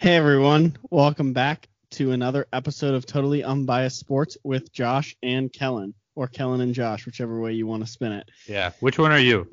Hey 0.00 0.16
everyone, 0.16 0.78
welcome 0.90 1.34
back 1.34 1.68
to 1.90 2.12
another 2.12 2.46
episode 2.54 2.94
of 2.94 3.04
Totally 3.04 3.44
Unbiased 3.44 3.98
Sports 3.98 4.38
with 4.42 4.72
Josh 4.72 5.14
and 5.22 5.52
Kellen, 5.52 5.92
or 6.14 6.26
Kellen 6.26 6.62
and 6.62 6.74
Josh, 6.74 7.04
whichever 7.04 7.38
way 7.38 7.52
you 7.52 7.66
want 7.66 7.84
to 7.84 7.90
spin 7.90 8.12
it. 8.12 8.30
Yeah. 8.46 8.70
Which 8.80 8.98
one 8.98 9.12
are 9.12 9.18
you? 9.18 9.46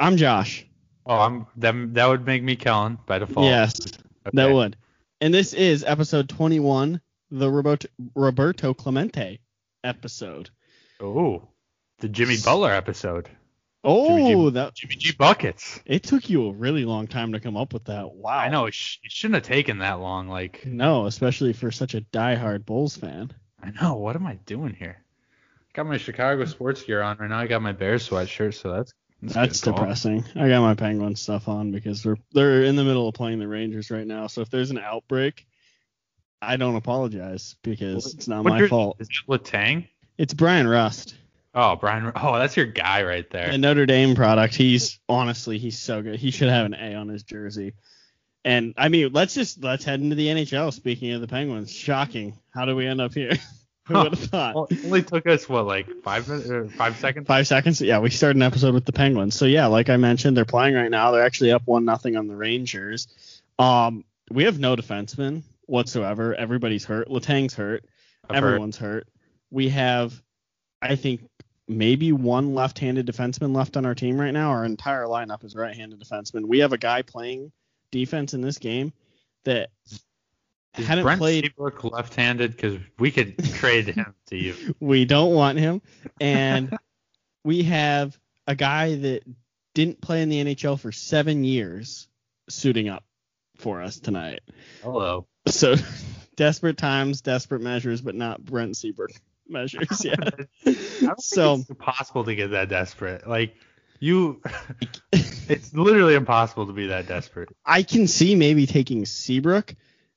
I'm 0.00 0.16
Josh. 0.16 0.66
Oh, 1.06 1.14
I'm 1.16 1.46
that. 1.58 1.94
That 1.94 2.06
would 2.06 2.26
make 2.26 2.42
me 2.42 2.56
Kellen 2.56 2.98
by 3.06 3.20
default. 3.20 3.46
Yes, 3.46 3.78
Okay. 4.26 4.30
that 4.34 4.52
would. 4.52 4.76
And 5.20 5.32
this 5.32 5.52
is 5.52 5.84
episode 5.84 6.28
21, 6.28 7.00
the 7.30 7.48
Roberto, 7.48 7.86
Roberto 8.16 8.74
Clemente 8.74 9.38
episode. 9.84 10.50
Oh, 10.98 11.46
the 12.00 12.08
Jimmy 12.08 12.36
Butler 12.44 12.72
episode. 12.72 13.28
Oh, 13.82 14.18
Jimmy 14.18 14.50
that 14.50 14.74
Jimmy 14.74 14.96
G 14.96 15.12
buckets. 15.12 15.80
it 15.86 16.02
took 16.02 16.28
you 16.28 16.48
a 16.48 16.52
really 16.52 16.84
long 16.84 17.06
time 17.06 17.32
to 17.32 17.40
come 17.40 17.56
up 17.56 17.72
with 17.72 17.84
that. 17.86 18.12
Wow. 18.12 18.36
I 18.36 18.48
know 18.50 18.66
it, 18.66 18.74
sh- 18.74 18.98
it 19.02 19.10
shouldn't 19.10 19.36
have 19.36 19.44
taken 19.44 19.78
that 19.78 20.00
long. 20.00 20.28
Like 20.28 20.66
No, 20.66 21.06
especially 21.06 21.52
for 21.54 21.70
such 21.70 21.94
a 21.94 22.02
diehard 22.02 22.66
Bulls 22.66 22.96
fan. 22.96 23.32
I 23.62 23.70
know. 23.70 23.94
What 23.96 24.16
am 24.16 24.26
I 24.26 24.34
doing 24.46 24.74
here? 24.74 24.98
I 25.02 25.70
Got 25.72 25.86
my 25.86 25.96
Chicago 25.98 26.44
sports 26.44 26.82
gear 26.82 27.00
on 27.00 27.16
right 27.18 27.30
now. 27.30 27.38
I 27.38 27.46
got 27.46 27.62
my 27.62 27.72
Bears 27.72 28.08
sweatshirt, 28.08 28.54
so 28.54 28.72
that's 28.72 28.92
that's, 29.22 29.34
That's 29.34 29.60
depressing. 29.60 30.24
I 30.34 30.48
got 30.48 30.62
my 30.62 30.74
Penguin 30.74 31.14
stuff 31.14 31.46
on 31.48 31.70
because 31.72 32.02
they're 32.02 32.16
they're 32.32 32.64
in 32.64 32.76
the 32.76 32.84
middle 32.84 33.06
of 33.08 33.14
playing 33.14 33.38
the 33.38 33.48
Rangers 33.48 33.90
right 33.90 34.06
now. 34.06 34.26
So 34.28 34.40
if 34.40 34.48
there's 34.50 34.70
an 34.70 34.78
outbreak, 34.78 35.46
I 36.42 36.56
don't 36.56 36.76
apologize 36.76 37.54
because 37.62 38.04
What- 38.06 38.14
it's 38.14 38.28
not 38.28 38.44
What 38.44 38.50
my 38.58 38.66
fault. 38.68 38.96
Is 38.98 39.08
it 39.08 39.30
Letang? 39.30 39.88
It's 40.18 40.32
Bryan 40.34 40.66
Rust, 40.68 41.14
Oh, 41.54 41.76
Brian. 41.76 42.12
Oh, 42.14 42.38
that's 42.38 42.56
your 42.56 42.66
guy 42.66 43.02
right 43.02 43.28
there. 43.30 43.50
a 43.50 43.58
Notre 43.58 43.86
Dame 43.86 44.14
product. 44.14 44.54
He's 44.54 45.00
honestly 45.08 45.58
he's 45.58 45.78
so 45.78 46.02
good. 46.02 46.16
He 46.16 46.30
should 46.30 46.48
have 46.48 46.66
an 46.66 46.74
A 46.74 46.94
on 46.94 47.08
his 47.08 47.22
jersey. 47.24 47.74
And 48.44 48.74
I 48.76 48.88
mean, 48.88 49.12
let's 49.12 49.34
just 49.34 49.62
let's 49.62 49.84
head 49.84 50.00
into 50.00 50.16
the 50.16 50.28
NHL. 50.28 50.72
Speaking 50.72 51.12
of 51.12 51.20
the 51.20 51.26
Penguins, 51.26 51.70
shocking. 51.70 52.38
How 52.54 52.64
do 52.64 52.76
we 52.76 52.86
end 52.86 53.00
up 53.00 53.12
here? 53.14 53.32
Who 53.88 53.94
would 53.94 54.14
have 54.14 54.20
thought? 54.20 54.54
Well, 54.54 54.68
it 54.70 54.84
only 54.84 55.02
took 55.02 55.26
us 55.26 55.48
what, 55.48 55.66
like 55.66 55.88
five 56.02 56.28
minutes, 56.28 56.74
five 56.74 56.96
seconds? 56.96 57.26
Five 57.26 57.46
seconds. 57.48 57.80
Yeah, 57.80 57.98
we 57.98 58.10
started 58.10 58.36
an 58.36 58.42
episode 58.42 58.72
with 58.72 58.84
the 58.84 58.92
Penguins. 58.92 59.34
So 59.34 59.46
yeah, 59.46 59.66
like 59.66 59.90
I 59.90 59.96
mentioned, 59.96 60.36
they're 60.36 60.44
playing 60.44 60.74
right 60.74 60.90
now. 60.90 61.10
They're 61.10 61.24
actually 61.24 61.50
up 61.50 61.62
one 61.66 61.84
nothing 61.84 62.16
on 62.16 62.28
the 62.28 62.36
Rangers. 62.36 63.08
Um, 63.58 64.04
we 64.30 64.44
have 64.44 64.60
no 64.60 64.76
defensemen 64.76 65.42
whatsoever. 65.66 66.34
Everybody's 66.34 66.84
hurt. 66.84 67.10
Letang's 67.10 67.54
hurt. 67.54 67.84
I've. 68.28 68.36
Everyone's 68.36 68.76
hurt. 68.76 69.08
We 69.50 69.70
have, 69.70 70.22
I 70.80 70.94
think, 70.94 71.22
maybe 71.70 72.12
one 72.12 72.52
left-handed 72.52 73.06
defenseman 73.06 73.54
left 73.54 73.76
on 73.76 73.86
our 73.86 73.94
team 73.94 74.20
right 74.20 74.32
now. 74.32 74.50
Our 74.50 74.64
entire 74.64 75.04
lineup 75.04 75.44
is 75.44 75.54
right-handed 75.54 76.00
defenseman. 76.00 76.46
We 76.46 76.58
have 76.58 76.72
a 76.72 76.78
guy 76.78 77.02
playing 77.02 77.52
defense 77.92 78.34
in 78.34 78.40
this 78.40 78.58
game 78.58 78.92
that 79.44 79.70
Is 79.86 80.86
hadn't 80.86 81.04
Brent 81.04 81.20
played. 81.20 81.44
Seabrook 81.44 81.84
left-handed? 81.84 82.56
Because 82.56 82.80
we 82.98 83.12
could 83.12 83.38
trade 83.54 83.86
him 83.86 84.14
to 84.26 84.36
you. 84.36 84.74
we 84.80 85.04
don't 85.04 85.32
want 85.32 85.58
him. 85.58 85.80
And 86.20 86.76
we 87.44 87.62
have 87.62 88.18
a 88.48 88.56
guy 88.56 88.96
that 88.96 89.22
didn't 89.74 90.00
play 90.00 90.22
in 90.22 90.28
the 90.28 90.44
NHL 90.44 90.78
for 90.78 90.90
seven 90.90 91.44
years 91.44 92.08
suiting 92.48 92.88
up 92.88 93.04
for 93.58 93.80
us 93.80 94.00
tonight. 94.00 94.40
Hello. 94.82 95.26
So 95.46 95.76
desperate 96.36 96.78
times, 96.78 97.20
desperate 97.20 97.62
measures, 97.62 98.00
but 98.00 98.16
not 98.16 98.44
Brent 98.44 98.76
Seabrook 98.76 99.12
measures 99.50 100.04
Yeah. 100.04 100.14
I 100.66 100.72
don't 101.02 101.20
so 101.20 101.54
think 101.56 101.60
it's 101.62 101.70
impossible 101.70 102.24
to 102.24 102.34
get 102.34 102.50
that 102.52 102.68
desperate. 102.68 103.26
Like 103.28 103.54
you, 103.98 104.40
it's 105.12 105.74
literally 105.74 106.14
impossible 106.14 106.66
to 106.66 106.72
be 106.72 106.86
that 106.88 107.06
desperate. 107.06 107.48
I 107.64 107.82
can 107.82 108.06
see 108.06 108.34
maybe 108.34 108.66
taking 108.66 109.04
Seabrook. 109.04 109.74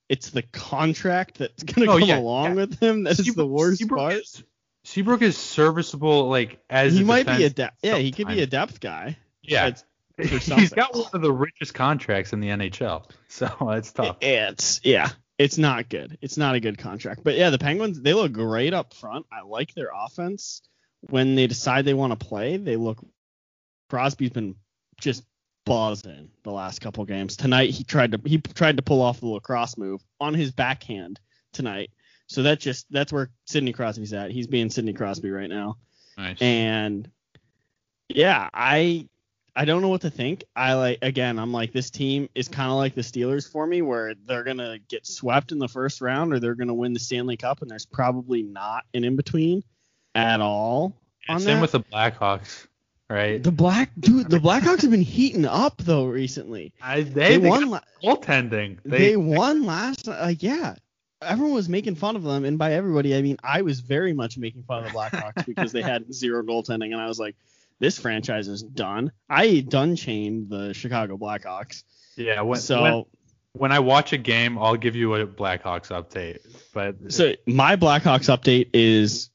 It's 0.09 0.29
the 0.29 0.41
contract 0.43 1.37
that's 1.39 1.63
gonna 1.63 1.89
Oh, 1.91 1.99
come 1.99 2.07
yeah, 2.09 2.19
along 2.19 2.45
yeah. 2.49 2.53
with 2.53 2.79
him 2.79 3.03
that's 3.03 3.33
the 3.33 3.45
worst 3.47 3.79
Seabrook 3.79 3.99
part. 3.99 4.13
Is, 4.13 4.43
Seabrook 4.85 5.21
is 5.21 5.37
serviceable, 5.37 6.29
like 6.29 6.59
as 6.69 6.93
He 6.95 7.03
might 7.03 7.25
be 7.25 7.43
a 7.45 7.49
depth. 7.49 7.77
Yeah, 7.81 7.97
he 7.97 8.11
could 8.11 8.27
be 8.27 8.41
a 8.41 8.47
depth 8.47 8.79
guy. 8.79 9.17
yeah. 9.41 9.67
It's- 9.67 9.83
He's 10.45 10.69
got 10.69 10.93
one 10.93 11.07
of 11.11 11.21
the 11.23 11.31
richest 11.31 11.73
contracts 11.73 12.33
in 12.33 12.39
the 12.39 12.49
NHL, 12.49 13.09
so 13.29 13.47
it's 13.71 13.91
tough. 13.91 14.17
It's 14.21 14.79
yeah, 14.83 15.09
it's 15.37 15.57
not 15.57 15.89
good. 15.89 16.17
It's 16.21 16.37
not 16.37 16.55
a 16.55 16.59
good 16.59 16.77
contract. 16.77 17.23
But 17.23 17.35
yeah, 17.35 17.49
the 17.49 17.57
Penguins 17.57 18.01
they 18.01 18.13
look 18.13 18.31
great 18.31 18.73
up 18.73 18.93
front. 18.93 19.25
I 19.31 19.41
like 19.41 19.73
their 19.73 19.89
offense. 19.93 20.61
When 21.09 21.35
they 21.35 21.47
decide 21.47 21.85
they 21.85 21.93
want 21.93 22.17
to 22.17 22.25
play, 22.25 22.57
they 22.57 22.75
look. 22.75 23.03
Crosby's 23.89 24.29
been 24.31 24.55
just 24.99 25.23
buzzing 25.65 26.29
the 26.43 26.51
last 26.51 26.81
couple 26.81 27.05
games. 27.05 27.35
Tonight 27.35 27.71
he 27.71 27.83
tried 27.83 28.11
to 28.11 28.21
he 28.25 28.37
tried 28.39 28.77
to 28.77 28.83
pull 28.83 29.01
off 29.01 29.19
the 29.19 29.27
lacrosse 29.27 29.77
move 29.77 30.01
on 30.19 30.33
his 30.33 30.51
backhand 30.51 31.19
tonight. 31.51 31.91
So 32.27 32.43
that 32.43 32.59
just 32.59 32.85
that's 32.89 33.11
where 33.11 33.29
Sidney 33.45 33.73
Crosby's 33.73 34.13
at. 34.13 34.31
He's 34.31 34.47
being 34.47 34.69
Sidney 34.69 34.93
Crosby 34.93 35.31
right 35.31 35.49
now. 35.49 35.77
Nice. 36.17 36.41
And 36.41 37.09
yeah, 38.09 38.49
I 38.53 39.07
I 39.55 39.65
don't 39.65 39.81
know 39.83 39.89
what 39.89 40.01
to 40.01 40.09
think. 40.09 40.43
I 40.55 40.73
like 40.73 40.99
again, 41.03 41.37
I'm 41.37 41.51
like 41.51 41.73
this 41.73 41.89
team 41.91 42.27
is 42.33 42.47
kind 42.47 42.71
of 42.71 42.77
like 42.77 42.95
the 42.95 43.01
Steelers 43.01 43.49
for 43.49 43.67
me 43.67 43.81
where 43.83 44.15
they're 44.25 44.43
going 44.43 44.57
to 44.57 44.79
get 44.89 45.05
swept 45.05 45.51
in 45.51 45.59
the 45.59 45.67
first 45.67 46.01
round 46.01 46.33
or 46.33 46.39
they're 46.39 46.55
going 46.55 46.69
to 46.69 46.73
win 46.73 46.93
the 46.93 46.99
Stanley 46.99 47.37
Cup 47.37 47.61
and 47.61 47.69
there's 47.69 47.85
probably 47.85 48.41
not 48.41 48.83
an 48.95 49.03
in 49.03 49.15
between 49.15 49.63
at 50.15 50.41
all 50.41 50.95
on 51.29 51.39
Same 51.39 51.57
that. 51.57 51.61
with 51.61 51.71
the 51.73 51.81
Blackhawks, 51.81 52.65
right? 53.11 53.41
the 53.43 53.51
Black 53.51 53.91
dude, 53.99 54.29
the 54.29 54.39
Blackhawks 54.39 54.81
have 54.81 54.91
been 54.91 55.01
heating 55.01 55.45
up 55.45 55.77
though 55.77 56.05
recently. 56.05 56.73
I, 56.81 57.01
They, 57.01 57.11
they, 57.11 57.37
they 57.37 57.49
won 57.49 57.69
la- 57.69 57.81
goaltending. 58.03 58.79
they, 58.83 59.15
won 59.17 59.65
last 59.65 60.07
like 60.07 60.41
yeah. 60.41 60.75
Everyone 61.21 61.53
was 61.53 61.69
making 61.69 61.95
fun 61.95 62.17
of 62.17 62.23
them, 62.23 62.43
and 62.43 62.57
by 62.57 62.73
everybody 62.73 63.15
I 63.15 63.21
mean 63.21 63.37
I 63.43 63.61
was 63.61 63.79
very 63.81 64.13
much 64.13 64.37
making 64.37 64.63
fun 64.63 64.83
of 64.83 64.91
the 64.91 64.97
Blackhawks 64.97 65.45
because 65.45 65.71
they 65.71 65.81
had 65.83 66.11
zero 66.13 66.41
goaltending, 66.43 66.91
and 66.91 66.99
I 66.99 67.07
was 67.07 67.19
like, 67.19 67.35
this 67.83 67.99
franchise 67.99 68.47
is 68.47 68.63
done. 68.63 69.11
I 69.29 69.59
done 69.59 69.97
chained 69.97 70.49
the 70.49 70.73
Chicago 70.73 71.17
Blackhawks. 71.17 71.83
yeah. 72.15 72.39
When, 72.39 72.57
so 72.61 72.81
when, 72.81 73.03
when 73.51 73.71
I 73.73 73.79
watch 73.79 74.13
a 74.13 74.17
game, 74.17 74.57
I'll 74.57 74.77
give 74.77 74.95
you 74.95 75.13
a 75.15 75.27
Blackhawks 75.27 75.89
update. 75.89 76.39
But 76.73 77.11
so 77.11 77.33
my 77.45 77.75
Blackhawks 77.75 78.33
update 78.33 78.69
is 78.73 79.31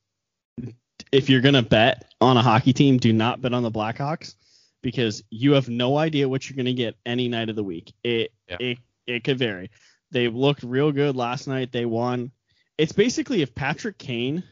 if 1.13 1.29
you're 1.29 1.43
gonna 1.43 1.63
bet 1.63 2.11
on 2.23 2.39
a 2.39 2.43
hockey 2.43 2.73
team, 2.73 2.97
do 2.97 3.13
not 3.13 3.43
bet 3.43 3.53
on 3.53 3.63
the 3.63 3.71
Blackhawks 3.71 4.35
because 4.81 5.23
you 5.29 5.53
have 5.53 5.69
no 5.69 5.99
idea 5.99 6.27
what 6.27 6.49
you're 6.49 6.57
gonna 6.57 6.73
get 6.73 6.97
any 7.05 7.29
night 7.29 7.51
of 7.51 7.57
the 7.57 7.65
week. 7.65 7.93
It 8.03 8.33
Yeah. 8.49 8.57
it 8.61 8.79
it 9.07 9.25
could 9.25 9.39
vary. 9.39 9.71
They 10.11 10.29
looked 10.29 10.63
real 10.63 10.91
good 10.91 11.17
last 11.17 11.49
night. 11.49 11.71
They 11.71 11.85
won. 11.85 12.33
It's 12.79 12.93
basically 12.93 13.43
if 13.43 13.55
Patrick 13.55 13.99
Kane 13.99 14.43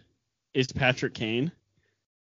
is 0.52 0.70
Patrick 0.70 1.14
Kane, 1.14 1.50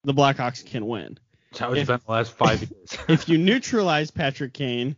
the 0.04 0.14
Blackhawks 0.14 0.64
can 0.64 0.86
win. 0.86 1.18
How 1.56 1.74
it's 1.74 1.88
been 1.88 2.00
the 2.06 2.12
last 2.12 2.34
five 2.34 2.62
years. 2.62 2.98
If 3.08 3.30
you 3.30 3.38
neutralize 3.38 4.12
Patrick 4.12 4.54
Kane, 4.54 4.96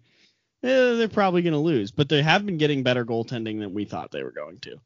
eh, 0.64 0.96
they're 0.96 1.08
probably 1.08 1.42
gonna 1.42 1.60
lose. 1.60 1.92
But 1.92 2.10
they 2.10 2.22
have 2.22 2.46
been 2.46 2.58
getting 2.58 2.84
better 2.84 3.06
goaltending 3.06 3.60
than 3.60 3.74
we 3.74 3.86
thought 3.86 4.12
they 4.12 4.24
were 4.24 4.32
going 4.32 4.60
to. 4.60 4.80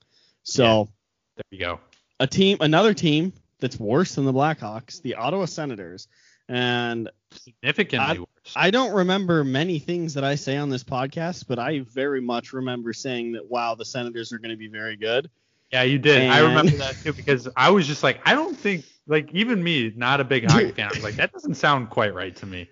So 0.44 0.90
there 1.36 1.44
you 1.52 1.60
go. 1.60 1.80
a 2.20 2.28
team, 2.28 2.58
another 2.62 2.94
team 2.94 3.34
that's 3.60 3.80
worse 3.80 4.16
than 4.16 4.26
the 4.26 4.34
Blackhawks, 4.34 5.02
the 5.02 5.16
Ottawa 5.16 5.46
Senators. 5.46 6.08
And 6.50 7.10
Significantly 7.32 8.20
worse. 8.20 8.54
I 8.56 8.70
don't 8.70 8.94
remember 8.94 9.46
many 9.46 9.80
things 9.80 10.16
that 10.16 10.26
I 10.26 10.36
say 10.36 10.58
on 10.58 10.70
this 10.70 10.84
podcast, 10.84 11.46
but 11.48 11.58
I 11.58 11.80
very 11.80 12.20
much 12.20 12.52
remember 12.52 12.92
saying 12.92 13.32
that 13.34 13.50
wow, 13.50 13.76
the 13.76 13.86
Senators 13.86 14.34
are 14.34 14.38
going 14.38 14.52
to 14.52 14.58
be 14.58 14.68
very 14.68 14.98
good. 14.98 15.30
yeah, 15.72 15.84
you 15.84 15.98
did. 15.98 16.30
I 16.30 16.40
remember 16.40 16.76
that 16.78 16.96
too 17.02 17.14
because 17.14 17.48
I 17.56 17.70
was 17.72 17.88
just 17.88 18.04
like, 18.04 18.20
I 18.26 18.36
don't 18.36 18.58
think, 18.58 18.84
like, 19.08 19.32
even 19.34 19.64
me, 19.64 19.92
not 19.96 20.20
a 20.22 20.24
big 20.24 20.50
hockey 20.50 20.72
fan, 20.72 20.88
I 20.88 20.90
was 20.90 21.04
like, 21.04 21.16
that 21.16 21.32
doesn't 21.32 21.56
sound 21.56 21.90
quite 21.90 22.14
right 22.14 22.36
to 22.38 22.46
me. 22.46 22.70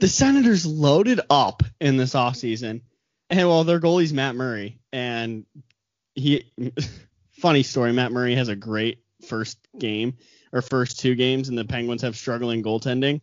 The 0.00 0.08
Senators 0.08 0.66
loaded 0.66 1.20
up 1.28 1.62
in 1.80 1.96
this 1.96 2.14
offseason. 2.14 2.82
And 3.28 3.48
well, 3.48 3.64
their 3.64 3.80
goalie's 3.80 4.12
Matt 4.12 4.34
Murray. 4.34 4.80
And 4.92 5.44
he 6.14 6.52
funny 7.40 7.62
story, 7.62 7.92
Matt 7.92 8.12
Murray 8.12 8.34
has 8.34 8.48
a 8.48 8.56
great 8.56 9.02
first 9.26 9.58
game 9.78 10.16
or 10.52 10.62
first 10.62 10.98
two 10.98 11.14
games, 11.14 11.48
and 11.48 11.56
the 11.56 11.64
Penguins 11.64 12.02
have 12.02 12.16
struggling 12.16 12.62
goaltending. 12.62 13.20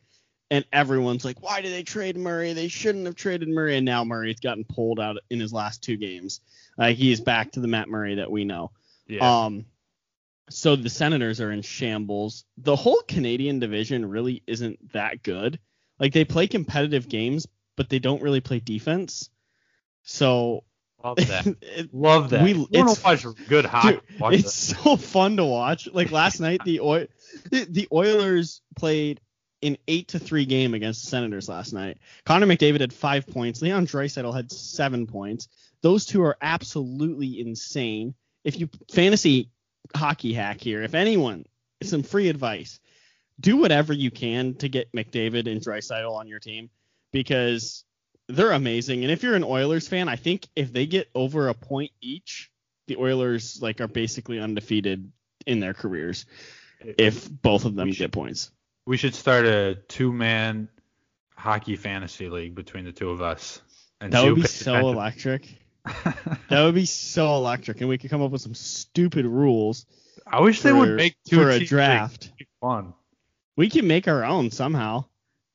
And 0.50 0.64
everyone's 0.72 1.26
like, 1.26 1.42
why 1.42 1.60
did 1.60 1.74
they 1.74 1.84
trade 1.84 2.16
Murray? 2.16 2.54
They 2.54 2.70
shouldn't 2.70 3.06
have 3.06 3.16
traded 3.16 3.50
Murray. 3.50 3.76
And 3.76 3.86
now 3.86 4.06
Murray's 4.06 4.40
gotten 4.40 4.64
pulled 4.64 5.00
out 5.00 5.18
in 5.30 5.42
his 5.42 5.52
last 5.52 5.84
two 5.84 5.98
games. 5.98 6.40
Like 6.78 6.96
he 6.96 7.12
is 7.12 7.20
back 7.20 7.52
to 7.52 7.60
the 7.60 7.68
Matt 7.68 7.90
Murray 7.90 8.16
that 8.16 8.31
we 8.31 8.46
know. 8.46 8.72
Yeah. 9.08 9.46
Um, 9.46 9.66
so 10.50 10.76
the 10.76 10.90
Senators 10.90 11.42
are 11.42 11.52
in 11.52 11.62
shambles. 11.62 12.46
The 12.58 12.76
whole 12.76 13.02
Canadian 13.08 13.60
division 13.60 14.06
really 14.08 14.44
isn't 14.48 14.94
that 14.94 15.24
good. 15.24 15.60
Like 16.00 16.14
they 16.14 16.26
play 16.26 16.48
competitive 16.48 17.10
games, 17.10 17.48
but 17.76 17.90
they 17.90 18.00
don't 18.00 18.22
really 18.22 18.42
play 18.42 18.60
defense. 18.60 19.30
So 20.04 20.64
Love 21.04 21.18
that. 21.28 21.46
it- 21.62 21.94
Love 21.94 22.30
that. 22.32 22.44
we- 22.44 22.54
want 22.56 22.74
it's- 22.74 22.98
to 22.98 23.04
watch 23.30 23.48
good 23.48 23.66
hockey? 23.66 24.00
dude, 24.20 24.34
it's 24.34 24.68
that. 24.70 24.78
so 24.84 24.96
fun 24.98 25.38
to 25.38 25.46
watch. 25.46 25.88
Like 25.92 26.12
last 26.12 26.40
night, 26.40 26.62
the 26.66 26.80
Oil, 26.82 27.08
the, 27.52 27.66
the 27.70 27.88
Oilers 27.92 28.62
played 28.76 29.22
an 29.64 29.78
eight 29.88 30.10
to 30.10 30.20
three 30.20 30.46
game 30.46 30.74
against 30.74 31.04
the 31.04 31.10
Senators 31.10 31.50
last 31.50 31.74
night. 31.74 31.98
Connor 32.26 32.46
McDavid 32.46 32.80
had 32.80 32.94
five 32.94 33.26
points. 33.28 33.62
Leon 33.62 33.88
Draisaitl 33.88 34.34
had 34.36 34.52
seven 34.52 35.08
points. 35.08 35.48
Those 35.82 36.06
two 36.06 36.22
are 36.24 36.38
absolutely 36.42 37.40
insane. 37.40 38.14
If 38.44 38.60
you 38.60 38.70
fantasy 38.92 39.50
hockey 39.95 40.34
hack 40.34 40.62
here, 40.62 40.81
if 40.84 40.94
anyone, 40.94 41.45
some 41.84 42.04
free 42.04 42.30
advice, 42.30 42.80
do 43.39 43.57
whatever 43.57 43.94
you 43.94 44.12
can 44.12 44.56
to 44.56 44.69
get 44.69 44.92
McDavid 44.94 45.51
and 45.51 45.62
Draisaitl 45.62 46.12
on 46.12 46.28
your 46.28 46.39
team 46.39 46.69
because 47.12 47.84
they're 48.28 48.51
amazing. 48.51 49.04
And 49.04 49.12
if 49.12 49.24
you're 49.24 49.36
an 49.36 49.44
Oilers 49.44 49.88
fan, 49.88 50.10
I 50.10 50.16
think 50.16 50.48
if 50.56 50.74
they 50.74 50.86
get 50.86 51.10
over 51.13 51.50
a 51.50 51.54
point 51.54 51.92
each, 52.01 52.51
the 52.88 52.98
Oilers 52.98 53.60
like 53.62 53.81
are 53.81 53.88
basically 53.88 54.39
undefeated 54.39 55.12
in 55.45 55.60
their 55.60 55.74
careers 55.74 56.25
if 56.80 57.30
both 57.30 57.66
of 57.66 57.75
them 57.75 57.92
get 57.92 58.12
points. 58.12 58.51
We 58.86 58.98
should 58.98 59.16
start 59.16 59.45
a 59.45 59.75
two-man 59.88 60.69
hockey 61.36 61.75
fantasy 61.75 62.30
league 62.30 62.56
between 62.56 62.86
the 62.86 62.92
two 62.92 63.10
of 63.10 63.22
us. 63.22 63.62
And 64.00 64.13
That 64.13 64.24
would 64.24 64.36
be 64.36 64.44
so 64.44 64.75
electric. 64.90 65.48
That 66.50 66.63
would 66.63 66.75
be 66.75 66.86
so 66.86 67.36
electric, 67.36 67.81
and 67.81 67.89
we 67.89 67.98
could 67.98 68.10
come 68.10 68.22
up 68.22 68.31
with 68.31 68.42
some 68.42 68.54
stupid 68.56 69.25
rules 69.25 69.86
I 70.25 70.42
wish 70.42 70.62
they 70.62 70.74
would 70.74 70.95
make 70.95 71.16
two 71.25 71.38
for 71.38 71.50
a 71.50 71.63
draft. 71.63 72.24
league. 72.25 72.31
It'd 72.31 72.38
be 72.39 72.48
Fun. 72.62 72.94
We 73.56 73.69
can 73.69 73.88
make 73.88 74.07
our 74.07 74.25
own 74.25 74.51
somehow. 74.51 75.06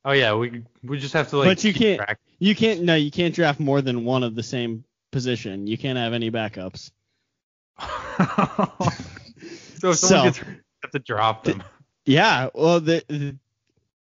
Oh 0.04 0.12
yeah, 0.12 0.34
we 0.34 0.64
we 0.82 0.98
just 0.98 1.14
have 1.14 1.28
to 1.30 1.38
like. 1.38 1.46
But 1.48 1.64
you 1.64 1.74
can't- 1.74 2.00
track. 2.00 2.18
You 2.38 2.54
can't. 2.54 2.82
No, 2.82 2.94
you 2.94 3.10
can't 3.10 3.34
draft 3.34 3.60
more 3.60 3.80
than 3.82 4.04
one 4.04 4.22
of 4.22 4.34
the 4.34 4.42
same 4.42 4.84
position. 5.10 5.66
You 5.66 5.76
can't 5.78 5.98
have 5.98 6.12
any 6.12 6.30
backups. 6.30 6.90
so 9.78 9.90
if 9.90 9.96
someone 9.96 9.96
So- 9.96 10.22
gets 10.24 10.38
hurt, 10.38 10.62
have 10.82 10.90
to 10.92 10.98
drop 10.98 11.44
them. 11.44 11.62
Yeah, 12.04 12.48
well, 12.54 12.80
the, 12.80 13.04
the, 13.08 13.36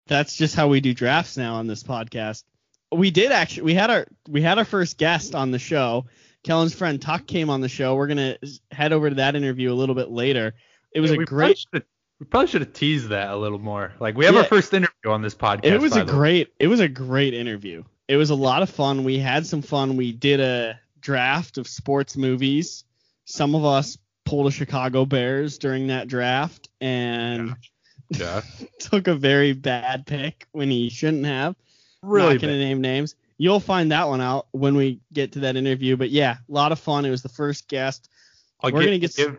that's 0.08 0.36
just 0.36 0.54
how 0.56 0.68
we 0.68 0.82
do 0.82 0.94
drafts 0.94 1.38
now 1.38 1.56
on 1.56 1.68
this 1.68 1.82
podcast. 1.84 2.44
We 2.92 3.12
did 3.12 3.32
actually. 3.32 3.64
We 3.64 3.74
had 3.74 3.90
our 3.90 4.06
we 4.28 4.42
had 4.42 4.58
our 4.58 4.66
first 4.66 4.98
guest 4.98 5.36
on 5.36 5.52
the 5.52 5.60
show. 5.60 6.06
Kellen's 6.44 6.76
friend 6.76 7.02
Tuck 7.02 7.26
came 7.26 7.50
on 7.50 7.62
the 7.62 7.70
show. 7.70 7.96
We're 7.96 8.08
gonna 8.08 8.38
head 8.72 8.94
over 8.94 9.10
to 9.10 9.16
that 9.16 9.36
interview 9.36 9.72
a 9.72 9.76
little 9.76 9.96
bit 9.96 10.10
later. 10.10 10.54
It 10.94 11.00
was 11.00 11.12
Yeah, 11.12 11.22
a 11.22 11.26
great. 11.26 11.66
We 11.74 12.26
probably 12.28 12.48
should 12.48 12.62
have 12.62 12.72
teased 12.74 13.10
that 13.10 13.32
a 13.32 13.36
little 13.36 13.60
more. 13.60 13.92
Like 14.00 14.16
we 14.16 14.26
have 14.26 14.36
our 14.36 14.46
first 14.46 14.74
interview 14.74 15.12
on 15.12 15.22
this 15.22 15.36
podcast. 15.36 15.66
It 15.66 15.82
was 15.82 15.96
a 15.98 16.06
great. 16.06 16.54
It 16.60 16.68
was 16.68 16.80
a 16.80 16.88
great 16.88 17.34
interview. 17.34 17.84
It 18.08 18.16
was 18.18 18.30
a 18.30 18.36
lot 18.36 18.62
of 18.62 18.70
fun. 18.70 19.04
We 19.04 19.18
had 19.18 19.46
some 19.46 19.62
fun. 19.62 19.98
We 19.98 20.12
did 20.14 20.40
a 20.40 20.80
draft 21.02 21.58
of 21.58 21.68
sports 21.68 22.16
movies. 22.16 22.86
Some 23.26 23.56
of 23.56 23.66
us 23.66 23.98
pulled 24.24 24.48
a 24.48 24.52
Chicago 24.52 25.06
Bears 25.06 25.58
during 25.58 25.88
that 25.88 26.08
draft 26.08 26.70
and 26.80 27.56
Yeah. 28.10 28.42
took 28.80 29.08
a 29.08 29.16
very 29.16 29.54
bad 29.54 30.06
pick 30.06 30.48
when 30.52 30.70
he 30.70 30.90
shouldn't 30.90 31.26
have. 31.26 31.56
Really 32.06 32.34
not 32.34 32.42
gonna 32.42 32.58
name 32.58 32.82
names. 32.82 33.16
You'll 33.38 33.60
find 33.60 33.92
that 33.92 34.08
one 34.08 34.22
out 34.22 34.48
when 34.52 34.76
we 34.76 35.02
get 35.12 35.34
to 35.34 35.40
that 35.42 35.56
interview. 35.56 35.98
But 35.98 36.10
yeah, 36.10 36.38
a 36.48 36.52
lot 36.52 36.72
of 36.72 36.80
fun. 36.80 37.06
It 37.06 37.10
was 37.10 37.22
the 37.22 37.30
first 37.30 37.68
guest. 37.68 38.10
I'll 38.62 38.72
We're 38.72 38.82
give, 38.82 38.88
gonna 38.88 39.00
get 39.00 39.10
s- 39.12 39.16
give 39.16 39.38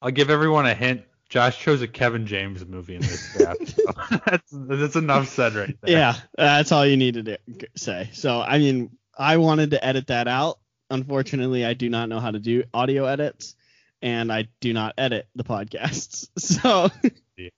I'll 0.00 0.10
give 0.10 0.30
everyone 0.30 0.66
a 0.66 0.74
hint. 0.74 1.02
Josh 1.28 1.58
chose 1.58 1.80
a 1.80 1.88
Kevin 1.88 2.26
James 2.26 2.64
movie 2.66 2.94
in 2.94 3.00
this 3.00 3.32
draft. 3.32 3.68
so 3.76 4.20
that's 4.26 4.50
that's 4.52 4.96
enough 4.96 5.28
said 5.28 5.54
right 5.54 5.76
there. 5.80 5.90
Yeah, 5.90 6.16
that's 6.36 6.72
all 6.72 6.84
you 6.86 6.96
need 6.96 7.14
to 7.14 7.22
do, 7.22 7.36
say. 7.74 8.10
So 8.12 8.40
I 8.40 8.58
mean, 8.58 8.90
I 9.16 9.38
wanted 9.38 9.70
to 9.70 9.84
edit 9.84 10.08
that 10.08 10.28
out. 10.28 10.58
Unfortunately, 10.90 11.64
I 11.64 11.72
do 11.72 11.88
not 11.88 12.10
know 12.10 12.20
how 12.20 12.30
to 12.30 12.38
do 12.38 12.64
audio 12.74 13.06
edits, 13.06 13.54
and 14.02 14.30
I 14.30 14.48
do 14.60 14.74
not 14.74 14.94
edit 14.98 15.26
the 15.34 15.44
podcasts. 15.44 16.28
So 16.38 16.90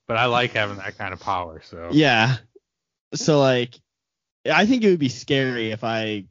But 0.06 0.16
I 0.16 0.26
like 0.26 0.52
having 0.52 0.76
that 0.76 0.96
kind 0.96 1.12
of 1.12 1.18
power. 1.20 1.60
So 1.64 1.88
yeah, 1.92 2.36
so 3.14 3.40
like, 3.40 3.74
I 4.52 4.66
think 4.66 4.84
it 4.84 4.90
would 4.90 4.98
be 4.98 5.08
scary 5.08 5.70
if 5.70 5.84
I 5.84 6.24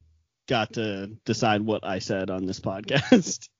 got 0.47 0.73
to 0.73 1.07
decide 1.25 1.61
what 1.61 1.85
I 1.85 1.99
said 1.99 2.29
on 2.29 2.45
this 2.45 2.59
podcast. 2.59 3.47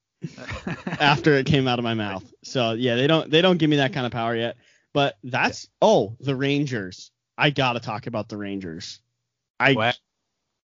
after 0.86 1.34
it 1.34 1.46
came 1.46 1.68
out 1.68 1.78
of 1.78 1.82
my 1.82 1.94
mouth. 1.94 2.24
So 2.42 2.72
yeah, 2.72 2.96
they 2.96 3.06
don't 3.06 3.30
they 3.30 3.42
don't 3.42 3.58
give 3.58 3.70
me 3.70 3.76
that 3.76 3.92
kind 3.92 4.06
of 4.06 4.12
power 4.12 4.34
yet. 4.34 4.56
But 4.92 5.16
that's 5.22 5.68
oh 5.82 6.16
the 6.20 6.36
Rangers. 6.36 7.10
I 7.36 7.50
gotta 7.50 7.80
talk 7.80 8.06
about 8.06 8.28
the 8.28 8.36
Rangers. 8.36 9.00
I 9.58 9.94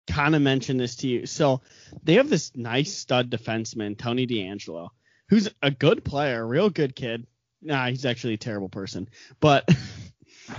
kind 0.07 0.35
of 0.35 0.41
mentioned 0.41 0.79
this 0.79 0.97
to 0.97 1.07
you. 1.07 1.25
So 1.25 1.61
they 2.03 2.15
have 2.15 2.29
this 2.29 2.51
nice 2.55 2.93
stud 2.95 3.29
defenseman, 3.29 3.97
Tony 3.97 4.27
DeAngelo, 4.27 4.89
who's 5.29 5.49
a 5.61 5.71
good 5.71 6.03
player, 6.03 6.41
a 6.41 6.45
real 6.45 6.69
good 6.69 6.95
kid. 6.95 7.27
Nah, 7.61 7.87
he's 7.87 8.05
actually 8.05 8.33
a 8.35 8.37
terrible 8.37 8.69
person. 8.69 9.09
But 9.39 9.69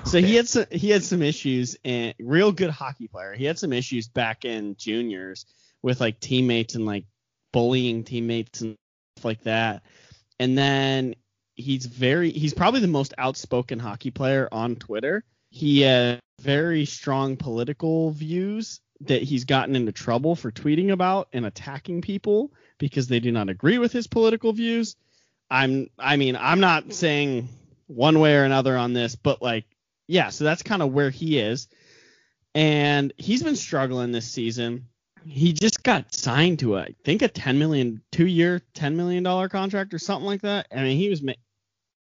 so 0.05 0.21
he 0.21 0.35
had 0.35 0.49
some 0.49 0.67
he 0.71 0.91
had 0.91 1.03
some 1.03 1.23
issues 1.23 1.77
and 1.85 2.15
real 2.19 2.53
good 2.53 2.71
hockey 2.71 3.09
player. 3.09 3.33
He 3.33 3.45
had 3.45 3.59
some 3.59 3.73
issues 3.73 4.09
back 4.09 4.45
in 4.45 4.77
juniors 4.77 5.47
with 5.83 6.01
like 6.01 6.21
teammates 6.21 6.75
and 6.75 6.87
like 6.87 7.05
bullying 7.53 8.05
teammates 8.05 8.61
and 8.61 8.77
stuff 9.17 9.25
like 9.25 9.43
that. 9.45 9.83
And 10.39 10.57
then 10.57 11.15
he's 11.55 11.87
very 11.87 12.31
he's 12.31 12.55
probably 12.55 12.81
the 12.81 12.89
most 12.89 13.15
outspoken 13.19 13.79
hockey 13.79 14.11
player 14.11 14.49
on 14.51 14.77
Twitter. 14.77 15.25
He 15.51 15.81
has 15.81 16.19
very 16.41 16.85
strong 16.85 17.37
political 17.37 18.11
views 18.11 18.81
that 19.03 19.23
he's 19.23 19.45
gotten 19.45 19.77
into 19.77 19.93
trouble 19.93 20.37
for 20.37 20.51
tweeting 20.51 20.93
about 20.93 21.29
and 21.33 21.47
attacking 21.47 22.03
people 22.03 22.53
because 22.79 23.09
they 23.09 23.21
do 23.21 23.33
not 23.33 23.49
agree 23.49 23.79
with 23.79 23.93
his 23.93 24.07
political 24.07 24.53
views. 24.53 24.97
I'm 25.51 25.91
I 25.99 26.17
mean, 26.17 26.37
I'm 26.37 26.61
not 26.61 26.93
saying 26.93 27.49
one 27.87 28.21
way 28.21 28.37
or 28.37 28.45
another 28.45 28.77
on 28.77 28.93
this, 28.93 29.17
but 29.17 29.43
like 29.43 29.65
yeah, 30.11 30.31
so 30.31 30.43
that's 30.43 30.65
kind 30.65 30.83
of 30.83 30.93
where 30.93 31.11
he 31.11 31.39
is. 31.39 31.69
And 32.53 33.13
he's 33.17 33.45
been 33.45 33.55
struggling 33.55 34.11
this 34.11 34.29
season. 34.29 34.87
He 35.25 35.53
just 35.53 35.85
got 35.85 36.13
signed 36.13 36.59
to 36.61 36.79
a, 36.79 36.81
I 36.81 36.95
think 37.05 37.23
a 37.23 37.29
10 37.29 37.61
million, 37.61 38.03
two 38.11 38.27
year, 38.27 38.61
10 38.75 38.97
million 38.97 39.23
dollar 39.23 39.49
contract 39.49 39.95
or 39.95 40.01
something 40.01 40.27
like 40.27 40.43
that. 40.43 40.67
I 40.75 40.83
mean, 40.83 40.97
he 40.97 41.09
was 41.09 41.23
ma- 41.23 41.35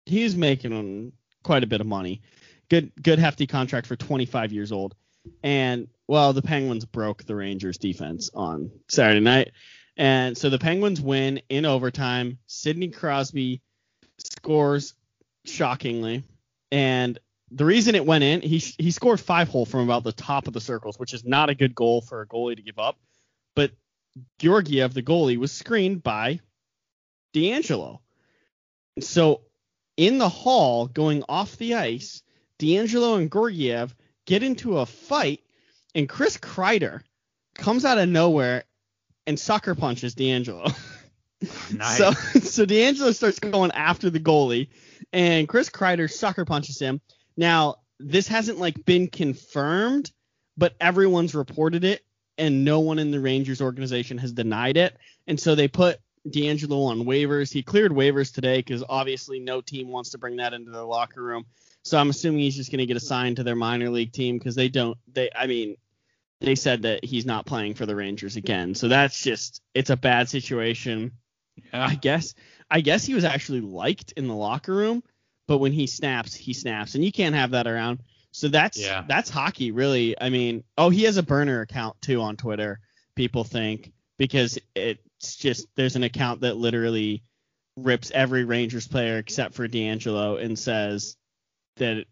he 0.06 0.24
was 0.24 0.38
making 0.38 1.12
quite 1.44 1.64
a 1.64 1.68
bit 1.68 1.82
of 1.82 1.88
money. 1.88 2.22
Good, 2.70 2.94
good 3.02 3.20
hefty 3.20 3.46
contract 3.46 3.88
for 3.88 3.98
25 3.98 4.54
years 4.54 4.72
old. 4.72 4.96
And 5.44 5.90
well, 6.08 6.32
the 6.32 6.42
Penguins 6.42 6.86
broke 6.86 7.26
the 7.26 7.36
Rangers 7.36 7.78
defense 7.78 8.30
on 8.34 8.72
Saturday 8.88 9.20
night. 9.20 9.52
And 9.98 10.38
so 10.38 10.50
the 10.50 10.60
Penguins 10.60 11.02
win 11.02 11.42
in 11.50 11.66
overtime. 11.66 12.38
Sidney 12.48 12.88
Crosby 12.88 13.62
scores 14.18 14.94
shockingly. 15.44 16.24
And 16.72 17.20
the 17.52 17.66
reason 17.66 17.96
it 17.96 18.06
went 18.06 18.24
in, 18.24 18.42
he 18.42 18.58
he 18.58 18.92
scored 18.92 19.20
five 19.20 19.50
hole 19.50 19.66
from 19.66 19.82
about 19.82 20.04
the 20.04 20.14
top 20.14 20.48
of 20.48 20.54
the 20.54 20.62
circles, 20.62 20.98
which 20.98 21.14
is 21.14 21.26
not 21.26 21.50
a 21.50 21.56
good 21.56 21.76
goal 21.76 22.02
for 22.02 22.22
a 22.22 22.28
goalie 22.28 22.56
to 22.56 22.62
give 22.62 22.80
up. 22.80 22.98
But 23.56 23.72
Georgiev, 24.40 24.94
the 24.94 25.04
goalie, 25.04 25.38
was 25.38 25.52
screened 25.52 26.02
by 26.02 26.40
DeAngelo. 27.34 28.00
So 29.00 29.42
in 29.98 30.18
the 30.18 30.30
hall, 30.30 30.88
going 30.88 31.24
off 31.28 31.58
the 31.58 31.76
ice, 31.76 32.24
DeAngelo 32.60 33.18
and 33.18 33.32
Georgiev 33.32 33.96
get 34.26 34.44
into 34.44 34.78
a 34.78 34.86
fight, 34.86 35.42
and 35.94 36.08
Chris 36.08 36.38
Kreider 36.38 37.02
comes 37.56 37.84
out 37.84 37.98
of 37.98 38.08
nowhere 38.08 38.64
and 39.28 39.40
sucker 39.40 39.76
punches 39.76 40.16
DeAngelo. 40.16 40.74
Nice. 41.74 41.98
So 41.98 42.12
so 42.40 42.66
DeAngelo 42.68 43.16
starts 43.16 43.40
going 43.40 43.72
after 43.72 44.12
the 44.12 44.20
goalie, 44.20 44.68
and 45.12 45.48
Chris 45.48 45.72
Kreider 45.72 46.08
sucker 46.08 46.46
punches 46.46 46.78
him. 46.78 47.02
Now 47.38 47.78
this 48.00 48.28
hasn't 48.28 48.60
like 48.60 48.86
been 48.86 49.08
confirmed, 49.08 50.12
but 50.58 50.76
everyone's 50.80 51.36
reported 51.36 51.84
it, 51.84 52.04
and 52.38 52.66
no 52.66 52.80
one 52.80 53.00
in 53.00 53.12
the 53.12 53.20
Rangers 53.20 53.62
organization 53.62 54.18
has 54.18 54.32
denied 54.32 54.78
it. 54.78 54.98
And 55.28 55.40
so 55.40 55.56
they 55.56 55.68
put 55.68 56.00
DeAngelo 56.28 56.88
on 56.88 57.06
waivers. 57.06 57.52
He 57.52 57.64
cleared 57.64 57.92
waivers 57.92 58.34
today 58.34 58.58
because 58.58 58.84
obviously 58.88 59.40
no 59.40 59.62
team 59.62 59.90
wants 59.90 60.12
to 60.12 60.18
bring 60.18 60.38
that 60.38 60.54
into 60.54 60.72
their 60.72 60.84
locker 60.84 61.22
room. 61.22 61.46
So 61.84 61.98
I'm 61.98 62.10
assuming 62.10 62.42
he's 62.42 62.56
just 62.56 62.72
going 62.72 62.80
to 62.80 62.86
get 62.86 62.98
assigned 62.98 63.38
to 63.38 63.44
their 63.44 63.56
minor 63.56 63.90
league 63.90 64.12
team 64.12 64.38
because 64.38 64.56
they 64.56 64.70
don't. 64.70 64.98
They 65.12 65.30
I 65.36 65.48
mean 65.48 65.78
they 66.40 66.56
said 66.56 66.84
that 66.84 67.04
he's 67.04 67.26
not 67.26 67.46
playing 67.46 67.76
for 67.76 67.86
the 67.86 67.96
Rangers 67.96 68.36
again. 68.36 68.76
So 68.76 68.88
that's 68.88 69.22
just 69.22 69.62
it's 69.74 69.90
a 69.90 69.98
bad 69.98 70.30
situation. 70.30 71.12
yeah. 71.56 71.86
I 71.88 71.96
guess 71.96 72.36
I 72.70 72.82
guess 72.82 73.06
he 73.06 73.14
was 73.14 73.26
actually 73.26 73.62
liked 73.62 74.14
in 74.14 74.28
the 74.28 74.36
locker 74.36 74.74
room, 74.74 75.04
but 75.52 75.58
when 75.58 75.74
he 75.74 75.86
snaps, 75.86 76.34
he 76.34 76.54
snaps, 76.54 76.96
and 76.96 77.04
you 77.04 77.12
can't 77.12 77.36
have 77.36 77.52
that 77.52 77.68
around. 77.68 78.00
So 78.32 78.48
that's 78.48 78.80
Yeah. 78.80 79.04
that's 79.06 79.30
hockey, 79.30 79.72
really. 79.72 80.16
I 80.22 80.30
mean, 80.30 80.64
oh, 80.78 80.90
he 80.90 81.04
has 81.04 81.18
a 81.18 81.24
burner 81.24 81.60
account 81.60 82.02
too 82.02 82.22
on 82.22 82.38
Twitter. 82.38 82.80
People 83.16 83.44
think 83.44 83.92
because 84.18 84.58
it's 84.76 85.36
just 85.36 85.68
there's 85.76 85.98
an 85.98 86.04
account 86.04 86.40
that 86.42 86.56
literally 86.56 87.22
rips 87.76 88.12
every 88.12 88.46
Rangers 88.46 88.88
player 88.88 89.18
except 89.18 89.54
for 89.54 89.68
DeAngelo 89.68 90.42
and 90.42 90.58
says 90.58 91.18
that 91.76 92.06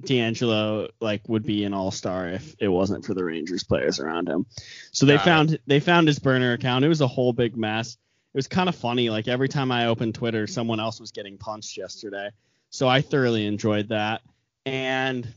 DeAngelo 0.00 0.90
like 1.00 1.28
would 1.28 1.42
be 1.44 1.64
an 1.64 1.74
all-star 1.74 2.28
if 2.28 2.54
it 2.60 2.68
wasn't 2.68 3.04
for 3.04 3.14
the 3.14 3.24
Rangers 3.24 3.64
players 3.64 3.98
around 3.98 4.28
him. 4.28 4.46
So 4.92 5.04
they 5.04 5.14
Got 5.14 5.20
it. 5.22 5.24
found 5.24 5.58
they 5.66 5.80
found 5.80 6.06
his 6.06 6.20
burner 6.20 6.52
account. 6.52 6.84
It 6.84 6.88
was 6.88 7.00
a 7.00 7.08
whole 7.08 7.32
big 7.32 7.56
mess. 7.56 7.94
It 8.34 8.38
was 8.38 8.46
kind 8.46 8.68
of 8.68 8.76
funny. 8.76 9.10
Like 9.10 9.26
every 9.26 9.48
time 9.48 9.72
I 9.72 9.86
opened 9.86 10.14
Twitter, 10.14 10.46
someone 10.46 10.78
else 10.78 11.00
was 11.00 11.10
getting 11.10 11.38
punched 11.38 11.76
yesterday. 11.76 12.30
So 12.74 12.88
I 12.88 13.02
thoroughly 13.02 13.46
enjoyed 13.46 13.90
that. 13.90 14.22
And 14.66 15.32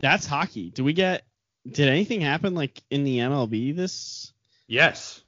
that's 0.00 0.24
hockey. 0.24 0.70
Do 0.70 0.84
we 0.84 0.94
get 0.94 1.22
did 1.70 1.86
anything 1.86 2.22
happen 2.22 2.54
like 2.54 2.82
in 2.88 3.04
the 3.04 3.18
MLB 3.18 3.76
this 3.76 4.32
Yes. 4.66 5.20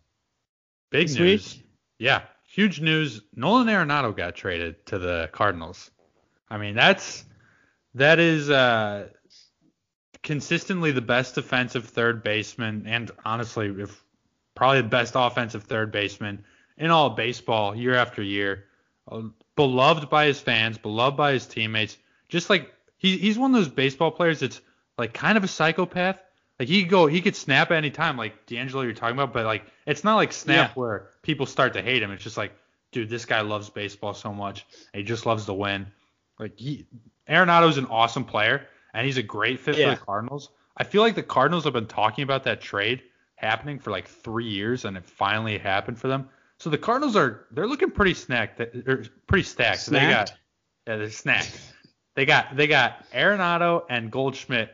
Big 0.89 1.09
this 1.09 1.19
news. 1.19 1.55
week? 1.55 1.67
Yeah, 1.99 2.23
huge 2.49 2.81
news. 2.81 3.21
Nolan 3.37 3.67
Arenado 3.67 4.17
got 4.17 4.37
traded 4.37 4.87
to 4.87 4.99
the 4.99 5.29
Cardinals. 5.33 5.91
I 6.49 6.57
mean, 6.57 6.75
that's 6.75 7.27
that 7.95 8.19
is 8.19 8.49
uh, 8.49 9.09
consistently 10.23 10.93
the 10.93 11.03
best 11.03 11.35
defensive 11.35 11.85
third 11.85 12.23
baseman, 12.23 12.85
and 12.87 13.11
honestly, 13.23 13.67
if 13.67 14.03
probably 14.55 14.81
the 14.81 14.89
best 14.89 15.13
offensive 15.15 15.65
third 15.65 15.93
baseman 15.93 16.43
in 16.79 16.91
all 16.91 17.09
of 17.09 17.17
baseball 17.17 17.75
year 17.75 17.97
after 17.97 18.23
year. 18.23 18.65
Beloved 19.61 20.09
by 20.09 20.25
his 20.27 20.41
fans, 20.41 20.79
beloved 20.79 21.17
by 21.19 21.33
his 21.33 21.47
teammates. 21.47 21.99
Just 22.29 22.49
like 22.49 22.73
he, 22.97 23.19
he's 23.19 23.39
one 23.39 23.51
of 23.55 23.57
those 23.57 23.69
baseball 23.69 24.11
players 24.11 24.41
that's 24.41 24.61
like 24.97 25.13
kind 25.13 25.37
of 25.37 25.45
a 25.45 25.49
psychopath. 25.49 26.19
Like 26.59 26.69
he 26.69 26.81
could 26.83 26.91
go, 26.91 27.07
he 27.07 27.21
could 27.21 27.37
snap 27.37 27.71
at 27.71 27.77
any 27.77 27.91
time, 27.91 28.17
like 28.17 28.47
DeAngelo 28.47 28.85
you're 28.85 28.95
talking 28.95 29.17
about, 29.17 29.33
but 29.35 29.45
like 29.45 29.65
it's 29.87 30.03
not 30.03 30.17
like 30.17 30.33
snap 30.33 30.71
Yeah. 30.71 30.81
where 30.81 31.09
people 31.23 31.45
start 31.47 31.75
to 31.75 31.83
hate 31.83 32.03
him. 32.03 32.11
It's 32.11 32.23
just 32.25 32.37
like, 32.39 32.53
dude, 32.93 33.11
this 33.11 33.27
guy 33.27 33.43
loves 33.43 33.69
baseball 33.69 34.15
so 34.15 34.33
much, 34.33 34.65
he 34.95 35.03
just 35.03 35.27
loves 35.27 35.45
to 35.47 35.53
win. 35.53 35.87
Like 36.39 36.59
he, 36.59 36.87
Arenado's 37.29 37.77
an 37.79 37.87
awesome 37.87 38.25
player, 38.25 38.67
and 38.95 39.05
he's 39.07 39.19
a 39.19 39.23
great 39.23 39.61
fit 39.61 39.77
Yeah. 39.77 39.91
for 39.95 40.01
the 40.01 40.07
Cardinals. 40.07 40.49
I 40.77 40.85
feel 40.85 41.03
like 41.03 41.15
the 41.17 41.23
Cardinals 41.23 41.65
have 41.65 41.75
been 41.75 41.87
talking 41.87 42.23
about 42.25 42.45
that 42.45 42.61
trade 42.63 43.03
happening 43.37 43.79
for 43.79 43.91
like 43.91 44.09
three 44.09 44.49
years, 44.49 44.85
and 44.87 44.97
it 44.97 45.05
finally 45.05 45.59
happened 45.59 45.99
for 45.99 46.09
them. 46.09 46.29
So 46.61 46.69
the 46.69 46.79
Cardinals 46.79 47.17
are 47.17 47.47
they're 47.51 47.67
looking 47.67 47.91
pretty 47.91 48.13
snacked, 48.13 48.85
they're 48.85 49.05
pretty 49.27 49.45
stacked. 49.45 49.81
So 49.81 49.93
they 49.93 50.01
got 50.01 50.33
yeah, 50.87 50.97
they're 50.97 51.07
snacked. 51.07 51.59
They 52.15 52.27
got 52.27 52.55
they 52.55 52.67
got 52.67 53.11
Arenado 53.13 53.85
and 53.89 54.11
Goldschmidt 54.11 54.71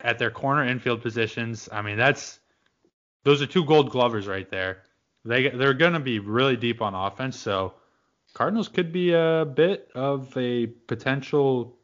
at 0.00 0.18
their 0.18 0.32
corner 0.32 0.64
infield 0.64 1.02
positions. 1.02 1.68
I 1.70 1.82
mean, 1.82 1.96
that's 1.96 2.40
those 3.22 3.40
are 3.42 3.46
two 3.46 3.64
Gold 3.64 3.90
Glovers 3.90 4.26
right 4.26 4.50
there. 4.50 4.82
They 5.24 5.50
they're 5.50 5.72
going 5.72 5.92
to 5.92 6.00
be 6.00 6.18
really 6.18 6.56
deep 6.56 6.82
on 6.82 6.96
offense, 6.96 7.38
so 7.38 7.74
Cardinals 8.34 8.66
could 8.66 8.92
be 8.92 9.12
a 9.12 9.44
bit 9.44 9.88
of 9.94 10.36
a 10.36 10.66
potential 10.66 11.78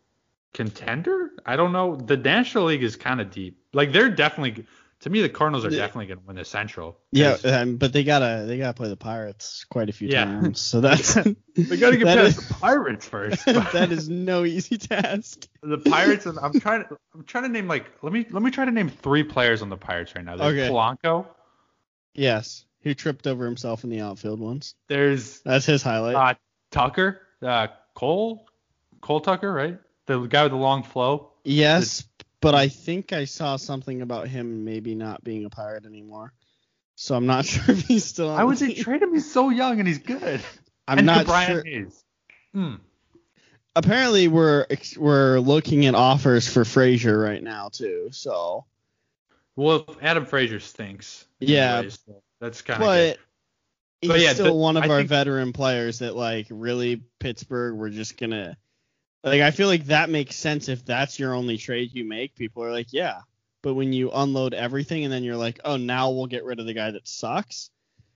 contender. 0.55 1.31
I 1.45 1.55
don't 1.55 1.71
know. 1.71 1.95
The 1.95 2.17
National 2.17 2.65
League 2.65 2.83
is 2.83 2.97
kind 2.97 3.21
of 3.21 3.31
deep. 3.31 3.61
Like 3.73 3.93
they're 3.93 4.11
definitely 4.11 4.67
to 5.01 5.11
me 5.11 5.21
the 5.23 5.29
Cardinals 5.29 5.65
are 5.65 5.71
Yeah. 5.71 5.79
definitely 5.81 6.07
going 6.07 6.21
to 6.21 6.27
win 6.27 6.37
the 6.37 6.45
Central. 6.45 6.99
Yeah, 7.13 7.37
um, 7.45 7.77
but 7.77 7.93
they 7.93 8.03
gotta 8.05 8.45
they 8.47 8.59
gotta 8.59 8.73
play 8.75 8.89
the 8.89 8.97
Pirates 8.97 9.65
quite 9.69 9.89
a 9.89 9.93
few 9.93 10.09
Yeah. 10.09 10.25
times. 10.25 10.61
So 10.61 10.81
that's 10.81 11.15
they 11.55 11.77
got 11.77 11.91
to 11.91 11.97
get 11.97 12.07
past 12.07 12.39
is- 12.39 12.49
the 12.49 12.55
Pirates 12.55 13.07
first. 13.07 13.45
that 13.47 13.93
is 13.93 14.09
no 14.09 14.45
easy 14.45 14.79
task. 14.79 15.47
the 15.63 15.79
Pirates. 15.79 16.27
And 16.27 16.39
I'm 16.39 16.59
trying 16.59 16.85
to 16.85 16.97
I'm 17.15 17.25
trying 17.25 17.45
to 17.45 17.51
name 17.51 17.69
like 17.69 17.87
let 18.03 18.13
me 18.13 18.27
let 18.31 18.43
me 18.43 18.51
try 18.51 18.65
to 18.65 18.71
name 18.71 18.89
three 18.89 19.23
players 19.23 19.63
on 19.63 19.69
the 19.69 19.77
Pirates 19.77 20.15
right 20.15 20.25
now. 20.25 20.37
There's 20.37 20.53
Okay. 20.59 20.69
Polanco. 20.73 21.27
Yes, 22.15 22.65
who 22.83 22.95
tripped 22.95 23.27
over 23.27 23.45
himself 23.45 23.85
in 23.85 23.91
the 23.91 24.01
outfield 24.01 24.41
once. 24.41 24.75
There's 24.89 25.41
That's 25.41 25.67
his 25.67 25.83
highlight. 25.83 26.15
uh, 26.15 26.35
Tucker. 26.71 27.21
Uh, 27.43 27.69
Cole. 27.95 28.49
Cole 29.03 29.21
Tucker, 29.21 29.53
right? 29.53 29.79
The 30.07 30.21
guy 30.27 30.45
with 30.45 30.53
the 30.53 30.57
long 30.59 30.83
flow. 30.83 31.33
yes, 31.45 32.05
but 32.47 32.55
I 32.55 32.69
think 32.69 33.13
I 33.13 33.25
saw 33.25 33.57
something 33.57 34.03
about 34.03 34.29
him 34.29 34.65
maybe 34.65 34.95
not 34.95 35.25
being 35.25 35.45
a 35.47 35.51
pirate 35.51 35.85
anymore. 35.85 36.33
So 36.95 37.17
I'm 37.17 37.27
not 37.27 37.45
sure 37.53 37.65
if 37.75 37.83
he's 37.83 38.05
still 38.05 38.31
on 38.31 38.41
I 38.41 38.45
would 38.45 38.55
the 38.57 38.67
say 38.69 38.75
team. 38.75 38.85
trade 38.85 39.03
him. 39.03 39.13
He's 39.13 39.29
so 39.31 39.51
young 39.51 39.81
and 39.81 39.89
he's 39.89 39.99
good. 39.99 40.41
I'm 40.87 40.99
and 40.99 41.07
not 41.07 41.27
Brian 41.27 41.51
sure. 41.51 41.65
Hayes. 41.65 42.05
Hmm. 42.55 42.75
Apparently, 43.75 44.29
we're 44.29 44.67
we're 44.97 45.41
looking 45.41 45.87
at 45.87 45.95
offers 45.97 46.47
for 46.49 46.65
Frazier 46.65 47.19
right 47.19 47.43
now 47.43 47.69
too. 47.69 48.09
So 48.13 48.65
Well, 49.57 49.85
Adam 50.01 50.25
Frazier 50.25 50.61
stinks. 50.61 51.27
Yeah. 51.41 51.79
anyways, 51.79 51.99
so 52.07 52.23
that's 52.41 52.63
kind 52.63 52.81
of 52.83 52.87
but 52.87 53.19
he's 54.01 54.09
But 54.11 54.21
yeah, 54.21 54.33
still 54.35 54.47
the- 54.47 54.53
one 54.55 54.77
of 54.77 54.85
I 54.85 54.89
our 54.89 54.99
think- 54.99 55.09
veteran 55.09 55.53
players 55.53 55.99
that 55.99 56.15
like 56.15 56.47
really 56.51 57.03
Pittsburgh 57.19 57.75
we're 57.75 57.91
just 57.91 58.17
gonna 58.17 58.57
like 59.25 59.41
I 59.41 59.51
feel 59.51 59.69
like 59.69 59.87
that 59.87 60.11
makes 60.11 60.37
sense 60.37 60.69
if 60.69 60.85
that's 60.85 61.19
your 61.19 61.35
only 61.35 61.57
trade 61.59 61.91
you 61.95 62.05
make. 62.05 62.35
People 62.35 62.63
are 62.65 62.73
like, 62.73 62.93
yeah. 62.93 63.21
But 63.63 63.75
when 63.75 63.93
you 63.93 64.11
unload 64.13 64.55
everything 64.55 65.05
and 65.05 65.13
then 65.13 65.25
you're 65.25 65.37
like, 65.37 65.61
oh 65.65 65.77
now 65.77 66.11
we'll 66.11 66.27
get 66.27 66.45
rid 66.45 66.61
of 66.61 66.67
the 66.67 66.75
guy 66.75 66.91
that 66.93 67.09
sucks, 67.09 67.71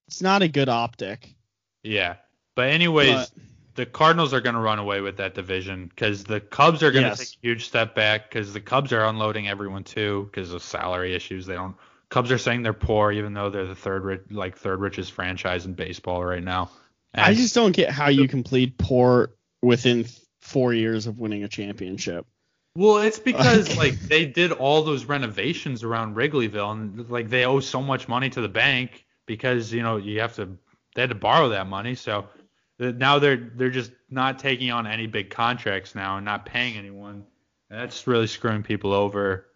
it's 0.06 0.22
not 0.22 0.42
a 0.42 0.48
good 0.48 0.68
optic. 0.68 1.34
Yeah. 1.82 2.16
But 2.54 2.70
anyways, 2.70 3.14
But- 3.14 3.30
the 3.76 3.86
Cardinals 3.86 4.34
are 4.34 4.40
going 4.40 4.56
to 4.56 4.60
run 4.60 4.78
away 4.80 5.00
with 5.00 5.16
that 5.18 5.34
division 5.34 5.86
because 5.86 6.24
the 6.24 6.40
Cubs 6.40 6.82
are 6.82 6.90
going 6.90 7.04
to 7.04 7.10
Yes. 7.10 7.18
take 7.18 7.38
a 7.42 7.46
huge 7.46 7.66
step 7.66 7.94
back 7.94 8.28
because 8.28 8.52
the 8.52 8.60
Cubs 8.60 8.92
are 8.92 9.04
unloading 9.06 9.48
everyone 9.48 9.84
too 9.84 10.28
because 10.30 10.52
of 10.52 10.62
salary 10.62 11.14
issues. 11.14 11.46
They 11.46 11.54
don't. 11.54 11.76
Cubs 12.10 12.30
are 12.32 12.38
saying 12.38 12.62
they're 12.64 12.72
poor 12.72 13.12
even 13.12 13.32
though 13.32 13.48
they're 13.48 13.66
the 13.66 13.74
third 13.76 14.26
like 14.32 14.58
third 14.58 14.80
richest 14.80 15.12
franchise 15.12 15.64
in 15.66 15.74
baseball 15.74 16.22
right 16.24 16.42
now. 16.42 16.68
I 17.14 17.32
just 17.34 17.54
don't 17.54 17.72
get 17.72 17.90
how 17.90 18.08
you 18.08 18.26
can 18.28 18.42
plead 18.42 18.76
poor 18.76 19.30
within 19.62 20.04
th- 20.04 20.19
four 20.50 20.74
years 20.74 21.06
of 21.06 21.18
winning 21.18 21.44
a 21.44 21.48
championship. 21.48 22.26
Well, 22.74 22.98
it's 22.98 23.18
because 23.18 23.76
like 23.78 23.98
they 24.00 24.26
did 24.26 24.52
all 24.52 24.82
those 24.82 25.04
renovations 25.04 25.84
around 25.84 26.16
Wrigleyville, 26.16 26.72
and 26.72 27.08
like 27.08 27.28
they 27.28 27.44
owe 27.44 27.60
so 27.60 27.80
much 27.80 28.08
money 28.08 28.28
to 28.30 28.40
the 28.40 28.48
bank 28.48 29.06
because 29.26 29.72
you 29.72 29.82
know 29.82 29.96
you 29.96 30.20
have 30.20 30.34
to 30.36 30.56
they 30.94 31.02
had 31.02 31.10
to 31.10 31.16
borrow 31.16 31.48
that 31.50 31.68
money. 31.68 31.94
So 31.94 32.26
uh, 32.80 32.92
now 32.96 33.18
they're 33.18 33.50
they're 33.54 33.70
just 33.70 33.92
not 34.10 34.38
taking 34.38 34.70
on 34.70 34.86
any 34.86 35.06
big 35.06 35.30
contracts 35.30 35.94
now 35.94 36.16
and 36.16 36.24
not 36.24 36.46
paying 36.46 36.76
anyone. 36.76 37.24
And 37.70 37.80
that's 37.80 38.06
really 38.06 38.26
screwing 38.26 38.64
people 38.64 38.92
over, 38.92 39.46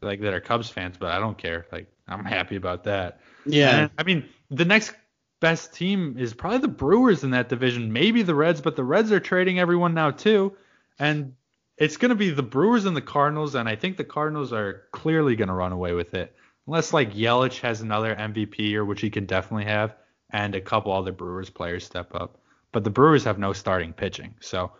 like 0.00 0.20
that 0.22 0.32
are 0.32 0.40
Cubs 0.40 0.70
fans. 0.70 0.96
But 0.98 1.12
I 1.12 1.18
don't 1.18 1.36
care. 1.36 1.66
Like 1.70 1.86
I'm 2.06 2.24
happy 2.24 2.56
about 2.56 2.84
that. 2.84 3.20
Yeah. 3.44 3.82
And, 3.82 3.90
I 3.98 4.02
mean, 4.02 4.28
the 4.50 4.64
next 4.64 4.94
best 5.40 5.72
team 5.72 6.16
is 6.18 6.34
probably 6.34 6.58
the 6.58 6.68
Brewers 6.68 7.24
in 7.24 7.30
that 7.30 7.48
division, 7.48 7.92
maybe 7.92 8.22
the 8.22 8.34
Reds, 8.34 8.60
but 8.60 8.76
the 8.76 8.84
Reds 8.84 9.12
are 9.12 9.20
trading 9.20 9.58
everyone 9.58 9.94
now 9.94 10.10
too, 10.10 10.56
and 10.98 11.34
it's 11.76 11.96
going 11.96 12.10
to 12.10 12.16
be 12.16 12.30
the 12.30 12.42
Brewers 12.42 12.84
and 12.84 12.96
the 12.96 13.02
Cardinals, 13.02 13.54
and 13.54 13.68
I 13.68 13.76
think 13.76 13.96
the 13.96 14.04
Cardinals 14.04 14.52
are 14.52 14.84
clearly 14.92 15.36
going 15.36 15.48
to 15.48 15.54
run 15.54 15.72
away 15.72 15.92
with 15.92 16.14
it, 16.14 16.34
unless 16.66 16.92
like 16.92 17.14
Yelich 17.14 17.60
has 17.60 17.80
another 17.80 18.14
MVP 18.14 18.58
year, 18.58 18.84
which 18.84 19.00
he 19.00 19.10
can 19.10 19.26
definitely 19.26 19.66
have, 19.66 19.94
and 20.30 20.54
a 20.54 20.60
couple 20.60 20.92
other 20.92 21.12
Brewers 21.12 21.50
players 21.50 21.84
step 21.84 22.14
up. 22.14 22.38
But 22.72 22.84
the 22.84 22.90
Brewers 22.90 23.24
have 23.24 23.38
no 23.38 23.52
starting 23.52 23.92
pitching, 23.92 24.34
so 24.40 24.72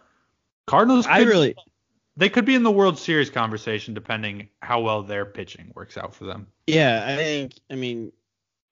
Cardinals. 0.67 1.07
I 1.07 1.23
really 1.23 1.55
they 2.19 2.29
could 2.29 2.45
be 2.45 2.57
in 2.57 2.65
the 2.65 2.71
World 2.71 2.99
Series 2.99 3.31
conversation 3.31 3.95
depending 3.95 4.49
how 4.61 4.81
well 4.81 5.03
their 5.05 5.25
pitching 5.25 5.71
works 5.75 5.97
out 5.97 6.13
for 6.13 6.25
them. 6.25 6.49
Yeah, 6.67 7.05
I 7.07 7.17
think 7.17 7.55
I 7.71 7.77
mean 7.77 8.13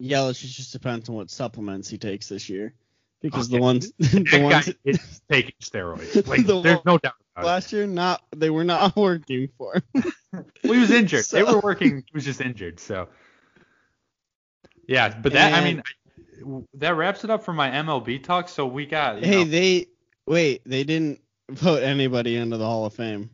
Yelich 0.02 0.44
it 0.44 0.48
just 0.48 0.72
depends 0.72 1.08
on 1.08 1.14
what 1.14 1.30
supplements 1.30 1.88
he 1.88 1.98
takes 1.98 2.28
this 2.28 2.48
year. 2.48 2.74
Because 3.22 3.48
the 3.48 3.58
ones 3.60 3.92
the 3.98 4.40
ones 4.42 4.72
is 4.84 5.20
taking 5.30 5.54
steroids. 5.62 6.26
Like, 6.28 6.46
The 6.46 6.60
there's 6.60 6.84
no 6.84 6.98
doubt 6.98 7.14
about 7.34 7.44
it. 7.44 7.46
last 7.46 7.72
year 7.72 7.86
not 7.86 8.22
they 8.36 8.50
were 8.50 8.64
not 8.64 8.94
working 8.96 9.48
for 9.56 9.74
him. 9.94 10.12
Well, 10.62 10.72
he 10.74 10.78
was 10.78 10.90
injured. 10.90 11.24
They 11.24 11.42
were 11.42 11.60
working. 11.60 12.04
He 12.06 12.12
was 12.12 12.24
just 12.24 12.40
injured. 12.42 12.78
So, 12.78 13.08
yeah. 14.86 15.16
But 15.18 15.32
that, 15.32 15.54
I 15.54 15.64
mean, 15.64 15.82
that 16.74 16.94
wraps 16.94 17.24
it 17.24 17.30
up 17.30 17.42
for 17.42 17.54
my 17.54 17.70
MLB 17.70 18.22
talk. 18.22 18.48
So 18.50 18.66
we 18.66 18.84
got. 18.86 19.22
Hey, 19.24 19.44
know, 19.44 19.50
they 19.50 19.86
wait, 20.26 20.62
they 20.66 20.84
didn't 20.84 21.20
vote 21.50 21.82
anybody 21.82 22.36
into 22.36 22.58
the 22.58 22.66
Hall 22.66 22.84
of 22.84 22.92
Fame. 22.92 23.30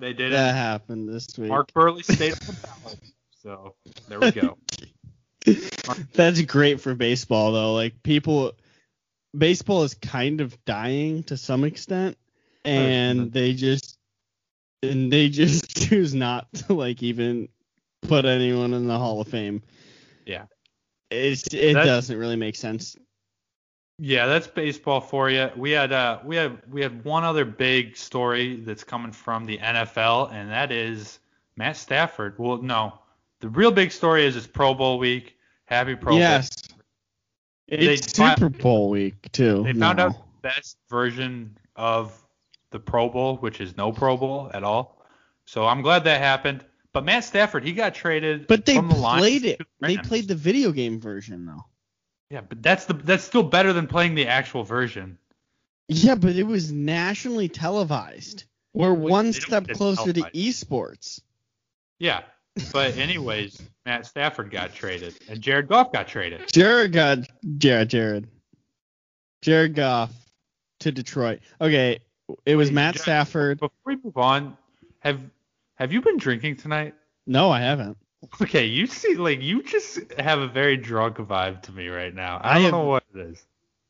they 0.00 0.12
did 0.12 0.32
That 0.32 0.54
happened 0.56 1.08
this 1.08 1.28
week. 1.38 1.48
Mark 1.48 1.70
Buehrle 1.72 2.02
stayed 2.02 2.32
on 2.32 2.38
the 2.40 2.56
ballot. 2.82 2.98
So 3.42 3.74
there 4.08 4.18
we 4.20 4.32
go. 4.32 4.58
That's 6.14 6.40
great 6.42 6.80
for 6.80 6.94
baseball 6.94 7.52
though. 7.52 7.74
Like 7.74 8.02
people 8.02 8.52
baseball 9.36 9.84
is 9.84 9.94
kind 9.94 10.40
of 10.40 10.62
dying 10.64 11.22
to 11.24 11.36
some 11.36 11.64
extent 11.64 12.16
and 12.64 13.32
they 13.32 13.52
just 13.54 13.96
and 14.82 15.12
they 15.12 15.28
just 15.28 15.76
choose 15.88 16.14
not 16.14 16.52
to 16.52 16.74
like 16.74 17.02
even 17.02 17.48
put 18.02 18.24
anyone 18.24 18.74
in 18.74 18.86
the 18.86 18.98
Hall 18.98 19.20
of 19.20 19.28
Fame. 19.28 19.62
Yeah. 20.26 20.46
It's 21.10 21.46
it 21.52 21.74
That- 21.74 21.84
doesn't 21.86 22.16
really 22.16 22.36
make 22.36 22.56
sense. 22.56 22.96
Yeah, 24.02 24.24
that's 24.24 24.46
baseball 24.46 25.02
for 25.02 25.28
you. 25.28 25.50
We 25.56 25.72
had 25.72 25.92
uh 25.92 26.20
we 26.24 26.34
had 26.36 26.62
we 26.70 26.80
had 26.80 27.04
one 27.04 27.22
other 27.22 27.44
big 27.44 27.98
story 27.98 28.56
that's 28.56 28.82
coming 28.82 29.12
from 29.12 29.44
the 29.44 29.58
NFL, 29.58 30.32
and 30.32 30.50
that 30.50 30.72
is 30.72 31.18
Matt 31.56 31.76
Stafford. 31.76 32.38
Well, 32.38 32.62
no, 32.62 32.98
the 33.40 33.48
real 33.48 33.70
big 33.70 33.92
story 33.92 34.24
is 34.24 34.36
it's 34.36 34.46
Pro 34.46 34.74
Bowl 34.74 34.98
week. 34.98 35.36
Happy 35.64 35.94
Pro 35.94 36.12
Bowl. 36.12 36.18
yes. 36.18 36.50
It's 37.68 38.16
Super 38.16 38.48
Bowl 38.48 38.90
week 38.90 39.30
too. 39.32 39.62
They 39.64 39.72
found 39.72 40.00
out 40.00 40.12
the 40.12 40.48
best 40.48 40.76
version 40.88 41.56
of 41.76 42.12
the 42.70 42.80
Pro 42.80 43.08
Bowl, 43.08 43.36
which 43.36 43.60
is 43.60 43.76
no 43.76 43.92
Pro 43.92 44.16
Bowl 44.16 44.50
at 44.52 44.64
all. 44.64 45.04
So 45.44 45.66
I'm 45.66 45.82
glad 45.82 46.04
that 46.04 46.20
happened. 46.20 46.64
But 46.92 47.04
Matt 47.04 47.24
Stafford, 47.24 47.64
he 47.64 47.72
got 47.72 47.94
traded 47.94 48.48
But 48.48 48.66
they 48.66 48.74
the 48.74 48.82
played 48.82 49.44
it. 49.44 49.58
the 49.58 49.66
They 49.80 49.96
played 49.98 50.26
the 50.26 50.34
video 50.34 50.72
game 50.72 51.00
version 51.00 51.46
though. 51.46 51.64
Yeah, 52.30 52.40
but 52.42 52.62
that's 52.62 52.84
the 52.84 52.94
that's 52.94 53.24
still 53.24 53.42
better 53.42 53.72
than 53.72 53.86
playing 53.86 54.14
the 54.14 54.26
actual 54.26 54.64
version. 54.64 55.18
Yeah, 55.88 56.14
but 56.14 56.36
it 56.36 56.44
was 56.44 56.70
nationally 56.70 57.48
televised. 57.48 58.44
We're 58.72 58.94
one 58.94 59.32
step 59.32 59.68
closer 59.68 60.12
to 60.12 60.20
esports. 60.20 61.20
Yeah. 61.98 62.22
But 62.72 62.96
anyways, 62.96 63.60
Matt 63.86 64.06
Stafford 64.06 64.50
got 64.50 64.74
traded 64.74 65.14
and 65.28 65.40
Jared 65.40 65.68
Goff 65.68 65.92
got 65.92 66.06
traded. 66.08 66.50
Jared 66.52 66.92
got 66.92 67.18
Jared 67.58 67.88
Jared. 67.90 68.28
Jared 69.42 69.74
Goff 69.74 70.12
to 70.80 70.92
Detroit. 70.92 71.40
Okay, 71.60 72.00
it 72.44 72.56
was 72.56 72.68
Wait, 72.68 72.74
Matt 72.74 72.94
Jared- 72.94 73.02
Stafford. 73.02 73.58
Before 73.60 73.70
we 73.84 73.96
move 74.02 74.16
on, 74.16 74.56
have 75.00 75.20
have 75.76 75.92
you 75.92 76.00
been 76.02 76.18
drinking 76.18 76.56
tonight? 76.56 76.94
No, 77.26 77.50
I 77.50 77.60
haven't. 77.60 77.96
Okay, 78.42 78.66
you 78.66 78.86
see, 78.86 79.14
like 79.16 79.40
you 79.40 79.62
just 79.62 79.98
have 80.18 80.40
a 80.40 80.46
very 80.48 80.76
drunk 80.76 81.16
vibe 81.16 81.62
to 81.62 81.72
me 81.72 81.88
right 81.88 82.14
now. 82.14 82.38
I 82.42 82.50
I 82.50 82.54
don't 82.54 82.62
have- 82.64 82.72
know 82.72 82.84
what 82.84 83.04
it 83.14 83.20
is. 83.20 83.44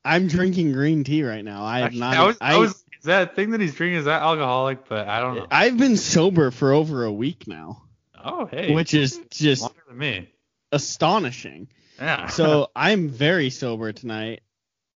I'm 0.05 0.29
drinking 0.29 0.73
green 0.73 1.05
tea 1.05 1.23
right 1.25 1.45
now. 1.45 1.63
I 1.65 1.81
have 1.81 1.93
not. 1.93 2.17
I 2.17 2.25
was, 2.25 2.37
I, 2.41 2.55
I 2.55 2.57
was, 2.57 2.71
is 2.71 3.05
that 3.05 3.37
thing 3.37 3.51
that 3.51 3.61
he's 3.61 3.75
drinking? 3.75 3.99
Is 3.99 4.05
that 4.07 4.23
alcoholic? 4.23 4.89
But 4.89 5.09
I 5.09 5.21
don't 5.21 5.35
know. 5.35 5.47
I've 5.51 5.77
been 5.77 5.97
sober 5.99 6.51
for 6.51 6.73
over 6.73 7.05
a 7.05 7.13
week 7.13 7.47
now, 7.47 7.83
oh, 8.25 8.47
hey, 8.47 8.73
which 8.75 8.95
is 8.95 9.21
just 9.31 9.63
longer 9.63 9.83
than 9.89 9.99
me. 9.99 10.33
astonishing. 10.73 11.69
Yeah. 11.99 12.27
So 12.31 12.71
I'm 12.75 13.09
very 13.09 13.51
sober 13.51 13.93
tonight. 13.93 14.41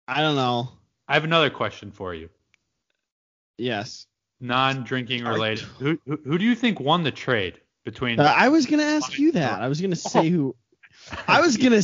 I 0.08 0.20
don't 0.20 0.36
know. 0.36 0.70
I 1.06 1.14
have 1.14 1.24
another 1.24 1.50
question 1.50 1.90
for 1.90 2.14
you. 2.14 2.30
Yes. 3.58 4.06
Non-drinking 4.40 5.24
related. 5.24 5.64
Who, 5.78 5.98
who 6.06 6.18
who 6.24 6.38
do 6.38 6.44
you 6.44 6.54
think 6.54 6.80
won 6.80 7.02
the 7.02 7.10
trade 7.10 7.60
between? 7.84 8.18
Uh, 8.20 8.24
I 8.24 8.48
was 8.48 8.66
gonna 8.66 8.82
ask 8.82 9.18
you 9.18 9.32
that. 9.32 9.60
I 9.60 9.68
was 9.68 9.80
gonna 9.80 9.96
say 9.96 10.28
who. 10.28 10.56
I 11.28 11.40
was 11.40 11.56
gonna 11.56 11.82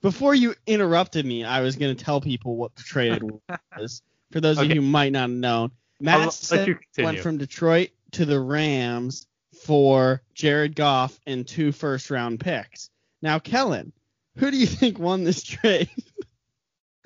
before 0.00 0.34
you 0.34 0.54
interrupted 0.66 1.24
me. 1.24 1.44
I 1.44 1.60
was 1.60 1.76
gonna 1.76 1.94
tell 1.94 2.20
people 2.20 2.56
what 2.56 2.74
the 2.76 2.82
trade 2.82 3.22
was. 3.78 4.02
For 4.30 4.40
those 4.40 4.58
of 4.58 4.68
you 4.68 4.76
who 4.76 4.82
might 4.82 5.12
not 5.12 5.22
have 5.22 5.30
known, 5.30 5.70
Matt 6.00 6.18
let 6.18 6.24
you 6.24 6.30
Stafford 6.32 6.80
continue. 6.94 7.06
went 7.06 7.20
from 7.20 7.38
Detroit 7.38 7.90
to 8.12 8.24
the 8.24 8.40
Rams 8.40 9.26
for 9.62 10.22
Jared 10.34 10.74
Goff 10.74 11.18
and 11.26 11.46
two 11.46 11.72
first 11.72 12.10
round 12.10 12.40
picks. 12.40 12.90
Now, 13.20 13.38
Kellen, 13.38 13.92
who 14.36 14.50
do 14.50 14.56
you 14.56 14.66
think 14.66 14.98
won 14.98 15.24
this 15.24 15.42
trade? 15.42 15.88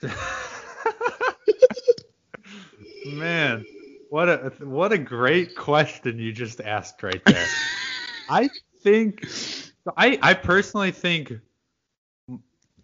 Man, 3.06 3.64
what 4.10 4.28
a 4.28 4.52
what 4.60 4.92
a 4.92 4.98
great 4.98 5.54
question 5.56 6.18
you 6.18 6.32
just 6.32 6.60
asked 6.60 7.02
right 7.02 7.24
there. 7.24 7.46
I 8.28 8.48
think 8.82 9.26
I 9.96 10.18
I 10.22 10.34
personally 10.34 10.90
think 10.90 11.32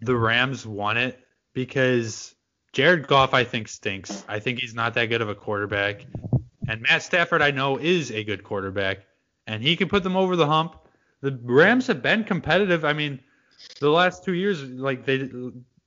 the 0.01 0.15
Rams 0.15 0.65
won 0.65 0.97
it 0.97 1.19
because 1.53 2.35
Jared 2.73 3.07
Goff 3.07 3.33
I 3.33 3.43
think 3.43 3.67
stinks. 3.67 4.23
I 4.27 4.39
think 4.39 4.59
he's 4.59 4.73
not 4.73 4.93
that 4.95 5.05
good 5.07 5.21
of 5.21 5.29
a 5.29 5.35
quarterback. 5.35 6.05
And 6.67 6.81
Matt 6.81 7.03
Stafford 7.03 7.41
I 7.41 7.51
know 7.51 7.77
is 7.77 8.11
a 8.11 8.23
good 8.23 8.43
quarterback 8.43 9.05
and 9.47 9.61
he 9.63 9.75
can 9.75 9.89
put 9.89 10.03
them 10.03 10.15
over 10.15 10.35
the 10.35 10.47
hump. 10.47 10.75
The 11.21 11.39
Rams 11.43 11.87
have 11.87 12.01
been 12.01 12.23
competitive. 12.23 12.83
I 12.85 12.93
mean, 12.93 13.19
the 13.79 13.89
last 13.89 14.23
2 14.23 14.33
years 14.33 14.63
like 14.63 15.05
they 15.05 15.29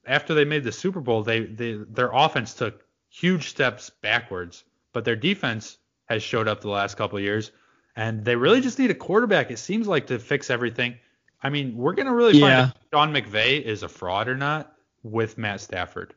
after 0.06 0.34
they 0.34 0.44
made 0.44 0.64
the 0.64 0.72
Super 0.72 1.00
Bowl, 1.00 1.22
they, 1.22 1.40
they 1.40 1.74
their 1.88 2.10
offense 2.12 2.54
took 2.54 2.84
huge 3.10 3.48
steps 3.48 3.90
backwards, 4.02 4.64
but 4.92 5.04
their 5.04 5.16
defense 5.16 5.78
has 6.06 6.22
showed 6.22 6.48
up 6.48 6.60
the 6.60 6.68
last 6.68 6.96
couple 6.96 7.18
of 7.18 7.24
years 7.24 7.50
and 7.96 8.24
they 8.24 8.36
really 8.36 8.60
just 8.60 8.78
need 8.78 8.90
a 8.90 8.94
quarterback. 8.94 9.50
It 9.50 9.58
seems 9.58 9.88
like 9.88 10.06
to 10.08 10.18
fix 10.18 10.50
everything. 10.50 10.96
I 11.42 11.50
mean, 11.50 11.76
we're 11.76 11.94
gonna 11.94 12.14
really 12.14 12.38
Yeah. 12.38 12.40
find 12.40 12.54
out 12.54 12.76
if 12.76 12.82
Sean 12.92 13.12
McVay 13.12 13.62
is 13.62 13.82
a 13.82 13.88
fraud 13.88 14.28
or 14.28 14.36
not 14.36 14.74
with 15.02 15.38
Matt 15.38 15.60
Stafford. 15.60 16.14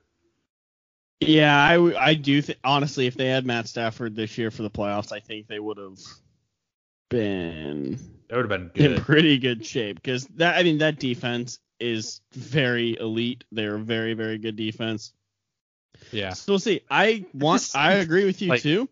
Yeah, 1.19 1.55
I, 1.55 2.09
I 2.11 2.13
do 2.13 2.41
think 2.41 2.59
honestly, 2.63 3.05
if 3.07 3.15
they 3.15 3.27
had 3.27 3.45
Matt 3.45 3.67
Stafford 3.67 4.15
this 4.15 4.37
year 4.37 4.51
for 4.51 4.63
the 4.63 4.69
playoffs, 4.69 5.11
I 5.11 5.19
think 5.19 5.47
they 5.47 5.59
would 5.59 5.77
have 5.77 5.99
been 7.09 7.99
That 8.29 8.37
would 8.37 8.51
have 8.51 8.73
been 8.73 8.85
in 8.93 9.01
pretty 9.01 9.37
good 9.37 9.65
shape 9.65 9.95
because 9.97 10.25
that 10.35 10.57
I 10.57 10.63
mean 10.63 10.77
that 10.79 10.99
defense 10.99 11.59
is 11.79 12.21
very 12.33 12.97
elite. 12.99 13.43
They're 13.51 13.75
a 13.75 13.79
very 13.79 14.13
very 14.13 14.37
good 14.37 14.55
defense. 14.55 15.13
Yeah. 16.11 16.33
So 16.33 16.53
we'll 16.53 16.59
see. 16.59 16.81
I 16.89 17.25
want. 17.33 17.61
Just- 17.61 17.75
I 17.75 17.93
agree 17.93 18.25
with 18.25 18.41
you 18.41 18.49
like- 18.49 18.61
too. 18.61 18.87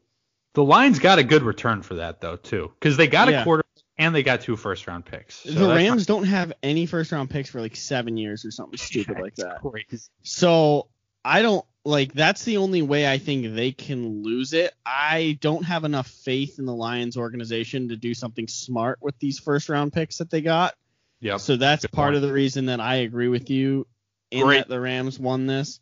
The 0.53 0.63
Lions 0.63 0.97
got 0.97 1.19
a 1.19 1.23
good 1.23 1.43
return 1.43 1.83
for 1.83 1.95
that 1.95 2.19
though 2.19 2.35
too, 2.35 2.71
because 2.79 2.97
they 2.97 3.07
got 3.07 3.29
Yeah. 3.29 3.41
a 3.41 3.43
quarter 3.43 3.63
and 3.99 4.13
they 4.15 4.23
got 4.23 4.41
two 4.41 4.55
first 4.55 4.87
round 4.87 5.05
picks. 5.05 5.35
So 5.35 5.51
the 5.51 5.67
that's 5.67 5.77
Rams 5.77 6.05
don't 6.07 6.23
have 6.23 6.51
any 6.63 6.85
first 6.87 7.11
round 7.11 7.29
picks 7.29 7.49
for 7.49 7.61
like 7.61 7.75
seven 7.75 8.17
years 8.17 8.43
or 8.43 8.49
something 8.51 8.77
stupid 8.77 9.19
like 9.19 9.35
that. 9.35 9.61
crazy. 9.61 10.09
So 10.23 10.87
I 11.23 11.41
don't 11.43 11.63
like 11.87 12.13
that's 12.13 12.43
the 12.43 12.57
only 12.57 12.81
way 12.81 13.09
I 13.09 13.17
think 13.17 13.55
they 13.55 13.71
can 13.71 14.21
lose 14.21 14.51
it. 14.51 14.73
I 14.85 15.37
don't 15.39 15.63
have 15.63 15.85
enough 15.85 16.07
faith 16.07 16.59
in 16.59 16.65
the 16.65 16.75
Lions 16.75 17.15
organization 17.15 17.89
to 17.89 17.95
do 17.95 18.13
something 18.13 18.47
smart 18.47 18.99
with 19.01 19.17
these 19.19 19.39
first 19.39 19.69
round 19.69 19.93
picks 19.93 20.17
that 20.17 20.29
they 20.29 20.41
got. 20.41 20.75
Yep. 21.21 21.39
So 21.39 21.55
that's 21.55 21.83
Good 21.85 21.93
part 21.93 22.07
point. 22.07 22.17
of 22.17 22.21
the 22.23 22.33
reason 22.33 22.65
that 22.65 22.81
I 22.81 22.95
agree 22.95 23.29
with 23.29 23.49
you 23.49 23.87
in 24.29 24.43
Great. 24.43 24.57
that 24.57 24.67
the 24.67 24.79
Rams 24.79 25.17
won 25.17 25.47
this. 25.47 25.79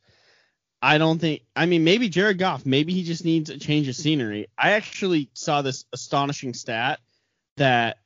I 0.80 1.00
don't 1.00 1.20
think 1.20 1.42
I 1.56 1.66
mean 1.66 1.84
maybe 1.84 2.08
Jared 2.08 2.38
Goff, 2.38 2.68
maybe 2.68 2.94
he 2.94 3.04
just 3.04 3.26
needs 3.26 3.50
a 3.50 3.58
change 3.58 3.88
of 3.88 3.96
scenery. 3.96 4.48
I 4.56 4.72
actually 4.74 5.32
saw 5.34 5.64
this 5.64 5.86
astonishing 5.92 6.54
stat 6.54 7.00
that 7.58 7.98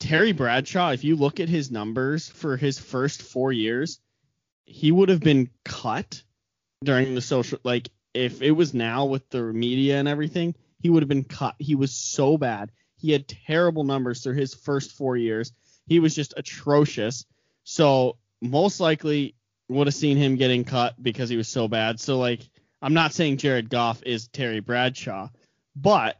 Terry 0.00 0.32
Bradshaw, 0.32 0.90
if 0.90 1.04
you 1.04 1.14
look 1.14 1.38
at 1.38 1.48
his 1.48 1.70
numbers 1.70 2.28
for 2.28 2.56
his 2.56 2.80
first 2.80 3.22
4 3.22 3.52
years, 3.52 4.00
he 4.64 4.90
would 4.90 5.08
have 5.10 5.20
been 5.20 5.50
cut 5.64 6.22
during 6.82 7.14
the 7.14 7.20
social 7.20 7.58
like 7.62 7.90
if 8.14 8.42
it 8.42 8.52
was 8.52 8.74
now 8.74 9.04
with 9.04 9.28
the 9.30 9.42
media 9.42 9.98
and 9.98 10.08
everything, 10.08 10.54
he 10.80 10.90
would 10.90 11.02
have 11.02 11.08
been 11.08 11.24
cut. 11.24 11.54
He 11.58 11.74
was 11.74 11.94
so 11.94 12.38
bad. 12.38 12.72
He 12.96 13.12
had 13.12 13.28
terrible 13.28 13.84
numbers 13.84 14.22
through 14.22 14.34
his 14.34 14.54
first 14.54 14.92
4 14.92 15.16
years. 15.16 15.52
He 15.86 16.00
was 16.00 16.14
just 16.14 16.34
atrocious. 16.36 17.24
So 17.64 18.16
most 18.40 18.80
likely 18.80 19.34
would 19.68 19.86
have 19.86 19.94
seen 19.94 20.16
him 20.16 20.36
getting 20.36 20.64
cut 20.64 21.00
because 21.00 21.28
he 21.28 21.36
was 21.36 21.48
so 21.48 21.68
bad. 21.68 22.00
So 22.00 22.18
like 22.18 22.48
I'm 22.82 22.94
not 22.94 23.12
saying 23.12 23.36
Jared 23.36 23.68
Goff 23.68 24.02
is 24.04 24.28
Terry 24.28 24.60
Bradshaw, 24.60 25.28
but 25.76 26.18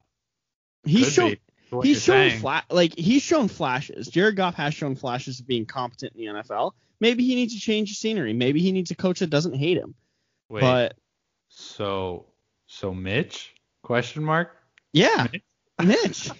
he's 0.85 1.07
Could 1.07 1.39
shown 1.71 1.83
he's 1.83 2.03
shown 2.03 2.31
fla- 2.33 2.65
like 2.71 2.97
he's 2.97 3.23
shown 3.23 3.49
flashes. 3.49 4.09
Jared 4.09 4.37
Goff 4.37 4.55
has 4.57 4.75
shown 4.75 4.95
flashes 4.95 5.41
of 5.41 5.47
being 5.47 5.67
competent 5.67 6.15
in 6.15 6.35
the 6.35 6.41
NFL. 6.41 6.73
Maybe 7.01 7.25
he 7.25 7.35
needs 7.35 7.55
to 7.55 7.61
change 7.61 7.89
the 7.89 7.95
scenery. 7.95 8.35
Maybe 8.35 8.61
he 8.61 8.73
needs 8.73 8.91
a 8.91 8.95
coach 8.95 9.21
that 9.21 9.31
doesn't 9.31 9.55
hate 9.55 9.79
him. 9.79 9.95
Wait, 10.51 10.61
But 10.61 10.97
so 11.49 12.27
so 12.67 12.93
Mitch? 12.93 13.55
Question 13.83 14.23
mark. 14.25 14.57
yeah, 14.93 15.29
Mitch. 15.83 16.31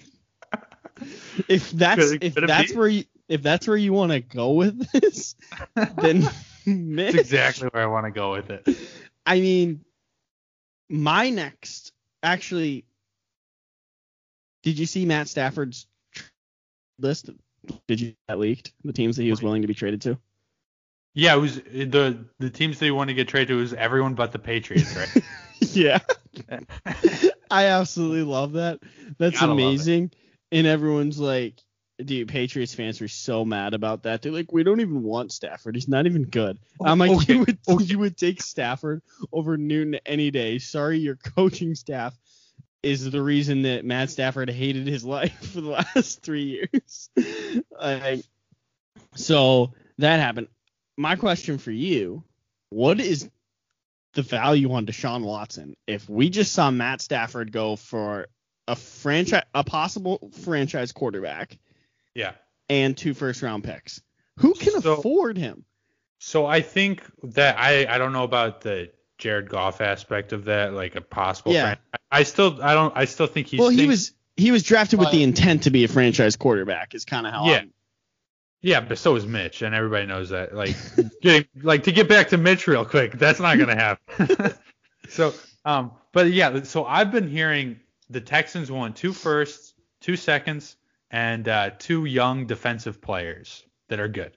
if 1.49 1.71
that's 1.71 2.11
Could- 2.11 2.25
if 2.25 2.35
could 2.35 2.49
that's 2.49 2.73
be? 2.73 2.79
where 2.79 2.89
you 2.89 3.05
if 3.29 3.43
that's 3.43 3.67
where 3.69 3.77
you 3.77 3.93
want 3.93 4.11
to 4.13 4.21
go 4.21 4.53
with 4.53 4.91
this, 4.93 5.37
then 5.97 6.29
Mitch. 6.67 7.13
That's 7.15 7.25
exactly 7.31 7.69
where 7.69 7.83
I 7.85 7.87
want 7.87 8.07
to 8.07 8.11
go 8.11 8.33
with 8.33 8.51
it. 8.51 8.67
I 9.25 9.41
mean, 9.41 9.85
my 10.89 11.31
next 11.31 11.93
actually. 12.23 12.85
Did 14.63 14.79
you 14.79 14.85
see 14.85 15.07
Matt 15.07 15.29
Stafford's 15.29 15.87
list? 16.99 17.31
Did 17.87 18.01
you 18.01 18.15
that 18.29 18.39
leaked? 18.39 18.73
The 18.85 18.93
teams 18.93 19.17
that 19.17 19.23
he 19.23 19.31
was 19.31 19.43
willing 19.43 19.63
to 19.63 19.69
be 19.69 19.75
traded 19.75 20.03
to. 20.03 20.19
Yeah, 21.15 21.35
it 21.35 21.39
was 21.39 21.57
the 21.57 22.25
the 22.39 22.51
teams 22.51 22.79
that 22.79 22.87
you 22.87 22.95
want 22.95 23.09
to 23.09 23.15
get 23.15 23.29
traded 23.29 23.49
to 23.49 23.57
was 23.57 23.75
everyone 23.75 24.15
but 24.15 24.33
the 24.33 24.39
Patriots, 24.39 24.97
right? 24.97 25.25
yeah. 25.61 25.99
I 27.51 27.67
absolutely 27.67 28.23
love 28.23 28.53
that. 28.53 28.81
That's 29.19 29.41
Gotta 29.41 29.53
love 29.53 29.59
it. 29.59 29.63
amazing. 29.65 30.11
And 30.53 30.67
everyone's 30.67 31.19
like, 31.19 31.61
dude, 32.05 32.29
Patriots 32.29 32.75
fans 32.75 33.01
were 33.01 33.09
so 33.09 33.45
mad 33.45 33.75
about 33.75 34.05
that. 34.05 34.23
They're 34.23 34.33
like, 34.33 34.53
we 34.53 34.63
don't 34.63 34.81
even 34.81 35.03
want 35.03 35.33
Stafford. 35.33 35.75
He's 35.75 35.89
not 35.89 36.07
even 36.07 36.25
good. 36.25 36.59
Oh, 36.81 36.87
I'm 36.87 36.99
like, 36.99 37.11
Okay, 37.11 37.35
you 37.35 37.41
would 37.41 37.91
you 37.91 37.99
would 37.99 38.17
take 38.17 38.41
Stafford 38.41 39.03
over 39.33 39.57
Newton 39.57 39.99
any 40.07 40.31
day. 40.31 40.59
Sorry, 40.59 40.99
your 40.99 41.17
coaching 41.37 41.75
staff 41.75 42.17
is 42.83 43.11
the 43.11 43.21
reason 43.21 43.63
that 43.63 43.85
Matt 43.85 44.11
Stafford 44.11 44.49
hated 44.49 44.87
his 44.87 45.05
life 45.05 45.53
for 45.53 45.61
the 45.61 45.71
last 45.71 46.23
three 46.23 46.45
years. 46.45 47.11
Like, 47.79 48.25
so 49.15 49.73
that 49.99 50.21
happened. 50.21 50.49
My 51.01 51.17
question 51.17 51.57
for 51.57 51.71
you: 51.71 52.23
What 52.69 53.01
is 53.01 53.31
the 54.13 54.21
value 54.21 54.71
on 54.75 54.85
Deshaun 54.85 55.25
Watson 55.25 55.75
if 55.87 56.07
we 56.11 56.29
just 56.29 56.53
saw 56.53 56.71
Matt 56.71 57.01
Stafford 57.01 57.53
go 57.53 57.77
for 57.77 58.27
a 58.69 58.77
franchise, 58.77 59.45
a 59.55 59.65
possible 59.65 60.31
franchise 60.43 60.93
quarterback 60.93 61.57
yeah. 62.15 62.33
and 62.69 62.95
two 62.95 63.15
first 63.15 63.41
round 63.41 63.65
picks? 63.65 64.03
Who 64.41 64.53
can 64.53 64.79
So- 64.83 64.99
afford 64.99 65.39
him? 65.39 65.65
So 66.19 66.45
I 66.45 66.61
think 66.61 67.03
that 67.23 67.59
I 67.59 67.87
I 67.87 67.97
don't 67.97 68.13
know 68.13 68.25
about 68.25 68.61
the 68.61 68.91
Jared 69.17 69.49
Goff 69.49 69.81
aspect 69.81 70.35
of 70.35 70.45
that, 70.45 70.75
like 70.75 70.97
a 70.97 71.01
possible. 71.01 71.55
Yeah. 71.55 71.63
fran- 71.63 71.79
I, 72.11 72.25
still 72.25 72.63
I 72.63 72.75
don't 72.75 72.95
I 72.95 73.07
still 73.07 73.27
think 73.27 73.47
he's. 73.47 73.59
well, 73.59 73.71
he 73.71 73.87
was 73.87 74.13
he 74.37 74.51
was 74.51 74.65
drafted 74.65 74.99
with 74.99 75.09
uh, 75.09 75.13
the 75.13 75.23
intent 75.23 75.63
to 75.63 75.71
be 75.71 75.85
a 75.85 75.89
franchise 75.89 76.37
quarterback. 76.37 76.95
Is 76.95 77.07
kind 77.07 77.27
of 77.27 77.33
how. 77.33 77.47
Yeah. 77.47 77.53
I'm- 77.53 77.73
Yeah, 78.63 78.81
but 78.81 78.99
so 78.99 79.17
is 79.17 79.27
Mitch, 79.27 79.63
and 79.63 79.75
everybody 79.75 80.07
knows 80.07 80.29
that. 80.31 80.55
Like, 80.55 80.77
getting 81.23 81.47
like 81.63 81.85
to 81.85 81.93
get 81.93 82.09
back 82.09 82.29
to 82.29 82.37
Mitch 82.37 82.67
real 82.67 82.85
quick, 82.85 83.13
that's 83.13 83.41
not 83.41 83.59
gonna 83.59 83.75
happen. 83.75 84.55
so, 85.09 85.33
um, 85.65 85.93
but 86.13 86.31
yeah, 86.31 86.63
so 86.63 86.85
I've 86.85 87.11
been 87.11 87.29
hearing 87.29 87.81
the 88.11 88.21
Texans 88.21 88.71
want 88.71 88.97
two 88.97 89.13
firsts, 89.13 89.75
two 90.01 90.17
seconds, 90.17 90.77
and 91.11 91.49
uh, 91.49 91.71
two 91.79 92.05
young 92.05 92.47
defensive 92.47 93.01
players 93.01 93.65
that 93.89 93.99
are 94.01 94.09
good. 94.09 94.33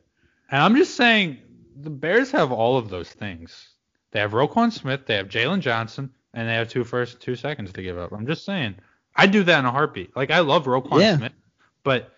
And 0.49 0.61
I'm 0.61 0.75
just 0.75 0.95
saying 0.95 1.39
the 1.75 1.89
Bears 1.89 2.31
have 2.31 2.51
all 2.51 2.77
of 2.77 2.89
those 2.89 3.09
things. 3.09 3.69
They 4.11 4.19
have 4.19 4.31
Roquan 4.31 4.71
Smith, 4.71 5.05
they 5.05 5.15
have 5.15 5.27
Jaylon 5.27 5.59
Johnson, 5.59 6.11
and 6.33 6.47
they 6.47 6.53
have 6.53 6.69
two 6.69 6.83
firsts, 6.83 7.15
two 7.19 7.35
seconds 7.35 7.73
to 7.73 7.81
give 7.81 7.97
up. 7.97 8.11
I'm 8.13 8.27
just 8.27 8.45
saying, 8.45 8.75
I'd 9.15 9.31
do 9.31 9.43
that 9.43 9.59
in 9.59 9.65
a 9.65 9.71
heartbeat. 9.71 10.15
Like 10.15 10.31
I 10.31 10.39
love 10.39 10.65
Roquan 10.65 11.01
Yeah. 11.01 11.17
Smith, 11.17 11.33
but 11.83 12.13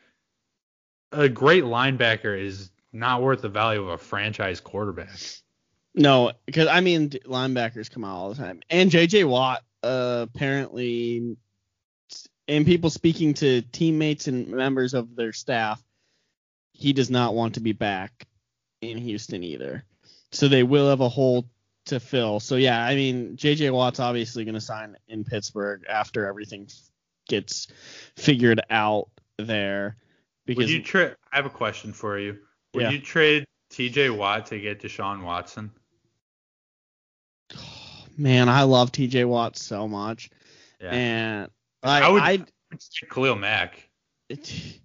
a 1.11 1.29
great 1.29 1.63
linebacker 1.63 2.39
is 2.39 2.71
not 2.91 3.21
worth 3.21 3.41
the 3.41 3.49
value 3.49 3.81
of 3.81 3.89
a 3.89 3.97
franchise 3.97 4.59
quarterback. 4.59 5.19
No, 5.93 6.31
because 6.45 6.67
I 6.67 6.81
mean 6.81 7.09
linebackers 7.09 7.89
come 7.89 8.03
out 8.03 8.15
all 8.15 8.29
the 8.29 8.35
time, 8.35 8.61
and 8.69 8.91
J.J. 8.91 9.23
Watt 9.23 9.63
uh, 9.81 10.25
apparently, 10.29 11.37
and 12.47 12.65
people 12.65 12.89
speaking 12.89 13.33
to 13.35 13.61
teammates 13.61 14.27
and 14.27 14.47
members 14.49 14.93
of 14.93 15.15
their 15.15 15.31
staff, 15.31 15.81
he 16.73 16.91
does 16.91 17.09
not 17.09 17.33
want 17.33 17.53
to 17.53 17.61
be 17.61 17.71
back 17.71 18.27
in 18.81 18.97
Houston 18.97 19.43
either. 19.43 19.85
So 20.31 20.47
they 20.47 20.63
will 20.63 20.89
have 20.89 20.99
a 20.99 21.09
hole 21.09 21.47
to 21.85 21.99
fill. 21.99 22.39
So 22.39 22.55
yeah, 22.55 22.83
I 22.83 22.95
mean 22.95 23.37
J.J. 23.37 23.69
Watt's 23.69 23.99
obviously 23.99 24.43
going 24.43 24.55
to 24.55 24.61
sign 24.61 24.97
in 25.07 25.23
Pittsburgh 25.23 25.83
after 25.87 26.27
everything 26.27 26.67
gets 27.27 27.67
figured 28.17 28.61
out 28.69 29.09
there. 29.37 29.95
Would 30.47 30.69
you 30.69 30.81
trade? 30.81 31.15
I 31.31 31.37
have 31.37 31.45
a 31.45 31.49
question 31.49 31.91
for 31.93 32.19
you. 32.19 32.37
Would 32.73 32.83
Yeah. 32.83 32.89
you 32.91 32.99
trade 32.99 33.45
T.J. 33.71 34.11
Watt 34.11 34.45
to 34.47 34.59
get 34.59 34.79
Deshaun 34.81 35.23
Watson? 35.23 35.71
man, 38.17 38.49
I 38.49 38.63
love 38.63 38.91
T.J. 38.91 39.25
Watt 39.25 39.57
so 39.57 39.87
much, 39.87 40.29
Yeah. 40.81 40.91
and 40.91 41.49
I, 41.83 42.01
I 42.01 42.09
would- 42.09 42.21
I 42.21 42.45
Khalil 43.09 43.35
Mack. 43.35 43.89
it, 44.29 44.79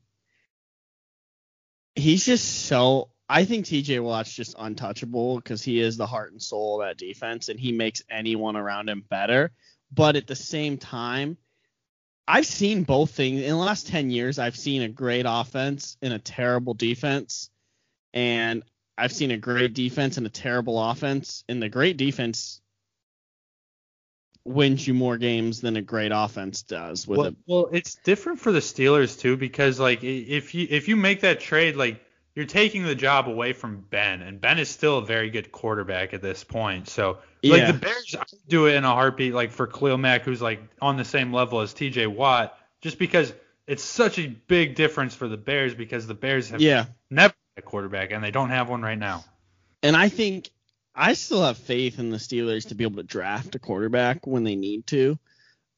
he's 1.95 2.25
just 2.25 2.67
so 2.67 3.11
I 3.29 3.45
think 3.45 3.67
TJ 3.67 4.03
Watt's 4.03 4.35
just 4.35 4.57
untouchable 4.59 5.37
because 5.37 5.63
he 5.63 5.79
is 5.81 5.97
the 5.97 6.07
heart 6.07 6.33
and 6.33 6.43
soul 6.43 6.81
of 6.83 6.87
that 6.89 6.99
defense 6.99 7.49
and 7.49 7.61
he 7.61 7.71
makes 7.71 8.03
anyone 8.11 8.57
around 8.57 8.89
him 8.89 9.05
better. 9.09 9.53
But 9.93 10.17
at 10.17 10.27
the 10.27 10.35
same 10.35 10.79
time, 10.79 11.37
I've 12.27 12.47
seen 12.47 12.85
both 12.85 13.11
things 13.11 13.41
in 13.41 13.51
the 13.51 13.57
last 13.57 13.89
10 13.89 14.11
years. 14.11 14.39
I've 14.39 14.57
seen 14.57 14.83
a 14.83 14.89
great 14.89 15.27
offense 15.29 15.97
and 16.01 16.13
a 16.13 16.19
terrible 16.19 16.75
defense, 16.75 17.51
and 18.15 18.63
I've 18.97 19.13
seen 19.13 19.31
a 19.31 19.37
great 19.37 19.75
defense 19.75 20.17
and 20.17 20.27
a 20.27 20.31
terrible 20.31 20.81
offense. 20.81 21.45
And 21.49 21.63
the 21.63 21.69
great 21.69 21.97
defense 21.97 22.61
wins 24.45 24.87
you 24.87 24.95
more 24.95 25.19
games 25.19 25.61
than 25.61 25.77
a 25.77 25.83
great 25.83 26.13
offense 26.15 26.63
does 26.63 27.07
with 27.07 27.19
Well, 27.19 27.29
a 27.29 27.35
well, 27.47 27.69
it's 27.73 27.97
different 27.97 28.41
for 28.41 28.53
the 28.53 28.61
Steelers 28.61 29.19
too 29.19 29.37
because 29.37 29.79
like 29.79 30.03
if 30.03 30.55
you 30.55 30.67
if 30.71 30.89
you 30.89 30.97
make 30.97 31.21
that 31.21 31.41
trade, 31.41 31.77
like 31.77 32.01
you're 32.35 32.47
taking 32.47 32.85
the 32.85 32.95
job 32.95 33.29
away 33.29 33.53
from 33.53 33.85
Ben, 33.91 34.23
and 34.23 34.41
Ben 34.41 34.59
is 34.59 34.69
still 34.69 34.99
a 34.99 35.05
very 35.05 35.31
good 35.31 35.51
quarterback 35.53 36.15
at 36.15 36.23
this 36.23 36.45
point. 36.45 36.89
So 36.89 37.19
like 37.43 37.61
Yeah. 37.61 37.73
the 37.73 37.79
Bears 37.79 38.15
I 38.19 38.25
do 38.49 38.67
it 38.67 38.75
in 38.75 38.85
a 38.85 38.95
heartbeat, 38.95 39.35
like 39.35 39.51
for 39.51 39.67
Khalil 39.67 39.99
Mack, 39.99 40.23
who's 40.23 40.41
like 40.41 40.63
on 40.81 40.97
the 40.97 41.05
same 41.05 41.33
level 41.33 41.61
as 41.61 41.75
T.J. 41.75 42.07
Watt, 42.07 42.57
just 42.81 42.99
because 42.99 43.33
it's 43.67 43.83
such 43.83 44.19
a 44.19 44.27
big 44.27 44.75
difference 44.75 45.15
for 45.15 45.29
the 45.29 45.37
Bears 45.37 45.75
because 45.75 46.07
the 46.07 46.15
Bears 46.15 46.51
have 46.51 46.61
yeah. 46.61 46.87
never 47.11 47.35
had 47.57 47.63
a 47.63 47.67
quarterback 47.67 48.11
and 48.11 48.23
they 48.23 48.31
don't 48.31 48.51
have 48.51 48.69
one 48.69 48.83
right 48.83 48.99
now. 48.99 49.25
And 49.83 49.97
I 49.97 50.09
think 50.09 50.51
I 50.95 51.15
still 51.15 51.43
have 51.45 51.57
faith 51.57 51.99
in 51.99 52.11
the 52.11 52.17
Steelers 52.19 52.69
to 52.69 52.75
be 52.75 52.85
able 52.85 52.97
to 52.97 53.03
draft 53.03 53.55
a 53.55 53.59
quarterback 53.59 54.27
when 54.27 54.45
they 54.45 54.57
need 54.57 54.87
to. 54.89 55.19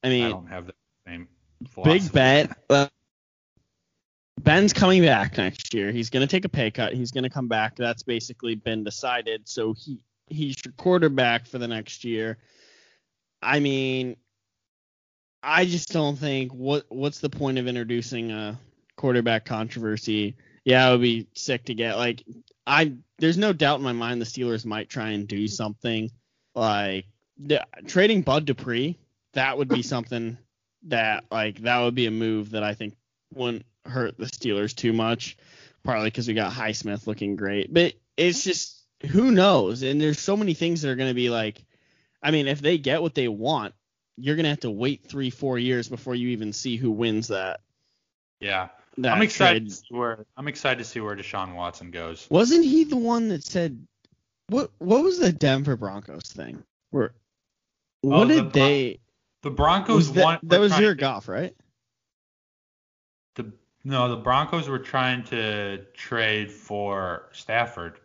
I 0.02 0.08
mean, 0.08 0.24
I 0.24 0.28
don't 0.30 0.48
have 0.48 0.66
the 0.66 0.74
same 1.06 1.28
big 1.60 1.70
philosophy. 1.70 2.10
bet. 2.12 2.92
Ben's 4.40 4.72
coming 4.72 5.02
back 5.02 5.36
next 5.38 5.74
year. 5.74 5.92
He's 5.92 6.10
going 6.10 6.26
to 6.26 6.30
take 6.30 6.44
a 6.44 6.48
pay 6.48 6.70
cut. 6.70 6.94
He's 6.94 7.12
going 7.12 7.24
to 7.24 7.30
come 7.30 7.48
back. 7.48 7.76
That's 7.76 8.02
basically 8.02 8.54
been 8.54 8.82
decided. 8.82 9.48
So 9.48 9.74
he 9.74 9.98
he's 10.28 10.56
your 10.64 10.72
quarterback 10.72 11.46
for 11.46 11.58
the 11.58 11.68
next 11.68 12.04
year. 12.04 12.38
I 13.42 13.60
mean, 13.60 14.16
I 15.42 15.64
just 15.64 15.92
don't 15.92 16.16
think 16.16 16.52
what 16.52 16.86
what's 16.88 17.20
the 17.20 17.30
point 17.30 17.58
of 17.58 17.66
introducing 17.66 18.30
a 18.30 18.58
quarterback 18.96 19.44
controversy? 19.44 20.36
Yeah, 20.64 20.88
it 20.88 20.92
would 20.92 21.00
be 21.00 21.26
sick 21.34 21.64
to 21.64 21.74
get 21.74 21.96
like 21.96 22.22
I 22.66 22.94
there's 23.18 23.38
no 23.38 23.52
doubt 23.52 23.78
in 23.78 23.84
my 23.84 23.92
mind 23.92 24.20
the 24.20 24.26
Steelers 24.26 24.64
might 24.64 24.88
try 24.88 25.10
and 25.10 25.26
do 25.26 25.46
something 25.46 26.10
like 26.54 27.06
trading 27.86 28.22
Bud 28.22 28.44
Dupree. 28.44 28.98
That 29.34 29.58
would 29.58 29.68
be 29.68 29.82
something 29.82 30.38
that 30.84 31.24
like 31.30 31.60
that 31.62 31.80
would 31.80 31.94
be 31.94 32.06
a 32.06 32.10
move 32.10 32.50
that 32.50 32.62
I 32.62 32.74
think 32.74 32.94
wouldn't 33.34 33.64
hurt 33.84 34.16
the 34.18 34.26
Steelers 34.26 34.74
too 34.74 34.92
much. 34.92 35.36
Partly 35.84 36.06
because 36.06 36.28
we 36.28 36.34
got 36.34 36.52
Highsmith 36.52 37.08
looking 37.08 37.34
great, 37.34 37.74
but 37.74 37.94
it's 38.16 38.44
just 38.44 38.80
who 39.10 39.32
knows. 39.32 39.82
And 39.82 40.00
there's 40.00 40.20
so 40.20 40.36
many 40.36 40.54
things 40.54 40.82
that 40.82 40.90
are 40.90 40.94
going 40.96 41.10
to 41.10 41.14
be 41.14 41.28
like, 41.28 41.64
I 42.22 42.30
mean, 42.30 42.46
if 42.46 42.60
they 42.60 42.78
get 42.78 43.02
what 43.02 43.16
they 43.16 43.26
want, 43.26 43.74
you're 44.16 44.36
going 44.36 44.44
to 44.44 44.50
have 44.50 44.60
to 44.60 44.70
wait 44.70 45.08
three, 45.08 45.30
four 45.30 45.58
years 45.58 45.88
before 45.88 46.14
you 46.14 46.28
even 46.28 46.52
see 46.52 46.76
who 46.76 46.92
wins 46.92 47.28
that. 47.28 47.60
Yeah. 48.38 48.68
that 48.98 49.12
I'm 49.12 49.22
excited 49.22 49.62
trade. 49.64 49.70
to 49.70 49.74
see 49.74 49.86
where 49.94 50.24
I'm 50.36 50.46
excited 50.46 50.78
to 50.78 50.84
see 50.84 51.00
where 51.00 51.16
Deshaun 51.16 51.56
Watson 51.56 51.90
goes. 51.90 52.28
Wasn't 52.30 52.64
he 52.64 52.84
the 52.84 52.96
one 52.96 53.28
that 53.30 53.42
said 53.42 53.84
what? 54.48 54.70
What 54.78 55.02
was 55.02 55.18
the 55.18 55.32
Denver 55.32 55.76
Broncos 55.76 56.30
thing? 56.32 56.62
Where 56.90 57.14
oh, 58.04 58.08
what 58.08 58.24
Oh, 58.24 58.28
the 58.28 58.34
did 58.34 58.40
Bron- 58.42 58.52
they? 58.52 59.00
The 59.42 59.50
Broncos 59.50 60.12
that, 60.12 60.38
that 60.44 60.60
was 60.60 60.78
your 60.78 60.94
golf, 60.94 61.26
right? 61.26 61.56
No, 63.84 64.08
the 64.08 64.16
Broncos 64.16 64.68
were 64.68 64.78
trying 64.78 65.24
to 65.24 65.78
trade 65.94 66.50
for 66.50 67.28
Stafford. 67.32 67.98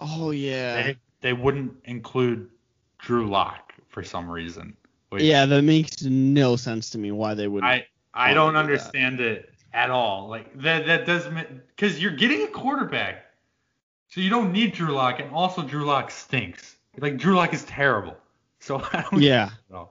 Oh 0.00 0.30
yeah. 0.32 0.82
They 0.82 0.96
they 1.20 1.32
wouldn't 1.32 1.74
include 1.84 2.50
Drew 2.98 3.28
Lock 3.28 3.74
for 3.88 4.02
some 4.02 4.28
reason. 4.28 4.76
Which 5.10 5.22
Yeah, 5.22 5.46
that 5.46 5.62
makes 5.62 6.02
no 6.02 6.56
sense 6.56 6.90
to 6.90 6.98
me 6.98 7.12
why 7.12 7.34
they 7.34 7.46
wouldn't. 7.48 7.70
I 7.72 7.86
I 8.14 8.34
don't 8.34 8.52
do 8.52 8.54
that. 8.54 8.58
understand 8.58 9.20
it 9.20 9.52
at 9.72 9.90
all. 9.90 10.28
Like 10.28 10.56
that 10.60 10.86
that 10.86 11.06
doesn't 11.06 11.66
because 11.68 12.00
you're 12.00 12.12
getting 12.16 12.42
a 12.42 12.48
quarterback, 12.48 13.26
so 14.08 14.20
you 14.20 14.30
don't 14.30 14.50
need 14.52 14.72
Drew 14.72 14.92
Lock, 14.92 15.20
and 15.20 15.30
also 15.32 15.62
Drew 15.62 15.84
Lock 15.84 16.10
stinks. 16.10 16.76
Like 16.98 17.16
Drew 17.18 17.36
Lock 17.36 17.52
is 17.54 17.64
terrible. 17.64 18.16
So 18.58 18.78
I 18.92 19.04
don't 19.10 19.22
yeah, 19.22 19.50
know. 19.70 19.90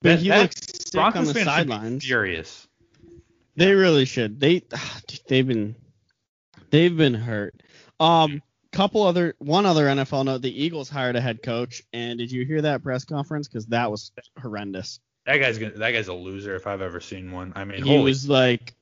but 0.00 0.10
That- 0.10 0.18
he 0.20 0.28
that- 0.28 0.40
looks 0.42 0.60
sick 0.90 1.00
on 1.16 1.24
the 1.24 1.34
sidelines. 1.34 2.04
Furious. 2.04 2.67
They 3.58 3.72
really 3.72 4.04
should. 4.04 4.40
They 4.40 4.62
they've 5.28 5.46
been 5.46 5.74
they've 6.70 6.96
been 6.96 7.14
hurt. 7.14 7.54
Um, 8.00 8.42
couple 8.70 9.02
other 9.02 9.34
one 9.38 9.66
other 9.66 9.86
NFL 9.86 10.24
note: 10.24 10.42
the 10.42 10.64
Eagles 10.64 10.88
hired 10.88 11.16
a 11.16 11.20
head 11.20 11.42
coach, 11.42 11.82
and 11.92 12.18
did 12.18 12.30
you 12.30 12.44
hear 12.44 12.62
that 12.62 12.82
press 12.82 13.04
conference? 13.04 13.48
Because 13.48 13.66
that 13.66 13.90
was 13.90 14.12
horrendous. 14.40 15.00
That 15.26 15.38
guy's 15.38 15.58
gonna, 15.58 15.72
that 15.72 15.90
guy's 15.90 16.08
a 16.08 16.14
loser 16.14 16.54
if 16.54 16.66
I've 16.66 16.80
ever 16.80 17.00
seen 17.00 17.32
one. 17.32 17.52
I 17.56 17.64
mean, 17.64 17.82
he 17.82 17.96
holy 17.96 18.04
was 18.04 18.28
like 18.28 18.74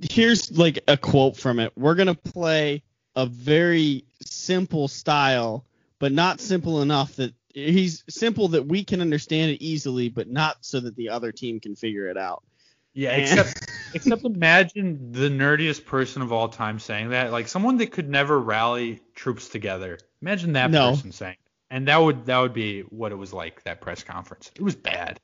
here's 0.00 0.56
like 0.56 0.80
a 0.88 0.96
quote 0.96 1.36
from 1.36 1.58
it 1.58 1.72
we're 1.76 1.94
going 1.94 2.08
to 2.08 2.14
play 2.14 2.82
a 3.16 3.26
very 3.26 4.04
simple 4.22 4.88
style 4.88 5.64
but 5.98 6.12
not 6.12 6.40
simple 6.40 6.82
enough 6.82 7.14
that 7.16 7.32
he's 7.54 8.02
simple 8.08 8.48
that 8.48 8.66
we 8.66 8.82
can 8.84 9.00
understand 9.00 9.50
it 9.50 9.62
easily 9.62 10.08
but 10.08 10.28
not 10.28 10.56
so 10.60 10.80
that 10.80 10.96
the 10.96 11.08
other 11.08 11.30
team 11.30 11.60
can 11.60 11.76
figure 11.76 12.08
it 12.08 12.16
out 12.16 12.42
Yeah, 12.94 13.10
And- 13.10 13.22
except 13.22 13.70
except 13.94 14.24
imagine 14.24 15.12
the 15.12 15.28
nerdiest 15.28 15.84
person 15.84 16.22
of 16.22 16.32
all 16.32 16.48
time 16.48 16.78
saying 16.78 17.10
that, 17.10 17.32
like 17.32 17.48
someone 17.48 17.76
that 17.78 17.90
could 17.92 18.08
never 18.08 18.38
rally 18.38 19.00
troops 19.14 19.48
together. 19.48 19.98
Imagine 20.22 20.52
that 20.54 20.70
No. 20.70 20.90
person 20.90 21.12
saying, 21.12 21.36
and 21.70 21.88
that 21.88 21.96
would 21.98 22.26
that 22.26 22.38
would 22.38 22.54
be 22.54 22.80
what 22.82 23.12
it 23.12 23.16
was 23.16 23.32
like 23.32 23.62
that 23.64 23.80
press 23.80 24.02
conference. 24.04 24.50
It 24.56 24.62
was 24.62 24.76
bad. 24.76 25.20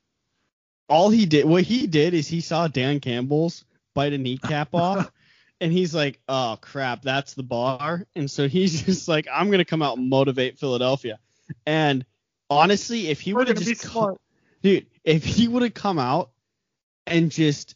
all 0.89 1.09
he 1.09 1.25
did 1.25 1.45
what 1.45 1.63
he 1.63 1.87
did 1.87 2.13
is 2.13 2.27
he 2.27 2.41
saw 2.41 2.67
Dan 2.67 2.99
Campbell's 2.99 3.63
bite 3.93 4.11
a 4.13 4.17
kneecap 4.17 4.73
off 4.75 5.09
and 5.61 5.71
he's 5.71 5.95
like 5.95 6.19
oh 6.27 6.57
crap 6.59 7.01
that's 7.01 7.33
the 7.33 7.43
bar 7.43 8.05
and 8.15 8.29
so 8.29 8.47
he's 8.49 8.81
just 8.85 9.07
like 9.07 9.25
I'm 9.31 9.47
going 9.47 9.59
to 9.59 9.65
come 9.65 9.81
out 9.81 9.97
and 9.97 10.09
motivate 10.09 10.59
Philadelphia 10.59 11.17
and 11.65 12.05
honestly 12.49 13.07
if 13.07 13.21
he 13.21 13.33
would 13.33 13.47
have 13.47 13.55
gonna 13.57 13.65
just 13.65 13.83
co- 13.85 13.89
smart. 14.01 14.21
dude 14.61 14.85
if 15.05 15.23
he 15.23 15.47
would 15.47 15.63
have 15.63 15.73
come 15.73 15.97
out 15.99 16.31
and 17.07 17.31
just 17.31 17.75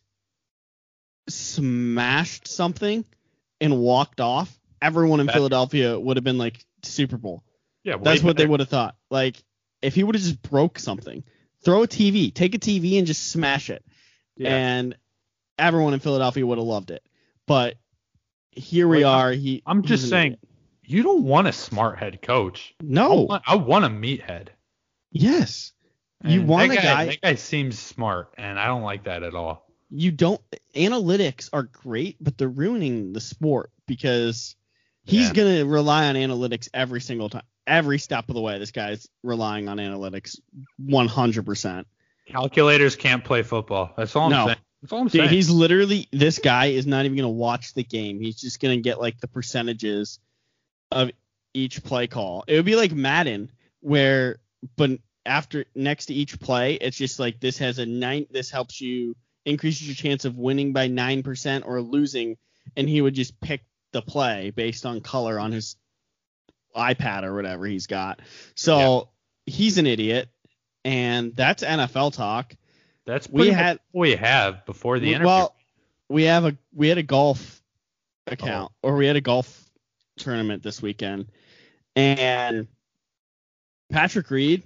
smashed 1.28 2.48
something 2.48 3.04
and 3.60 3.78
walked 3.80 4.22
off 4.22 4.58
everyone 4.82 5.20
in 5.20 5.26
That- 5.28 5.34
Philadelphia 5.36 6.00
would 6.00 6.18
have 6.18 6.24
been 6.24 6.38
like 6.38 6.64
Super 6.84 7.18
Bowl 7.18 7.44
Yeah, 7.84 7.98
that's 7.98 8.22
what 8.22 8.38
they 8.38 8.46
would 8.46 8.60
have 8.60 8.70
thought. 8.70 8.96
Like 9.10 9.42
if 9.82 9.96
he 9.96 10.04
would 10.04 10.16
have 10.16 10.24
just 10.24 10.42
broke 10.42 10.78
something, 10.80 11.24
throw 11.64 11.84
a 11.84 11.88
TV, 11.88 12.34
take 12.34 12.56
a 12.56 12.60
TV 12.60 12.98
and 12.98 13.08
just 13.08 13.28
smash 13.32 13.70
it, 13.70 13.84
Yeah. 14.38 14.56
and 14.56 14.96
everyone 15.58 15.94
in 15.94 16.00
Philadelphia 16.00 16.46
would 16.46 16.58
have 16.58 16.68
loved 16.68 16.92
it. 16.92 17.04
But 17.48 17.78
here 18.52 18.88
we 18.88 19.04
I'm- 19.04 19.16
are. 19.20 19.32
He. 19.32 19.62
I'm 19.66 19.84
just 19.84 20.10
saying, 20.10 20.34
idiot. 20.34 20.40
you 20.84 21.04
don't 21.04 21.24
want 21.24 21.48
a 21.48 21.54
smart 21.54 21.98
head 22.00 22.22
coach. 22.22 22.74
I 22.80 22.84
No. 22.84 23.14
want, 23.24 23.44
I 23.48 23.56
want 23.56 23.86
a 23.86 23.90
meathead. 23.90 24.50
Yes. 25.12 25.72
You 26.26 26.40
And 26.42 26.50
want 26.50 26.72
that 26.72 26.80
a 26.80 26.82
guy. 26.82 27.06
That 27.06 27.22
guy 27.22 27.36
seems 27.36 27.78
smart, 27.80 28.34
and 28.38 28.60
I 28.60 28.68
don't 28.68 28.84
like 28.84 29.04
that 29.06 29.24
at 29.24 29.36
all. 29.36 29.66
you 29.92 30.12
don't 30.12 30.42
analytics 30.74 31.50
are 31.54 31.64
great, 31.64 32.18
but 32.20 32.38
they're 32.38 32.48
ruining 32.50 33.14
the 33.14 33.22
sport 33.22 33.72
because 33.88 34.56
he's 35.06 35.28
Yeah. 35.28 35.34
going 35.34 35.56
to 35.60 35.66
rely 35.66 36.08
on 36.08 36.16
analytics 36.16 36.68
every 36.74 37.00
single 37.02 37.30
time. 37.30 37.44
Every 37.68 38.00
step 38.00 38.28
of 38.30 38.36
the 38.36 38.42
way, 38.42 38.58
this 38.60 38.72
guy's 38.72 39.08
relying 39.24 39.70
on 39.70 39.78
analytics 39.78 40.40
100%. 40.84 41.86
Calculators 42.28 42.96
can't 42.96 43.24
play 43.24 43.44
football. 43.44 43.94
That's 43.98 44.16
all 44.16 44.26
I'm 44.26 44.32
No. 44.32 44.46
saying. 44.48 44.58
That's 44.82 44.94
all 44.94 45.02
I'm 45.02 45.08
Dude, 45.08 45.22
saying. 45.22 45.30
he's 45.30 45.50
literally 45.50 46.08
this 46.12 46.40
guy 46.40 46.68
is 46.68 46.86
not 46.88 47.06
even 47.06 47.16
going 47.18 47.24
to 47.26 47.30
watch 47.30 47.74
the 47.74 47.84
game. 47.84 48.20
He's 48.20 48.40
just 48.40 48.60
going 48.60 48.78
to 48.78 48.82
get 48.82 49.00
like 49.00 49.20
the 49.20 49.28
percentages 49.28 50.20
of 50.92 51.12
each 51.54 51.84
play 51.84 52.08
call. 52.08 52.44
It 52.48 52.56
would 52.56 52.66
be 52.66 52.76
like 52.76 52.92
Madden 52.92 53.52
where 53.82 54.38
but 54.78 54.92
after 55.26 55.66
next 55.76 56.08
to 56.08 56.14
each 56.14 56.40
play, 56.40 56.76
it's 56.76 56.98
just 56.98 57.20
like 57.20 57.40
this 57.40 57.58
has 57.60 57.80
a 57.80 57.86
nine 57.86 58.28
this 58.32 58.50
helps 58.52 58.80
you 58.82 59.16
increases 59.46 59.88
your 59.88 59.96
chance 59.96 60.26
of 60.26 60.38
winning 60.38 60.74
by 60.74 60.88
9% 60.88 61.64
or 61.66 61.82
losing 61.82 62.38
and 62.76 62.90
he 62.90 63.00
would 63.02 63.14
just 63.14 63.40
pick 63.40 63.64
the 63.92 64.02
play 64.02 64.50
based 64.50 64.86
on 64.86 65.02
color 65.02 65.40
on 65.40 65.52
his 65.52 65.76
iPad 66.76 67.24
or 67.24 67.34
whatever 67.36 67.66
he's 67.66 67.88
got. 67.88 68.20
So 68.56 69.10
he's 69.46 69.78
an 69.78 69.86
idiot 69.88 70.30
and 70.84 71.36
that's 71.36 71.64
NFL 71.64 72.14
talk. 72.14 72.54
That's 73.06 73.30
we 73.30 73.50
had- 73.50 73.80
we 73.94 74.16
have 74.16 74.66
before 74.66 75.00
the 75.00 75.08
We- 75.08 75.14
interview. 75.14 75.28
Well, 75.28 75.56
we 76.10 76.24
have 76.24 76.46
a 76.46 76.58
we 76.74 76.88
had 76.88 76.98
a 76.98 77.04
golf 77.04 77.62
account 78.28 78.72
or 78.82 78.96
we 78.96 79.06
had 79.08 79.16
a 79.16 79.22
golf 79.22 79.70
tournament 80.18 80.64
this 80.64 80.82
weekend, 80.82 81.28
and 81.96 82.68
Patrick 83.92 84.30
Reed, 84.32 84.64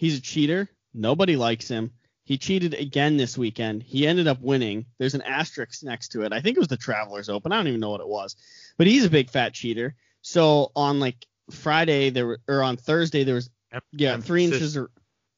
he's 0.00 0.16
a 0.16 0.22
cheater. 0.22 0.66
Nobody 0.94 1.36
likes 1.36 1.68
him. 1.68 1.92
He 2.24 2.38
cheated 2.38 2.72
again 2.72 3.18
this 3.18 3.36
weekend. 3.36 3.82
He 3.82 4.06
ended 4.06 4.26
up 4.28 4.40
winning. 4.40 4.86
There's 4.98 5.14
an 5.14 5.20
asterisk 5.20 5.82
next 5.82 6.08
to 6.12 6.22
it. 6.22 6.32
I 6.32 6.40
think 6.40 6.56
it 6.56 6.60
was 6.60 6.68
the 6.68 6.78
Travelers 6.78 7.28
Open. 7.28 7.52
I 7.52 7.56
don't 7.56 7.68
even 7.68 7.80
know 7.80 7.90
what 7.90 8.00
it 8.00 8.08
was, 8.08 8.34
but 8.78 8.86
he's 8.86 9.04
a 9.04 9.10
big 9.10 9.28
fat 9.28 9.52
cheater. 9.52 9.94
So 10.22 10.72
on 10.74 11.00
like 11.00 11.26
Friday 11.50 12.08
there 12.08 12.26
were, 12.26 12.40
or 12.48 12.62
on 12.62 12.78
Thursday 12.78 13.24
there 13.24 13.34
was 13.34 13.50
yeah 13.92 14.16
three 14.16 14.44
inches 14.44 14.74
of, 14.76 14.88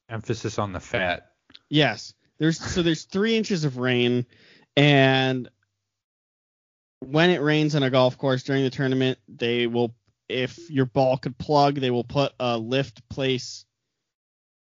Emphasis 0.09 0.61
on 0.61 0.73
the 0.73 0.81
fat. 0.81 1.33
Yes. 1.69 2.15
There's 2.39 2.61
so 2.61 2.83
there's 2.83 3.05
three 3.05 3.37
inches 3.37 3.65
of 3.65 3.79
rain, 3.79 4.27
and 4.77 5.49
when 7.01 7.31
it 7.31 7.43
rains 7.43 7.75
on 7.75 7.83
a 7.83 7.91
golf 7.91 8.17
course 8.17 8.45
during 8.45 8.63
the 8.63 8.71
tournament, 8.71 9.19
they 9.27 9.67
will, 9.67 9.95
if 10.29 10.71
your 10.71 10.87
ball 10.87 11.17
could 11.17 11.37
plug, 11.37 11.75
they 11.77 11.91
will 11.91 12.05
put 12.05 12.33
a 12.39 12.57
lift 12.57 13.09
place 13.09 13.65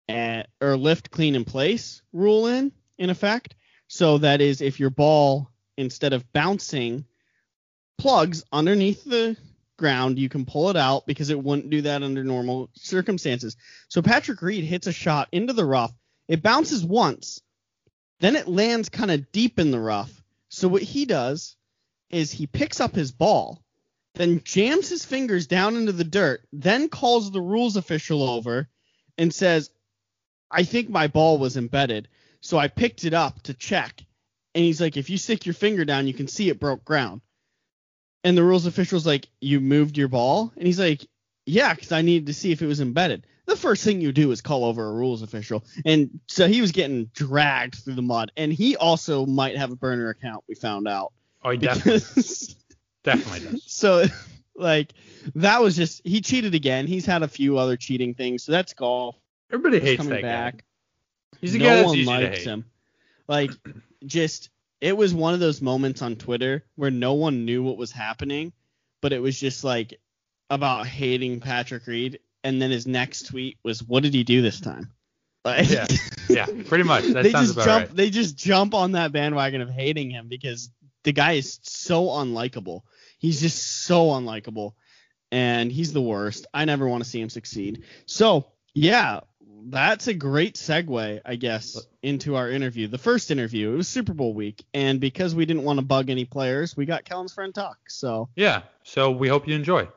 at, 0.10 0.50
or 0.62 0.78
lift 0.78 1.12
clean 1.12 1.36
in 1.36 1.46
place 1.46 2.02
rule 2.12 2.48
in 2.48 2.72
in 2.98 3.10
effect. 3.10 3.56
So 3.88 4.18
that 4.20 4.42
is 4.42 4.62
if 4.62 4.80
your 4.80 4.90
ball 4.90 5.50
instead 5.78 6.14
of 6.14 6.32
bouncing 6.34 7.06
plugs 7.98 8.44
underneath 8.52 9.04
the 9.04 9.38
ground, 9.78 10.20
you 10.20 10.30
can 10.30 10.46
pull 10.46 10.70
it 10.70 10.78
out 10.78 11.06
because 11.06 11.30
it 11.30 11.42
wouldn't 11.42 11.70
do 11.70 11.82
that 11.82 12.04
under 12.04 12.24
normal 12.24 12.70
circumstances. 12.76 13.58
So 13.88 14.02
Patrick 14.02 14.42
Reed 14.42 14.64
hits 14.64 14.88
a 14.88 14.94
shot 14.94 15.30
into 15.32 15.54
the 15.54 15.66
rough. 15.66 15.94
It 16.28 16.42
bounces 16.42 16.86
once, 16.86 17.42
then 18.20 18.36
it 18.36 18.48
lands 18.48 18.90
kind 18.90 19.12
of 19.12 19.32
deep 19.32 19.60
in 19.60 19.72
the 19.72 19.80
rough. 19.80 20.24
So 20.50 20.68
what 20.68 20.82
he 20.82 21.06
does 21.06 21.58
is 22.10 22.32
he 22.32 22.48
picks 22.48 22.80
up 22.80 22.96
his 22.96 23.12
ball, 23.12 23.64
then 24.16 24.42
jams 24.44 24.88
his 24.88 25.04
fingers 25.04 25.48
down 25.48 25.76
into 25.76 25.92
the 25.92 26.04
dirt, 26.04 26.48
then 26.54 26.88
calls 26.88 27.32
the 27.32 27.42
rules 27.42 27.76
official 27.76 28.24
over 28.24 28.70
and 29.18 29.34
says, 29.34 29.70
I 30.54 30.64
think 30.64 30.90
my 30.90 31.08
ball 31.08 31.38
was 31.40 31.58
embedded. 31.58 32.08
So 32.42 32.58
I 32.58 32.68
picked 32.68 33.06
it 33.06 33.14
up 33.14 33.42
to 33.44 33.54
check. 33.54 34.04
And 34.54 34.64
he's 34.64 34.80
like, 34.80 34.98
if 34.98 35.10
you 35.10 35.18
stick 35.18 35.46
your 35.46 35.56
finger 35.56 35.84
down, 35.84 36.08
you 36.08 36.14
can 36.14 36.28
see 36.28 36.50
it 36.50 36.60
broke 36.60 36.86
ground. 36.86 37.22
And 38.24 38.38
the 38.38 38.44
rules 38.44 38.66
official's 38.66 39.06
like, 39.06 39.28
you 39.42 39.60
moved 39.60 39.98
your 39.98 40.08
ball? 40.08 40.54
And 40.56 40.68
he's 40.68 40.80
like, 40.80 41.06
yeah, 41.46 41.74
because 41.74 41.92
I 41.92 42.04
needed 42.04 42.28
to 42.28 42.34
see 42.34 42.52
if 42.52 42.62
it 42.62 42.68
was 42.68 42.80
embedded. 42.80 43.26
The 43.46 43.58
first 43.58 43.84
thing 43.84 44.00
you 44.00 44.14
do 44.14 44.32
is 44.32 44.42
call 44.42 44.64
over 44.64 44.88
a 44.88 44.94
rules 44.94 45.22
official. 45.22 45.66
And 45.86 46.22
so 46.28 46.48
he 46.48 46.62
was 46.62 46.72
getting 46.72 47.06
dragged 47.14 47.76
through 47.76 47.96
the 47.96 48.02
mud. 48.02 48.32
And 48.38 48.54
he 48.54 48.78
also 48.78 49.26
might 49.26 49.58
have 49.58 49.72
a 49.72 49.76
burner 49.76 50.10
account, 50.10 50.46
we 50.48 50.56
found 50.56 50.88
out. 50.88 51.12
Oh, 51.44 51.50
he 51.50 51.58
definitely, 51.58 52.02
definitely 53.04 53.52
does. 53.52 53.64
so 53.66 54.06
like 54.56 54.94
that 55.36 55.62
was 55.62 55.76
just 55.76 56.02
he 56.06 56.22
cheated 56.22 56.56
again. 56.56 56.88
He's 56.88 57.06
had 57.06 57.24
a 57.24 57.28
few 57.28 57.58
other 57.58 57.76
cheating 57.76 58.14
things. 58.14 58.44
So 58.44 58.52
that's 58.52 58.74
golf. 58.74 59.18
Everybody 59.54 59.80
hates 59.80 59.98
coming 59.98 60.14
that 60.14 60.22
back. 60.22 60.58
guy. 60.58 61.38
He's 61.42 61.56
a 61.56 61.60
no 61.60 61.66
guy 61.66 61.76
that's 61.76 61.88
one 61.88 61.96
easy 61.98 62.06
to 62.06 62.12
likes 62.12 62.38
hate. 62.38 62.46
him. 62.46 62.66
Like 63.28 63.52
just 64.06 64.50
it 64.82 64.98
was 64.98 65.14
one 65.14 65.34
of 65.34 65.40
those 65.40 65.62
moments 65.62 66.02
on 66.02 66.16
Twitter 66.16 66.66
where 66.76 66.92
no 66.92 67.14
one 67.14 67.46
knew 67.46 67.64
what 67.64 67.78
was 67.78 67.92
happening, 67.92 68.52
but 69.02 69.14
it 69.14 69.20
was 69.22 69.40
just 69.40 69.64
like 69.64 70.00
about 70.50 70.88
hating 70.88 71.40
Patrick 71.40 71.86
Reed. 71.88 72.20
And 72.44 72.62
then 72.62 72.72
his 72.72 72.86
next 72.86 73.28
tweet 73.28 73.58
was, 73.64 73.82
"What 73.82 74.04
did 74.04 74.14
he 74.14 74.24
do 74.26 74.42
this 74.42 74.60
time?" 74.60 74.92
Like, 75.46 75.70
Yeah, 75.70 75.86
Yeah, 76.30 76.46
pretty 76.68 76.84
much. 76.84 77.04
That 77.14 77.24
they 77.24 77.32
sounds 77.32 77.48
just 77.48 77.54
about 77.58 77.66
jump. 77.66 77.88
right. 77.88 77.96
They 77.96 78.10
just 78.10 78.36
jump 78.38 78.74
on 78.74 78.94
that 78.94 79.12
bandwagon 79.14 79.62
of 79.62 79.70
hating 79.70 80.10
him 80.10 80.28
because 80.28 80.70
the 81.04 81.14
guy 81.14 81.34
is 81.34 81.60
so 81.64 82.06
unlikable. 82.08 82.82
He's 83.20 83.40
just 83.40 83.86
so 83.86 84.08
unlikable, 84.08 84.74
and 85.32 85.72
he's 85.72 85.94
the 85.94 86.02
worst. 86.02 86.48
I 86.54 86.66
never 86.66 86.88
want 86.88 87.04
to 87.04 87.10
see 87.10 87.22
him 87.22 87.30
succeed. 87.30 87.84
So 88.06 88.48
yeah, 88.74 89.22
that's 89.70 90.08
a 90.08 90.14
great 90.14 90.56
segue, 90.56 91.22
I 91.26 91.36
guess, 91.36 91.86
into 92.02 92.36
our 92.36 92.50
interview. 92.50 92.88
The 92.88 92.98
first 92.98 93.32
interview. 93.32 93.74
It 93.74 93.78
was 93.78 93.88
Super 93.88 94.14
Bowl 94.14 94.34
week, 94.34 94.64
and 94.74 95.00
because 95.00 95.36
we 95.36 95.46
didn't 95.46 95.64
want 95.64 95.80
to 95.80 95.86
bug 95.86 96.10
any 96.10 96.26
players, 96.26 96.76
we 96.76 96.86
got 96.86 97.06
Kellen's 97.06 97.34
friend 97.34 97.54
Tuck. 97.54 97.78
So 97.88 98.30
Yeah. 98.36 98.64
So 98.84 99.12
we 99.12 99.28
hope 99.28 99.48
you 99.48 99.56
enjoy. 99.56 99.88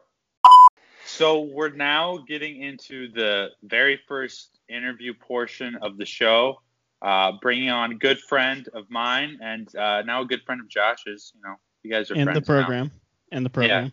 So 1.05 1.43
we're 1.43 1.71
now 1.71 2.19
getting 2.29 2.63
into 2.63 3.11
the 3.13 3.51
very 3.63 4.01
first 4.09 4.59
interview 4.69 5.15
portion 5.15 5.77
of 5.77 5.97
the 5.97 6.05
show, 6.05 6.61
uh, 7.01 7.33
bringing 7.41 7.71
on 7.71 7.93
a 7.93 7.95
good 7.95 8.19
friend 8.19 8.69
of 8.75 8.91
mine 8.91 9.39
and 9.41 9.75
uh, 9.77 10.03
now 10.03 10.23
a 10.23 10.27
good 10.27 10.43
friend 10.43 10.61
of 10.61 10.69
Josh's. 10.69 11.33
You 11.35 11.43
know, 11.43 11.55
you 11.83 11.91
guys 11.91 12.11
are 12.11 12.15
and 12.15 12.25
friends 12.25 12.41
the 12.41 12.45
program, 12.45 12.91
and 13.33 13.47
the 13.47 13.51
program. 13.51 13.93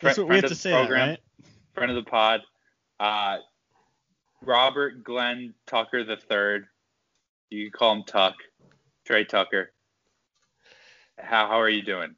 That's 0.00 0.16
Fri- 0.16 0.24
what 0.24 0.30
we 0.30 0.36
have 0.36 0.42
friend 0.42 0.42
to 0.42 0.46
of 0.46 0.50
the 0.50 0.54
say, 0.54 0.70
that, 0.70 0.86
program. 0.86 1.08
right? 1.08 1.20
Friend 1.74 1.90
of 1.90 1.96
the 1.96 2.10
pod, 2.10 2.40
uh, 3.00 3.38
Robert 4.42 5.04
Glenn 5.04 5.54
Tucker 5.66 6.04
the 6.04 6.16
third. 6.16 6.66
You 7.50 7.64
can 7.70 7.72
call 7.78 7.92
him 7.96 8.04
Tuck, 8.04 8.34
Trey 9.06 9.24
Tucker. 9.24 9.72
How 11.18 11.46
how 11.48 11.60
are 11.60 11.68
you 11.68 11.82
doing? 11.82 12.14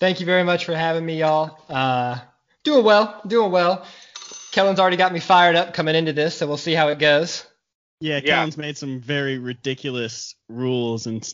Thank 0.00 0.20
you 0.20 0.26
very 0.26 0.42
much 0.42 0.64
for 0.64 0.74
having 0.74 1.06
me, 1.06 1.20
y'all. 1.20 1.58
Uh, 1.68 2.18
doing 2.64 2.84
well, 2.84 3.20
doing 3.26 3.52
well. 3.52 3.86
Kellen's 4.50 4.80
already 4.80 4.96
got 4.96 5.12
me 5.12 5.20
fired 5.20 5.54
up 5.56 5.72
coming 5.74 5.94
into 5.94 6.12
this, 6.12 6.36
so 6.36 6.46
we'll 6.46 6.56
see 6.56 6.74
how 6.74 6.88
it 6.88 6.98
goes. 6.98 7.46
Yeah, 8.00 8.16
Yeah. 8.16 8.36
Kellen's 8.36 8.58
made 8.58 8.76
some 8.76 9.00
very 9.00 9.38
ridiculous 9.38 10.34
rules 10.48 11.06
and 11.06 11.32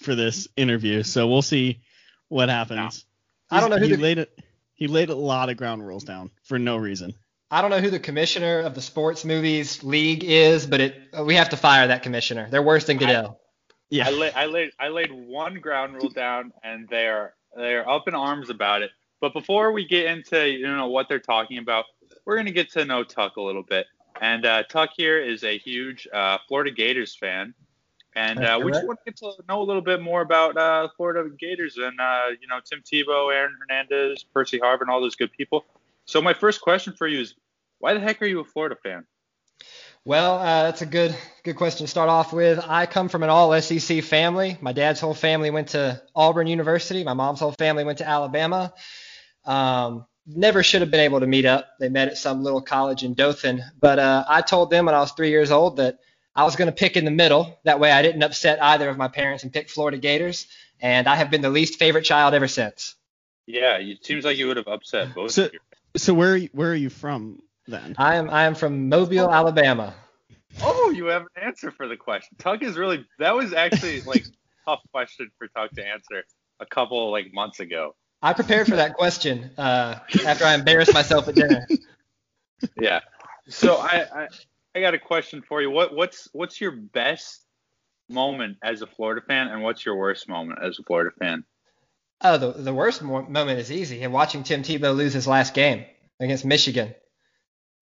for 0.00 0.14
this 0.14 0.48
interview, 0.56 1.02
so 1.02 1.28
we'll 1.28 1.42
see 1.42 1.80
what 2.28 2.48
happens. 2.48 3.04
I 3.50 3.60
don't 3.60 3.70
know 3.70 3.78
who 3.78 3.86
he 3.86 3.96
the- 3.96 4.02
laid 4.02 4.18
it. 4.18 4.40
He 4.74 4.88
laid 4.88 5.10
a 5.10 5.14
lot 5.14 5.48
of 5.48 5.56
ground 5.56 5.86
rules 5.86 6.04
down 6.04 6.30
for 6.44 6.58
no 6.58 6.76
reason. 6.76 7.14
I 7.50 7.62
don't 7.62 7.70
know 7.70 7.80
who 7.80 7.90
the 7.90 8.00
commissioner 8.00 8.60
of 8.60 8.74
the 8.74 8.82
sports 8.82 9.24
movies 9.24 9.84
league 9.84 10.24
is, 10.24 10.66
but 10.66 10.80
it 10.80 11.00
we 11.22 11.36
have 11.36 11.50
to 11.50 11.56
fire 11.56 11.86
that 11.86 12.02
commissioner. 12.02 12.48
They're 12.50 12.62
worse 12.62 12.86
than 12.86 12.96
Goodell. 12.96 13.40
Yeah, 13.88 14.08
I, 14.08 14.32
I 14.34 14.46
laid 14.46 14.72
I 14.80 14.88
laid 14.88 15.12
one 15.12 15.60
ground 15.60 15.94
rule 15.94 16.10
down, 16.10 16.52
and 16.64 16.88
they 16.88 17.06
are 17.06 17.34
they 17.56 17.74
are 17.74 17.88
up 17.88 18.08
in 18.08 18.14
arms 18.14 18.50
about 18.50 18.82
it. 18.82 18.90
But 19.20 19.32
before 19.32 19.70
we 19.72 19.86
get 19.86 20.06
into 20.06 20.48
you 20.48 20.66
know 20.66 20.88
what 20.88 21.08
they're 21.08 21.20
talking 21.20 21.58
about, 21.58 21.84
we're 22.24 22.36
gonna 22.36 22.50
get 22.50 22.72
to 22.72 22.84
know 22.84 23.04
Tuck 23.04 23.36
a 23.36 23.40
little 23.40 23.62
bit. 23.62 23.86
And 24.20 24.44
uh, 24.44 24.64
Tuck 24.64 24.90
here 24.96 25.20
is 25.20 25.44
a 25.44 25.58
huge 25.58 26.08
uh, 26.12 26.38
Florida 26.48 26.72
Gators 26.72 27.14
fan, 27.14 27.54
and 28.16 28.42
uh, 28.42 28.58
we 28.62 28.72
just 28.72 28.86
want 28.86 28.98
to 29.04 29.12
get 29.12 29.18
to 29.18 29.34
know 29.48 29.60
a 29.60 29.62
little 29.62 29.82
bit 29.82 30.00
more 30.00 30.22
about 30.22 30.56
uh, 30.56 30.88
Florida 30.96 31.30
Gators 31.38 31.76
and 31.76 32.00
uh, 32.00 32.28
you 32.40 32.48
know 32.48 32.58
Tim 32.64 32.82
Tebow, 32.82 33.32
Aaron 33.32 33.54
Hernandez, 33.60 34.24
Percy 34.24 34.58
Harvin, 34.58 34.88
all 34.88 35.00
those 35.00 35.14
good 35.14 35.30
people. 35.32 35.64
So 36.06 36.22
my 36.22 36.34
first 36.34 36.60
question 36.60 36.94
for 36.96 37.06
you 37.06 37.20
is, 37.20 37.34
why 37.78 37.94
the 37.94 38.00
heck 38.00 38.22
are 38.22 38.26
you 38.26 38.40
a 38.40 38.44
Florida 38.44 38.76
fan? 38.82 39.04
Well, 40.04 40.36
uh, 40.38 40.62
that's 40.64 40.82
a 40.82 40.86
good 40.86 41.16
good 41.42 41.56
question 41.56 41.84
to 41.84 41.90
start 41.90 42.08
off 42.08 42.32
with. 42.32 42.60
I 42.64 42.86
come 42.86 43.08
from 43.08 43.24
an 43.24 43.28
all 43.28 43.60
SEC 43.60 44.02
family. 44.04 44.56
My 44.60 44.72
dad's 44.72 45.00
whole 45.00 45.14
family 45.14 45.50
went 45.50 45.68
to 45.70 46.00
Auburn 46.14 46.46
University. 46.46 47.02
My 47.02 47.14
mom's 47.14 47.40
whole 47.40 47.52
family 47.58 47.82
went 47.82 47.98
to 47.98 48.08
Alabama. 48.08 48.72
Um, 49.44 50.06
never 50.26 50.62
should 50.62 50.80
have 50.82 50.92
been 50.92 51.00
able 51.00 51.20
to 51.20 51.26
meet 51.26 51.44
up. 51.44 51.66
They 51.80 51.88
met 51.88 52.08
at 52.08 52.18
some 52.18 52.42
little 52.44 52.60
college 52.60 53.02
in 53.02 53.14
Dothan. 53.14 53.62
But 53.80 53.98
uh, 53.98 54.24
I 54.28 54.42
told 54.42 54.70
them 54.70 54.86
when 54.86 54.94
I 54.94 55.00
was 55.00 55.10
three 55.12 55.30
years 55.30 55.50
old 55.50 55.78
that 55.78 55.98
I 56.36 56.44
was 56.44 56.54
going 56.54 56.66
to 56.68 56.72
pick 56.76 56.96
in 56.96 57.04
the 57.04 57.10
middle. 57.10 57.58
That 57.64 57.80
way 57.80 57.90
I 57.90 58.02
didn't 58.02 58.22
upset 58.22 58.62
either 58.62 58.88
of 58.88 58.96
my 58.96 59.08
parents 59.08 59.42
and 59.42 59.52
pick 59.52 59.68
Florida 59.68 59.98
Gators. 59.98 60.46
And 60.80 61.08
I 61.08 61.16
have 61.16 61.30
been 61.30 61.40
the 61.42 61.50
least 61.50 61.78
favorite 61.80 62.04
child 62.04 62.32
ever 62.34 62.48
since. 62.48 62.94
Yeah, 63.46 63.78
it 63.78 64.04
seems 64.04 64.24
like 64.24 64.36
you 64.36 64.46
would 64.48 64.56
have 64.56 64.68
upset 64.68 65.14
both 65.14 65.32
So- 65.32 65.46
of 65.46 65.52
you. 65.52 65.60
So 65.96 66.14
where 66.14 66.32
are 66.32 66.36
you, 66.36 66.48
where 66.52 66.70
are 66.70 66.76
you 66.76 66.90
from 66.90 67.40
then? 67.66 67.94
I 67.98 68.16
am 68.16 68.30
I 68.30 68.44
am 68.44 68.54
from 68.54 68.88
Mobile, 68.88 69.30
Alabama. 69.30 69.94
Oh, 70.62 70.90
you 70.90 71.06
have 71.06 71.22
an 71.22 71.42
answer 71.42 71.70
for 71.70 71.88
the 71.88 71.96
question. 71.96 72.36
Tuck 72.38 72.62
is 72.62 72.76
really 72.76 73.06
that 73.18 73.34
was 73.34 73.52
actually 73.52 74.00
like 74.02 74.24
tough 74.66 74.80
question 74.92 75.30
for 75.38 75.48
Tuck 75.48 75.70
to 75.72 75.86
answer 75.86 76.24
a 76.60 76.66
couple 76.66 77.10
like 77.10 77.32
months 77.32 77.60
ago. 77.60 77.94
I 78.22 78.32
prepared 78.32 78.66
for 78.66 78.76
that 78.76 78.94
question 78.94 79.50
uh, 79.58 79.98
after 80.24 80.44
I 80.44 80.54
embarrassed 80.54 80.94
myself 80.94 81.28
at 81.28 81.34
dinner. 81.34 81.66
Yeah. 82.80 83.00
So 83.48 83.76
I, 83.76 84.06
I 84.22 84.28
I 84.74 84.80
got 84.80 84.94
a 84.94 84.98
question 84.98 85.42
for 85.42 85.60
you. 85.60 85.70
What 85.70 85.94
what's 85.94 86.28
what's 86.32 86.60
your 86.60 86.72
best 86.72 87.44
moment 88.08 88.56
as 88.62 88.82
a 88.82 88.86
Florida 88.86 89.20
fan, 89.26 89.48
and 89.48 89.62
what's 89.62 89.84
your 89.84 89.96
worst 89.96 90.28
moment 90.28 90.58
as 90.62 90.78
a 90.78 90.82
Florida 90.82 91.10
fan? 91.18 91.44
Oh, 92.20 92.38
the 92.38 92.52
the 92.52 92.74
worst 92.74 93.02
moment 93.02 93.58
is 93.58 93.70
easy. 93.70 94.02
And 94.02 94.12
watching 94.12 94.42
Tim 94.42 94.62
Tebow 94.62 94.96
lose 94.96 95.12
his 95.12 95.26
last 95.26 95.54
game 95.54 95.84
against 96.18 96.44
Michigan. 96.44 96.94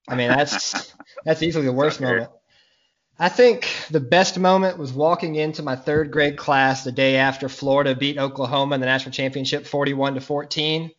I 0.08 0.16
mean, 0.16 0.28
that's 0.28 0.94
that's 1.24 1.42
easily 1.42 1.66
the 1.66 1.72
worst 1.72 2.00
moment. 2.00 2.30
I 3.16 3.28
think 3.28 3.72
the 3.90 4.00
best 4.00 4.38
moment 4.38 4.76
was 4.76 4.92
walking 4.92 5.36
into 5.36 5.62
my 5.62 5.76
third 5.76 6.10
grade 6.10 6.36
class 6.36 6.82
the 6.82 6.90
day 6.90 7.16
after 7.16 7.48
Florida 7.48 7.94
beat 7.94 8.18
Oklahoma 8.18 8.74
in 8.74 8.80
the 8.80 8.86
national 8.86 9.12
championship, 9.12 9.66
41 9.66 10.14
to 10.14 10.20
14. 10.20 10.90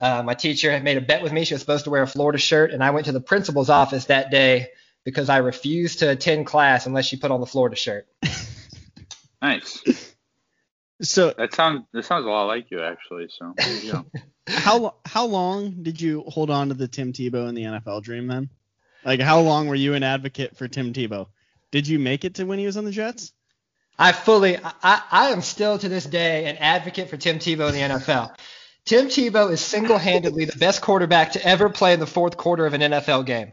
Uh, 0.00 0.22
my 0.22 0.34
teacher 0.34 0.70
had 0.70 0.84
made 0.84 0.96
a 0.96 1.00
bet 1.00 1.24
with 1.24 1.32
me. 1.32 1.44
She 1.44 1.54
was 1.54 1.62
supposed 1.62 1.84
to 1.84 1.90
wear 1.90 2.02
a 2.02 2.06
Florida 2.06 2.38
shirt, 2.38 2.70
and 2.70 2.84
I 2.84 2.90
went 2.90 3.06
to 3.06 3.12
the 3.12 3.20
principal's 3.20 3.68
office 3.68 4.04
that 4.04 4.30
day 4.30 4.68
because 5.04 5.28
I 5.28 5.38
refused 5.38 6.00
to 6.00 6.10
attend 6.10 6.46
class 6.46 6.86
unless 6.86 7.06
she 7.06 7.16
put 7.16 7.32
on 7.32 7.40
the 7.40 7.46
Florida 7.46 7.76
shirt. 7.76 8.06
Nice. 9.42 10.14
So 11.02 11.34
That 11.36 11.54
sounds 11.54 11.84
that 11.92 12.04
sounds 12.04 12.24
a 12.24 12.28
lot 12.28 12.46
like 12.46 12.70
you 12.70 12.82
actually. 12.82 13.28
So 13.28 13.52
there 13.56 13.80
you 13.82 14.06
how 14.48 14.94
how 15.04 15.26
long 15.26 15.82
did 15.82 16.00
you 16.00 16.24
hold 16.28 16.50
on 16.50 16.68
to 16.68 16.74
the 16.74 16.88
Tim 16.88 17.12
Tebow 17.12 17.48
in 17.48 17.54
the 17.54 17.62
NFL 17.62 18.02
dream 18.02 18.26
then? 18.26 18.48
Like 19.04 19.20
how 19.20 19.40
long 19.40 19.68
were 19.68 19.74
you 19.74 19.94
an 19.94 20.02
advocate 20.02 20.56
for 20.56 20.68
Tim 20.68 20.92
Tebow? 20.92 21.26
Did 21.70 21.86
you 21.86 21.98
make 21.98 22.24
it 22.24 22.36
to 22.36 22.44
when 22.44 22.58
he 22.58 22.66
was 22.66 22.76
on 22.76 22.84
the 22.84 22.92
Jets? 22.92 23.32
I 23.98 24.12
fully, 24.12 24.58
I, 24.58 25.02
I 25.10 25.28
am 25.30 25.40
still 25.40 25.78
to 25.78 25.88
this 25.88 26.04
day 26.04 26.46
an 26.46 26.56
advocate 26.58 27.08
for 27.08 27.16
Tim 27.16 27.38
Tebow 27.38 27.68
in 27.68 27.74
the 27.74 27.96
NFL. 27.96 28.36
Tim 28.84 29.06
Tebow 29.06 29.50
is 29.50 29.60
single-handedly 29.60 30.44
the 30.44 30.58
best 30.58 30.82
quarterback 30.82 31.32
to 31.32 31.44
ever 31.44 31.68
play 31.70 31.94
in 31.94 32.00
the 32.00 32.06
fourth 32.06 32.36
quarter 32.36 32.66
of 32.66 32.74
an 32.74 32.82
NFL 32.82 33.26
game. 33.26 33.52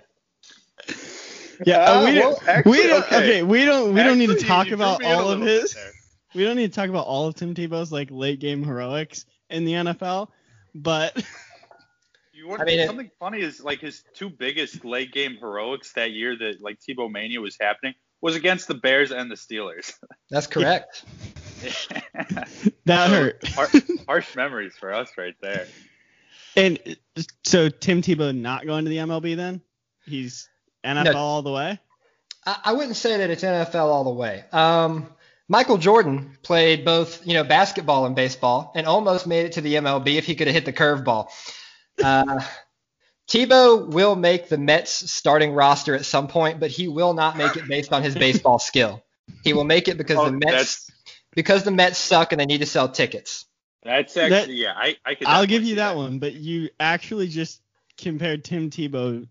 Yeah, 1.66 1.78
Uh, 1.78 2.06
we 2.06 2.20
well, 2.20 2.42
actually, 2.46 2.72
we 2.72 2.88
don't. 2.88 3.04
okay. 3.06 3.18
Okay. 3.18 3.44
we 3.44 3.66
don't. 3.66 3.94
We 3.94 4.04
don't 4.04 4.18
need 4.18 4.30
to 4.30 4.40
talk 4.40 4.70
about 4.70 4.98
threw 4.98 5.08
me 5.08 5.14
in 5.14 5.18
a 5.18 5.22
all 5.22 5.32
of 5.32 5.42
his. 5.42 5.74
there. 5.74 5.92
We 6.36 6.44
don't 6.44 6.56
need 6.56 6.72
to 6.72 6.76
talk 6.76 6.90
about 6.90 7.06
all 7.06 7.28
of 7.28 7.36
Tim 7.36 7.54
Tebow's 7.54 7.92
like 7.92 8.10
late 8.12 8.40
game 8.40 8.64
heroics 8.64 9.26
in 9.50 9.66
the 9.66 9.74
NFL, 9.74 10.30
but 10.74 11.16
You 12.34 12.48
want 12.50 12.62
I 12.62 12.66
mean, 12.66 12.80
it- 12.80 12.88
something 12.88 13.12
funny 13.20 13.40
is 13.42 13.64
like 13.64 13.80
his 13.80 14.04
two 14.16 14.30
biggest 14.30 14.84
late 14.84 15.14
game 15.14 15.38
heroics 15.40 15.94
that 15.94 16.12
year 16.12 16.36
that 16.38 16.62
like 16.62 16.80
Tebow 16.80 17.10
Mania 17.10 17.40
was 17.40 17.56
happening 17.60 17.94
was 18.22 18.36
against 18.36 18.68
the 18.68 18.74
Bears 18.74 19.12
and 19.12 19.30
the 19.32 19.36
Steelers. 19.36 19.94
That's 20.30 20.48
correct. 20.48 21.06
that 22.86 23.10
hurt. 23.10 23.48
har- 23.50 23.70
harsh 24.08 24.36
memories 24.36 24.74
for 24.80 24.94
us 24.94 25.10
right 25.18 25.36
there. 25.42 25.68
And 26.56 26.80
so 27.44 27.70
Tim 27.70 28.02
Tebow 28.02 28.36
not 28.36 28.66
going 28.66 28.86
to 28.86 28.90
the 28.90 28.98
MLB 28.98 29.36
then? 29.36 29.62
He's 30.06 30.50
NFL 30.84 31.14
No. 31.14 31.18
all 31.18 31.42
the 31.42 31.52
way. 31.52 31.80
I, 32.46 32.60
I 32.66 32.74
wouldn't 32.74 32.96
say 32.98 33.18
that 33.18 33.30
it's 33.30 33.44
NFL 33.44 33.76
all 33.86 34.04
the 34.04 34.10
way. 34.12 34.44
Um, 34.52 35.08
Michael 35.50 35.78
Jordan 35.78 36.38
played 36.42 36.86
both, 36.86 37.26
you 37.28 37.34
know, 37.34 37.44
basketball 37.44 38.06
and 38.06 38.16
baseball, 38.16 38.72
and 38.76 38.88
almost 38.88 39.28
made 39.28 39.46
it 39.46 39.52
to 39.54 39.62
the 39.62 39.76
MLB 39.76 40.16
if 40.16 40.26
he 40.26 40.36
could 40.36 40.48
have 40.48 40.54
hit 40.56 40.66
the 40.66 40.74
curveball. 40.74 41.28
Uh, 42.02 42.42
Tebow 43.30 43.88
will 43.88 44.16
make 44.16 44.50
the 44.50 44.58
Mets 44.58 45.12
starting 45.12 45.54
roster 45.54 45.96
at 45.96 46.06
some 46.06 46.28
point, 46.28 46.60
but 46.60 46.72
he 46.72 46.88
will 46.88 47.14
not 47.14 47.38
make 47.38 47.56
it 47.56 47.68
based 47.68 47.94
on 47.94 48.04
his 48.04 48.16
baseball 48.16 48.60
skill. 48.60 49.04
He 49.44 49.54
will 49.54 49.64
make 49.64 49.88
it 49.88 49.98
because 49.98 50.18
Oh, 50.18 50.26
the 50.26 50.32
Mets 50.32 50.90
because 51.36 51.64
the 51.64 51.72
Mets 51.72 51.98
suck 51.98 52.32
and 52.32 52.40
they 52.40 52.46
need 52.46 52.60
to 52.60 52.66
sell 52.66 52.90
tickets. 52.90 53.46
that's 53.84 54.14
That- 54.14 54.50
yeah. 54.50 54.74
I 54.76 54.98
I 55.06 55.16
could. 55.16 55.28
I'll 55.28 55.46
give 55.46 55.64
you 55.64 55.70
see 55.70 55.76
that 55.76 55.96
one, 55.96 56.20
but 56.20 56.34
you 56.34 56.70
actually 56.80 57.28
just 57.28 57.62
compared 57.98 58.44
Tim 58.44 58.70
Tebow 58.70 59.28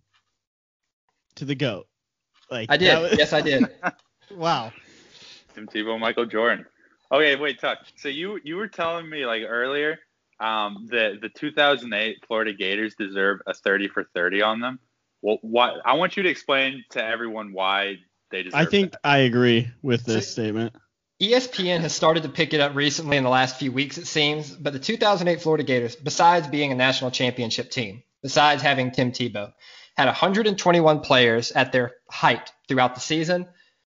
to 1.37 1.45
the 1.45 1.55
goat. 1.55 1.87
Like 2.51 2.71
I 2.71 2.77
did. 2.77 2.99
was- 3.01 3.19
yes, 3.19 3.33
I 3.33 3.41
did. 3.41 3.67
Wow. 4.35 4.73
Tim 5.55 5.67
Tebow, 5.67 5.99
Michael 5.99 6.27
Jordan. 6.27 6.67
Okay, 7.11 7.37
wait, 7.37 7.61
Tuck. 7.61 7.79
So 7.97 8.09
you 8.09 8.41
you 8.43 8.57
were 8.57 8.69
telling 8.69 9.09
me 9.09 9.27
like 9.27 9.43
earlier 9.47 9.99
um, 10.41 10.89
that 10.91 11.21
the 11.21 11.29
2008 11.29 12.25
Florida 12.27 12.53
Gators 12.53 12.95
deserve 12.95 13.41
a 13.47 13.55
30 13.55 13.89
for 13.89 14.05
30 14.15 14.43
on 14.43 14.61
them. 14.61 14.79
Well, 15.21 15.39
what 15.43 15.75
I 15.85 15.95
want 15.95 16.17
you 16.17 16.23
to 16.25 16.29
explain 16.29 16.85
to 16.91 17.05
everyone 17.05 17.53
why 17.53 17.99
they 18.31 18.43
deserve. 18.43 18.61
I 18.61 18.65
think 18.65 18.93
that. 18.93 19.01
I 19.05 19.19
agree 19.19 19.69
with 19.83 20.05
this 20.05 20.33
statement. 20.33 20.75
E 21.21 21.33
ESPN 21.33 21.81
has 21.81 21.95
started 21.95 22.25
to 22.25 22.29
pick 22.29 22.53
it 22.53 22.61
up 22.61 22.75
recently 22.75 23.17
in 23.17 23.23
the 23.23 23.31
last 23.31 23.57
few 23.57 23.71
weeks, 23.71 23.97
it 23.99 24.07
seems. 24.07 24.51
But 24.51 24.73
the 24.73 24.81
2008 24.81 25.41
Florida 25.41 25.63
Gators, 25.63 25.95
besides 25.95 26.49
being 26.49 26.73
a 26.73 26.75
national 26.75 27.13
championship 27.13 27.71
team, 27.71 28.03
besides 28.23 28.63
having 28.63 28.91
Tim 28.91 29.13
Tebow, 29.13 29.53
had 29.97 30.07
121 30.07 31.01
players 31.01 31.53
at 31.53 31.71
their 31.71 31.93
height 32.11 32.51
throughout 32.67 32.95
the 32.95 33.01
season. 33.01 33.47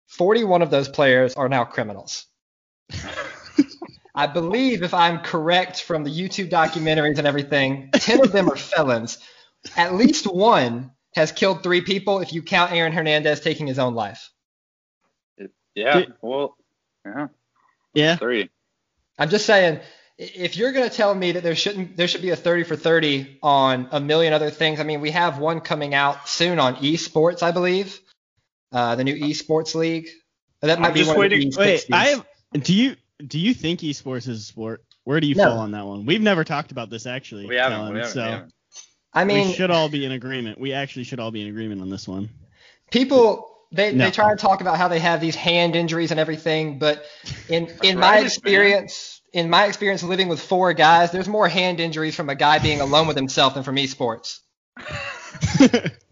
41 0.08 0.62
of 0.62 0.70
those 0.70 0.90
players 0.90 1.36
are 1.36 1.50
now 1.50 1.66
criminals. 1.66 2.26
I 4.16 4.28
believe, 4.28 4.82
if 4.82 4.94
I'm 4.94 5.20
correct 5.20 5.84
from 5.84 6.06
the 6.06 6.10
YouTube 6.10 6.50
documentaries 6.50 7.18
and 7.18 7.28
everything, 7.28 7.90
10 7.94 8.22
of 8.22 8.32
them 8.32 8.50
are 8.50 8.56
felons. 8.56 9.18
At 9.76 9.96
least 9.96 10.26
one 10.26 10.92
has 11.16 11.34
killed 11.34 11.64
three 11.64 11.82
people 11.82 12.20
if 12.20 12.32
you 12.32 12.42
count 12.42 12.72
Aaron 12.72 12.94
Hernandez 12.94 13.42
taking 13.42 13.68
his 13.68 13.78
own 13.78 13.94
life. 13.94 14.32
Yeah. 15.74 16.04
Well. 16.22 16.56
Yeah. 17.06 17.28
Yeah. 17.94 18.16
Three. 18.16 18.50
I'm 19.20 19.30
just 19.30 19.46
saying, 19.46 19.82
if 20.18 20.56
you're 20.56 20.72
going 20.72 20.90
to 20.90 20.96
tell 20.96 21.14
me 21.14 21.34
that 21.34 21.44
there 21.44 21.56
shouldn't, 21.56 21.98
there 21.98 22.08
should 22.08 22.22
be 22.22 22.30
a 22.30 22.36
30 22.38 22.64
for 22.64 22.76
30 22.78 23.40
on 23.44 23.90
a 23.92 24.00
million 24.00 24.32
other 24.34 24.50
things. 24.50 24.80
I 24.80 24.84
mean, 24.84 25.02
we 25.02 25.12
have 25.12 25.40
one 25.40 25.60
coming 25.60 25.94
out 25.94 26.30
soon 26.30 26.60
on 26.60 26.78
esports, 26.78 27.44
I 27.44 27.52
believe, 27.52 28.00
uh, 28.76 28.96
the 28.96 29.04
new 29.04 29.16
esports 29.16 29.74
league. 29.74 30.08
That 30.62 30.80
might 30.80 30.90
I'm 30.90 30.94
be 30.94 31.00
just 31.00 31.10
one 31.12 31.20
waiting- 31.20 31.48
of 31.48 31.54
the 31.56 31.60
Wait, 31.60 31.86
I 31.92 32.06
have, 32.08 32.26
do 32.64 32.74
you 32.74 32.96
do 33.26 33.40
you 33.40 33.54
think 33.54 33.80
esports 33.80 34.28
is 34.28 34.40
a 34.40 34.44
sport? 34.44 34.84
Where 35.06 35.20
do 35.20 35.28
you 35.28 35.36
No. 35.36 35.46
fall 35.46 35.60
on 35.60 35.72
that 35.72 35.86
one? 35.86 36.06
We've 36.06 36.22
never 36.22 36.44
talked 36.44 36.72
about 36.72 36.90
this 36.90 37.06
actually. 37.06 37.46
We 37.48 37.56
haven't. 37.56 37.78
Kellen, 37.78 37.94
We 37.94 38.00
haven't. 38.00 38.14
so 38.14 38.24
we 38.26 38.30
haven't. 38.32 38.54
I 39.14 39.24
mean, 39.24 39.48
we 39.48 39.54
should 39.54 39.72
all 39.72 39.88
be 39.90 40.04
in 40.06 40.12
agreement. 40.12 40.60
We 40.60 40.74
actually 40.74 41.06
should 41.06 41.20
all 41.22 41.32
be 41.32 41.42
in 41.42 41.48
agreement 41.48 41.82
on 41.82 41.90
this 41.90 42.08
one. 42.08 42.30
people 42.92 43.52
they, 43.72 43.92
No. 43.94 44.06
they 44.06 44.12
try 44.12 44.30
to 44.30 44.36
talk 44.38 44.62
about 44.62 44.78
how 44.78 44.88
they 44.88 45.00
have 45.00 45.20
these 45.22 45.36
hand 45.36 45.76
injuries 45.76 46.12
and 46.12 46.20
everything, 46.20 46.78
but 46.80 47.06
in 47.50 47.68
in 47.84 47.98
my 47.98 48.18
Arthritis, 48.18 48.22
man. 48.22 48.26
experience, 48.26 49.22
in 49.34 49.50
my 49.50 49.66
experience 49.66 50.04
living 50.04 50.28
with 50.28 50.40
four 50.42 50.74
guys, 50.74 51.12
there's 51.12 51.28
more 51.28 51.48
hand 51.48 51.80
injuries 51.80 52.16
from 52.16 52.30
a 52.30 52.36
guy 52.36 52.60
being 52.60 52.82
alone 52.82 53.08
with 53.08 53.16
himself 53.18 53.54
than 53.56 53.64
from 53.64 53.76
esports. 53.78 54.40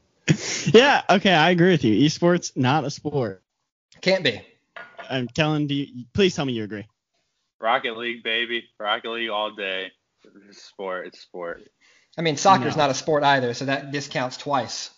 yeah. 0.74 1.02
Okay, 1.10 1.34
I 1.34 1.52
agree 1.52 1.72
with 1.72 1.84
you. 1.84 2.06
Esports 2.06 2.56
not 2.58 2.84
a 2.84 2.90
sport. 2.90 3.42
Can't 4.02 4.24
be. 4.24 4.42
I'm 5.10 5.28
telling 5.28 5.68
Do 5.68 5.76
you 5.76 6.06
please 6.14 6.36
tell 6.36 6.46
me 6.46 6.54
you 6.54 6.64
agree? 6.64 6.88
Rocket 7.60 7.98
League, 7.98 8.24
baby. 8.24 8.66
Rocket 8.80 9.10
League 9.12 9.30
all 9.30 9.52
day. 9.52 9.92
It's 10.50 10.64
sport. 10.64 11.08
It's 11.08 11.20
sport. 11.20 11.64
I 12.18 12.22
mean, 12.22 12.38
soccer's 12.38 12.76
No. 12.76 12.84
not 12.84 12.90
a 12.92 12.94
sport 12.94 13.24
either, 13.24 13.54
so 13.54 13.66
that 13.66 13.92
discounts 13.92 14.38
twice. 14.38 14.92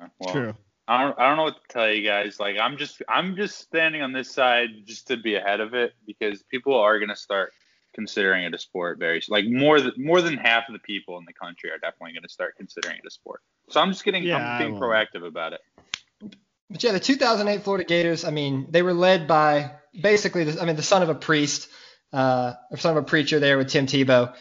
Uh, 0.00 0.06
well, 0.18 0.32
True. 0.32 0.54
I 0.88 1.02
don't, 1.02 1.18
I 1.18 1.28
don't 1.28 1.36
know 1.36 1.44
what 1.44 1.56
to 1.56 1.68
tell 1.68 1.90
you 1.92 2.02
guys. 2.04 2.38
Like 2.38 2.56
I'm 2.60 2.76
just 2.76 3.02
I'm 3.08 3.36
just 3.36 3.58
standing 3.58 4.02
on 4.02 4.12
this 4.12 4.30
side 4.30 4.68
just 4.84 5.08
to 5.08 5.16
be 5.16 5.34
ahead 5.34 5.60
of 5.60 5.74
it 5.74 5.94
because 6.06 6.42
people 6.44 6.78
are 6.78 6.98
gonna 7.00 7.16
start 7.16 7.52
considering 7.96 8.44
it 8.44 8.54
a 8.54 8.58
sport 8.58 8.98
very 9.00 9.20
like 9.28 9.46
more 9.48 9.80
than 9.80 9.92
more 9.96 10.22
than 10.22 10.36
half 10.36 10.68
of 10.68 10.74
the 10.74 10.78
people 10.78 11.18
in 11.18 11.24
the 11.24 11.32
country 11.32 11.70
are 11.70 11.78
definitely 11.78 12.12
gonna 12.12 12.28
start 12.28 12.54
considering 12.56 12.96
it 12.96 13.02
a 13.04 13.10
sport. 13.10 13.40
So 13.70 13.80
I'm 13.80 13.90
just 13.90 14.04
getting 14.04 14.22
Yeah, 14.22 14.36
I'm 14.36 14.58
being 14.62 14.80
proactive 14.80 15.26
about 15.26 15.54
it. 15.54 15.60
But 16.70 16.82
yeah, 16.82 16.92
the 16.92 17.00
2008 17.00 17.62
Florida 17.62 17.84
Gators, 17.84 18.24
I 18.24 18.30
mean, 18.30 18.66
they 18.70 18.82
were 18.82 18.92
led 18.92 19.26
by 19.26 19.72
basically, 20.00 20.44
the, 20.44 20.60
I 20.60 20.66
mean, 20.66 20.76
the 20.76 20.82
son 20.82 21.02
of 21.02 21.08
a 21.08 21.14
priest, 21.14 21.68
uh, 22.12 22.54
or 22.70 22.76
son 22.76 22.96
of 22.96 23.02
a 23.04 23.06
preacher 23.06 23.38
there 23.38 23.56
with 23.56 23.68
Tim 23.68 23.86
Tebow. 23.86 24.34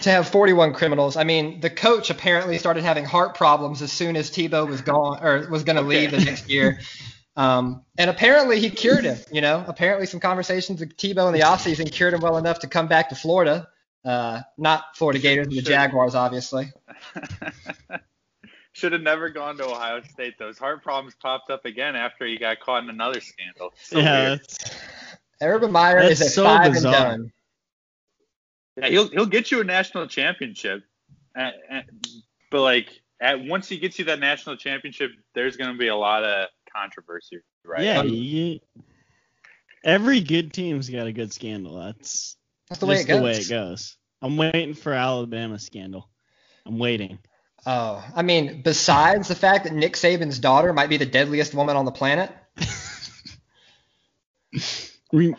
To 0.00 0.10
have 0.10 0.28
41 0.28 0.74
criminals, 0.74 1.16
I 1.16 1.24
mean, 1.24 1.60
the 1.60 1.70
coach 1.70 2.10
apparently 2.10 2.58
started 2.58 2.84
having 2.84 3.06
heart 3.06 3.34
problems 3.34 3.80
as 3.80 3.90
soon 3.90 4.16
as 4.16 4.30
Tebow 4.30 4.68
was 4.68 4.82
gone 4.82 5.24
or 5.24 5.48
was 5.48 5.64
going 5.64 5.76
to 5.76 5.82
leave 5.82 6.10
the 6.10 6.18
next 6.18 6.50
year. 6.50 6.80
Um, 7.36 7.82
and 7.98 8.08
apparently 8.08 8.60
he 8.60 8.70
cured 8.70 9.04
him. 9.04 9.18
You 9.30 9.40
know, 9.42 9.64
apparently 9.66 10.06
some 10.06 10.20
conversations 10.20 10.80
with 10.80 10.96
Tebow 10.96 11.26
in 11.28 11.34
the 11.34 11.40
offseason 11.40 11.90
cured 11.90 12.14
him 12.14 12.20
well 12.20 12.38
enough 12.38 12.60
to 12.60 12.66
come 12.66 12.88
back 12.88 13.10
to 13.10 13.14
Florida. 13.14 13.68
Uh, 14.04 14.40
not 14.56 14.96
Florida 14.96 15.18
Gators, 15.18 15.46
but 15.48 15.50
the 15.54 15.60
Should- 15.60 15.66
Jaguars, 15.66 16.14
obviously. 16.14 16.72
Should 18.72 18.92
have 18.92 19.02
never 19.02 19.30
gone 19.30 19.56
to 19.56 19.64
Ohio 19.64 20.02
State. 20.02 20.38
Those 20.38 20.58
heart 20.58 20.82
problems 20.82 21.14
popped 21.14 21.50
up 21.50 21.64
again 21.64 21.96
after 21.96 22.26
he 22.26 22.36
got 22.36 22.60
caught 22.60 22.84
in 22.84 22.90
another 22.90 23.20
scandal. 23.22 23.72
So 23.82 23.98
yeah. 23.98 24.36
Urban 25.40 25.72
Meyer 25.72 25.98
is 26.00 26.20
a 26.20 26.28
so 26.28 26.44
five 26.44 26.72
bizarre. 26.74 26.94
and 26.94 27.22
done. 27.22 27.32
Yeah, 28.76 28.88
he'll 28.88 29.08
he'll 29.08 29.26
get 29.26 29.50
you 29.50 29.62
a 29.62 29.64
national 29.64 30.06
championship, 30.08 30.84
and, 31.34 31.54
and, 31.70 31.84
but 32.50 32.60
like 32.60 32.90
at 33.18 33.42
once 33.42 33.66
he 33.66 33.78
gets 33.78 33.98
you 33.98 34.04
that 34.06 34.20
national 34.20 34.56
championship, 34.56 35.10
there's 35.34 35.56
going 35.56 35.72
to 35.72 35.78
be 35.78 35.88
a 35.88 35.96
lot 35.96 36.22
of 36.22 36.48
controversy, 36.76 37.38
right? 37.64 37.82
Yeah. 37.82 38.02
You- 38.02 38.60
Every 39.84 40.20
good 40.20 40.52
team's 40.52 40.90
got 40.90 41.06
a 41.06 41.12
good 41.12 41.32
scandal. 41.32 41.76
That's 41.76 42.36
That's 42.68 42.80
the 42.80 42.86
way 42.86 42.96
just 42.96 43.08
it 43.08 43.12
goes. 43.12 43.18
the 43.20 43.24
way 43.24 43.32
it 43.32 43.48
goes. 43.48 43.96
I'm 44.20 44.36
waiting 44.36 44.74
for 44.74 44.92
Alabama 44.92 45.58
scandal. 45.60 46.08
I'm 46.66 46.78
waiting. 46.78 47.18
Oh, 47.66 48.04
I 48.14 48.22
mean, 48.22 48.62
besides 48.62 49.28
the 49.28 49.34
fact 49.36 49.64
that 49.64 49.72
Nick 49.72 49.94
Saban's 49.94 50.38
daughter 50.40 50.72
might 50.72 50.88
be 50.88 50.96
the 50.96 51.06
deadliest 51.06 51.54
woman 51.54 51.76
on 51.76 51.84
the 51.84 51.92
planet, 51.92 52.32
We, 55.12 55.34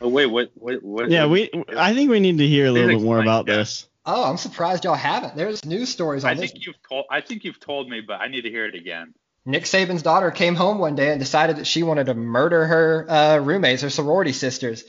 Oh 0.00 0.08
wait, 0.08 0.26
what? 0.26 0.50
What? 0.54 0.82
what 0.82 1.10
yeah, 1.10 1.26
we. 1.26 1.48
I 1.76 1.94
think 1.94 2.10
we 2.10 2.20
need 2.20 2.38
to 2.38 2.46
hear 2.46 2.66
a 2.66 2.72
little 2.72 2.88
bit 2.88 3.00
more 3.00 3.20
about 3.20 3.46
yeah. 3.46 3.56
this. 3.56 3.86
oh, 4.04 4.28
I'm 4.28 4.36
surprised 4.36 4.84
y'all 4.84 4.94
haven't. 4.94 5.36
There's 5.36 5.64
news 5.64 5.88
stories 5.90 6.24
I 6.24 6.32
on 6.32 6.36
this. 6.38 6.50
think 6.50 6.66
you've 6.66 6.76
told. 6.88 7.04
I 7.10 7.20
think 7.20 7.44
you've 7.44 7.60
told 7.60 7.88
me, 7.88 8.00
but 8.00 8.20
I 8.20 8.26
need 8.28 8.42
to 8.42 8.50
hear 8.50 8.66
it 8.66 8.74
again. 8.74 9.14
Nick 9.44 9.64
Saban's 9.64 10.02
daughter 10.02 10.30
came 10.30 10.54
home 10.54 10.78
one 10.78 10.94
day 10.94 11.10
and 11.10 11.18
decided 11.18 11.56
that 11.56 11.66
she 11.66 11.82
wanted 11.82 12.06
to 12.06 12.14
murder 12.14 12.66
her 12.66 13.06
uh, 13.08 13.38
roommates, 13.38 13.82
her 13.82 13.90
sorority 13.90 14.32
sisters. 14.32 14.84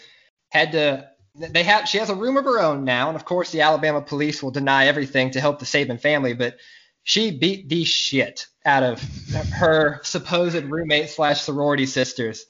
Had 0.49 0.73
to. 0.73 1.09
They 1.35 1.63
have. 1.63 1.89
She 1.89 1.97
has 1.97 2.09
a 2.09 2.15
room 2.15 2.37
of 2.37 2.45
her 2.45 2.59
own 2.59 2.83
now, 2.83 3.07
and 3.07 3.15
of 3.15 3.25
course 3.25 3.51
the 3.51 3.61
Alabama 3.61 4.01
police 4.01 4.43
will 4.43 4.51
deny 4.51 4.85
everything 4.85 5.31
to 5.31 5.41
help 5.41 5.57
the 5.57 5.65
Saban 5.65 5.99
family. 5.99 6.33
But 6.33 6.57
she 7.03 7.31
beat 7.31 7.67
the 7.67 7.83
shit 7.83 8.45
out 8.63 8.83
of 8.83 9.01
her 9.53 9.99
supposed 10.03 10.63
roommate 10.63 11.09
slash 11.09 11.41
sorority 11.41 11.87
sisters. 11.87 12.45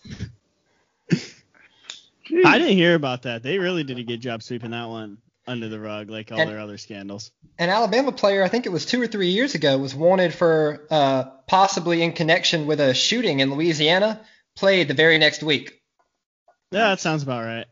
I 1.10 2.58
didn't 2.58 2.78
hear 2.78 2.95
about 2.95 3.22
that. 3.24 3.43
They 3.43 3.58
really 3.58 3.84
did 3.86 3.99
a 3.99 4.04
good 4.04 4.20
job 4.20 4.43
sweeping 4.43 4.72
that 4.72 4.89
one 4.89 5.18
under 5.46 5.68
the 5.70 5.80
rug, 5.80 6.10
like 6.10 6.32
all 6.32 6.39
And- 6.39 6.50
their 6.50 6.60
other 6.60 6.78
scandals. 6.78 7.32
An 7.60 7.70
Alabama 7.70 8.12
player, 8.12 8.44
I 8.44 8.48
think 8.48 8.66
it 8.66 8.72
was 8.72 8.86
two 8.86 9.02
or 9.02 9.08
three 9.08 9.30
years 9.30 9.54
ago, 9.56 9.78
was 9.78 9.94
wanted 9.94 10.34
for 10.34 10.88
uh, 10.89 11.24
possibly 11.48 12.02
in 12.02 12.14
connection 12.14 12.66
with 12.66 12.80
a 12.80 12.94
shooting 12.94 13.39
in 13.41 13.54
Louisiana. 13.54 14.22
Played 14.56 14.88
the 14.88 14.94
very 14.94 15.18
next 15.18 15.44
week. 15.44 15.82
Yeah, 16.72 16.89
that 16.89 17.00
sounds 17.00 17.24
about 17.24 17.44
right. 17.46 17.66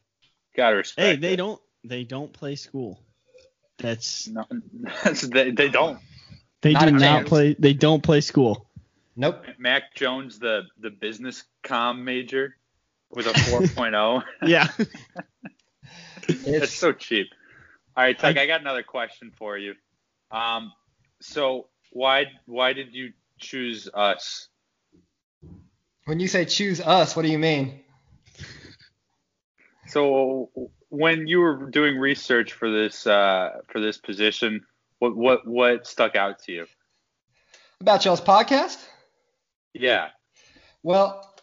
Gotta 0.56 0.76
respect. 0.76 1.06
Hey, 1.08 1.16
they 1.16 1.34
it. 1.34 1.38
don't. 1.38 1.60
They 1.84 2.04
don't 2.04 2.32
play 2.32 2.56
school. 2.56 3.00
That's 3.80 4.28
No, 4.28 4.46
they, 5.24 5.50
they 5.52 5.70
don't. 5.70 6.00
they 6.62 6.74
Not 6.74 6.86
do 6.86 6.92
not 6.92 7.00
chance. 7.00 7.30
play. 7.30 7.56
They 7.58 7.74
don't 7.74 8.04
play 8.04 8.22
school. 8.22 8.68
Nope. 9.16 9.44
Mac 9.58 9.96
Jones, 9.96 10.38
the 10.40 10.64
the 10.80 10.90
business 10.92 11.44
com 11.64 12.04
major, 12.06 12.56
with 13.10 13.26
a 13.28 13.32
4.0. 13.32 14.24
Yeah. 14.48 14.68
That's 16.28 16.46
It's, 16.48 16.74
so 16.74 16.92
cheap. 16.94 17.28
All 17.96 18.04
right, 18.04 18.18
Tuck, 18.18 18.38
I 18.38 18.46
got 18.46 18.62
another 18.62 18.84
question 18.84 19.32
for 19.38 19.58
you. 19.58 19.76
Um, 20.32 20.72
so 21.20 21.68
why 21.92 22.26
why 22.46 22.74
did 22.74 22.94
you 22.94 23.12
choose 23.40 23.90
us? 23.94 24.48
when 26.06 26.20
you 26.20 26.28
say 26.28 26.46
choose 26.46 26.82
us, 26.82 27.16
what 27.16 27.24
do 27.24 27.32
you 27.32 27.40
mean? 27.40 27.80
So 29.88 30.50
when 30.90 31.28
you 31.28 31.40
were 31.40 31.70
doing 31.70 31.98
research 31.98 32.54
for 32.54 32.70
this 32.72 33.06
uh, 33.06 33.60
for 33.68 33.80
this 33.80 33.98
position, 33.98 34.66
what 35.00 35.16
what 35.16 35.48
what 35.48 35.88
stuck 35.88 36.16
out 36.16 36.40
to 36.44 36.52
you? 36.52 36.66
About 37.80 38.06
y'all's 38.06 38.22
podcast? 38.22 38.78
Yeah. 39.74 40.10
Well, 40.84 41.34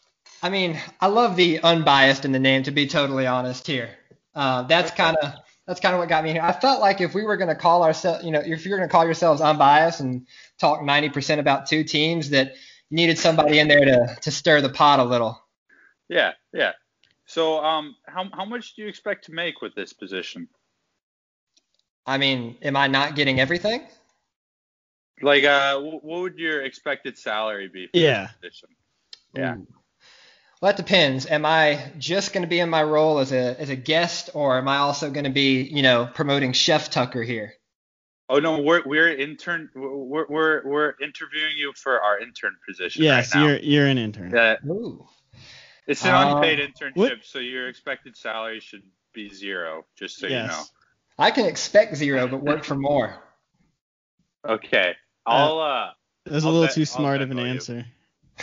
I 0.42 0.50
mean, 0.50 0.78
I 1.00 1.06
love 1.08 1.36
the 1.36 1.60
unbiased 1.60 2.24
in 2.24 2.32
the 2.32 2.38
name, 2.38 2.62
to 2.64 2.70
be 2.70 2.86
totally 2.86 3.26
honest 3.26 3.66
here. 3.66 3.90
Uh, 4.34 4.62
that's 4.62 4.90
kind 4.92 5.16
of 5.16 5.34
that's 5.68 5.80
kind 5.80 5.94
of 5.94 5.98
what 6.00 6.08
got 6.08 6.24
me 6.24 6.32
here. 6.32 6.40
I 6.40 6.52
felt 6.52 6.80
like 6.80 7.02
if 7.02 7.12
we 7.12 7.22
were 7.24 7.36
going 7.36 7.50
to 7.50 7.54
call 7.54 7.84
ourselves, 7.84 8.24
you 8.24 8.30
know, 8.30 8.40
if 8.40 8.64
you're 8.64 8.78
going 8.78 8.88
to 8.88 8.90
call 8.90 9.04
yourselves 9.04 9.42
unbiased 9.42 10.00
and 10.00 10.26
talk 10.58 10.80
90% 10.80 11.38
about 11.38 11.66
two 11.66 11.84
teams, 11.84 12.30
that 12.30 12.54
you 12.88 12.96
needed 12.96 13.18
somebody 13.18 13.58
in 13.58 13.68
there 13.68 13.84
to 13.84 14.16
to 14.22 14.30
stir 14.30 14.62
the 14.62 14.70
pot 14.70 14.98
a 14.98 15.04
little. 15.04 15.38
Yeah, 16.08 16.32
yeah. 16.54 16.72
So 17.26 17.62
um, 17.62 17.96
how 18.06 18.30
how 18.32 18.46
much 18.46 18.74
do 18.74 18.82
you 18.82 18.88
expect 18.88 19.26
to 19.26 19.32
make 19.32 19.60
with 19.60 19.74
this 19.74 19.92
position? 19.92 20.48
I 22.06 22.16
mean, 22.16 22.56
am 22.62 22.74
I 22.74 22.86
not 22.86 23.14
getting 23.14 23.38
everything? 23.38 23.82
Like, 25.20 25.44
uh, 25.44 25.78
what 25.80 26.02
would 26.02 26.38
your 26.38 26.62
expected 26.62 27.18
salary 27.18 27.68
be 27.68 27.88
for 27.88 27.98
Yeah. 27.98 28.22
this 28.22 28.32
position? 28.40 28.68
Yeah. 29.34 29.56
Ooh. 29.56 29.66
Well, 30.60 30.72
that 30.72 30.76
depends. 30.76 31.24
Am 31.26 31.46
I 31.46 31.92
just 31.98 32.32
going 32.32 32.42
to 32.42 32.48
be 32.48 32.58
in 32.58 32.68
my 32.68 32.82
role 32.82 33.18
as 33.20 33.30
a 33.32 33.58
as 33.60 33.70
a 33.70 33.76
guest, 33.76 34.30
or 34.34 34.58
am 34.58 34.66
I 34.68 34.78
also 34.78 35.10
going 35.10 35.24
to 35.24 35.30
be, 35.30 35.62
you 35.62 35.82
know, 35.82 36.08
promoting 36.12 36.52
Chef 36.52 36.90
Tucker 36.90 37.22
here? 37.22 37.52
Oh 38.28 38.40
no, 38.40 38.60
we're 38.60 38.82
we're 38.84 39.08
intern 39.08 39.70
we're 39.74 40.26
we're 40.28 40.62
we're 40.66 40.94
interviewing 41.00 41.56
you 41.56 41.72
for 41.76 42.00
our 42.02 42.18
intern 42.18 42.56
position 42.68 43.04
Yes, 43.04 43.34
right 43.34 43.40
now. 43.40 43.46
you're 43.48 43.58
you're 43.60 43.86
an 43.86 43.98
intern. 43.98 44.32
Yeah, 44.34 44.56
Ooh. 44.66 45.06
it's 45.86 46.04
an 46.04 46.14
Uh, 46.14 46.34
unpaid 46.36 46.58
internship, 46.58 46.96
what- 46.96 47.24
so 47.24 47.38
your 47.38 47.68
expected 47.68 48.16
salary 48.16 48.60
should 48.60 48.82
be 49.14 49.32
zero. 49.32 49.84
Just 49.96 50.18
so 50.18 50.26
yes. 50.26 50.42
You 50.42 50.56
know. 50.56 50.64
I 51.20 51.30
can 51.30 51.46
expect 51.46 51.96
zero, 51.96 52.26
but 52.28 52.42
work 52.42 52.64
for 52.64 52.74
more. 52.74 53.16
Okay, 54.46 54.94
I'll 55.24 55.58
uh, 55.60 55.90
That 56.26 56.34
was 56.34 56.44
a 56.44 56.46
I'll 56.48 56.52
little 56.52 56.66
bet- 56.66 56.74
too 56.74 56.84
smart 56.84 57.22
of 57.22 57.30
an 57.30 57.36
bet 57.38 57.46
you. 57.46 57.52
answer. 57.52 57.86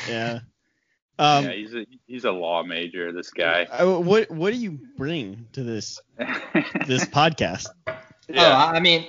Yeah. 0.07 0.39
Um, 1.18 1.45
yeah, 1.45 1.51
he's 1.51 1.74
a 1.74 1.86
he's 2.07 2.26
a 2.26 2.32
law 2.32 2.63
major. 2.63 3.11
This 3.11 3.32
guy. 3.32 3.63
uh, 3.63 3.99
what 3.99 4.30
what 4.30 4.51
do 4.51 4.59
you 4.59 4.80
bring 4.97 5.47
to 5.53 5.63
this 5.63 6.01
this 6.88 7.05
podcast? 7.05 7.68
Oh, 7.88 7.93
yeah. 8.30 8.55
I 8.55 8.78
I 8.78 8.80
mean, 8.80 9.07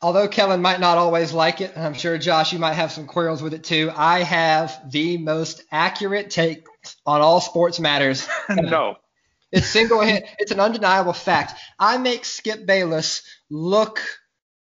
although 0.00 0.28
Kellen 0.28 0.62
might 0.62 0.80
not 0.80 0.96
always 0.98 1.32
like 1.32 1.60
it, 1.60 1.72
and 1.74 1.84
I'm 1.84 1.94
sure 1.94 2.16
Josh, 2.16 2.52
you 2.52 2.58
might 2.58 2.74
have 2.74 2.92
some 2.92 3.06
quarrels 3.06 3.42
with 3.42 3.52
it 3.52 3.64
too. 3.64 3.92
I 3.94 4.22
have 4.22 4.90
the 4.90 5.18
most 5.18 5.62
accurate 5.70 6.30
take 6.30 6.66
on 7.04 7.20
all 7.20 7.40
sports 7.40 7.78
matters. 7.78 8.26
no. 8.48 8.96
It's 9.50 9.66
single 9.66 10.00
hit. 10.00 10.26
It's 10.38 10.50
an 10.50 10.60
undeniable 10.60 11.12
fact. 11.12 11.60
I 11.78 11.98
make 11.98 12.24
Skip 12.24 12.64
Bayless 12.64 13.22
look 13.50 14.02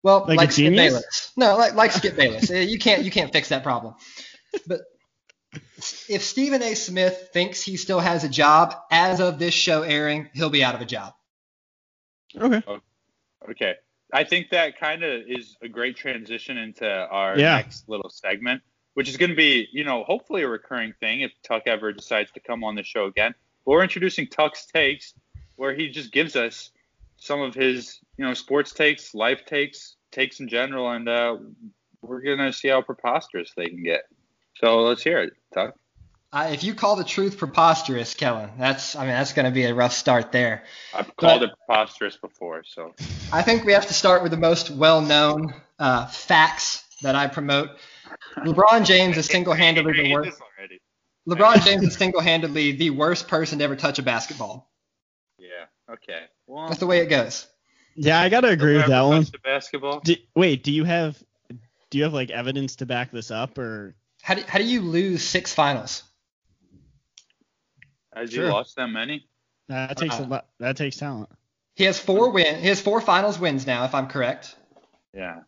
well 0.02 0.26
Like 0.28 0.36
like, 0.36 0.48
a 0.50 0.52
Skip 0.52 0.64
genius? 0.66 0.92
Bayless. 0.92 1.32
No, 1.36 1.56
like 1.56 1.74
like 1.74 1.92
Skip 1.92 2.14
Bayless. 2.14 2.50
You 2.50 2.78
can't 2.78 3.02
you 3.02 3.10
can't 3.10 3.32
fix 3.32 3.48
that 3.48 3.62
problem. 3.62 3.94
But 4.66 4.82
if 6.08 6.22
Stephen 6.22 6.62
A. 6.62 6.74
Smith 6.74 7.30
thinks 7.32 7.62
he 7.62 7.76
still 7.76 8.00
has 8.00 8.24
a 8.24 8.28
job 8.28 8.74
as 8.90 9.20
of 9.20 9.38
this 9.38 9.54
show 9.54 9.82
airing, 9.82 10.28
he'll 10.34 10.50
be 10.50 10.64
out 10.64 10.74
of 10.74 10.80
a 10.80 10.86
job. 10.86 11.14
Okay. 12.36 12.62
Okay. 13.48 13.74
I 14.12 14.24
think 14.24 14.50
that 14.50 14.78
kind 14.78 15.02
of 15.02 15.22
is 15.26 15.56
a 15.62 15.68
great 15.68 15.96
transition 15.96 16.56
into 16.58 16.88
our 16.88 17.38
Yeah. 17.38 17.56
next 17.56 17.88
little 17.88 18.10
segment, 18.10 18.62
which 18.94 19.08
is 19.08 19.16
going 19.16 19.30
to 19.30 19.36
be, 19.36 19.68
you 19.72 19.84
know, 19.84 20.04
hopefully 20.04 20.42
a 20.42 20.48
recurring 20.48 20.92
thing 21.00 21.22
if 21.22 21.32
Tuck 21.42 21.62
ever 21.66 21.92
decides 21.92 22.30
to 22.32 22.40
come 22.40 22.64
on 22.64 22.74
the 22.74 22.82
show 22.82 23.06
again. 23.06 23.34
But 23.64 23.72
we're 23.72 23.82
introducing 23.82 24.26
Tuck's 24.28 24.66
takes, 24.66 25.14
where 25.56 25.74
he 25.74 25.88
just 25.88 26.12
gives 26.12 26.36
us 26.36 26.70
some 27.16 27.40
of 27.40 27.54
his, 27.54 27.98
you 28.16 28.24
know, 28.24 28.34
sports 28.34 28.72
takes, 28.72 29.14
life 29.14 29.44
takes, 29.46 29.96
takes 30.12 30.40
in 30.40 30.48
general, 30.48 30.90
and 30.90 31.08
uh, 31.08 31.36
we're 32.02 32.20
going 32.20 32.38
to 32.38 32.52
see 32.52 32.68
how 32.68 32.82
preposterous 32.82 33.52
they 33.56 33.66
can 33.66 33.82
get. 33.82 34.02
So 34.60 34.82
let's 34.82 35.02
hear 35.02 35.18
it, 35.18 35.32
Tuck. 35.52 35.74
Uh, 36.32 36.48
if 36.52 36.64
you 36.64 36.74
call 36.74 36.96
the 36.96 37.04
truth 37.04 37.38
preposterous, 37.38 38.14
Kellen, 38.14 38.50
that's 38.58 38.96
I 38.96 39.00
mean 39.00 39.10
that's 39.10 39.32
going 39.32 39.46
to 39.46 39.52
be 39.52 39.64
a 39.64 39.74
rough 39.74 39.92
start 39.92 40.32
there. 40.32 40.64
I've 40.94 41.14
called 41.16 41.42
it 41.42 41.50
preposterous 41.66 42.16
before, 42.16 42.62
so 42.64 42.94
I 43.32 43.42
think 43.42 43.64
we 43.64 43.72
have 43.72 43.86
to 43.86 43.94
start 43.94 44.22
with 44.22 44.32
the 44.32 44.38
most 44.38 44.70
well-known 44.70 45.54
uh, 45.78 46.06
facts 46.06 46.84
that 47.02 47.14
I 47.14 47.28
promote. 47.28 47.70
LeBron 48.38 48.84
James 48.84 49.16
is 49.16 49.26
single-handedly 49.26 49.92
the 49.92 50.12
worst. 50.12 50.40
LeBron 51.28 51.64
James 51.64 51.84
is 51.84 51.94
single-handedly 51.94 52.72
the 52.72 52.90
worst 52.90 53.28
person 53.28 53.58
to 53.58 53.64
ever 53.64 53.76
touch 53.76 53.98
a 53.98 54.02
basketball. 54.02 54.70
Yeah. 55.38 55.48
Okay. 55.90 56.24
Well, 56.46 56.68
That's 56.68 56.80
the 56.80 56.86
way 56.86 56.98
it 56.98 57.06
goes. 57.06 57.46
Yeah, 57.94 58.20
I 58.20 58.28
gotta 58.28 58.48
agree 58.48 58.76
with 58.76 58.86
that 58.86 59.02
one. 59.02 59.22
touched 59.22 59.36
a 59.36 59.40
basketball. 59.40 60.00
Do, 60.00 60.16
wait, 60.34 60.62
do 60.62 60.72
you 60.72 60.84
have 60.84 61.22
do 61.90 61.98
you 61.98 62.04
have 62.04 62.12
like 62.12 62.30
evidence 62.30 62.76
to 62.76 62.86
back 62.86 63.10
this 63.10 63.30
up 63.30 63.56
or? 63.58 63.94
How 64.26 64.34
do, 64.34 64.42
how 64.48 64.58
do 64.58 64.64
you 64.64 64.80
lose 64.80 65.22
six 65.22 65.54
finals? 65.54 66.02
Has 68.12 68.32
Sure. 68.32 68.46
you 68.46 68.50
lost 68.50 68.74
that 68.74 68.88
many? 68.88 69.24
That 69.68 69.96
takes 69.96 70.18
a 70.18 70.22
Uh, 70.24 70.26
lot. 70.26 70.46
That 70.58 70.76
takes 70.76 70.96
talent. 70.96 71.28
He 71.76 71.84
has 71.84 71.96
four 72.00 72.32
win. 72.32 72.58
He 72.60 72.66
has 72.66 72.80
four 72.80 73.00
finals 73.00 73.38
wins 73.38 73.68
now, 73.68 73.84
if 73.84 73.94
I'm 73.94 74.08
correct. 74.08 74.56
Yeah. 75.14 75.42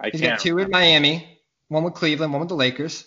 I 0.00 0.08
He's 0.08 0.22
can't. 0.22 0.38
got 0.38 0.40
two 0.40 0.54
with 0.54 0.70
Miami, 0.70 1.28
one 1.68 1.84
with 1.84 1.92
Cleveland, 1.92 2.32
one 2.32 2.40
with 2.40 2.48
the 2.48 2.54
Lakers. 2.54 3.06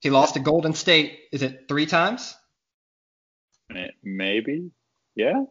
He 0.00 0.08
lost 0.08 0.32
to 0.32 0.40
Golden 0.40 0.72
State. 0.72 1.18
Is 1.32 1.42
it 1.42 1.66
three 1.68 1.84
times? 1.84 2.34
Maybe. 4.02 4.70
Yeah. 5.16 5.44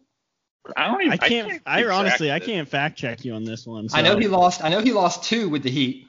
I 0.76 0.88
don't 0.88 1.02
even. 1.02 1.14
I 1.14 1.18
can't. 1.18 1.52
keep 1.52 1.62
I, 1.68 1.86
honestly, 1.86 2.30
of 2.30 2.36
I 2.38 2.40
can't 2.40 2.68
fact 2.68 2.98
check 2.98 3.24
you 3.24 3.36
on 3.36 3.44
this 3.44 3.68
one. 3.68 3.88
I 3.94 4.02
know 4.02 4.18
he 4.18 4.28
lost. 4.28 4.64
I 4.64 4.70
know 4.70 4.82
he 4.82 4.94
lost 4.94 5.26
two 5.26 5.48
with 5.48 5.62
the 5.62 5.70
Heat. 5.70 6.08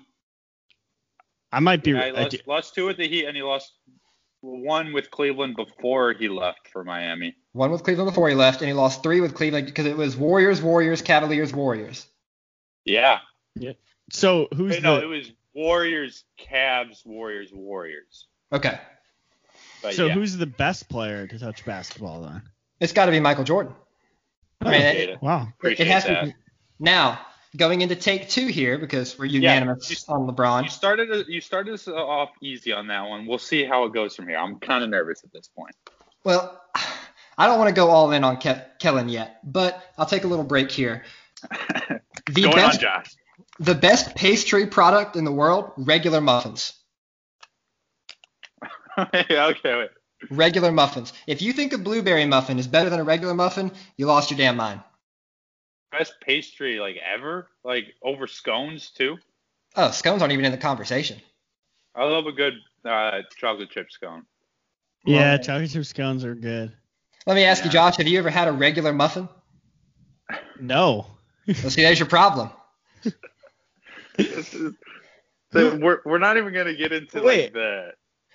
I 1.53 1.61
might 1.61 1.82
be. 1.82 1.90
Yeah, 1.92 2.07
he 2.07 2.12
lost, 2.12 2.30
do- 2.30 2.38
lost 2.46 2.74
two 2.74 2.86
with 2.86 2.96
the 2.96 3.09
Heat, 3.09 3.26
and 3.26 3.36
he 3.36 3.42
lost 3.42 3.72
one 4.40 4.92
with 4.92 5.11
Cleveland 5.11 5.57
before 5.57 6.12
he 6.12 6.28
left 6.28 6.68
for 6.68 6.84
Miami. 6.84 7.36
One 7.53 7.70
with 7.70 7.82
Cleveland 7.82 8.11
before 8.11 8.28
he 8.28 8.34
left, 8.34 8.61
and 8.61 8.68
he 8.68 8.74
lost 8.74 9.03
three 9.03 9.20
with 9.20 9.34
Cleveland 9.34 9.66
because 9.66 9.86
it 9.86 9.96
was 9.96 10.16
Warriors, 10.16 10.62
Warriors, 10.62 11.03
Cavaliers, 11.03 11.53
Warriors. 11.53 12.07
Yeah. 12.84 13.18
Yeah. 13.57 13.72
so 14.11 14.48
who's 14.55 14.72
Wait, 14.72 14.82
no, 14.82 14.96
the? 14.96 15.03
it 15.03 15.07
was 15.07 15.32
Warriors, 15.55 16.24
Cavs, 16.38 17.05
Warriors, 17.05 17.51
Warriors. 17.53 18.26
Okay. 18.53 18.78
But 19.82 19.94
so 19.94 20.07
yeah, 20.07 20.14
who's 20.14 20.36
the 20.36 20.46
best 20.46 20.88
player 20.88 21.26
to 21.26 21.38
touch 21.38 21.64
basketball 21.64 22.22
then? 22.22 22.42
It's 22.78 22.92
got 22.92 23.07
to 23.07 23.11
be 23.11 23.20
Michael 23.20 23.44
Jordan. 23.44 23.74
I 24.61 24.70
mean, 24.70 24.82
it, 24.82 25.09
it. 25.11 25.22
Wow. 25.22 25.42
it 25.42 25.48
Appreciate 25.59 25.86
has 25.88 26.05
that. 26.05 26.20
to 26.20 26.26
be. 26.26 26.34
Now, 26.78 27.20
going 27.57 27.80
into 27.80 27.96
take 27.96 28.28
two 28.28 28.46
here 28.46 28.78
because 28.78 29.18
we're 29.18 29.24
unanimous 29.26 29.90
you- 29.90 29.96
on 30.14 30.26
You 30.26 30.32
LeBron. 30.32 30.70
started 30.70 31.26
you 31.28 31.40
started 31.40 31.74
us 31.74 31.88
off 31.88 32.30
easy 32.42 32.72
on 32.72 32.86
that 32.88 33.09
one. 33.09 33.26
We'll 33.26 33.38
see 33.38 33.64
how 33.64 33.84
it 33.84 33.92
goes 33.92 34.14
from 34.16 34.28
here. 34.28 34.38
I'm 34.38 34.59
kind 34.61 34.84
of 34.84 34.90
nervous 34.90 35.22
at 35.24 35.32
this 35.32 35.48
point. 35.48 35.74
Well, 36.24 36.61
I 37.38 37.46
don't 37.46 37.59
want 37.59 37.68
to 37.68 37.74
go 37.74 37.88
all 37.90 38.12
in 38.12 38.22
on 38.24 38.36
Ke- 38.36 38.78
Kellen 38.78 39.09
yet, 39.09 39.40
but 39.42 39.82
I'll 39.98 40.07
take 40.07 40.24
a 40.24 40.26
little 40.28 40.44
break 40.44 40.70
here. 40.70 41.05
The 42.26 42.42
Going 42.42 42.55
best, 42.55 42.76
on, 42.76 42.80
Josh. 43.03 43.14
the 43.59 43.74
best 43.74 44.14
pastry 44.14 44.66
product 44.66 45.16
in 45.16 45.24
the 45.24 45.32
world, 45.32 45.72
regular 45.78 46.20
muffins. 46.20 46.74
okay, 48.98 49.26
wait. 49.64 49.90
Regular 50.30 50.70
muffins. 50.70 51.12
If 51.26 51.40
you 51.42 51.53
think 51.53 51.72
a 51.72 51.78
blueberry 51.78 52.26
muffin 52.26 52.59
is 52.59 52.66
better 52.68 52.90
than 52.90 53.01
a 53.01 53.05
regular 53.05 53.34
muffin, 53.34 53.72
you 53.96 54.07
lost 54.07 54.30
your 54.30 54.38
damn 54.38 54.57
mind. 54.57 54.80
Best 55.93 56.14
pastry 56.20 56.78
like 56.78 56.97
ever, 56.99 57.49
like 57.64 57.95
over 58.03 58.26
scones 58.26 58.91
too. 58.91 59.18
Oh, 59.76 59.91
scones 59.91 60.22
aren't 60.22 60.32
even 60.32 60.45
in 60.45 60.53
the 60.53 60.59
conversation. 60.59 61.18
I 61.95 62.05
love 62.05 62.26
a 62.26 62.32
good 62.32 62.55
uh, 62.84 63.22
chocolate 63.36 63.70
chip 63.70 63.91
scone. 63.91 64.24
Yeah, 65.05 65.30
Well, 65.34 65.38
chocolate 65.38 65.70
chip 65.70 65.84
scones 65.84 66.24
are 66.24 66.34
good. 66.34 66.72
Let 67.26 67.34
me 67.34 67.45
ask 67.45 67.64
you, 67.64 67.70
Josh, 67.70 67.97
have 67.97 68.07
you 68.07 68.18
ever 68.18 68.30
had 68.30 68.49
a 68.49 68.53
regular 68.53 68.93
muffin? 68.93 69.28
No. 70.61 71.07
Well, 71.47 71.70
see, 71.70 71.82
there's 71.82 71.99
your 71.99 72.09
problem. 72.09 72.51
This 74.16 74.55
is- 74.55 74.74
so 75.53 75.74
we're 75.76 75.99
we're 76.05 76.18
not 76.18 76.36
even 76.36 76.53
gonna 76.55 76.74
get 76.74 76.93
into 76.93 77.20
Wait. 77.22 77.47
like 77.47 77.53
the. 77.55 77.91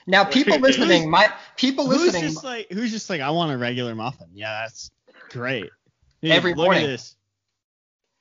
Now, 0.05 0.25
people 0.25 0.57
listening 0.59 1.09
my 1.09 1.31
people 1.55 1.87
Who's 1.89 2.01
listening. 2.07 2.23
just 2.23 2.43
like 2.43 2.69
who's 2.69 2.91
just 2.91 3.09
like 3.09 3.21
I 3.21 3.29
want 3.29 3.53
a 3.53 3.57
regular 3.57 3.95
muffin? 3.95 4.27
Yeah, 4.33 4.63
that's 4.63 4.91
great. 5.29 5.69
Dude, 6.21 6.31
Every 6.31 6.51
look 6.53 6.65
morning. 6.65 6.83
At 6.83 6.87
this. 6.87 7.15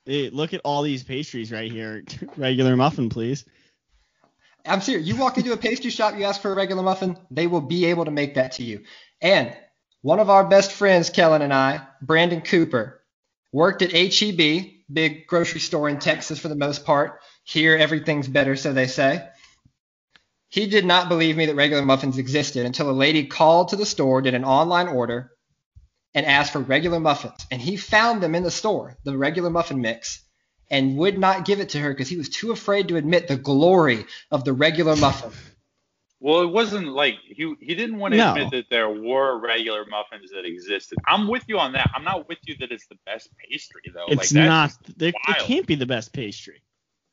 Dude, 0.05 0.33
look 0.33 0.53
at 0.53 0.61
all 0.63 0.83
these 0.83 1.03
pastries 1.03 1.51
right 1.51 1.71
here. 1.71 2.03
regular 2.37 2.75
muffin, 2.75 3.09
please. 3.09 3.45
I'm 4.65 4.81
serious. 4.81 5.07
You 5.07 5.15
walk 5.15 5.37
into 5.37 5.53
a 5.53 5.57
pastry 5.57 5.89
shop, 5.89 6.17
you 6.17 6.25
ask 6.25 6.41
for 6.41 6.51
a 6.51 6.55
regular 6.55 6.83
muffin, 6.83 7.17
they 7.29 7.47
will 7.47 7.61
be 7.61 7.85
able 7.85 8.05
to 8.05 8.11
make 8.11 8.35
that 8.35 8.53
to 8.53 8.63
you. 8.63 8.83
And 9.21 9.55
one 10.01 10.19
of 10.19 10.29
our 10.29 10.47
best 10.47 10.71
friends, 10.71 11.09
Kellen 11.09 11.41
and 11.41 11.53
I, 11.53 11.81
Brandon 12.01 12.41
Cooper, 12.41 13.01
worked 13.51 13.81
at 13.81 13.91
HEB, 13.91 14.65
big 14.91 15.27
grocery 15.27 15.59
store 15.59 15.89
in 15.89 15.99
Texas 15.99 16.39
for 16.39 16.47
the 16.47 16.55
most 16.55 16.85
part. 16.85 17.21
Here, 17.43 17.75
everything's 17.75 18.27
better, 18.27 18.55
so 18.55 18.73
they 18.73 18.87
say. 18.87 19.27
He 20.49 20.67
did 20.67 20.85
not 20.85 21.09
believe 21.09 21.37
me 21.37 21.47
that 21.47 21.55
regular 21.55 21.83
muffins 21.83 22.17
existed 22.17 22.65
until 22.65 22.89
a 22.89 22.91
lady 22.91 23.25
called 23.25 23.69
to 23.69 23.75
the 23.75 23.85
store, 23.85 24.21
did 24.21 24.33
an 24.33 24.45
online 24.45 24.87
order, 24.87 25.31
and 26.15 26.25
asked 26.25 26.53
for 26.53 26.59
regular 26.59 26.99
muffins. 26.99 27.45
And 27.51 27.61
he 27.61 27.75
found 27.75 28.23
them 28.23 28.33
in 28.33 28.41
the 28.41 28.49
store, 28.49 28.97
the 29.03 29.15
regular 29.15 29.49
muffin 29.49 29.81
mix, 29.81 30.23
and 30.71 30.97
would 30.97 31.19
not 31.19 31.45
give 31.45 31.59
it 31.59 31.69
to 31.69 31.79
her 31.79 31.89
because 31.91 32.09
he 32.09 32.17
was 32.17 32.29
too 32.29 32.51
afraid 32.51 32.87
to 32.87 32.95
admit 32.95 33.27
the 33.27 33.35
glory 33.35 34.05
of 34.31 34.45
the 34.45 34.53
regular 34.53 34.95
muffin. 34.95 35.31
Well, 36.21 36.41
it 36.41 36.47
wasn't 36.47 36.87
like 36.87 37.15
he 37.23 37.53
he 37.59 37.75
didn't 37.75 37.99
want 37.99 38.13
to 38.13 38.17
No. 38.17 38.31
admit 38.31 38.51
that 38.51 38.69
there 38.71 38.89
were 38.89 39.37
regular 39.37 39.85
muffins 39.85 40.31
that 40.31 40.45
existed. 40.45 40.97
I'm 41.05 41.27
with 41.27 41.43
you 41.47 41.59
on 41.59 41.73
that. 41.73 41.91
I'm 41.93 42.05
not 42.05 42.27
with 42.27 42.39
you 42.45 42.55
that 42.61 42.71
it's 42.71 42.87
the 42.87 42.97
best 43.05 43.29
pastry 43.37 43.81
though. 43.93 44.05
It's 44.07 44.33
like, 44.33 44.45
not. 44.45 44.71
It, 44.97 45.13
it 45.27 45.37
can't 45.39 45.67
be 45.67 45.75
the 45.75 45.85
best 45.85 46.13
pastry. 46.13 46.61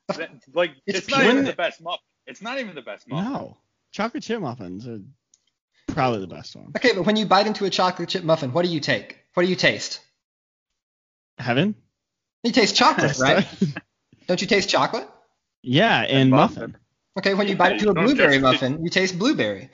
That, 0.07 0.31
like 0.53 0.71
It's 0.87 0.99
it's, 0.99 1.09
not 1.09 1.25
even 1.25 1.43
the 1.43 1.53
best 1.53 1.81
muffin. 1.81 1.99
It's 2.25 2.41
not 2.41 2.59
even 2.59 2.73
the 2.73 2.81
best 2.81 3.07
muffin. 3.07 3.31
No, 3.31 3.57
chocolate 3.91 4.23
chip 4.23 4.39
muffins 4.39 4.87
are 4.87 5.01
probably 5.93 6.19
the 6.19 6.27
best 6.27 6.55
one. 6.55 6.71
Okay, 6.75 6.91
but 6.93 7.05
when 7.05 7.15
you 7.15 7.25
bite 7.25 7.47
into 7.47 7.65
a 7.65 7.69
chocolate 7.69 8.09
chip 8.09 8.23
muffin, 8.23 8.51
what 8.53 8.65
do 8.65 8.71
you 8.71 8.79
take? 8.79 9.17
What 9.33 9.43
do 9.43 9.49
you 9.49 9.55
taste? 9.55 9.99
Heaven. 11.37 11.75
You 12.43 12.51
taste 12.51 12.75
chocolate, 12.75 13.17
right? 13.19 13.47
Don't 14.27 14.41
you 14.41 14.47
taste 14.47 14.69
chocolate? 14.69 15.07
yeah, 15.61 16.01
and 16.01 16.29
muffin. 16.29 16.61
muffin. 16.61 16.77
Okay, 17.17 17.33
when 17.35 17.47
you 17.47 17.55
bite 17.55 17.73
into 17.73 17.89
a 17.89 17.93
blueberry 17.93 18.39
muffin, 18.39 18.83
you 18.83 18.89
taste 18.89 19.17
blueberry. 19.17 19.69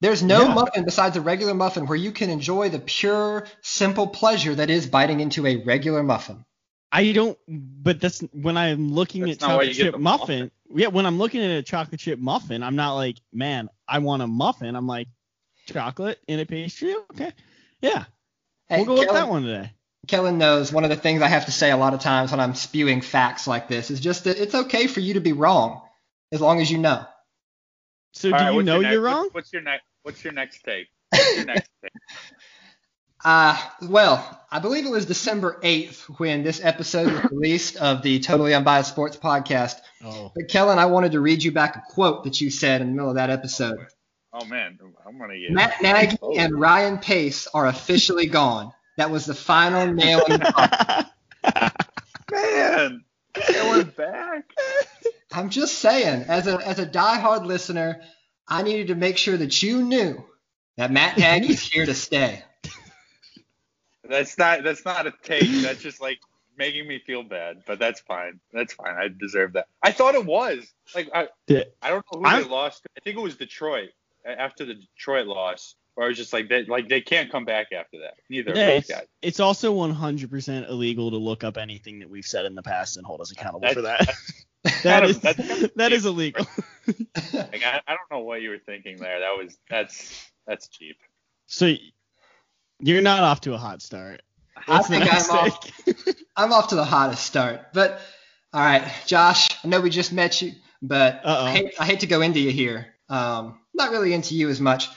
There's 0.00 0.22
no 0.22 0.42
Yeah. 0.44 0.54
muffin 0.54 0.84
besides 0.84 1.16
a 1.16 1.20
regular 1.20 1.54
muffin 1.54 1.86
where 1.86 1.96
you 1.96 2.12
can 2.12 2.28
enjoy 2.28 2.68
the 2.68 2.78
pure, 2.78 3.46
simple 3.62 4.06
pleasure 4.06 4.54
that 4.54 4.68
is 4.70 4.86
biting 4.86 5.20
into 5.20 5.46
a 5.46 5.56
regular 5.64 6.02
muffin. 6.02 6.44
I 6.92 7.10
don't. 7.12 7.38
But 7.48 8.00
that's 8.00 8.20
when 8.32 8.56
I'm 8.56 8.92
looking 8.92 9.22
That's 9.22 9.42
at 9.42 9.48
chocolate 9.48 9.72
chip 9.72 9.92
the 9.92 9.98
muffin. 9.98 10.50
Yeah, 10.74 10.88
when 10.88 11.06
I'm 11.06 11.18
looking 11.18 11.42
at 11.42 11.50
a 11.50 11.62
chocolate 11.62 12.00
chip 12.00 12.18
muffin, 12.18 12.62
I'm 12.62 12.76
not 12.76 12.94
like, 12.94 13.16
man, 13.32 13.68
I 13.88 13.98
want 14.00 14.22
a 14.22 14.26
muffin. 14.26 14.76
I'm 14.76 14.86
like, 14.86 15.08
chocolate 15.66 16.18
in 16.26 16.40
a 16.40 16.46
pastry. 16.46 16.94
Okay, 17.12 17.32
yeah, 17.80 18.04
Hey, 18.68 18.84
we'll 18.84 18.96
go 18.96 19.02
with 19.02 19.12
that 19.12 19.28
one 19.28 19.42
today. 19.42 19.72
Kellen 20.06 20.38
knows 20.38 20.72
one 20.72 20.84
of 20.84 20.90
the 20.90 20.96
things 20.96 21.22
I 21.22 21.28
have 21.28 21.46
to 21.46 21.52
say 21.52 21.70
a 21.70 21.76
lot 21.76 21.94
of 21.94 22.00
times 22.00 22.30
when 22.30 22.40
I'm 22.40 22.54
spewing 22.54 23.00
facts 23.00 23.46
like 23.46 23.68
this 23.68 23.90
is 23.90 24.00
just 24.00 24.24
that 24.24 24.38
it's 24.38 24.54
okay 24.54 24.86
for 24.86 25.00
you 25.00 25.14
to 25.14 25.20
be 25.20 25.32
wrong 25.32 25.82
as 26.30 26.40
long 26.40 26.60
as 26.60 26.70
you 26.70 26.78
know. 26.78 27.04
So 28.12 28.30
All 28.30 28.38
do 28.38 28.44
right, 28.44 28.54
you 28.54 28.62
know 28.62 28.80
your 28.80 28.92
you're 28.92 29.02
next, 29.02 29.14
wrong? 29.14 29.28
What's 29.32 29.52
your 29.52 29.62
next? 29.62 29.84
What's 30.02 30.22
your 30.22 30.32
next 30.32 30.62
take? 30.62 30.88
What's 31.10 31.36
your 31.36 31.46
next 31.46 31.70
take? 31.82 31.92
Uh, 33.24 33.58
well, 33.80 34.38
I 34.50 34.58
believe 34.58 34.84
it 34.84 34.90
was 34.90 35.06
December 35.06 35.58
8th 35.62 36.18
when 36.18 36.42
this 36.42 36.62
episode 36.62 37.10
was 37.10 37.32
released 37.32 37.76
of 37.76 38.02
the 38.02 38.20
Totally 38.20 38.52
Unbiased 38.52 38.90
Sports 38.90 39.16
podcast. 39.16 39.76
Oh, 40.04 40.30
But 40.36 40.48
Kellen, 40.48 40.78
I 40.78 40.84
wanted 40.86 41.12
to 41.12 41.20
read 41.20 41.42
you 41.42 41.50
back 41.50 41.76
a 41.76 41.82
quote 41.88 42.24
that 42.24 42.42
you 42.42 42.50
said 42.50 42.82
in 42.82 42.88
the 42.88 42.92
middle 42.92 43.08
of 43.08 43.16
that 43.16 43.30
episode. 43.30 43.78
Oh 44.36 44.44
man, 44.46 44.78
I'm 45.06 45.16
gonna 45.18 45.38
get. 45.38 45.52
Matt 45.52 45.80
Nagy 45.80 46.16
Oh. 46.20 46.36
and 46.36 46.58
Ryan 46.58 46.98
Pace 46.98 47.46
are 47.54 47.66
officially 47.66 48.26
gone. 48.26 48.72
That 48.96 49.10
was 49.10 49.26
the 49.26 49.34
final 49.34 49.92
nail 49.92 50.24
in 50.24 50.40
the 50.40 51.04
coffin. 51.44 51.70
Man, 52.32 53.04
going 53.52 53.84
back. 53.96 54.44
I'm 55.32 55.50
just 55.50 55.78
saying, 55.78 56.22
as 56.28 56.46
a 56.48 56.56
as 56.66 56.78
a 56.80 56.86
diehard 56.86 57.46
listener, 57.46 58.02
I 58.48 58.62
needed 58.62 58.88
to 58.88 58.94
make 58.96 59.18
sure 59.18 59.36
that 59.36 59.62
you 59.62 59.82
knew 59.82 60.24
that 60.76 60.90
Matt 60.90 61.16
Nagy's 61.16 61.60
here 61.62 61.86
to 61.86 61.94
stay. 61.94 62.42
That's 64.08 64.36
not. 64.36 64.64
That's 64.64 64.84
not 64.84 65.06
a 65.06 65.14
take. 65.22 65.48
That's 65.62 65.80
just 65.80 66.00
like 66.00 66.18
making 66.58 66.86
me 66.88 66.98
feel 67.06 67.22
bad. 67.22 67.62
But 67.66 67.78
that's 67.78 68.00
fine. 68.00 68.40
That's 68.52 68.72
fine. 68.72 68.94
I 68.96 69.08
deserve 69.08 69.52
that. 69.54 69.66
I 69.82 69.92
thought 69.92 70.14
it 70.14 70.24
was 70.26 70.66
like 70.94 71.08
I. 71.14 71.28
Yeah. 71.46 71.64
I 71.80 71.90
don't 71.90 72.04
know 72.12 72.20
who 72.20 72.26
I'm- 72.26 72.42
they 72.42 72.48
lost. 72.48 72.84
I 72.96 73.00
think 73.00 73.16
it 73.16 73.20
was 73.22 73.36
Detroit 73.36 73.90
a- 73.90 74.03
after 74.24 74.64
the 74.64 74.74
Detroit 74.74 75.26
loss. 75.26 75.74
Where 75.94 76.06
I 76.06 76.08
was 76.08 76.16
just 76.18 76.32
like, 76.32 76.48
they 76.48 76.64
like 76.64 76.88
they 76.88 77.00
can't 77.00 77.30
come 77.30 77.44
back 77.44 77.68
after 77.72 78.00
that. 78.00 78.14
Neither 78.28 78.50
Yeah, 78.52 78.62
of 78.62 78.66
those 78.66 78.78
it's, 78.80 78.90
guys. 78.90 79.06
it's 79.22 79.38
also 79.40 79.72
100% 79.76 80.68
illegal 80.68 81.10
to 81.12 81.16
look 81.18 81.44
up 81.44 81.56
anything 81.56 82.00
that 82.00 82.10
we've 82.10 82.24
said 82.26 82.46
in 82.46 82.56
the 82.56 82.64
past 82.64 82.96
and 82.96 83.06
hold 83.06 83.20
us 83.20 83.30
accountable 83.30 83.60
That's- 83.60 83.76
for 83.76 83.82
that. 83.82 84.08
Kind 84.64 84.82
that 84.82 85.04
of- 85.04 85.10
is 85.10 85.20
that's 85.20 85.36
kind 85.46 85.64
of 85.64 85.70
that 85.76 85.88
cheap. 85.90 85.96
is 85.98 86.06
illegal. 86.06 86.46
Like, 87.34 87.62
I, 87.64 87.80
I 87.86 87.94
don't 87.94 88.10
know 88.10 88.20
what 88.24 88.40
you 88.42 88.48
were 88.50 88.58
thinking 88.58 88.96
there. 88.96 89.20
That 89.20 89.36
was 89.38 89.56
that's 89.70 90.26
that's 90.46 90.68
cheap. 90.68 90.96
So 91.46 91.74
you're 92.80 93.02
not 93.02 93.22
off 93.22 93.42
to 93.42 93.52
a 93.54 93.58
hot 93.58 93.82
start. 93.82 94.22
I 94.66 94.82
think 94.82 95.04
I'm 95.04 95.30
off. 95.30 95.70
I'm 96.36 96.52
off 96.52 96.68
to 96.68 96.76
the 96.76 96.84
hottest 96.84 97.24
start. 97.26 97.74
But 97.74 98.00
all 98.54 98.60
right, 98.64 98.90
Josh, 99.06 99.48
I 99.62 99.68
know 99.68 99.80
we 99.82 99.90
just 99.90 100.12
met 100.14 100.40
you, 100.40 100.52
but 100.82 101.20
I 101.26 101.50
hate, 101.52 101.74
I 101.78 101.84
hate 101.84 102.00
to 102.00 102.06
go 102.06 102.22
into 102.22 102.40
you 102.40 102.50
here. 102.50 102.86
Um, 103.10 103.58
not 103.74 103.90
really 103.90 104.12
into 104.12 104.34
you 104.34 104.48
as 104.48 104.60
much. 104.60 104.88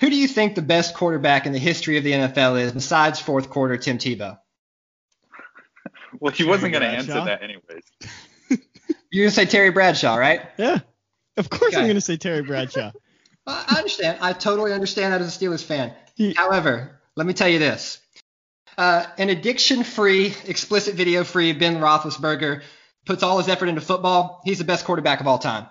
Who 0.00 0.08
do 0.10 0.16
you 0.16 0.26
think 0.28 0.54
the 0.54 0.62
best 0.62 0.94
quarterback 0.94 1.44
in 1.46 1.52
the 1.52 1.58
history 1.58 1.98
of 1.98 2.04
the 2.04 2.12
NFL 2.12 2.60
is 2.60 2.72
besides 2.72 3.20
fourth 3.20 3.50
quarter 3.50 3.76
Tim 3.76 3.98
Tebow? 3.98 4.38
Well, 6.18 6.32
he 6.32 6.42
wasn't 6.44 6.72
going 6.72 6.82
to 6.82 6.88
answer 6.88 7.12
that 7.24 7.40
anyways. 7.42 7.84
You're 9.12 9.26
gonna 9.26 9.30
say 9.30 9.44
Terry 9.46 9.70
Bradshaw, 9.70 10.16
right? 10.16 10.42
Yeah. 10.58 10.80
Of 11.36 11.48
course 11.48 11.74
I'm 11.74 11.84
going 11.84 11.94
to 11.94 12.00
say 12.00 12.16
Terry 12.16 12.42
Bradshaw. 12.42 12.90
I 13.46 13.64
I 13.68 13.78
understand. 13.78 14.18
I 14.20 14.32
totally 14.32 14.72
understand 14.72 15.12
that 15.12 15.20
as 15.20 15.34
a 15.34 15.38
Steelers 15.38 15.62
fan. 15.64 15.94
He- 16.16 16.34
However, 16.34 17.00
let 17.14 17.26
me 17.28 17.32
tell 17.32 17.48
you 17.48 17.60
this. 17.60 17.98
Uh, 18.76 19.06
an 19.18 19.28
addiction-free, 19.30 20.34
explicit 20.46 20.94
video-free 20.96 21.52
Ben 21.52 21.76
Roethlisberger 21.76 22.62
puts 23.06 23.22
all 23.22 23.38
his 23.38 23.48
effort 23.48 23.66
into 23.68 23.80
football. 23.80 24.42
He's 24.44 24.58
the 24.58 24.64
best 24.64 24.84
quarterback 24.84 25.20
of 25.20 25.26
all 25.28 25.38
time. 25.38 25.68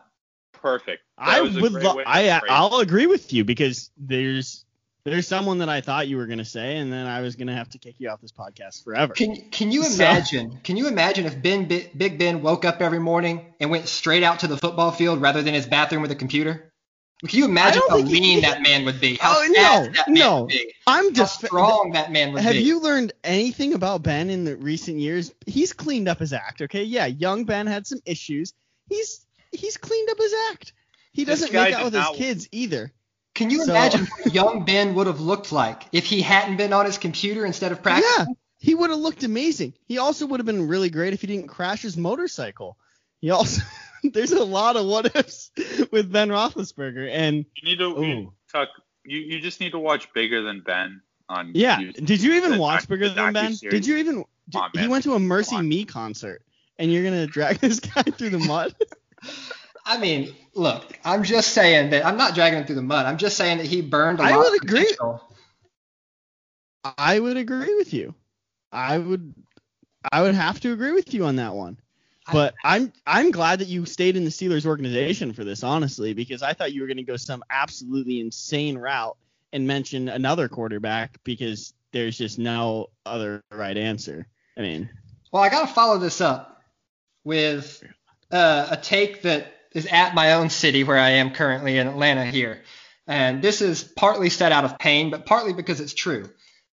Perfect. 0.61 1.03
That 1.17 1.27
I 1.27 1.41
would 1.41 1.53
great 1.53 1.83
lo- 1.83 2.01
I. 2.05 2.29
Uh, 2.29 2.39
I'll 2.49 2.79
agree 2.79 3.07
with 3.07 3.31
you 3.33 3.43
because 3.45 3.91
there's 3.97 4.65
there's 5.05 5.27
someone 5.27 5.59
that 5.59 5.69
I 5.69 5.81
thought 5.81 6.07
you 6.07 6.17
were 6.17 6.25
going 6.27 6.39
to 6.39 6.45
say 6.45 6.77
and 6.77 6.91
then 6.91 7.07
I 7.07 7.21
was 7.21 7.35
going 7.35 7.47
to 7.47 7.53
have 7.55 7.69
to 7.69 7.77
kick 7.77 7.95
you 7.99 8.09
off 8.09 8.21
this 8.21 8.31
podcast 8.33 8.83
forever. 8.83 9.13
Can 9.13 9.35
Can 9.51 9.71
you 9.71 9.83
So- 9.83 10.03
imagine? 10.03 10.59
Can 10.63 10.77
you 10.77 10.87
imagine 10.87 11.25
if 11.25 11.41
Ben 11.41 11.67
Bi- 11.67 11.89
Big 11.95 12.19
Ben 12.19 12.41
woke 12.41 12.65
up 12.65 12.81
every 12.81 12.99
morning 12.99 13.53
and 13.59 13.71
went 13.71 13.87
straight 13.87 14.23
out 14.23 14.39
to 14.41 14.47
the 14.47 14.57
football 14.57 14.91
field 14.91 15.21
rather 15.21 15.41
than 15.41 15.53
his 15.53 15.65
bathroom 15.65 16.01
with 16.01 16.11
a 16.11 16.15
computer? 16.15 16.65
Can 17.27 17.37
you 17.39 17.45
imagine 17.45 17.81
how 17.89 17.97
think 17.97 18.07
he- 18.09 18.19
lean 18.21 18.41
that 18.41 18.61
man 18.61 18.85
would 18.85 19.01
be? 19.01 19.15
How 19.15 19.39
Oh, 19.39 19.47
no, 19.47 19.91
that 19.93 20.07
man 20.07 20.13
no. 20.15 20.41
would 20.41 20.49
be? 20.49 20.73
I'm 20.87 21.05
How 21.05 21.11
just 21.11 21.43
strong 21.45 21.91
that 21.93 22.11
man 22.13 22.31
would 22.33 22.41
Have 22.43 22.53
be? 22.53 22.59
you 22.59 22.79
learned 22.81 23.11
anything 23.25 23.73
about 23.73 24.03
Ben 24.03 24.29
in 24.29 24.45
the 24.45 24.55
recent 24.55 24.99
years? 24.99 25.33
He's 25.45 25.73
cleaned 25.73 26.07
up 26.07 26.19
his 26.19 26.31
act, 26.31 26.61
okay? 26.61 26.83
Yeah, 26.83 27.07
young 27.07 27.43
Ben 27.43 27.67
had 27.67 27.85
some 27.87 27.99
issues. 28.05 28.53
He's 28.87 29.25
he's 29.51 29.77
cleaned 29.77 30.09
up 30.09 30.17
his 30.17 30.33
act. 30.51 30.73
He 31.11 31.25
doesn't 31.25 31.51
guy 31.51 31.65
make 31.65 31.73
out 31.75 31.85
with 31.85 31.93
his 31.93 32.03
not- 32.03 32.15
kids 32.15 32.47
either. 32.51 32.91
Can 33.35 33.49
you 33.49 33.63
So- 33.63 33.71
imagine 33.71 34.05
what 34.05 34.33
young 34.33 34.65
Ben 34.65 34.95
would 34.95 35.07
have 35.07 35.21
looked 35.21 35.51
like 35.51 35.83
if 35.91 36.05
he 36.05 36.21
hadn't 36.21 36.57
been 36.57 36.73
on 36.73 36.85
his 36.85 36.97
computer 36.97 37.45
instead 37.45 37.71
of 37.71 37.81
practicing? 37.81 38.11
Yeah, 38.17 38.25
he 38.59 38.75
would 38.75 38.89
have 38.89 38.99
looked 38.99 39.23
amazing. 39.23 39.73
He 39.85 39.97
also 39.97 40.25
would 40.25 40.39
have 40.39 40.45
been 40.47 40.67
really 40.67 40.89
great 40.89 41.13
if 41.13 41.21
he 41.21 41.27
didn't 41.27 41.47
crash 41.47 41.81
his 41.81 41.95
motorcycle. 41.97 42.77
He 43.21 43.29
also 43.31 43.61
there's 44.03 44.31
a 44.31 44.43
lot 44.43 44.75
of 44.75 44.85
what 44.85 45.15
ifs 45.15 45.51
with 45.91 46.11
Ben 46.11 46.29
Roethlisberger, 46.29 47.09
and 47.11 47.45
You 47.55 47.63
need 47.69 47.77
to 47.79 47.85
you, 47.85 48.03
Ooh. 48.03 48.33
Tuck. 48.51 48.69
You 49.05 49.19
you 49.19 49.39
just 49.39 49.59
need 49.59 49.71
to 49.71 49.79
watch 49.79 50.11
Bigger 50.13 50.41
Than 50.41 50.61
Ben 50.61 51.01
on. 51.29 51.51
yeah. 51.53 51.79
YouTube. 51.79 52.05
Did 52.05 52.21
you 52.21 52.33
even 52.33 52.51
The 52.51 52.59
watch 52.59 52.81
doc- 52.81 52.89
Bigger 52.89 53.09
the 53.09 53.15
Than 53.15 53.33
Ben? 53.33 53.51
docuseries. 53.53 53.69
Did 53.71 53.85
you 53.87 53.97
even? 53.97 54.25
Come 54.51 54.61
on, 54.63 54.71
he 54.77 54.87
went 54.87 55.03
to 55.05 55.13
a 55.13 55.19
MercyMe 55.19 55.87
concert, 55.87 56.41
and 56.77 56.91
you're 56.91 57.03
gonna 57.03 57.27
drag 57.27 57.57
this 57.59 57.79
guy 57.79 58.03
through 58.03 58.31
the 58.31 58.39
mud? 58.39 58.75
I 59.85 59.97
mean, 59.97 60.35
look, 60.53 60.97
I'm 61.03 61.23
just 61.23 61.49
saying 61.53 61.89
that 61.91 62.05
I'm 62.05 62.17
not 62.17 62.35
dragging 62.35 62.59
him 62.59 62.65
through 62.65 62.75
the 62.75 62.81
mud. 62.83 63.05
I'm 63.05 63.17
just 63.17 63.37
saying 63.37 63.57
that 63.57 63.65
he 63.67 63.81
burned 63.81 64.19
a 64.19 64.23
I 64.23 64.31
lot 64.31 64.33
I 64.35 64.37
would 64.37 64.47
of 64.57 64.63
agree. 64.63 64.81
potential. 64.83 65.23
I 66.97 67.19
would 67.19 67.37
agree 67.37 67.75
with 67.75 67.93
you. 67.93 68.13
I 68.71 68.97
would. 68.97 69.33
I 70.11 70.21
would 70.21 70.35
have 70.35 70.59
to 70.61 70.71
agree 70.71 70.93
with 70.93 71.13
you 71.13 71.25
on 71.25 71.35
that 71.37 71.53
one. 71.53 71.77
I- 72.27 72.33
But 72.33 72.55
I'm 72.63 72.93
I'm 73.05 73.31
glad 73.31 73.59
that 73.59 73.67
you 73.67 73.85
stayed 73.85 74.15
in 74.15 74.23
the 74.23 74.29
Steelers 74.29 74.65
organization 74.65 75.33
for 75.33 75.43
this, 75.43 75.63
honestly, 75.63 76.13
because 76.13 76.41
I 76.43 76.53
thought 76.53 76.71
you 76.73 76.81
were 76.81 76.87
going 76.87 76.97
to 76.97 77.03
go 77.03 77.17
some 77.17 77.43
absolutely 77.49 78.19
insane 78.21 78.77
route 78.77 79.17
and 79.51 79.65
mention 79.67 80.07
another 80.09 80.47
quarterback 80.47 81.17
because 81.23 81.73
there's 81.91 82.17
just 82.17 82.37
no 82.37 82.87
other 83.05 83.43
right 83.51 83.75
answer. 83.75 84.27
I 84.57 84.61
mean, 84.61 84.89
Well, 85.31 85.41
I 85.41 85.49
got 85.49 85.67
to 85.67 85.73
follow 85.73 85.97
this 85.97 86.21
up 86.21 86.61
with 87.23 87.83
uh, 88.31 88.67
a 88.71 88.77
take 88.77 89.23
that 89.23 89.53
is 89.73 89.85
at 89.87 90.15
my 90.15 90.33
own 90.33 90.49
city 90.49 90.83
where 90.83 90.97
I 90.97 91.09
am 91.11 91.31
currently 91.31 91.77
in 91.77 91.87
Atlanta 91.87 92.25
here. 92.25 92.61
And 93.07 93.41
this 93.41 93.61
is 93.61 93.83
partly 93.83 94.29
set 94.29 94.51
out 94.51 94.65
of 94.65 94.77
pain, 94.79 95.09
but 95.09 95.25
partly 95.25 95.53
because 95.53 95.79
it's 95.79 95.93
true. 95.93 96.29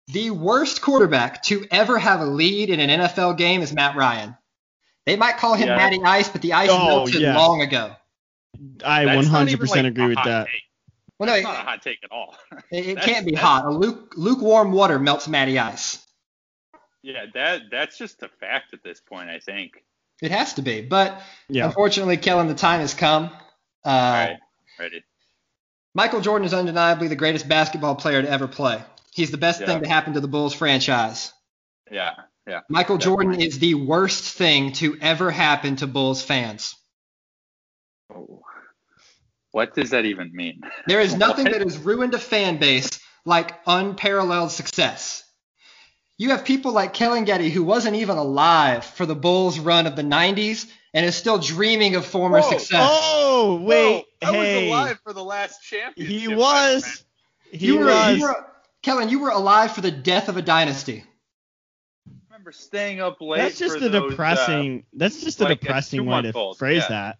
The 0.07 0.31
worst 0.31 0.81
quarterback 0.81 1.43
to 1.43 1.65
ever 1.71 1.97
have 1.97 2.19
a 2.21 2.25
lead 2.25 2.69
in 2.69 2.79
an 2.79 3.01
NFL 3.01 3.37
game 3.37 3.61
is 3.61 3.73
Matt 3.73 3.95
Ryan. 3.95 4.35
They 5.05 5.15
might 5.15 5.37
call 5.37 5.55
him 5.55 5.67
Yeah. 5.67 5.77
Matty 5.77 6.01
Ice, 6.03 6.29
but 6.29 6.41
the 6.41 6.53
ice 6.53 6.69
Oh, 6.71 6.87
melted 6.87 7.21
yeah. 7.21 7.37
long 7.37 7.61
ago. 7.61 7.95
I 8.83 9.05
That's 9.05 9.27
100% 9.27 9.69
like, 9.69 9.85
agree 9.85 10.07
with 10.07 10.23
that. 10.23 10.47
take. 10.47 10.61
Well, 11.19 11.27
That's 11.27 11.43
no, 11.43 11.51
not 11.51 11.61
a 11.61 11.63
hot 11.63 11.81
take 11.81 11.99
at 12.03 12.11
all. 12.11 12.35
it, 12.71 12.87
it 12.87 13.01
can't 13.01 13.25
be 13.25 13.33
hot. 13.33 13.65
A 13.65 13.69
luke, 13.69 14.13
lukewarm 14.17 14.71
water 14.71 14.99
melts 14.99 15.27
Matty 15.27 15.57
Ice. 15.57 16.05
yeah, 17.01 17.25
that 17.33 17.63
that's 17.71 17.97
just 17.97 18.21
a 18.23 18.27
fact 18.27 18.73
at 18.73 18.83
this 18.83 18.99
point. 18.99 19.29
I 19.29 19.39
think. 19.39 19.83
It 20.21 20.31
has 20.31 20.53
to 20.55 20.61
be. 20.61 20.81
But 20.81 21.21
Yeah. 21.49 21.65
unfortunately, 21.65 22.17
Kellen, 22.17 22.47
the 22.47 22.55
time 22.55 22.79
has 22.79 22.93
come. 22.93 23.25
Uh, 23.83 23.89
All 23.89 24.11
right, 24.11 24.37
ready. 24.79 25.03
Michael 25.93 26.21
Jordan 26.21 26.45
is 26.45 26.53
undeniably 26.53 27.07
the 27.07 27.15
greatest 27.15 27.47
basketball 27.47 27.95
player 27.95 28.21
to 28.21 28.29
ever 28.29 28.47
play. 28.47 28.83
He's 29.13 29.31
the 29.31 29.37
best 29.37 29.61
Yeah. 29.61 29.67
thing 29.67 29.83
to 29.83 29.87
happen 29.89 30.13
to 30.13 30.19
the 30.19 30.27
Bulls 30.27 30.53
franchise. 30.53 31.31
Yeah, 31.91 32.15
yeah. 32.47 32.61
Michael 32.69 32.97
Jordan 32.97 33.39
is 33.39 33.59
the 33.59 33.75
worst 33.75 34.23
thing 34.35 34.71
to 34.73 34.97
ever 35.01 35.31
happen 35.31 35.75
to 35.77 35.87
Bulls 35.87 36.21
fans. 36.21 36.75
Oh. 38.13 38.41
What 39.51 39.73
does 39.73 39.91
that 39.91 40.05
even 40.05 40.31
mean? 40.33 40.61
There 40.87 40.99
is 40.99 41.15
nothing 41.15 41.45
that 41.45 41.61
has 41.61 41.77
ruined 41.77 42.13
a 42.13 42.19
fan 42.19 42.57
base 42.57 42.89
like 43.25 43.53
unparalleled 43.65 44.51
success. 44.51 45.23
You 46.17 46.29
have 46.29 46.45
people 46.45 46.71
like 46.71 46.93
Kellen 46.93 47.25
Getty, 47.25 47.49
who 47.49 47.63
wasn't 47.63 47.97
even 47.97 48.17
alive 48.17 48.85
for 48.85 49.05
the 49.05 49.15
Bulls 49.15 49.59
run 49.59 49.85
of 49.85 49.95
the 49.95 50.01
90s 50.01 50.69
and 50.93 51.05
is 51.05 51.15
still 51.15 51.37
dreaming 51.37 51.95
of 51.95 52.05
former 52.05 52.39
Whoa. 52.39 52.51
success. 52.51 52.89
Oh, 52.89 53.59
wait. 53.61 54.05
Whoa, 54.21 54.27
I 54.27 54.31
hey. 54.31 54.55
was 54.55 54.71
alive 54.71 54.99
for 55.03 55.11
the 55.11 55.23
last 55.23 55.61
championship. 55.61 56.19
He 56.19 56.27
was. 56.33 56.83
friend. 56.83 57.05
He 57.51 57.67
you, 57.67 57.79
were, 57.79 57.85
was. 57.87 58.17
you 58.17 58.23
were, 58.23 58.45
Kellen, 58.81 59.09
you 59.09 59.19
were 59.19 59.29
alive 59.29 59.73
for 59.73 59.81
the 59.81 59.91
death 59.91 60.29
of 60.29 60.37
a 60.37 60.41
dynasty. 60.41 61.03
I 62.07 62.11
remember 62.29 62.53
staying 62.53 63.01
up 63.01 63.19
late. 63.19 63.39
That's 63.39 63.59
just 63.59 63.77
for 63.79 63.85
a 63.85 63.89
those, 63.89 64.03
uh, 64.03 64.09
depressing. 64.09 64.85
that's 64.93 65.21
just 65.21 65.41
a 65.41 65.43
like, 65.43 65.57
a 65.57 65.65
depressing 65.65 66.05
way 66.05 66.21
to 66.21 66.21
two-month-old, 66.21 66.57
phrase 66.57 66.83
yeah. 66.83 66.87
that. 66.89 67.17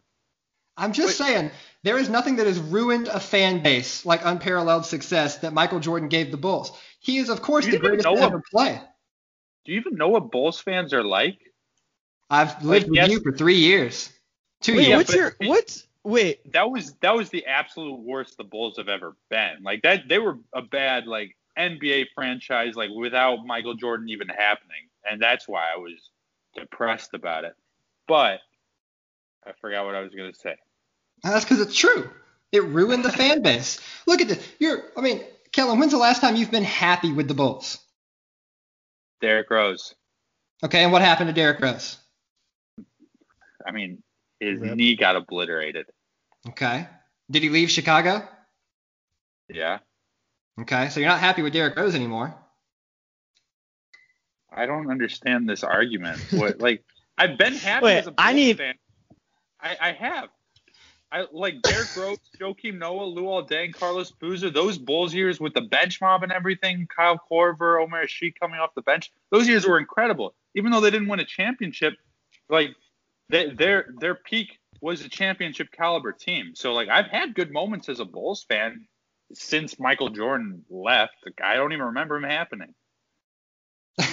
I'm 0.78 0.94
just 0.94 1.18
saying, 1.18 1.52
there 1.86 2.00
is 2.00 2.10
nothing 2.10 2.38
that 2.38 2.48
has 2.48 2.58
ruined 2.60 3.08
a 3.08 3.20
fan 3.20 3.62
base 3.62 4.08
like 4.08 4.26
unparalleled 4.26 4.88
success 4.88 5.38
that 5.38 5.54
Michael 5.54 5.80
Jordan 5.80 6.10
gave 6.10 6.32
the 6.32 6.38
Bulls. 6.38 6.76
He 7.00 7.20
is, 7.20 7.30
of 7.30 7.44
course, 7.44 7.68
the 7.68 7.78
greatest 7.78 8.06
know 8.06 8.16
to 8.16 8.22
ever 8.24 8.42
play. 8.52 8.82
Do 9.66 9.72
you 9.72 9.80
even 9.80 9.96
know 9.96 10.10
what 10.10 10.32
Bulls 10.32 10.60
fans 10.60 10.94
are 10.94 11.04
like? 11.04 11.38
I've 12.28 12.64
lived 12.64 12.90
with 12.90 12.96
yes. 12.96 13.10
you 13.12 13.20
for 13.20 13.32
three 13.32 13.58
years. 13.58 14.12
Two 14.62 14.78
Wait, 14.78 14.88
years. 14.88 14.98
what's 14.98 15.14
your 15.14 15.36
what's 15.42 15.88
wait? 16.04 16.52
That 16.54 16.72
was 16.72 16.94
that 17.02 17.16
was 17.16 17.30
the 17.30 17.46
absolute 17.46 18.00
worst 18.00 18.36
the 18.38 18.44
Bulls 18.44 18.78
have 18.78 18.90
ever 18.90 19.16
been. 19.30 19.62
Like 19.62 19.84
that, 19.84 20.08
they 20.10 20.18
were 20.18 20.40
a 20.54 20.64
bad 20.64 21.06
like 21.06 21.38
NBA 21.56 22.08
franchise 22.16 22.76
like 22.76 22.90
without 22.90 23.46
Michael 23.46 23.76
Jordan 23.76 24.10
even 24.10 24.28
happening, 24.28 24.90
and 25.08 25.22
that's 25.22 25.48
why 25.48 25.66
I 25.72 25.78
was 25.78 26.10
depressed 26.56 27.14
about 27.14 27.44
it. 27.44 27.54
But 28.08 28.40
I 29.46 29.52
forgot 29.62 29.86
what 29.86 29.94
I 29.94 30.02
was 30.02 30.16
gonna 30.16 30.34
say. 30.34 30.56
That's 31.24 31.44
because 31.46 31.60
it's 31.62 31.76
true. 31.76 32.10
It 32.52 32.64
ruined 32.64 33.04
the 33.04 33.12
fan 33.12 33.42
base. 33.42 33.80
Look 34.08 34.22
at 34.22 34.28
this. 34.28 34.48
You're, 34.60 34.84
I 34.96 35.02
mean, 35.02 35.22
Kellen, 35.52 35.80
when's 35.80 35.92
the 35.92 35.98
last 35.98 36.22
time 36.22 36.36
you've 36.36 36.52
been 36.52 36.64
happy 36.64 37.12
with 37.12 37.28
the 37.28 37.34
Bulls? 37.34 37.80
Derrick 39.22 39.50
Rose. 39.50 39.96
Okay, 40.64 40.84
and 40.84 40.92
what 40.92 41.02
happened 41.02 41.28
to 41.30 41.34
Derrick 41.34 41.60
Rose? 41.60 41.98
I 43.66 43.72
mean, 43.72 44.04
his 44.40 44.60
Rip. 44.60 44.76
knee 44.76 44.96
got 44.96 45.16
obliterated. 45.16 45.88
Okay. 46.50 46.88
Did 47.32 47.42
he 47.44 47.50
leave 47.50 47.72
Chicago? 47.72 48.28
Yeah. 49.50 49.80
Okay, 50.62 50.90
so 50.90 51.00
you're 51.00 51.10
not 51.10 51.20
happy 51.20 51.42
with 51.42 51.54
Derrick 51.54 51.76
Rose 51.76 51.96
anymore. 51.96 52.34
I 54.56 54.66
don't 54.66 54.90
understand 54.90 55.50
this 55.50 55.64
argument. 55.64 56.20
What 56.32 56.60
like 56.60 56.84
I've 57.18 57.38
been 57.38 57.56
happy 57.56 57.86
Wait, 57.86 57.98
as 57.98 58.08
a 58.08 58.12
Bulls 58.12 58.16
I 58.28 58.34
need- 58.34 58.58
fan. 58.58 58.76
I, 59.60 59.78
I 59.82 59.92
have. 59.94 60.30
I 61.16 61.26
like 61.32 61.62
Derrick 61.62 61.96
Rose, 61.96 62.18
Joakim 62.42 62.78
Noah, 62.78 63.06
Luol 63.06 63.50
Deng, 63.50 63.74
Carlos 63.74 64.12
Boozer. 64.12 64.50
Those 64.50 64.78
Bulls 64.78 65.14
years 65.14 65.40
with 65.40 65.54
the 65.54 65.62
bench 65.62 66.02
mob 66.02 66.24
and 66.24 66.32
everything, 66.32 66.88
Kyle 66.94 67.18
Korver, 67.32 67.82
Omer 67.82 68.06
Asik 68.06 68.34
coming 68.38 68.60
off 68.60 68.76
the 68.76 68.82
bench. 68.82 69.12
Those 69.32 69.48
years 69.48 69.66
were 69.66 69.80
incredible. 69.80 70.36
Even 70.56 70.72
though 70.72 70.82
they 70.82 70.92
didn't 70.92 71.08
win 71.08 71.22
a 71.22 71.26
championship, 71.26 71.94
like 72.50 72.72
they, 73.30 73.50
their 73.50 73.94
their 74.00 74.16
peak 74.16 74.60
was 74.82 75.06
a 75.06 75.10
championship 75.10 75.72
caliber 75.72 76.12
team. 76.12 76.52
So 76.54 76.74
like 76.74 76.90
I've 76.90 77.08
had 77.08 77.34
good 77.34 77.52
moments 77.52 77.88
as 77.88 78.02
a 78.02 78.06
Bulls 78.06 78.44
fan 78.44 78.86
since 79.34 79.80
Michael 79.80 80.10
Jordan 80.10 80.66
left. 80.70 81.14
Like, 81.26 81.40
I 81.42 81.56
don't 81.56 81.72
even 81.72 81.86
remember 81.86 82.18
him 82.18 82.24
happening. 82.24 82.74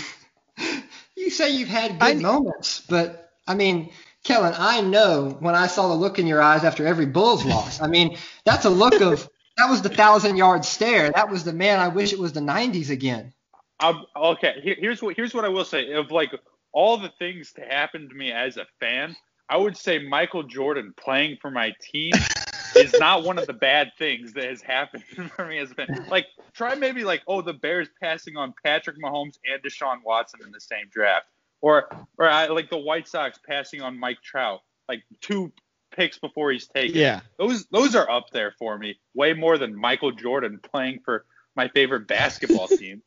You 1.15 1.31
say 1.31 1.51
you've 1.51 1.69
had 1.69 2.01
good 2.01 2.17
I- 2.17 2.21
moments, 2.21 2.81
but 2.89 3.31
I 3.47 3.55
mean, 3.55 3.91
Kellen, 4.25 4.55
I 4.57 4.81
know 4.81 5.37
when 5.41 5.55
I 5.55 5.67
saw 5.67 5.89
the 5.89 5.95
look 5.95 6.19
in 6.19 6.27
your 6.27 6.41
eyes 6.41 6.65
after 6.65 6.87
every 6.87 7.07
Bulls 7.07 7.45
loss. 7.45 7.81
I 7.81 7.89
mean, 7.89 8.17
that's 8.45 8.65
a 8.65 8.71
look 8.71 9.01
of 9.01 9.29
that 9.57 9.69
was 9.69 9.83
the 9.83 9.89
thousand 9.89 10.37
yard 10.37 10.65
stare. 10.65 11.11
That 11.11 11.31
was 11.31 11.45
the 11.45 11.53
man. 11.53 11.81
I 11.81 11.89
wish 11.89 12.13
it 12.13 12.19
was 12.19 12.33
the 12.33 12.41
90s 12.41 12.91
again. 12.91 13.33
Um, 13.81 14.07
okay, 14.15 14.55
here, 14.63 14.77
here's 14.79 15.03
what 15.03 15.17
here's 15.17 15.35
what 15.35 15.45
I 15.45 15.49
will 15.49 15.65
say. 15.65 15.93
Of 15.93 16.11
like 16.11 16.31
all 16.73 16.97
the 16.99 17.13
things 17.19 17.53
that 17.55 17.71
happened 17.71 18.11
to 18.11 18.17
me 18.17 18.31
as 18.33 18.57
a 18.57 18.67
fan, 18.81 19.17
I 19.49 19.57
would 19.57 19.77
say 19.77 19.99
Michael 19.99 20.45
Jordan 20.45 20.95
playing 20.97 21.39
for 21.43 21.51
my 21.51 21.75
team 21.81 22.13
is 22.77 22.95
not 22.99 23.25
one 23.25 23.39
of 23.39 23.47
the 23.47 23.53
bad 23.53 23.93
things 23.99 24.33
that 24.35 24.45
has 24.45 24.63
happened 24.63 25.05
for 25.37 25.47
me 25.47 25.59
as 25.59 25.73
a 25.73 25.75
fan. 25.75 26.07
Like 26.09 26.27
try 26.55 26.77
maybe 26.77 27.03
like 27.03 27.23
oh 27.27 27.43
the 27.43 27.55
Bears 27.55 27.89
passing 28.01 28.37
on 28.37 28.55
Patrick 28.65 28.97
Mahomes 29.03 29.39
and 29.53 29.61
Deshaun 29.63 29.99
Watson 30.05 30.41
in 30.45 30.53
the 30.53 30.61
same 30.61 30.87
draft, 30.91 31.27
or 31.63 31.89
or 32.19 32.29
I, 32.29 32.49
like 32.49 32.69
the 32.69 32.77
White 32.77 33.09
Sox 33.09 33.39
passing 33.47 33.81
on 33.81 33.99
Mike 33.99 34.21
Trout 34.23 34.61
like 34.89 35.05
two 35.21 35.53
picks 35.93 36.19
before 36.19 36.51
he's 36.53 36.67
taken. 36.67 36.99
Yeah. 36.99 37.21
Those 37.39 37.67
those 37.67 37.95
are 37.95 38.11
up 38.11 38.31
there 38.31 38.55
for 38.59 38.77
me, 38.77 38.99
way 39.15 39.33
more 39.33 39.57
than 39.57 39.75
Michael 39.75 40.13
Jordan 40.13 40.61
playing 40.63 41.01
for 41.05 41.25
my 41.57 41.69
favorite 41.69 42.07
basketball 42.07 42.69
team. 42.69 43.03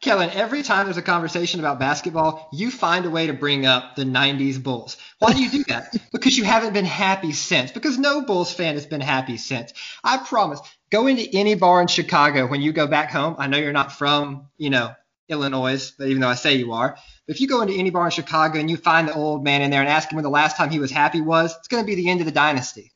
Kellen, 0.00 0.30
every 0.30 0.62
time 0.62 0.86
there's 0.86 0.96
a 0.96 1.02
conversation 1.02 1.60
about 1.60 1.78
basketball, 1.78 2.48
you 2.52 2.70
find 2.70 3.04
a 3.04 3.10
way 3.10 3.26
to 3.26 3.32
bring 3.32 3.66
up 3.66 3.96
the 3.96 4.04
90s 4.04 4.62
Bulls. 4.62 4.96
Why 5.18 5.32
do 5.32 5.42
you 5.42 5.50
do 5.50 5.64
that? 5.64 5.94
because 6.12 6.36
you 6.36 6.44
haven't 6.44 6.72
been 6.72 6.86
happy 6.86 7.32
since. 7.32 7.70
Because 7.70 7.98
no 7.98 8.22
Bulls 8.22 8.52
fan 8.52 8.74
has 8.74 8.86
been 8.86 9.00
happy 9.00 9.36
since. 9.36 9.72
I 10.04 10.18
promise. 10.18 10.60
Go 10.90 11.06
into 11.06 11.28
any 11.34 11.54
bar 11.54 11.80
in 11.82 11.86
Chicago 11.86 12.46
when 12.46 12.62
you 12.62 12.72
go 12.72 12.86
back 12.86 13.10
home. 13.10 13.36
I 13.38 13.46
know 13.46 13.58
you're 13.58 13.72
not 13.72 13.92
from, 13.92 14.48
you 14.56 14.70
know, 14.70 14.94
Illinois, 15.30 15.92
but 15.98 16.08
even 16.08 16.20
though 16.20 16.28
I 16.28 16.34
say 16.34 16.56
you 16.56 16.72
are. 16.72 16.96
But 17.26 17.34
if 17.34 17.40
you 17.40 17.48
go 17.48 17.62
into 17.62 17.74
any 17.74 17.90
bar 17.90 18.04
in 18.06 18.10
Chicago 18.10 18.58
and 18.58 18.68
you 18.68 18.76
find 18.76 19.08
the 19.08 19.14
old 19.14 19.44
man 19.44 19.62
in 19.62 19.70
there 19.70 19.80
and 19.80 19.88
ask 19.88 20.10
him 20.10 20.16
when 20.16 20.24
the 20.24 20.30
last 20.30 20.56
time 20.56 20.70
he 20.70 20.78
was 20.78 20.90
happy 20.90 21.20
was, 21.20 21.56
it's 21.56 21.68
going 21.68 21.82
to 21.82 21.86
be 21.86 21.94
the 21.94 22.10
end 22.10 22.20
of 22.20 22.26
the 22.26 22.32
dynasty. 22.32 22.92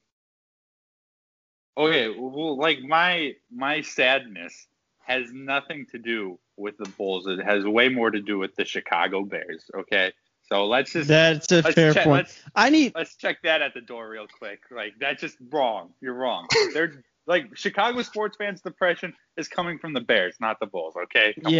Okay, 1.77 2.09
well, 2.09 2.57
like 2.57 2.81
my 2.83 3.33
my 3.51 3.81
sadness 3.81 4.67
has 5.07 5.33
nothing 5.33 5.87
to 5.93 5.99
do 5.99 6.39
with 6.57 6.77
the 6.79 6.89
Bulls. 6.91 7.27
It 7.27 7.45
has 7.45 7.65
way 7.65 7.89
more 7.89 8.11
to 8.11 8.21
do 8.21 8.39
with 8.39 8.55
the 8.55 8.65
Chicago 8.65 9.25
Bears. 9.25 9.65
Okay, 9.77 10.13
so 10.49 10.67
let's 10.67 10.93
just 10.93 11.09
That's 11.09 11.51
a 11.51 11.63
let's 11.63 11.75
fair 11.75 11.93
check, 11.93 12.05
point. 12.05 12.27
Let's, 12.27 12.43
I 12.55 12.71
need 12.71 12.93
let's 12.95 13.17
check 13.17 13.39
that 13.43 13.61
at 13.63 13.75
the 13.75 13.81
door 13.81 14.09
real 14.09 14.27
quick. 14.39 14.61
Like 14.71 14.95
that's 15.01 15.21
just 15.21 15.37
wrong. 15.51 15.95
You're 16.01 16.15
wrong. 16.15 16.47
They're 16.73 17.03
like 17.27 17.57
Chicago 17.57 18.03
sports 18.03 18.37
fans' 18.37 18.61
depression 18.61 19.15
is 19.37 19.49
coming 19.49 19.79
from 19.79 19.95
the 19.95 20.01
Bears, 20.01 20.37
not 20.41 20.61
the 20.61 20.67
Bulls. 20.67 20.95
Okay. 21.05 21.35
Come 21.35 21.47
on. 21.47 21.53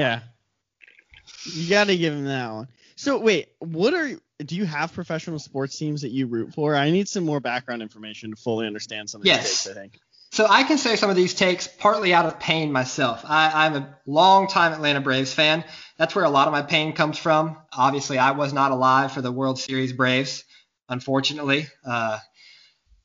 You 1.45 1.69
got 1.71 1.89
to 1.89 1.97
give 1.97 2.13
him 2.13 2.25
that 2.25 2.53
one. 2.53 2.69
So 2.97 3.19
wait, 3.19 3.49
what 3.59 3.95
are 3.95 4.11
do 4.45 4.57
you 4.57 4.65
have 4.65 4.93
professional 4.93 5.39
sports 5.39 5.79
teams 5.79 6.03
that 6.03 6.11
you 6.11 6.27
root 6.27 6.55
for? 6.55 6.75
I 6.75 6.91
need 6.91 7.09
some 7.09 7.25
more 7.25 7.41
background 7.41 7.83
information 7.83 8.31
to 8.31 8.37
fully 8.37 8.67
understand 8.67 9.09
some 9.11 9.21
of 9.21 9.25
these 9.25 9.33
Yes. 9.35 9.65
takes, 9.65 9.77
I 9.77 9.81
think. 9.81 9.99
So 10.33 10.47
I 10.49 10.65
can 10.65 10.79
say 10.79 10.97
some 10.97 11.11
of 11.11 11.17
these 11.17 11.33
takes 11.35 11.69
partly 11.69 12.13
out 12.13 12.27
of 12.27 12.41
pain 12.41 12.73
myself. 12.73 13.25
I, 13.25 13.67
I'm 13.67 13.77
a 13.77 13.99
long 14.05 14.49
time 14.49 14.73
Atlanta 14.73 15.01
Braves 15.01 15.33
fan. 15.33 15.65
That's 15.97 16.15
where 16.17 16.25
a 16.25 16.31
lot 16.31 16.49
of 16.49 16.53
my 16.53 16.63
pain 16.63 16.93
comes 16.93 17.19
from. 17.19 17.57
Obviously, 17.73 18.19
I 18.19 18.33
was 18.33 18.53
not 18.53 18.73
alive 18.73 19.13
for 19.13 19.23
the 19.23 19.31
World 19.31 19.61
Series 19.61 19.93
Braves, 19.93 20.43
unfortunately. 20.89 21.69
Uh, 21.87 22.19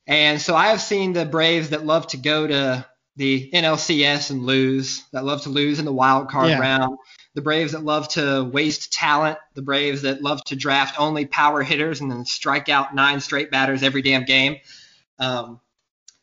and 0.08 0.40
so 0.40 0.56
I 0.56 0.68
have 0.68 0.80
seen 0.80 1.12
the 1.12 1.24
Braves 1.24 1.70
that 1.70 1.86
love 1.86 2.08
to 2.08 2.16
go 2.16 2.48
to 2.48 2.84
the 3.14 3.50
NLCS 3.52 4.30
and 4.30 4.44
lose, 4.44 5.04
that 5.12 5.24
love 5.24 5.42
to 5.42 5.50
lose 5.50 5.78
in 5.78 5.84
the 5.84 5.92
wild 5.92 6.30
card 6.30 6.50
Yeah. 6.50 6.58
round. 6.58 6.98
The 7.34 7.42
Braves 7.42 7.72
that 7.72 7.84
love 7.84 8.08
to 8.10 8.42
waste 8.44 8.92
talent. 8.92 9.38
The 9.54 9.62
Braves 9.62 10.02
that 10.02 10.22
love 10.22 10.42
to 10.44 10.56
draft 10.56 10.98
only 10.98 11.26
power 11.26 11.62
hitters 11.62 12.00
and 12.00 12.10
then 12.10 12.24
strike 12.24 12.68
out 12.68 12.94
nine 12.94 13.20
straight 13.20 13.50
batters 13.50 13.82
every 13.82 14.02
damn 14.02 14.24
game. 14.24 14.56
Um, 15.18 15.60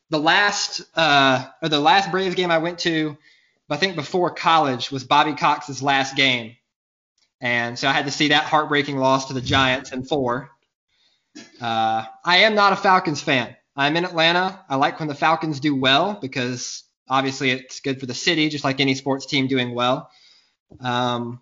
the 0.09 0.19
last 0.19 0.81
uh, 0.95 1.45
or 1.61 1.69
the 1.69 1.79
last 1.79 2.11
Braves 2.11 2.35
game 2.35 2.51
I 2.51 2.57
went 2.57 2.79
to, 2.79 3.17
I 3.69 3.77
think 3.77 3.95
before 3.95 4.31
college, 4.31 4.91
was 4.91 5.03
Bobby 5.03 5.33
Cox's 5.33 5.81
last 5.81 6.15
game, 6.15 6.55
and 7.41 7.77
so 7.77 7.87
I 7.87 7.91
had 7.91 8.05
to 8.05 8.11
see 8.11 8.29
that 8.29 8.45
heartbreaking 8.45 8.97
loss 8.97 9.27
to 9.27 9.33
the 9.33 9.41
Giants 9.41 9.91
in 9.91 10.03
four. 10.03 10.49
Uh, 11.61 12.05
I 12.23 12.37
am 12.37 12.55
not 12.55 12.73
a 12.73 12.77
Falcons 12.77 13.21
fan. 13.21 13.55
I'm 13.75 13.95
in 13.95 14.05
Atlanta. 14.05 14.63
I 14.67 14.75
like 14.77 14.99
when 14.99 15.07
the 15.07 15.15
Falcons 15.15 15.59
do 15.59 15.75
well 15.75 16.17
because 16.19 16.83
obviously 17.07 17.51
it's 17.51 17.79
good 17.79 17.99
for 17.99 18.07
the 18.07 18.13
city, 18.13 18.49
just 18.49 18.63
like 18.63 18.79
any 18.79 18.95
sports 18.95 19.25
team 19.27 19.47
doing 19.47 19.75
well. 19.75 20.09
Um, 20.79 21.41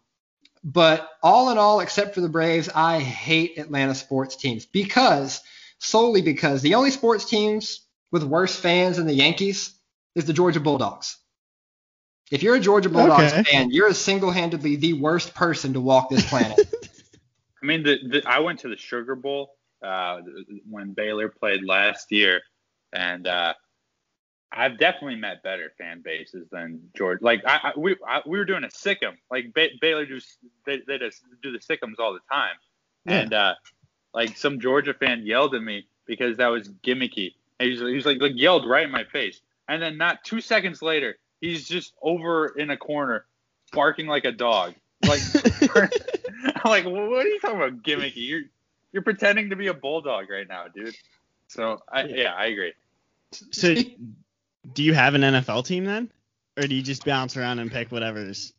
but 0.64 1.10
all 1.22 1.52
in 1.52 1.58
all, 1.58 1.80
except 1.80 2.16
for 2.16 2.22
the 2.22 2.30
Braves, 2.30 2.70
I 2.74 3.00
hate 3.00 3.58
Atlanta 3.58 3.94
sports 3.94 4.36
teams 4.36 4.66
because 4.66 5.42
solely 5.80 6.22
because 6.22 6.62
the 6.62 6.76
only 6.76 6.92
sports 6.92 7.26
teams 7.26 7.86
with 8.12 8.24
worse 8.24 8.56
fans 8.56 8.98
than 8.98 9.06
the 9.08 9.14
Yankees 9.14 9.78
is 10.16 10.26
the 10.26 10.34
Georgia 10.34 10.60
Bulldogs. 10.60 11.18
If 12.32 12.42
you're 12.42 12.56
a 12.56 12.60
Georgia 12.60 12.90
Bulldogs 12.90 13.32
Okay. 13.32 13.44
fan, 13.44 13.70
you're 13.70 13.88
a 13.88 13.94
single-handedly 13.94 14.78
the 14.78 14.94
worst 14.94 15.36
person 15.36 15.74
to 15.74 15.82
walk 15.82 16.10
this 16.10 16.26
planet. 16.26 16.60
I 17.62 17.66
mean, 17.66 17.84
the, 17.84 17.98
the 18.08 18.24
I 18.28 18.40
went 18.40 18.60
to 18.60 18.70
the 18.70 18.78
Sugar 18.78 19.16
Bowl 19.16 19.52
uh, 19.84 20.22
when 20.70 20.94
Baylor 20.94 21.30
played 21.30 21.64
last 21.64 22.12
year, 22.12 22.42
and 22.94 23.28
uh, 23.28 23.54
I've 24.52 24.78
definitely 24.78 25.16
met 25.16 25.44
better 25.44 25.74
fan 25.78 26.02
bases 26.02 26.48
than 26.52 26.90
Georgia. 26.96 27.24
Like 27.24 27.42
I, 27.46 27.60
I 27.64 27.72
we 27.78 27.96
I, 28.08 28.22
we 28.26 28.38
were 28.38 28.46
doing 28.46 28.64
a 28.64 28.68
sick'em. 28.70 29.16
Like 29.30 29.54
ba- 29.54 29.70
Baylor 29.82 30.06
do 30.06 30.20
they 30.66 30.82
they 30.88 30.98
just 30.98 31.24
do 31.42 31.52
the 31.52 31.60
sick'ems 31.60 32.00
all 32.00 32.14
the 32.14 32.20
time, 32.32 32.56
Yeah. 33.06 33.14
and 33.20 33.34
uh, 33.34 33.56
like 34.14 34.38
some 34.38 34.60
Georgia 34.60 34.94
fan 34.94 35.26
yelled 35.26 35.56
at 35.56 35.62
me 35.62 35.88
because 36.06 36.38
that 36.38 36.48
was 36.48 36.70
gimmicky. 36.70 37.34
And 37.60 37.68
he 37.68 37.72
was, 37.72 37.82
he 37.90 37.96
was 37.96 38.06
like, 38.06 38.22
like 38.22 38.34
yelled 38.36 38.68
right 38.68 38.86
in 38.86 38.92
my 38.92 39.04
face, 39.04 39.42
and 39.68 39.82
then 39.82 39.98
not 39.98 40.24
two 40.24 40.42
seconds 40.42 40.82
later, 40.82 41.18
he's 41.42 41.68
just 41.68 41.94
over 42.02 42.48
in 42.58 42.70
a 42.70 42.78
corner, 42.78 43.26
barking 43.74 44.08
like 44.08 44.26
a 44.26 44.32
dog. 44.32 44.74
Like 45.06 45.22
I'm 45.76 45.90
like, 46.66 46.86
what 46.86 47.26
are 47.26 47.28
you 47.28 47.40
talking 47.40 47.58
about 47.58 47.84
gimmicky? 47.84 48.14
You're 48.28 48.42
you're 48.94 49.04
pretending 49.04 49.50
to 49.50 49.56
be 49.58 49.68
a 49.68 49.74
bulldog 49.74 50.30
right 50.30 50.48
now, 50.48 50.66
dude. 50.74 50.96
So 51.48 51.82
I 51.92 52.04
yeah, 52.06 52.34
I 52.34 52.46
agree. 52.46 52.74
So 53.52 53.74
do 54.74 54.84
you 54.84 54.94
have 54.94 55.16
an 55.16 55.22
NFL 55.22 55.66
team 55.66 55.86
then? 55.86 56.12
Or 56.58 56.64
do 56.68 56.76
you 56.76 56.82
just 56.82 57.06
bounce 57.06 57.36
around 57.36 57.60
and 57.60 57.72
pick 57.72 57.92
whatever's 57.92 58.54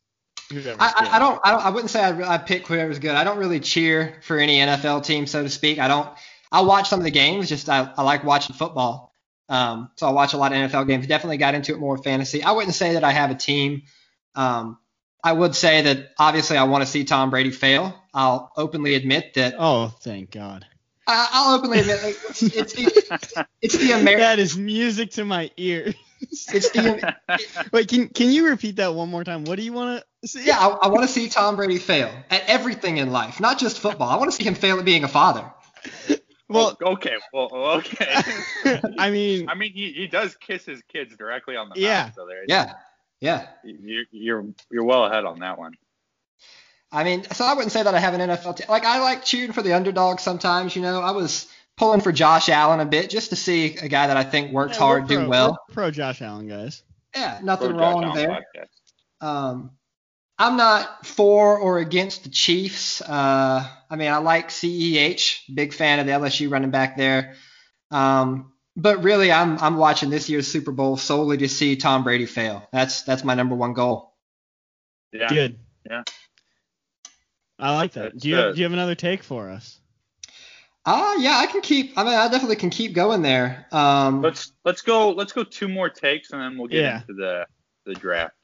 whoever's 0.51 0.77
I, 0.79 0.93
good? 0.93 1.09
I, 1.09 1.17
I 1.17 1.19
don't. 1.19 1.41
I 1.45 1.51
don't. 1.51 1.65
I 1.67 1.71
wouldn't 1.71 1.91
say 1.91 2.03
I, 2.03 2.35
I 2.35 2.39
pick 2.39 2.67
whoever's 2.67 2.99
good. 2.99 3.13
I 3.13 3.25
don't 3.25 3.39
really 3.39 3.61
cheer 3.61 4.21
for 4.23 4.39
any 4.39 4.59
NFL 4.59 5.05
team, 5.05 5.27
so 5.27 5.43
to 5.43 5.49
speak. 5.49 5.79
I 5.79 5.89
don't. 5.89 6.09
I 6.53 6.61
watch 6.61 6.89
some 6.89 7.01
of 7.01 7.05
the 7.05 7.11
games. 7.11 7.49
Just 7.49 7.69
I, 7.69 7.93
I 7.97 8.03
like 8.03 8.25
watching 8.25 8.55
football. 8.55 9.15
Um, 9.49 9.91
so 9.97 10.07
I 10.07 10.11
watch 10.11 10.35
a 10.35 10.37
lot 10.37 10.53
of 10.53 10.59
NFL 10.59 10.87
games. 10.89 11.07
Definitely 11.07 11.39
got 11.39 11.55
into 11.55 11.73
it 11.73 11.79
more 11.79 11.97
fantasy. 11.97 12.43
I 12.43 12.53
wouldn't 12.53 12.75
say 12.75 12.95
that 12.95 13.05
I 13.05 13.13
have 13.13 13.31
a 13.31 13.35
team. 13.35 13.83
Um, 14.35 14.79
I 15.23 15.33
would 15.33 15.55
say 15.55 15.83
that 15.83 16.13
obviously 16.19 16.57
I 16.57 16.65
want 16.65 16.85
to 16.85 16.91
see 16.91 17.05
Tom 17.05 17.31
Brady 17.31 17.51
fail. 17.51 17.95
I'll 18.13 18.53
openly 18.57 18.95
admit 18.95 19.35
that. 19.35 19.55
Oh, 19.59 19.89
thank 19.89 20.31
God. 20.31 20.67
I, 21.07 21.29
I'll 21.33 21.55
openly 21.57 21.81
admit 21.81 22.03
like, 22.03 22.17
it's, 22.29 22.43
it's 22.43 22.73
the 22.73 23.47
it's 23.63 23.77
the 23.79 23.93
American. 23.93 24.19
That 24.21 24.39
is 24.39 24.57
music 24.57 25.11
to 25.13 25.25
my 25.25 25.51
ear. 25.57 25.95
It's 26.21 26.71
the 26.71 27.15
Wait, 27.73 27.89
can 27.89 28.09
can 28.09 28.31
you 28.31 28.49
repeat 28.49 28.77
that 28.77 28.95
one 28.95 29.09
more 29.11 29.23
time? 29.25 29.45
What 29.45 29.57
do 29.57 29.63
you 29.63 29.73
want 29.73 30.03
to 30.23 30.29
see? 30.29 30.47
yeah. 30.47 30.59
I, 30.59 30.69
I 30.69 30.89
want 30.89 31.03
to 31.03 31.09
see 31.09 31.29
Tom 31.29 31.57
Brady 31.57 31.79
fail 31.79 32.11
at 32.31 32.43
everything 32.49 32.97
in 32.97 33.11
life, 33.13 33.39
not 33.41 33.59
just 33.59 33.79
football. 33.79 34.09
I 34.09 34.17
want 34.17 34.31
to 34.31 34.37
see 34.37 34.45
him 34.45 34.55
fail 34.55 34.79
at 34.79 34.85
being 34.85 35.05
a 35.05 35.09
father. 35.09 35.45
Well, 36.49 36.77
oh, 36.85 36.93
okay, 36.93 37.17
well, 37.33 37.49
okay. 37.79 38.15
I 38.99 39.11
mean, 39.11 39.49
I 39.49 39.55
mean, 39.57 39.73
he, 39.73 39.93
he 39.93 40.07
does 40.07 40.37
kiss 40.37 40.65
his 40.65 40.81
kids 40.83 41.17
directly 41.17 41.57
on 41.57 41.69
the 41.69 41.81
Yeah. 41.81 42.05
mouth, 42.05 42.15
so 42.15 42.27
there. 42.27 42.45
Yeah, 42.47 42.75
yeah. 43.21 43.49
you, 43.65 44.07
you're 44.13 44.45
you're 44.71 44.85
well 44.85 45.05
ahead 45.07 45.25
on 45.25 45.41
that 45.41 45.59
one. 45.59 45.75
I 46.93 47.05
mean, 47.05 47.25
so 47.33 47.45
I 47.45 47.55
wouldn't 47.55 47.73
say 47.73 47.83
that 47.83 47.95
I 47.95 47.99
have 47.99 48.15
an 48.15 48.21
NFL 48.21 48.57
team. 48.57 48.67
Like 48.69 48.85
I 48.85 49.01
like 49.01 49.25
cheering 49.25 49.53
for 49.53 49.63
the 49.63 49.75
underdog 49.75 50.21
sometimes. 50.21 50.77
You 50.77 50.83
know, 50.83 51.01
I 51.01 51.11
was 51.11 51.49
pulling 51.77 52.01
for 52.01 52.13
Josh 52.13 52.49
Allen 52.49 52.81
a 52.81 52.85
bit 52.85 53.11
just 53.11 53.31
to 53.31 53.37
see 53.37 53.77
a 53.77 53.89
guy 53.89 54.07
that 54.07 54.17
I 54.17 54.25
think 54.25 54.53
works 54.53 54.79
yeah, 54.79 54.85
we're 54.85 54.99
hard 54.99 55.09
do 55.09 55.17
pro- 55.17 55.29
well. 55.29 55.59
Pro 55.73 55.91
Josh 55.91 56.23
Allen 56.23 56.49
guys. 56.49 56.83
Yeah, 57.15 57.41
nothing 57.43 57.71
Pro 57.71 57.79
wrong 57.79 58.03
Josh 58.03 58.15
there. 58.15 58.69
Um, 59.21 59.71
I'm 60.39 60.57
not 60.57 61.07
for 61.07 61.59
or 61.59 61.79
against 61.79 62.25
the 62.25 62.31
Chiefs. 62.31 63.01
Uh, 63.01 63.67
I 63.91 63.97
mean, 63.97 64.11
I 64.11 64.19
like 64.19 64.51
CEH, 64.51 65.55
big 65.55 65.73
fan 65.73 65.99
of 65.99 66.07
the 66.07 66.13
LSU 66.13 66.51
running 66.51 66.71
back 66.71 66.97
there. 66.97 67.35
Um, 67.91 68.53
but 68.77 69.03
really, 69.03 69.33
I'm 69.33 69.59
I'm 69.59 69.77
watching 69.77 70.11
this 70.11 70.29
year's 70.29 70.47
Super 70.47 70.73
Bowl 70.73 70.99
solely 70.99 71.39
to 71.39 71.49
see 71.49 71.77
Tom 71.77 72.05
Brady 72.05 72.27
fail. 72.27 72.69
That's 72.73 73.03
that's 73.03 73.25
my 73.25 73.35
number 73.35 73.55
one 73.55 73.73
goal. 73.73 74.15
Yeah. 75.13 75.29
Good. 75.29 75.59
Yeah. 75.89 76.03
I 77.59 77.75
like 77.75 77.93
that. 77.93 78.13
That's 78.13 78.23
do 78.23 78.29
you 78.29 78.35
have, 78.37 78.55
do 78.55 78.59
you 78.61 78.65
have 78.65 78.73
another 78.73 78.95
take 78.95 79.23
for 79.23 79.51
us? 79.51 79.79
Ah, 80.85 81.17
yeah, 81.17 81.39
I 81.39 81.47
can 81.47 81.63
keep. 81.63 81.99
I 81.99 82.05
mean, 82.05 82.15
I 82.15 82.29
definitely 82.29 82.57
can 82.57 82.71
keep 82.71 82.93
going 82.93 83.23
there. 83.23 83.67
Um, 83.73 84.23
Let's 84.23 84.53
let's 84.65 84.83
go 84.83 85.11
let's 85.11 85.33
go 85.33 85.43
two 85.43 85.69
more 85.69 85.89
takes 85.89 86.31
and 86.31 86.41
then 86.41 86.57
we'll 86.59 86.69
get 86.69 86.83
Yeah. 86.83 87.01
into 87.01 87.15
the 87.15 87.47
the 87.87 87.95
draft. 87.95 88.35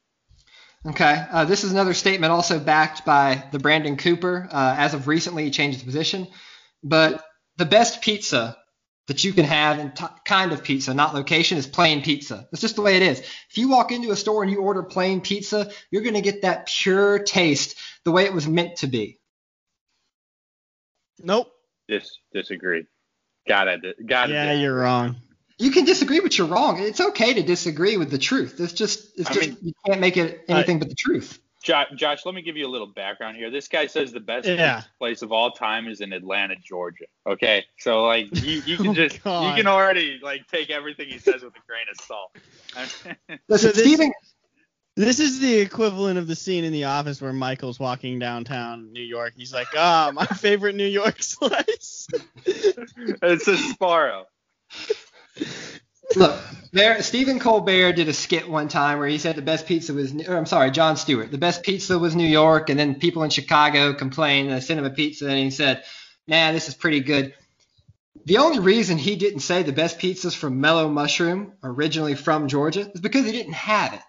Okay. 0.84 1.24
Uh, 1.30 1.44
this 1.44 1.62
is 1.62 1.70
another 1.72 1.94
statement 1.94 2.32
also 2.32 2.58
backed 2.58 3.04
by 3.04 3.44
the 3.52 3.58
Brandon 3.60 3.96
Cooper. 3.96 4.48
Uh, 4.50 4.74
as 4.76 4.94
of 4.94 5.06
recently, 5.06 5.44
he 5.44 5.50
changed 5.52 5.78
his 5.78 5.84
position. 5.84 6.26
But 6.82 7.24
the 7.58 7.64
best 7.64 8.02
pizza 8.02 8.56
that 9.06 9.22
you 9.22 9.32
can 9.32 9.44
have, 9.44 9.78
and 9.78 9.94
t- 9.94 10.04
kind 10.24 10.52
of 10.52 10.64
pizza, 10.64 10.94
not 10.94 11.14
location, 11.14 11.58
is 11.58 11.66
plain 11.68 12.02
pizza. 12.02 12.48
That's 12.50 12.60
just 12.60 12.74
the 12.74 12.82
way 12.82 12.96
it 12.96 13.02
is. 13.02 13.20
If 13.20 13.58
you 13.58 13.68
walk 13.68 13.92
into 13.92 14.10
a 14.10 14.16
store 14.16 14.42
and 14.42 14.50
you 14.50 14.60
order 14.60 14.82
plain 14.82 15.20
pizza, 15.20 15.70
you're 15.92 16.02
going 16.02 16.14
to 16.14 16.20
get 16.20 16.42
that 16.42 16.66
pure 16.66 17.20
taste 17.20 17.76
the 18.04 18.12
way 18.12 18.24
it 18.24 18.32
was 18.32 18.46
meant 18.48 18.76
to 18.78 18.86
be. 18.86 19.18
Nope. 21.22 21.52
Dis 21.88 22.10
disagree. 22.32 22.86
Gotta 23.48 23.78
di- 23.78 23.94
gotta. 24.06 24.32
Yeah, 24.32 24.44
disagree. 24.46 24.62
you're 24.62 24.76
wrong. 24.76 25.16
You 25.58 25.70
can 25.70 25.84
disagree, 25.84 26.20
but 26.20 26.36
you're 26.36 26.46
wrong. 26.48 26.80
It's 26.80 27.00
okay 27.00 27.34
to 27.34 27.42
disagree 27.42 27.96
with 27.96 28.10
the 28.10 28.18
truth. 28.18 28.58
It's 28.58 28.72
just, 28.72 29.16
it's 29.18 29.30
I 29.30 29.34
just 29.34 29.48
mean- 29.50 29.58
you 29.62 29.72
can't 29.86 30.00
make 30.00 30.16
it 30.16 30.44
anything 30.48 30.78
but 30.78 30.88
the 30.88 30.94
truth. 30.94 31.38
Josh, 31.62 31.86
Josh, 31.94 32.26
let 32.26 32.34
me 32.34 32.42
give 32.42 32.56
you 32.56 32.66
a 32.66 32.68
little 32.70 32.88
background 32.88 33.36
here. 33.36 33.48
This 33.48 33.68
guy 33.68 33.86
says 33.86 34.10
the 34.10 34.18
best 34.18 34.48
Yeah. 34.48 34.82
place 34.98 35.22
of 35.22 35.30
all 35.30 35.52
time 35.52 35.86
is 35.86 36.00
in 36.00 36.12
Atlanta, 36.12 36.56
Georgia. 36.56 37.04
Okay, 37.24 37.64
so 37.78 38.04
like 38.04 38.26
you, 38.42 38.62
you 38.66 38.76
can 38.78 38.88
Oh, 38.88 38.94
just 38.94 39.22
God. 39.22 39.48
you 39.50 39.54
can 39.62 39.68
already 39.68 40.18
like 40.20 40.48
take 40.48 40.70
everything 40.70 41.08
he 41.08 41.18
says 41.18 41.42
with 41.42 41.52
a 41.54 41.62
grain 41.68 41.84
of 41.88 42.04
salt. 42.04 42.36
Listen, 43.48 43.70
this- 43.70 43.78
Stephen, 43.80 44.12
This 44.94 45.20
is 45.20 45.40
the 45.40 45.54
equivalent 45.54 46.18
of 46.18 46.26
the 46.26 46.36
scene 46.36 46.64
in 46.64 46.72
The 46.72 46.84
Office 46.84 47.22
where 47.22 47.32
Michael's 47.32 47.80
walking 47.80 48.18
downtown 48.18 48.92
New 48.92 49.02
York. 49.02 49.32
He's 49.34 49.52
like, 49.52 49.68
ah, 49.74 50.10
my 50.12 50.26
favorite 50.36 50.74
New 50.74 50.86
York 50.86 51.22
slice. 51.22 52.06
it's 52.44 53.48
a 53.48 53.56
Sbarro. 53.56 54.24
Look, 56.14 56.38
there, 56.72 57.02
Stephen 57.02 57.38
Colbert 57.38 57.94
did 57.94 58.08
a 58.08 58.12
skit 58.12 58.46
one 58.46 58.68
time 58.68 58.98
where 58.98 59.08
he 59.08 59.16
said 59.16 59.36
the 59.36 59.40
best 59.40 59.66
pizza 59.66 59.94
was, 59.94 60.12
or 60.28 60.36
I'm 60.36 60.44
sorry, 60.44 60.70
Jon 60.70 60.98
Stewart, 60.98 61.30
the 61.30 61.38
best 61.38 61.62
pizza 61.62 61.98
was 61.98 62.14
New 62.14 62.28
York, 62.28 62.68
and 62.68 62.78
then 62.78 62.96
people 62.96 63.22
in 63.22 63.30
Chicago 63.30 63.94
complained, 63.94 64.48
and 64.48 64.56
I 64.56 64.60
sent 64.60 64.78
him 64.78 64.84
a 64.84 64.90
pizza, 64.90 65.26
and 65.26 65.38
he 65.38 65.50
said, 65.50 65.84
nah, 66.26 66.52
this 66.52 66.68
is 66.68 66.74
pretty 66.74 67.00
good. 67.00 67.32
The 68.26 68.38
only 68.38 68.58
reason 68.58 68.98
he 68.98 69.16
didn't 69.16 69.40
say 69.40 69.62
the 69.62 69.72
best 69.72 69.98
pizza's 69.98 70.34
from 70.34 70.60
Mellow 70.60 70.90
Mushroom, 70.90 71.54
originally 71.64 72.14
from 72.14 72.48
Georgia, 72.48 72.90
is 72.92 73.00
because 73.00 73.24
he 73.24 73.32
didn't 73.32 73.54
have 73.54 73.94
it. 73.94 74.00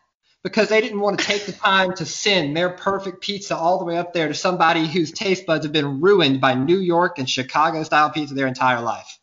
Because 0.44 0.68
they 0.68 0.82
didn't 0.82 1.00
want 1.00 1.20
to 1.20 1.26
take 1.26 1.46
the 1.46 1.54
time 1.54 1.96
to 1.96 2.06
send 2.06 2.56
their 2.56 2.70
perfect 2.70 3.22
pizza 3.22 3.56
all 3.56 3.80
the 3.80 3.86
way 3.86 3.98
up 3.98 4.14
there 4.14 4.28
to 4.28 4.34
somebody 4.34 4.88
whose 4.88 5.12
taste 5.12 5.46
buds 5.46 5.66
have 5.66 5.72
been 5.72 6.02
ruined 6.02 6.42
by 6.42 6.54
New 6.54 6.80
York 6.80 7.18
and 7.18 7.30
Chicago 7.30 7.84
style 7.84 8.10
pizza 8.10 8.34
their 8.34 8.48
entire 8.48 8.82
life. 8.82 9.20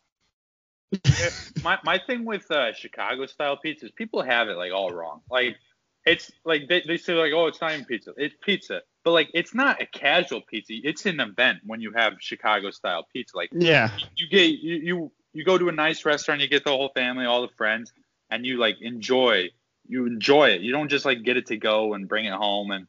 my 1.63 1.77
my 1.83 1.99
thing 1.99 2.25
with 2.25 2.49
uh, 2.49 2.73
Chicago 2.73 3.25
style 3.27 3.55
pizza 3.57 3.85
is 3.85 3.91
people 3.91 4.23
have 4.23 4.49
it 4.49 4.57
like 4.57 4.71
all 4.73 4.91
wrong. 4.91 5.21
Like 5.29 5.57
it's 6.05 6.31
like 6.43 6.67
they, 6.67 6.81
they 6.81 6.97
say 6.97 7.13
like 7.13 7.31
oh 7.33 7.47
it's 7.47 7.61
not 7.61 7.73
even 7.73 7.85
pizza 7.85 8.13
it's 8.17 8.35
pizza 8.41 8.81
but 9.03 9.11
like 9.11 9.29
it's 9.33 9.53
not 9.53 9.81
a 9.81 9.85
casual 9.85 10.41
pizza 10.41 10.73
it's 10.83 11.05
an 11.05 11.19
event 11.19 11.59
when 11.65 11.81
you 11.81 11.91
have 11.91 12.13
Chicago 12.19 12.71
style 12.71 13.05
pizza 13.13 13.37
like 13.37 13.49
Yeah. 13.53 13.91
you 14.15 14.27
get 14.27 14.49
you, 14.49 14.75
you 14.75 15.11
you 15.33 15.45
go 15.45 15.57
to 15.57 15.69
a 15.69 15.71
nice 15.71 16.05
restaurant 16.05 16.41
you 16.41 16.47
get 16.47 16.63
the 16.63 16.71
whole 16.71 16.91
family 16.95 17.25
all 17.25 17.41
the 17.41 17.53
friends 17.55 17.93
and 18.29 18.45
you 18.45 18.57
like 18.57 18.77
enjoy 18.81 19.49
you 19.91 20.05
enjoy 20.05 20.49
it 20.49 20.61
you 20.61 20.71
don't 20.71 20.89
just 20.89 21.05
like 21.05 21.21
get 21.23 21.37
it 21.37 21.47
to 21.47 21.57
go 21.57 21.93
and 21.93 22.07
bring 22.07 22.25
it 22.25 22.33
home 22.33 22.71
and 22.71 22.87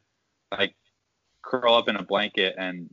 like 0.51 0.73
curl 1.41 1.75
up 1.75 1.89
in 1.89 1.95
a 1.97 2.03
blanket 2.03 2.55
and 2.57 2.89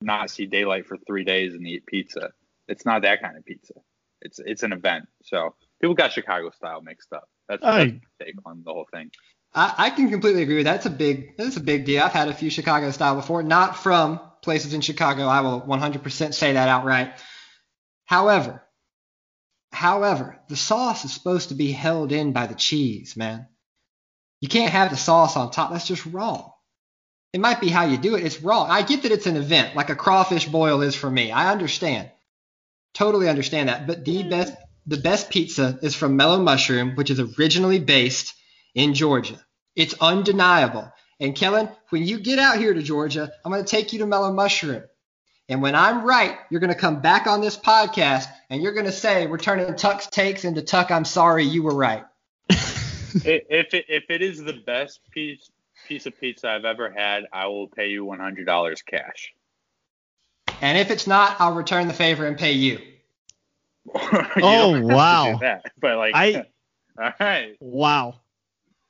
not 0.00 0.30
see 0.30 0.46
daylight 0.46 0.86
for 0.86 0.96
three 1.06 1.24
days 1.24 1.52
and 1.54 1.66
eat 1.66 1.84
pizza 1.86 2.30
it's 2.68 2.86
not 2.86 3.02
that 3.02 3.20
kind 3.22 3.36
of 3.36 3.44
pizza 3.44 3.74
it's 4.22 4.38
it's 4.44 4.62
an 4.62 4.72
event 4.72 5.06
so 5.22 5.54
people 5.80 5.94
got 5.94 6.10
chicago 6.12 6.50
style 6.50 6.80
mixed 6.80 7.12
up 7.12 7.28
that's, 7.48 7.62
I- 7.62 7.78
that's 7.84 7.92
my 7.92 8.24
take 8.26 8.34
on 8.46 8.62
the 8.64 8.72
whole 8.72 8.88
thing 8.92 9.10
I, 9.52 9.74
I 9.76 9.90
can 9.90 10.10
completely 10.10 10.42
agree 10.44 10.58
with 10.58 10.66
that. 10.66 10.76
It's 10.76 10.86
a 10.86 10.90
big 10.90 11.36
that's 11.36 11.56
a 11.56 11.60
big 11.60 11.84
deal. 11.84 12.04
I've 12.04 12.12
had 12.12 12.28
a 12.28 12.32
few 12.34 12.50
Chicago 12.50 12.92
style 12.92 13.16
before, 13.16 13.42
not 13.42 13.76
from 13.76 14.20
places 14.42 14.74
in 14.74 14.80
Chicago. 14.80 15.26
I 15.26 15.40
will 15.40 15.60
100% 15.62 16.34
say 16.34 16.52
that 16.52 16.68
outright. 16.68 17.14
However, 18.04 18.62
however, 19.72 20.38
the 20.48 20.54
sauce 20.54 21.04
is 21.04 21.12
supposed 21.12 21.48
to 21.48 21.56
be 21.56 21.72
held 21.72 22.12
in 22.12 22.32
by 22.32 22.46
the 22.46 22.54
cheese, 22.54 23.16
man. 23.16 23.48
You 24.40 24.48
can't 24.48 24.72
have 24.72 24.90
the 24.90 24.96
sauce 24.96 25.36
on 25.36 25.50
top. 25.50 25.70
That's 25.70 25.86
just 25.86 26.06
wrong. 26.06 26.52
It 27.32 27.40
might 27.40 27.60
be 27.60 27.68
how 27.68 27.84
you 27.84 27.96
do 27.96 28.16
it. 28.16 28.24
It's 28.24 28.42
wrong. 28.42 28.70
I 28.70 28.82
get 28.82 29.02
that 29.02 29.12
it's 29.12 29.26
an 29.26 29.36
event, 29.36 29.76
like 29.76 29.90
a 29.90 29.94
crawfish 29.94 30.46
boil 30.46 30.82
is 30.82 30.94
for 30.94 31.10
me. 31.10 31.30
I 31.30 31.52
understand. 31.52 32.10
Totally 32.94 33.28
understand 33.28 33.68
that. 33.68 33.86
But 33.86 34.04
the 34.04 34.24
mm. 34.24 34.30
best 34.30 34.54
the 34.86 34.96
best 34.96 35.30
pizza 35.30 35.78
is 35.82 35.94
from 35.94 36.16
Mellow 36.16 36.40
Mushroom, 36.42 36.96
which 36.96 37.10
is 37.10 37.20
originally 37.20 37.78
based 37.78 38.34
in 38.74 38.94
Georgia. 38.94 39.38
It's 39.76 39.94
undeniable. 40.00 40.90
And 41.20 41.36
Kellen, 41.36 41.68
when 41.90 42.04
you 42.04 42.18
get 42.18 42.38
out 42.38 42.58
here 42.58 42.72
to 42.72 42.82
Georgia, 42.82 43.30
I'm 43.44 43.52
going 43.52 43.62
to 43.62 43.70
take 43.70 43.92
you 43.92 44.00
to 44.00 44.06
Mellow 44.06 44.32
Mushroom. 44.32 44.82
And 45.48 45.62
when 45.62 45.74
I'm 45.74 46.04
right, 46.04 46.38
you're 46.48 46.60
going 46.60 46.72
to 46.72 46.78
come 46.78 47.02
back 47.02 47.26
on 47.26 47.40
this 47.40 47.56
podcast 47.56 48.26
and 48.48 48.62
you're 48.62 48.72
going 48.72 48.86
to 48.86 48.92
say 48.92 49.26
we're 49.26 49.38
turning 49.38 49.74
Tuck's 49.76 50.06
takes 50.06 50.44
into 50.44 50.62
Tuck, 50.62 50.90
I'm 50.90 51.04
sorry 51.04 51.44
you 51.44 51.62
were 51.62 51.74
right. 51.74 52.04
I- 53.16 53.42
if 53.50 53.74
it, 53.74 53.86
if 53.88 54.04
it 54.10 54.22
is 54.22 54.42
the 54.42 54.52
best 54.52 55.00
piece 55.10 55.50
piece 55.88 56.06
of 56.06 56.18
pizza 56.20 56.48
I've 56.48 56.64
ever 56.64 56.90
had, 56.90 57.24
I 57.32 57.46
will 57.46 57.66
pay 57.68 57.88
you 57.88 58.04
one 58.04 58.20
hundred 58.20 58.46
dollars 58.46 58.82
cash. 58.82 59.32
And 60.62 60.76
if 60.76 60.90
it's 60.90 61.06
not, 61.06 61.40
I'll 61.40 61.54
return 61.54 61.88
the 61.88 61.94
favor 61.94 62.26
and 62.26 62.36
pay 62.38 62.52
you. 62.52 62.78
Oh, 63.94 64.10
you 64.36 64.42
Oh, 64.42 64.72
don't 64.72 64.74
have 64.74 64.80
to 64.80 64.84
do 64.84 64.94
wow. 64.94 65.38
that, 65.40 65.72
but 65.80 65.96
like, 65.96 66.14
I- 66.14 66.46
all 67.02 67.12
right, 67.18 67.56
Wow. 67.60 68.14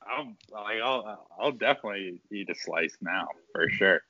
I'll 0.03 0.33
like 0.53 0.81
I'll 0.83 1.29
I'll 1.39 1.53
definitely 1.53 2.21
eat 2.33 2.51
a 2.51 2.55
slice 2.55 2.97
now 3.01 3.29
for 3.53 3.68
sure. 3.71 4.01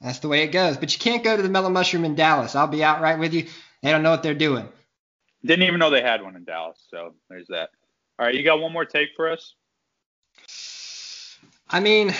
That's 0.00 0.20
the 0.20 0.28
way 0.28 0.42
it 0.44 0.48
goes. 0.48 0.78
But 0.78 0.92
you 0.94 0.98
can't 0.98 1.22
go 1.22 1.36
to 1.36 1.42
the 1.42 1.50
Mellow 1.50 1.68
Mushroom 1.68 2.06
in 2.06 2.14
Dallas. 2.14 2.54
I'll 2.54 2.66
be 2.66 2.82
outright 2.82 3.18
with 3.18 3.34
you. 3.34 3.46
They 3.82 3.90
don't 3.90 4.02
know 4.02 4.10
what 4.10 4.22
they're 4.22 4.34
doing. 4.34 4.66
Didn't 5.44 5.64
even 5.64 5.78
know 5.78 5.90
they 5.90 6.00
had 6.02 6.22
one 6.22 6.36
in 6.36 6.44
Dallas, 6.44 6.78
so 6.90 7.14
there's 7.28 7.48
that. 7.48 7.70
All 8.18 8.26
right, 8.26 8.34
you 8.34 8.42
got 8.42 8.60
one 8.60 8.72
more 8.72 8.84
take 8.86 9.10
for 9.16 9.30
us? 9.30 9.54
I 11.72 11.80
mean, 11.80 12.10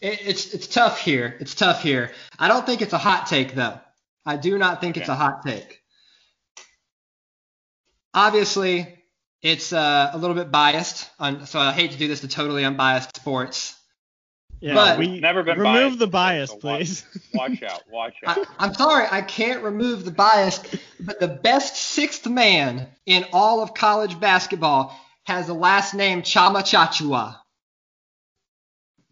it, 0.00 0.20
it's 0.26 0.54
it's 0.54 0.66
tough 0.66 1.00
here. 1.00 1.36
It's 1.40 1.54
tough 1.54 1.82
here. 1.82 2.12
I 2.38 2.48
don't 2.48 2.66
think 2.66 2.82
it's 2.82 2.92
a 2.92 2.98
hot 2.98 3.26
take 3.26 3.54
though. 3.54 3.78
I 4.26 4.36
do 4.36 4.58
not 4.58 4.80
think 4.80 4.96
it's 4.96 5.08
a 5.08 5.14
hot 5.14 5.42
take. 5.44 5.80
Obviously, 8.12 8.98
it's 9.42 9.72
uh, 9.72 10.10
a 10.12 10.18
little 10.18 10.34
bit 10.34 10.50
biased, 10.50 11.08
on, 11.18 11.46
so 11.46 11.58
I 11.58 11.72
hate 11.72 11.92
to 11.92 11.98
do 11.98 12.08
this 12.08 12.20
to 12.20 12.28
totally 12.28 12.64
unbiased 12.64 13.16
sports. 13.16 13.74
Yeah. 14.60 14.74
But- 14.74 14.98
we 14.98 15.20
Never 15.20 15.42
been 15.42 15.58
remove 15.58 15.64
biased, 15.64 15.98
the 16.00 16.06
bias, 16.08 16.50
so 16.50 16.56
watch- 16.56 16.78
please. 16.78 17.06
Watch 17.34 17.62
out, 17.62 17.82
watch 17.92 18.14
out. 18.26 18.38
I, 18.38 18.44
I'm 18.64 18.74
sorry, 18.74 19.06
I 19.10 19.22
can't 19.22 19.62
remove 19.62 20.04
the 20.04 20.10
bias, 20.10 20.60
but 20.98 21.20
the 21.20 21.28
best 21.28 21.76
sixth 21.76 22.26
man 22.26 22.88
in 23.06 23.24
all 23.32 23.62
of 23.62 23.72
college 23.74 24.18
basketball 24.18 24.98
has 25.24 25.46
the 25.46 25.54
last 25.54 25.94
name 25.94 26.22
Chama 26.22 26.62
Chachua. 26.62 27.36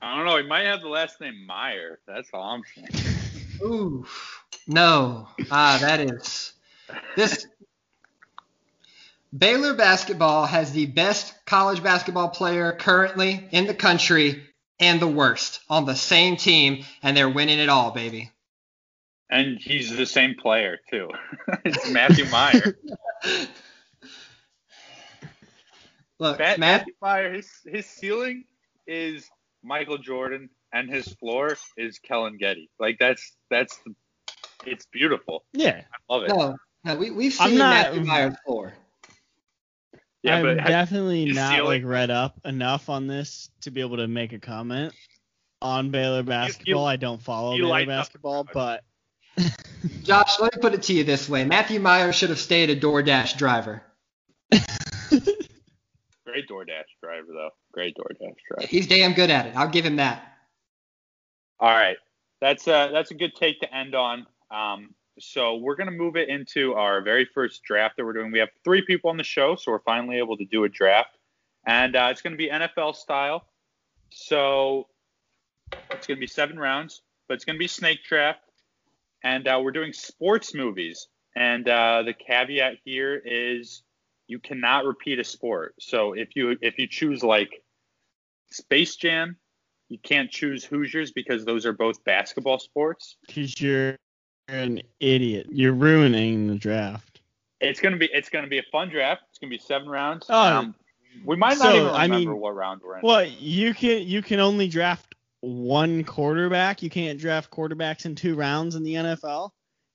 I 0.07 0.15
don't 0.15 0.25
know. 0.25 0.37
He 0.37 0.45
might 0.45 0.67
have 0.67 0.83
the 0.83 0.89
last 0.89 1.21
name 1.21 1.47
Mayer. 1.49 1.99
That's 2.07 2.29
all 2.33 2.43
I'm 2.43 2.63
saying. 2.75 3.17
Ooh, 3.61 4.07
no. 4.69 5.27
Ah, 5.51 5.79
that 5.81 5.99
is 5.99 6.53
this. 7.17 7.49
Baylor 9.37 9.75
basketball 9.75 10.47
has 10.47 10.71
the 10.71 10.87
best 10.87 11.35
college 11.45 11.83
basketball 11.83 12.29
player 12.29 12.71
currently 12.71 13.49
in 13.51 13.67
the 13.67 13.75
country 13.75 14.45
and 14.79 15.01
the 15.01 15.09
worst 15.09 15.59
on 15.69 15.87
the 15.87 15.97
same 15.97 16.37
team, 16.37 16.85
and 17.03 17.17
they're 17.17 17.29
winning 17.29 17.59
it 17.59 17.69
all, 17.69 17.91
baby. 17.91 18.31
And 19.29 19.59
he's 19.59 19.95
the 19.95 20.07
same 20.07 20.37
player 20.37 20.79
too. 20.89 21.11
it's 21.65 21.91
Matthew 21.91 22.27
Mayer. 22.27 22.79
Look, 26.21 26.39
Matt, 26.39 26.61
Matt, 26.61 26.87
Matthew 26.87 26.95
Mayer, 27.03 27.33
his 27.33 27.51
his 27.67 27.87
ceiling 27.87 28.45
is 28.87 29.29
Michael 29.67 29.99
Jordan, 29.99 30.49
and 30.73 30.89
his 30.89 31.07
floor 31.15 31.57
is 31.77 31.99
Kellen 31.99 32.37
Getty. 32.39 32.71
Like 32.79 32.97
that's 32.99 33.37
that's 33.51 33.77
the, 33.79 33.95
it's 34.65 34.87
beautiful. 34.87 35.45
yeah. 35.53 35.83
I 36.09 36.13
love 36.15 36.23
it. 36.25 36.29
no, 36.29 36.57
no, 36.85 36.97
we, 36.97 37.11
we've 37.11 37.37
I'm 37.41 37.51
seen 37.51 37.59
not- 37.59 37.71
Matthew 37.93 38.05
Mayer's 38.05 38.37
floor. 38.47 38.73
yeah, 40.23 40.37
I'm 40.37 40.43
but 40.45 40.57
definitely 40.67 41.27
his 41.27 41.37
not 41.37 41.53
ceiling- 41.57 41.83
like 41.83 41.85
read 41.85 42.11
up 42.11 42.39
enough 42.45 42.89
on 42.89 43.07
this 43.07 43.51
to 43.63 43.71
be 43.71 43.81
able 43.81 43.97
to 43.99 44.09
make 44.09 44.33
a 44.33 44.39
comment 44.39 44.95
on 45.61 45.91
Baylor 45.91 46.23
basketball. 46.23 46.87
I 46.87 46.97
don't 46.97 47.21
follow 47.21 47.57
Baylor 47.57 47.69
light 47.69 47.89
up 47.89 48.05
basketball, 48.05 48.47
but 48.53 48.85
Josh, 50.05 50.39
let 50.41 50.55
me 50.55 50.61
put 50.63 50.75
it 50.75 50.83
to 50.85 50.93
you 50.95 51.05
this 51.05 51.29
way: 51.29 51.45
Matthew 51.45 51.81
Mayer 51.81 52.13
should 52.13 52.31
have 52.31 52.39
stayed 52.39 52.71
a 52.71 52.77
DoorDash 52.79 53.37
driver. 53.37 53.83
great 56.37 56.49
DoorDash 56.49 56.85
driver 57.03 57.29
though. 57.33 57.51
Great 57.73 57.97
DoorDash 57.97 58.35
driver. 58.49 58.67
He's 58.69 58.87
damn 58.87 59.13
good 59.15 59.31
at 59.31 59.47
it. 59.47 59.57
I'll 59.57 59.69
give 59.69 59.85
him 59.85 59.97
that. 59.97 60.33
All 61.59 61.71
right, 61.71 61.97
that's 62.41 62.67
a 62.67 62.91
that's 62.93 63.11
a 63.11 63.15
good 63.15 63.35
take 63.35 63.61
to 63.61 63.75
end 63.75 63.95
on. 63.95 64.27
Um, 64.51 64.95
so 65.19 65.57
we're 65.57 65.77
gonna 65.77 65.91
move 65.91 66.17
it 66.17 66.29
into 66.29 66.75
our 66.75 67.01
very 67.01 67.25
first 67.25 67.63
draft 67.63 67.97
that 67.97 68.05
we're 68.05 68.13
doing. 68.13 68.31
We 68.31 68.39
have 68.41 68.51
three 68.65 68.83
people 68.83 69.11
on 69.11 69.17
the 69.17 69.25
show, 69.25 69.57
so 69.57 69.73
we're 69.73 69.81
finally 69.81 70.19
able 70.19 70.37
to 70.37 70.45
do 70.45 70.65
a 70.65 70.69
draft, 70.69 71.17
and 71.67 71.97
uh, 71.97 72.09
it's 72.11 72.21
gonna 72.21 72.37
be 72.37 72.51
NFL 72.51 72.95
style. 72.97 73.47
So 74.11 74.89
it's 75.91 76.07
gonna 76.07 76.21
be 76.21 76.27
seven 76.27 76.59
rounds, 76.59 77.03
but 77.29 77.35
it's 77.35 77.45
gonna 77.45 77.59
be 77.59 77.69
snake 77.69 78.01
draft, 78.07 78.41
and 79.25 79.49
uh, 79.49 79.59
we're 79.63 79.73
doing 79.73 79.93
sports 79.93 80.55
movies. 80.55 81.09
And 81.35 81.69
uh, 81.69 82.03
the 82.03 82.15
caveat 82.15 82.79
here 82.83 83.21
is 83.23 83.83
you 84.29 84.39
cannot 84.39 84.85
repeat 84.85 85.19
a 85.19 85.25
sport. 85.25 85.75
So 85.81 86.13
if 86.15 86.31
you 86.37 86.57
if 86.61 86.79
you 86.79 86.87
choose 86.87 87.23
like 87.23 87.63
Space 88.51 88.97
Jam, 88.97 89.37
you 89.89 89.99
can't 89.99 90.31
choose 90.31 90.65
Hoosiers 90.65 91.13
because 91.13 91.45
those 91.45 91.67
are 91.67 91.73
both 91.73 92.03
basketball 92.05 92.59
sports. 92.59 93.17
because 93.27 93.61
you're 93.61 93.97
an 94.49 94.81
idiot, 95.01 95.47
you're 95.51 95.73
ruining 95.73 96.47
the 96.47 96.55
draft. 96.55 97.21
It's 97.61 97.81
gonna 97.81 97.97
be 97.97 98.09
it's 98.13 98.29
gonna 98.29 98.47
be 98.49 98.59
a 98.59 98.65
fun 98.71 98.89
draft. 98.91 99.23
It's 99.31 99.39
gonna 99.39 99.51
be 99.51 99.59
seven 99.59 99.89
rounds. 99.89 100.27
Oh, 100.29 100.39
um, 100.59 100.75
we 101.25 101.37
might 101.37 101.59
not 101.59 101.73
so, 101.73 101.75
even 101.77 101.87
I 101.89 102.03
remember 102.05 102.31
mean- 102.33 102.41
what 102.41 102.55
round 102.55 102.83
we're 102.85 102.97
in. 102.97 103.03
Well, 103.03 103.25
you 103.25 103.75
can 103.75 104.03
you 104.07 104.23
can 104.23 104.41
only 104.41 104.69
draft 104.69 105.15
one 105.41 106.05
quarterback. 106.05 106.83
You 106.83 106.91
can't 106.91 107.19
draft 107.19 107.51
quarterbacks 107.51 108.05
in 108.07 108.15
two 108.15 108.35
rounds 108.35 108.75
in 108.75 108.83
the 108.83 108.95
NFL. 108.95 109.51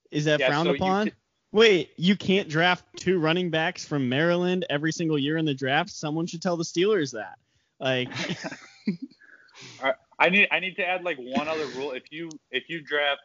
Is 0.09 0.25
that 0.25 0.39
Yeah, 0.39 0.47
frowned 0.49 0.67
so 0.67 0.71
you 0.71 0.77
upon? 0.77 1.07
can- 1.07 1.15
Wait, 1.51 1.91
you 1.97 2.15
can't 2.15 2.47
draft 2.47 2.83
two 2.95 3.19
running 3.19 3.49
backs 3.49 3.85
from 3.85 4.07
Maryland 4.07 4.65
every 4.69 4.91
single 4.91 5.17
year 5.17 5.37
in 5.37 5.45
the 5.45 5.53
draft. 5.53 5.89
Someone 5.89 6.25
should 6.25 6.41
tell 6.41 6.55
the 6.55 6.63
Steelers 6.63 7.11
that. 7.11 7.37
Like, 7.79 8.09
I 10.21 10.29
need 10.29 10.47
I 10.51 10.59
need 10.59 10.75
to 10.75 10.87
add 10.87 11.03
like 11.03 11.17
one 11.17 11.47
other 11.47 11.65
rule. 11.75 11.91
If 11.91 12.03
you 12.11 12.29
if 12.51 12.69
you 12.69 12.81
draft 12.81 13.21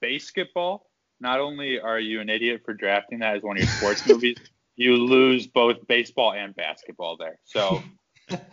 basketball, 0.00 0.88
not 1.18 1.40
only 1.40 1.80
are 1.80 1.98
you 1.98 2.20
an 2.20 2.30
idiot 2.30 2.62
for 2.64 2.72
drafting 2.72 3.18
that 3.18 3.36
as 3.36 3.42
one 3.42 3.56
of 3.56 3.64
your 3.64 3.72
sports 3.72 4.06
movies, 4.08 4.36
you 4.76 4.96
lose 4.96 5.48
both 5.48 5.86
baseball 5.88 6.32
and 6.32 6.54
basketball 6.54 7.16
there. 7.16 7.40
So 7.44 7.82
that's 8.28 8.46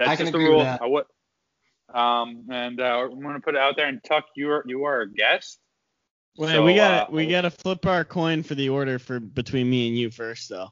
I 0.00 0.16
can 0.16 0.24
just 0.26 0.32
the 0.32 0.38
agree 0.38 0.44
with 0.44 0.50
rule. 0.50 0.64
that. 0.64 0.82
I 0.82 0.86
would. 0.86 1.04
Um, 1.92 2.46
and 2.50 2.80
uh, 2.80 3.08
I'm 3.12 3.20
gonna 3.20 3.40
put 3.40 3.54
it 3.54 3.60
out 3.60 3.76
there. 3.76 3.86
And 3.86 4.02
Tuck, 4.02 4.24
you 4.34 4.50
are 4.50 4.64
you 4.66 4.84
are 4.84 5.02
a 5.02 5.12
guest. 5.12 5.59
Wait, 6.36 6.50
So, 6.52 6.64
we 6.64 6.74
got 6.74 7.08
uh, 7.08 7.12
we 7.12 7.26
got 7.26 7.42
to 7.42 7.50
flip 7.50 7.86
our 7.86 8.04
coin 8.04 8.42
for 8.42 8.54
the 8.54 8.68
order 8.68 8.98
for 8.98 9.20
between 9.20 9.68
me 9.70 9.88
and 9.88 9.96
you 9.96 10.10
first, 10.10 10.48
though. 10.48 10.68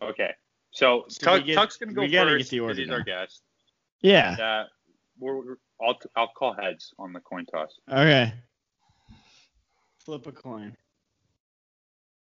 Okay. 0.00 0.32
So, 0.70 1.04
So 1.08 1.36
Tuck, 1.36 1.44
get- 1.46 1.54
Tuck's 1.54 1.76
gonna 1.76 1.92
go 1.92 2.02
we 2.02 2.08
get 2.08 2.26
first 2.26 2.50
the 2.50 2.60
order 2.60 2.74
because 2.74 2.86
he's 2.88 2.92
our 2.92 3.02
guest. 3.02 3.42
Yeah. 4.00 4.30
And, 4.32 4.40
uh, 4.40 4.64
we're, 5.18 5.36
we're- 5.36 5.56
I'll 5.80 5.98
I'll 6.16 6.28
call 6.28 6.52
heads 6.54 6.94
on 6.98 7.12
the 7.12 7.20
coin 7.20 7.44
toss. 7.46 7.78
Okay. 7.90 8.32
Flip 10.04 10.26
a 10.26 10.32
coin. 10.32 10.76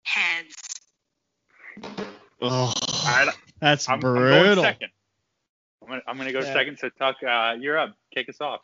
Heads. 0.04 0.54
Oh, 2.40 2.72
I, 3.06 3.30
that's 3.60 3.88
I'm, 3.88 3.94
I'm 3.94 4.00
going 4.00 4.58
2nd 4.58 4.88
I'm 5.82 5.88
gonna, 5.88 6.02
I'm 6.06 6.16
gonna 6.16 6.32
go 6.32 6.40
Yeah. 6.40 6.52
second. 6.52 6.78
So 6.78 6.88
Tuck, 6.90 7.16
uh, 7.22 7.56
you're 7.58 7.78
up. 7.78 7.94
Kick 8.14 8.28
us 8.28 8.40
off. 8.40 8.60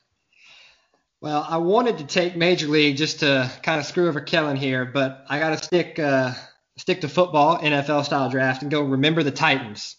Well, 1.20 1.44
I 1.46 1.58
wanted 1.58 1.98
to 1.98 2.04
take 2.06 2.34
Major 2.36 2.66
League 2.66 2.96
just 2.96 3.20
to 3.20 3.50
kind 3.62 3.78
of 3.78 3.84
screw 3.86 4.08
over 4.08 4.20
Kellen 4.20 4.56
here, 4.56 4.86
but 4.86 5.26
I 5.28 5.38
got 5.38 5.50
to 5.50 5.62
stick 5.62 5.98
uh, 5.98 6.32
stick 6.78 7.02
to 7.02 7.08
football, 7.08 7.58
NFL 7.58 8.04
style 8.06 8.30
draft, 8.30 8.62
and 8.62 8.70
go 8.70 8.82
remember 8.82 9.22
the 9.22 9.30
Titans. 9.30 9.96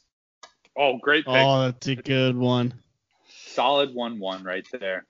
Oh, 0.76 0.98
great 0.98 1.26
pick. 1.26 1.34
Oh, 1.36 1.64
that's 1.66 1.88
a 1.88 1.96
good 1.96 2.36
one. 2.36 2.74
Solid 3.46 3.94
one-one 3.94 4.44
right 4.44 4.66
there. 4.72 5.06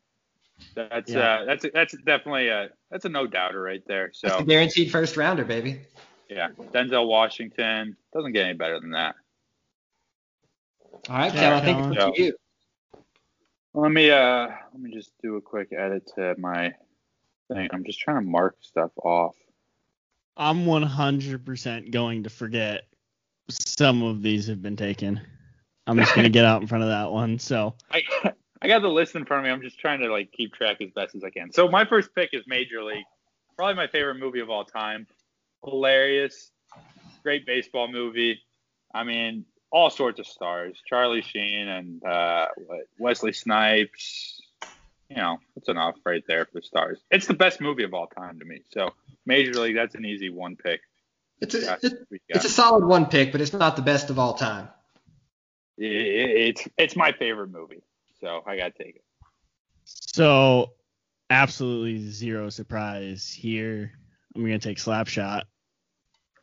That's 0.76 1.12
Yeah. 1.12 1.20
uh, 1.42 1.46
that's 1.46 1.66
that's 1.74 1.94
definitely 2.06 2.50
a 2.50 2.70
that's 2.90 3.06
a 3.06 3.10
no 3.10 3.26
doubter 3.26 3.62
right 3.62 3.84
there. 3.88 4.08
That's 4.22 4.36
So 4.36 4.40
a 4.40 4.44
guaranteed 4.44 4.92
first 4.92 5.16
rounder, 5.16 5.46
baby. 5.46 5.80
yeah, 6.30 6.50
Denzel 6.74 7.08
Washington 7.08 7.96
doesn't 8.14 8.34
get 8.34 8.46
any 8.46 8.54
better 8.58 8.80
than 8.80 8.92
that. 8.92 9.16
All 11.10 11.18
right, 11.18 11.34
Yeah, 11.34 11.56
I 11.56 11.62
think 11.62 11.78
Kellen. 11.78 11.94
it's 11.94 12.04
up 12.04 12.16
to 12.16 12.22
you. 12.22 12.36
Let 13.74 13.92
me 13.92 14.10
uh 14.12 14.48
let 14.74 14.82
me 14.82 14.94
just 14.94 15.14
do 15.22 15.38
a 15.38 15.42
quick 15.42 15.70
edit 15.72 16.10
to 16.16 16.36
my 16.38 16.74
thing. 17.52 17.70
I'm 17.72 17.84
just 17.84 18.00
trying 18.00 18.18
to 18.18 18.30
mark 18.30 18.58
stuff 18.62 18.92
off. 18.98 19.36
I'm 20.38 20.66
100% 20.66 21.92
going 21.92 22.24
to 22.24 22.30
forget 22.30 22.84
some 23.50 24.02
of 24.02 24.22
these 24.22 24.48
have 24.48 24.62
been 24.62 24.78
taken. 24.78 25.22
I'm 25.88 25.98
just 25.98 26.16
going 26.16 26.24
to 26.24 26.30
get 26.30 26.46
out 26.46 26.62
in 26.62 26.68
front 26.68 26.84
of 26.84 26.90
that 26.90 27.12
one. 27.12 27.38
So, 27.38 27.76
I 27.92 28.04
I 28.62 28.68
got 28.68 28.82
the 28.82 28.90
list 28.90 29.16
in 29.16 29.26
front 29.26 29.42
of 29.42 29.46
me. 29.46 29.52
I'm 29.52 29.62
just 29.62 29.80
trying 29.80 30.02
to 30.02 30.12
like 30.12 30.32
keep 30.32 30.54
track 30.54 30.78
as 30.82 30.92
best 30.92 31.16
as 31.16 31.24
I 31.24 31.30
can. 31.30 31.52
So 31.52 31.68
my 31.68 31.86
first 31.86 32.14
pick 32.14 32.30
is 32.34 32.44
Major 32.48 32.84
League. 32.84 33.06
Probably 33.58 33.76
my 33.76 33.88
favorite 33.88 34.16
movie 34.16 34.40
of 34.40 34.50
all 34.50 34.64
time. 34.64 35.08
Hilarious, 35.66 36.52
great 37.24 37.46
baseball 37.46 37.92
movie. 37.92 38.40
I 38.94 39.04
mean, 39.04 39.46
all 39.72 39.90
sorts 39.90 40.20
of 40.20 40.28
stars. 40.28 40.80
Charlie 40.88 41.22
Sheen 41.22 41.68
and 41.68 42.04
uh, 42.04 42.48
Wesley 43.00 43.34
Snipes. 43.34 44.42
You 45.10 45.18
know, 45.18 45.40
that's 45.56 45.68
enough 45.68 45.96
right 46.06 46.24
there 46.28 46.46
for 46.46 46.60
the 46.60 46.62
stars. 46.66 47.00
It's 47.12 47.28
the 47.28 47.34
best 47.34 47.60
movie 47.60 47.84
of 47.84 47.94
all 47.94 48.08
time 48.08 48.40
to 48.40 48.46
me. 48.46 48.62
So 48.72 48.92
Major 49.26 49.54
League, 49.60 49.76
that's 49.76 49.96
an 49.96 50.06
easy 50.06 50.30
one 50.30 50.56
pick. 50.56 50.82
It's 51.42 51.56
a, 51.56 51.62
Yeah, 51.62 51.76
it- 51.82 51.94
we 52.10 52.20
a 52.34 52.40
solid 52.40 52.86
one 52.86 53.08
pick, 53.08 53.32
but 53.32 53.42
it's 53.42 53.52
not 53.52 53.76
the 53.76 53.82
best 53.82 54.10
of 54.10 54.20
all 54.20 54.36
time. 54.36 54.70
It- 55.78 55.86
it's 56.58 56.68
it's 56.78 56.96
my 56.96 57.12
favorite 57.12 57.50
movie. 57.52 57.84
So 58.22 58.42
I 58.46 58.56
gotta 58.56 58.72
take 58.72 58.96
it. 58.98 59.04
so 59.84 60.74
absolutely 61.30 61.98
zero 62.10 62.50
surprise 62.50 63.32
here. 63.32 63.94
I'm 64.36 64.42
going 64.46 64.60
to 64.60 64.60
take 64.60 64.78
Slapshot 64.78 65.44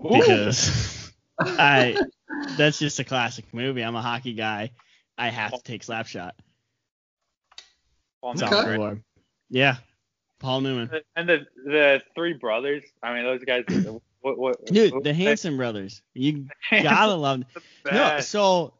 because 0.02 1.12
I 1.40 1.96
that's 2.56 2.78
just 2.78 2.98
a 3.00 3.04
classic 3.04 3.44
movie. 3.52 3.82
I'm 3.82 3.96
a 3.96 4.02
hockey 4.02 4.34
guy. 4.34 4.70
I 5.16 5.28
have 5.30 5.52
to 5.52 5.62
take 5.62 5.82
Slapshot. 5.84 6.32
Paul 8.22 8.30
Okay. 8.32 8.40
Newman, 8.46 8.64
the 8.64 8.70
right? 8.70 8.76
board. 8.76 9.02
Yeah. 9.50 9.76
Paul 10.38 10.60
Newman. 10.60 10.90
And 11.16 11.28
the 11.28 11.46
the 11.64 12.02
three 12.14 12.34
brothers. 12.34 12.84
I 13.02 13.14
mean, 13.14 13.24
those 13.24 13.44
guys. 13.44 13.64
What, 14.20 14.36
what, 14.36 14.66
Dude, 14.66 14.92
what- 14.94 15.04
the 15.04 15.14
Hanson 15.14 15.56
brothers. 15.56 16.02
You 16.12 16.48
gotta 16.72 17.14
love 17.14 17.44
the 17.54 17.92
No, 17.92 17.92
best. 17.92 18.30
so 18.30 18.74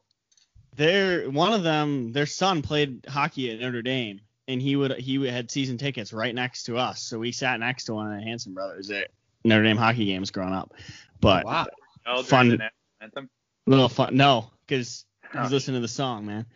their 0.75 1.31
one 1.31 1.53
of 1.53 1.63
them, 1.63 2.11
their 2.13 2.27
son 2.27 2.61
played 2.61 3.07
hockey 3.09 3.53
at 3.53 3.61
Notre 3.61 3.81
Dame, 3.81 4.21
and 4.49 4.61
he 4.61 4.75
would 4.75 4.99
he 4.99 5.25
had 5.29 5.49
season 5.49 5.79
tickets 5.79 6.13
right 6.13 6.35
next 6.35 6.65
to 6.65 6.77
us, 6.77 7.01
so 7.03 7.21
we 7.21 7.31
sat 7.31 7.61
next 7.61 7.85
to 7.85 7.95
one 7.95 8.13
of 8.13 8.19
the 8.19 8.25
Hanson 8.27 8.53
brothers 8.53 8.91
at 8.91 9.13
Notre 9.45 9.63
Dame 9.63 9.77
hockey 9.77 10.07
games 10.07 10.33
growing 10.33 10.53
up. 10.53 10.75
But 11.21 11.45
oh, 11.45 11.49
wow. 11.49 11.67
Oh, 12.05 12.23
fun- 12.25 12.59
anthem. 13.01 13.31
Little 13.69 13.89
fun, 13.89 14.17
no, 14.17 14.51
because 14.67 15.05
Oh. 15.35 15.43
he's 15.43 15.51
listening 15.51 15.77
to 15.77 15.81
the 15.83 15.89
song, 15.89 16.25
man. 16.27 16.47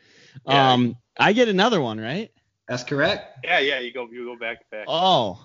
Yeah. 0.47 0.73
Um, 0.73 0.97
I 1.19 1.33
get 1.35 1.49
another 1.49 1.81
one, 1.81 2.01
right? 2.01 2.31
That's 2.69 2.85
correct. 2.85 3.45
Yeah, 3.45 3.59
yeah. 3.59 3.81
You 3.81 3.93
go, 3.93 4.09
you 4.11 4.25
go 4.25 4.37
back 4.37 4.61
to 4.61 4.65
back. 4.71 4.85
Oh, 4.89 5.45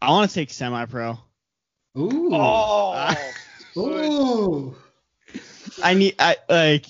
I 0.00 0.10
want 0.10 0.30
to 0.30 0.34
take 0.34 0.50
semi-pro. 0.50 1.18
Ooh. 1.98 2.30
Oh, 2.32 3.16
Ooh. 3.76 4.76
I 5.82 5.94
need 5.94 6.14
I 6.18 6.36
like 6.48 6.86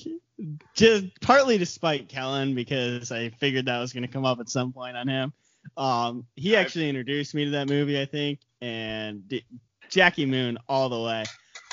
just 0.74 1.06
partly 1.20 1.58
to 1.58 1.66
spite 1.66 2.08
Kellen 2.08 2.54
because 2.54 3.10
I 3.12 3.30
figured 3.30 3.66
that 3.66 3.78
was 3.78 3.92
going 3.92 4.02
to 4.02 4.08
come 4.12 4.24
up 4.24 4.40
at 4.40 4.48
some 4.50 4.72
point 4.72 4.96
on 4.96 5.08
him. 5.08 5.32
Um, 5.76 6.26
he 6.36 6.56
I- 6.56 6.60
actually 6.60 6.88
introduced 6.88 7.34
me 7.34 7.46
to 7.46 7.50
that 7.52 7.68
movie, 7.68 8.00
I 8.00 8.04
think, 8.06 8.40
and 8.60 9.26
D- 9.28 9.44
Jackie 9.88 10.26
Moon 10.26 10.58
all 10.68 10.88
the 10.88 11.00
way. 11.00 11.24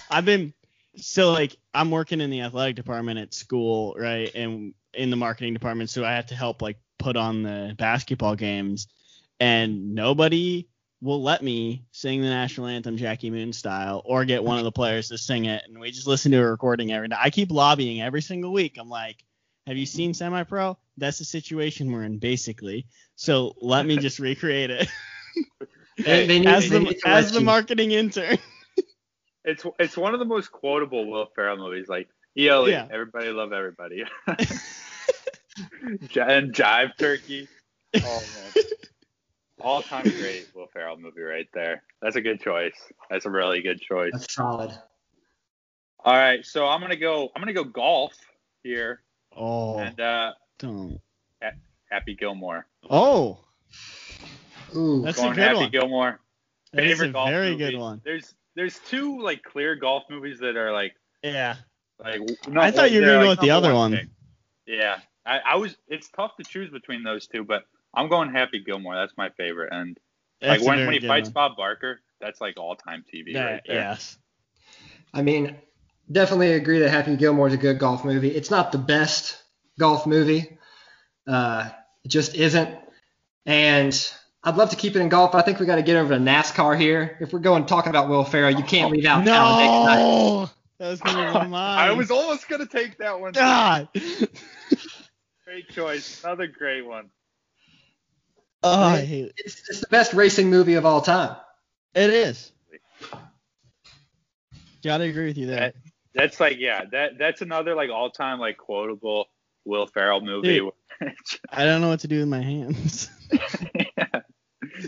I've 0.10 0.26
been 0.26 0.54
so 0.98 1.32
like 1.32 1.56
I'm 1.74 1.92
working 1.92 2.22
in 2.22 2.30
the 2.30 2.42
athletic 2.42 2.76
department 2.76 3.20
at 3.20 3.34
school, 3.34 3.96
right, 3.98 4.34
and 4.36 4.74
in 4.94 5.10
the 5.10 5.16
marketing 5.16 5.54
department, 5.54 5.90
so 5.90 6.04
I 6.04 6.14
have 6.14 6.28
to 6.28 6.36
help 6.36 6.62
like 6.62 6.78
put 7.00 7.16
on 7.16 7.44
the 7.44 7.76
basketball 7.78 8.36
games, 8.36 8.88
and 9.40 9.94
nobody 9.96 10.68
will 11.02 11.22
let 11.22 11.44
me 11.44 11.86
sing 11.92 12.22
the 12.22 12.30
national 12.30 12.68
anthem 12.68 12.98
Jackie 12.98 13.30
Moon 13.30 13.54
style 13.54 14.02
or 14.06 14.26
get 14.26 14.44
one 14.44 14.58
of 14.58 14.64
the 14.64 14.72
players 14.72 15.10
to 15.10 15.18
sing 15.18 15.46
it 15.46 15.64
and 15.68 15.80
we 15.80 15.92
just 15.92 16.08
listen 16.08 16.32
to 16.32 16.40
a 16.40 16.50
recording 16.50 16.92
every 16.92 17.08
night. 17.08 17.20
I 17.22 17.30
keep 17.30 17.52
lobbying 17.52 18.02
every 18.02 18.24
single 18.24 18.52
week. 18.52 18.78
I'm 18.80 18.90
like, 18.90 19.24
have 19.68 19.78
you 19.78 19.86
seen 19.86 20.16
semi 20.16 20.42
pro? 20.42 20.76
That's 20.98 21.20
the 21.20 21.26
situation 21.26 21.92
we're 21.92 22.02
in 22.02 22.18
basically. 22.18 22.88
So 23.16 23.54
let 23.62 23.86
me 23.86 23.98
just 23.98 24.18
recreate 24.18 24.72
it 24.72 24.90
They, 25.98 26.28
they 26.28 26.40
need, 26.40 26.48
as 26.48 26.70
the 26.70 27.02
as 27.06 27.32
the 27.32 27.42
marketing 27.42 27.92
intern. 27.92 28.38
It's 29.48 29.66
it's 29.80 29.98
one 29.98 30.14
of 30.14 30.20
the 30.20 30.26
most 30.26 30.52
quotable 30.52 31.10
Will 31.10 31.26
Ferrell 31.36 31.58
movies. 31.58 31.88
Like 31.88 32.08
ELE, 32.38 32.70
Yeah. 32.70 32.88
everybody 32.92 33.30
love 33.30 33.52
everybody. 33.54 34.04
J- 36.10 36.22
and 36.22 36.54
Jive 36.54 36.98
Turkey. 36.98 37.48
Oh 38.04 38.20
man, 38.20 38.52
all 39.62 39.82
time 39.82 40.04
great 40.04 40.50
Will 40.54 40.68
Ferrell 40.74 40.98
movie 40.98 41.22
right 41.22 41.48
there. 41.54 41.82
That's 42.02 42.18
a 42.18 42.22
good 42.22 42.42
choice. 42.42 42.76
That's 43.10 43.26
a 43.26 43.30
really 43.32 43.62
good 43.62 43.80
choice. 43.82 44.12
That's 44.14 44.32
solid. 44.32 44.72
All 46.04 46.14
right, 46.14 46.46
so 46.46 46.68
I'm 46.68 46.82
gonna 46.82 46.98
go. 46.98 47.30
I'm 47.34 47.42
gonna 47.42 47.54
go 47.54 47.64
golf 47.64 48.14
here, 48.62 49.02
Oh, 49.36 49.80
and 49.80 50.00
uh, 50.00 50.34
don't. 50.60 51.00
Happy 51.90 52.14
Gilmore. 52.14 52.68
Oh, 52.90 53.40
Ooh. 54.76 55.02
That's 55.04 55.18
a 55.18 55.22
going 55.22 55.36
good 55.36 55.42
Happy 55.44 55.60
one. 55.62 55.72
Gilmore. 55.72 56.20
that 56.74 56.84
is 56.84 57.00
a 57.00 57.08
golf 57.08 57.30
very 57.30 57.52
movie. 57.52 57.72
good 57.72 57.80
one. 57.80 58.02
There's 58.04 58.36
there's 58.58 58.78
two 58.90 59.22
like 59.22 59.44
clear 59.44 59.76
golf 59.76 60.04
movies 60.10 60.40
that 60.40 60.58
are 60.58 60.74
like 60.74 60.94
Yeah. 61.24 61.56
like. 62.04 62.20
I 62.56 62.72
thought 62.72 62.92
you 62.92 63.00
were 63.00 63.06
they're, 63.06 63.16
gonna 63.16 63.24
go 63.26 63.30
like, 63.30 63.40
with 63.40 63.46
the 63.46 63.52
other 63.52 63.74
one. 63.74 63.92
pick. 63.94 64.08
Yeah, 64.66 64.98
I, 65.26 65.40
I 65.52 65.56
was. 65.56 65.78
It's 65.88 66.10
tough 66.10 66.36
to 66.38 66.44
choose 66.44 66.70
between 66.70 67.04
those 67.04 67.28
two, 67.28 67.44
but 67.46 67.64
I'm 67.94 68.10
going 68.10 68.32
Happy 68.32 68.60
Gilmore. 68.60 68.96
That's 68.96 69.16
my 69.18 69.30
favorite. 69.30 69.72
And 69.72 69.98
That's 70.42 70.60
like 70.62 70.68
when, 70.68 70.86
when 70.86 70.94
he 70.94 71.00
good 71.00 71.08
fights 71.08 71.28
one. 71.28 71.34
Bob 71.34 71.56
Barker, 71.58 72.02
that's 72.20 72.42
like 72.42 72.58
all 72.58 72.76
time 72.76 73.06
TV 73.14 73.34
That- 73.34 73.46
right 73.52 73.62
there. 73.66 73.76
yes. 73.78 74.18
I 75.14 75.22
mean, 75.22 75.56
definitely 76.12 76.52
agree 76.54 76.80
that 76.80 76.90
Happy 76.90 77.16
Gilmore 77.16 77.48
is 77.48 77.54
a 77.54 77.58
good 77.58 77.80
golf 77.80 78.04
movie. 78.04 78.30
It's 78.36 78.52
not 78.52 78.72
the 78.74 78.78
best 78.78 79.42
golf 79.80 80.06
movie. 80.06 80.58
Uh, 81.26 81.70
it 82.04 82.10
just 82.10 82.36
isn't. 82.36 82.78
And 83.46 83.94
I'd 84.48 84.56
love 84.56 84.70
to 84.70 84.78
keep 84.78 84.96
it 84.96 85.00
in 85.00 85.10
golf. 85.10 85.36
I 85.36 85.42
think 85.42 85.60
we 85.60 85.66
got 85.66 85.76
to 85.76 85.82
get 85.82 85.98
over 85.98 86.14
to 86.14 86.20
NASCAR 86.22 86.80
here. 86.80 87.18
If 87.20 87.34
we're 87.34 87.40
going 87.40 87.66
talking 87.66 87.90
about 87.90 88.08
Will 88.08 88.24
Ferrell, 88.24 88.50
you 88.50 88.64
can't 88.64 88.94
leave 88.94 89.04
out 89.04 89.26
Talladega 89.26 90.02
No, 90.02 90.50
that 90.80 90.90
was 90.90 91.02
gonna 91.02 91.28
be 91.28 91.34
one 91.34 91.50
mine. 91.50 91.80
I 91.80 91.92
was 91.92 92.10
almost 92.12 92.48
gonna 92.48 92.66
take 92.66 92.98
that 93.00 93.20
one. 93.20 93.34
God. 93.34 93.90
Great 95.44 95.68
choice. 95.68 96.24
Another 96.24 96.48
great 96.48 96.86
one. 96.86 97.10
Oh, 98.64 98.84
I 98.84 99.02
hate 99.02 99.26
it. 99.26 99.34
It's, 99.36 99.70
it's 99.70 99.82
the 99.82 99.88
best 99.88 100.14
racing 100.14 100.50
movie 100.50 100.76
of 100.76 100.86
all 100.86 101.02
time. 101.02 101.36
It 101.94 102.10
is. 102.10 102.54
Gotta 104.82 105.04
agree 105.04 105.26
with 105.26 105.38
you 105.38 105.48
there. 105.48 105.74
That's 106.16 106.40
like 106.40 106.58
yeah. 106.58 106.86
That 106.94 107.18
that's 107.18 107.42
another 107.42 107.76
like 107.76 107.90
all 107.90 108.12
time 108.12 108.40
like 108.40 108.56
quotable 108.56 109.28
Will 109.66 109.88
Ferrell 109.88 110.22
movie. 110.22 110.62
I 111.52 111.66
don't 111.66 111.82
know 111.82 111.90
what 111.90 112.00
to 112.00 112.08
do 112.08 112.20
with 112.20 112.30
my 112.30 112.42
hands. 112.42 113.10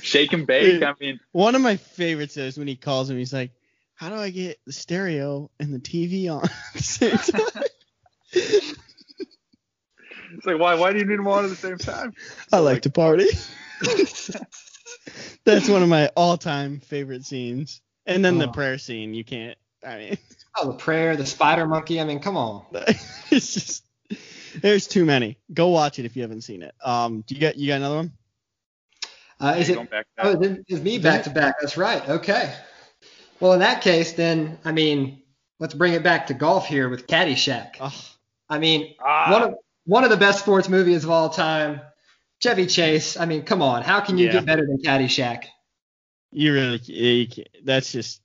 Shake 0.01 0.33
and 0.33 0.45
bake. 0.47 0.73
Dude. 0.73 0.83
I 0.83 0.93
mean, 0.99 1.19
One 1.31 1.55
of 1.55 1.61
my 1.61 1.77
favorites 1.77 2.37
is 2.37 2.57
when 2.57 2.67
he 2.67 2.75
calls 2.75 3.09
him. 3.09 3.17
He's 3.17 3.33
like, 3.33 3.51
"How 3.95 4.09
do 4.09 4.15
I 4.15 4.29
get 4.29 4.59
the 4.65 4.73
stereo 4.73 5.49
and 5.59 5.73
the 5.73 5.79
TV 5.79 6.29
on 6.29 6.43
at 6.43 6.51
the 6.75 6.83
same 6.83 7.17
time?" 7.51 7.63
it's 8.31 8.75
like 10.45 10.59
why 10.59 10.75
why 10.75 10.93
do 10.93 10.99
you 10.99 11.05
need 11.05 11.17
them 11.17 11.27
all 11.27 11.39
at 11.39 11.49
the 11.49 11.55
same 11.55 11.77
time? 11.77 12.13
I 12.51 12.59
like 12.59 12.83
to 12.83 12.89
party. 12.89 13.27
That's 15.45 15.69
one 15.69 15.81
of 15.81 15.89
my 15.89 16.07
all-time 16.15 16.79
favorite 16.81 17.25
scenes. 17.25 17.81
And 18.05 18.23
then 18.23 18.37
the 18.37 18.47
Oh. 18.47 18.51
prayer 18.51 18.77
scene. 18.77 19.13
You 19.13 19.23
can't. 19.23 19.57
I 19.85 19.97
mean, 19.97 20.17
Oh, 20.57 20.71
the 20.71 20.77
prayer, 20.77 21.15
the 21.15 21.25
spider 21.25 21.65
monkey. 21.65 22.01
I 22.01 22.03
mean, 22.03 22.19
come 22.19 22.35
on. 22.37 22.65
it's 23.31 23.53
just. 23.53 23.85
There's 24.61 24.87
too 24.87 25.05
many. 25.05 25.37
Go 25.53 25.69
watch 25.69 25.99
it 25.99 26.05
if 26.05 26.15
you 26.15 26.23
haven't 26.23 26.41
seen 26.41 26.63
it. 26.63 26.73
Um, 26.83 27.21
do 27.21 27.35
you 27.35 27.41
got 27.41 27.55
you 27.57 27.67
got 27.67 27.77
another 27.77 27.95
one? 27.97 28.11
Uh, 29.39 29.55
is 29.57 29.69
it? 29.69 29.77
Oh, 30.17 30.41
it 30.41 30.65
is 30.67 30.81
me 30.81 30.97
back 30.99 31.23
to 31.23 31.29
back. 31.29 31.55
That's 31.61 31.77
right. 31.77 32.07
Okay. 32.09 32.53
Well, 33.39 33.53
in 33.53 33.59
that 33.59 33.81
case, 33.81 34.13
then 34.13 34.59
I 34.65 34.71
mean, 34.71 35.21
let's 35.59 35.73
bring 35.73 35.93
it 35.93 36.03
back 36.03 36.27
to 36.27 36.33
golf 36.33 36.67
here 36.67 36.89
with 36.89 37.07
Caddyshack. 37.07 37.75
Ugh. 37.79 37.93
I 38.49 38.59
mean, 38.59 38.95
Ah, 39.03 39.31
one 39.31 39.41
of 39.43 39.55
one 39.85 40.03
of 40.03 40.09
the 40.09 40.17
best 40.17 40.39
sports 40.39 40.67
movies 40.67 41.03
of 41.03 41.09
all 41.09 41.29
time. 41.29 41.81
Chevy 42.41 42.67
Chase. 42.67 43.17
I 43.17 43.25
mean, 43.25 43.43
come 43.43 43.61
on, 43.61 43.81
how 43.83 43.99
can 43.99 44.17
you 44.17 44.27
Yeah. 44.27 44.31
get 44.33 44.45
better 44.45 44.65
than 44.65 44.77
Caddyshack? 44.77 45.45
You 46.31 46.53
really, 46.53 46.77
you 46.85 47.27
can't- 47.27 47.47
that's 47.65 47.91
just 47.91 48.21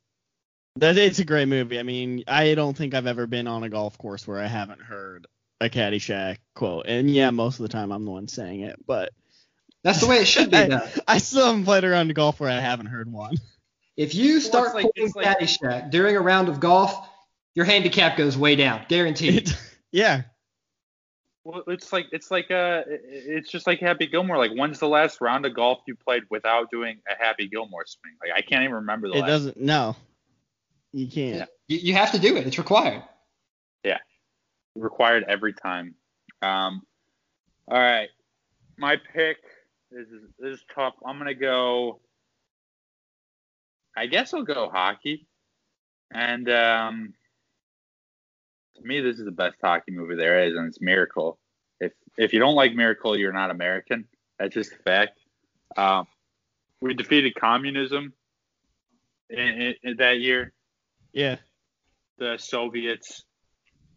that. 0.76 0.96
It's 0.98 1.18
a 1.20 1.24
great 1.24 1.48
movie. 1.48 1.78
I 1.78 1.82
mean, 1.82 2.22
I 2.28 2.54
don't 2.54 2.76
think 2.76 2.94
I've 2.94 3.06
ever 3.06 3.26
been 3.26 3.46
on 3.48 3.64
a 3.64 3.68
golf 3.68 3.98
course 3.98 4.26
where 4.26 4.38
I 4.40 4.46
haven't 4.46 4.80
heard 4.80 5.26
a 5.60 5.68
Caddyshack 5.68 6.38
quote. 6.54 6.86
And 6.86 7.10
yeah, 7.10 7.30
most 7.30 7.58
of 7.58 7.62
the 7.64 7.68
time 7.68 7.90
I'm 7.92 8.04
the 8.04 8.10
one 8.10 8.28
saying 8.28 8.60
it, 8.60 8.76
but 8.86 9.10
That's 9.84 10.00
the 10.00 10.06
way 10.08 10.16
it 10.16 10.24
should 10.26 10.50
be. 10.50 10.56
I, 10.58 10.66
though. 10.66 10.88
I 11.06 11.18
still 11.18 11.46
haven't 11.46 11.64
played 11.64 11.84
around 11.84 12.10
a 12.10 12.14
golf 12.14 12.40
where 12.40 12.50
I 12.50 12.58
haven't 12.58 12.86
heard 12.86 13.12
one. 13.12 13.36
If 13.96 14.14
you 14.16 14.38
it's 14.38 14.46
start 14.46 14.74
like- 14.74 14.92
playing 14.94 15.08
it's 15.08 15.14
like- 15.14 15.26
Caddyshack 15.38 15.90
during 15.92 16.16
a 16.16 16.20
round 16.20 16.48
of 16.48 16.58
golf, 16.58 16.92
your 17.54 17.64
handicap 17.66 18.16
goes 18.16 18.36
way 18.36 18.56
down, 18.56 18.84
guaranteed. 18.88 19.48
It, 19.48 19.56
yeah, 19.92 20.22
Well, 21.44 21.62
it's 21.68 21.92
like 21.92 22.06
it's 22.10 22.30
like 22.32 22.50
uh, 22.50 22.82
it's 22.88 23.48
just 23.50 23.66
like 23.68 23.78
Happy 23.78 24.06
Gilmore. 24.08 24.38
Like, 24.38 24.50
when's 24.56 24.80
the 24.80 24.88
last 24.88 25.20
round 25.20 25.46
of 25.46 25.54
golf 25.54 25.78
you 25.86 25.94
played 25.94 26.22
without 26.30 26.70
doing 26.72 26.98
a 27.08 27.22
Happy 27.22 27.46
Gilmore 27.46 27.84
swing? 27.86 28.14
Like, 28.20 28.32
I 28.36 28.40
can't 28.40 28.62
even 28.64 28.74
remember 28.76 29.06
the 29.08 29.14
it 29.14 29.20
last. 29.20 29.28
doesn't. 29.28 29.60
No, 29.60 29.94
you 30.92 31.06
can't. 31.06 31.36
Yeah. 31.36 31.44
you, 31.68 31.78
you 31.78 31.94
have 31.94 32.10
to 32.12 32.18
do 32.18 32.36
it. 32.36 32.46
It's 32.46 32.58
required. 32.58 33.02
Yeah. 33.84 33.98
Required 34.74 35.24
every 35.28 35.52
time. 35.52 35.94
Um, 36.42 36.82
all 37.68 37.78
right, 37.78 38.08
my 38.76 38.96
pick 39.14 39.36
is 40.02 40.22
this 40.38 40.54
is 40.54 40.64
tough. 40.74 40.94
I'm 41.06 41.18
gonna 41.18 41.34
go. 41.34 42.00
I 43.96 44.06
guess 44.06 44.34
I'll 44.34 44.42
go 44.42 44.68
hockey, 44.68 45.26
and 46.12 46.48
um, 46.50 47.14
to 48.76 48.82
me, 48.82 49.00
this 49.00 49.18
is 49.18 49.24
the 49.24 49.30
best 49.30 49.56
hockey 49.62 49.92
movie 49.92 50.16
there 50.16 50.44
is, 50.44 50.56
and 50.56 50.68
it's 50.68 50.80
Miracle. 50.80 51.38
If 51.80 51.92
if 52.16 52.32
you 52.32 52.40
don't 52.40 52.54
like 52.54 52.74
Miracle, 52.74 53.16
you're 53.16 53.32
not 53.32 53.50
American. 53.50 54.06
That's 54.38 54.54
just 54.54 54.72
a 54.72 54.76
fact. 54.76 55.18
Um, 55.76 56.06
we 56.80 56.94
defeated 56.94 57.34
communism 57.34 58.12
in, 59.30 59.38
in, 59.38 59.74
in 59.82 59.96
that 59.96 60.20
year 60.20 60.52
Yeah, 61.12 61.36
the 62.18 62.36
Soviets. 62.38 63.24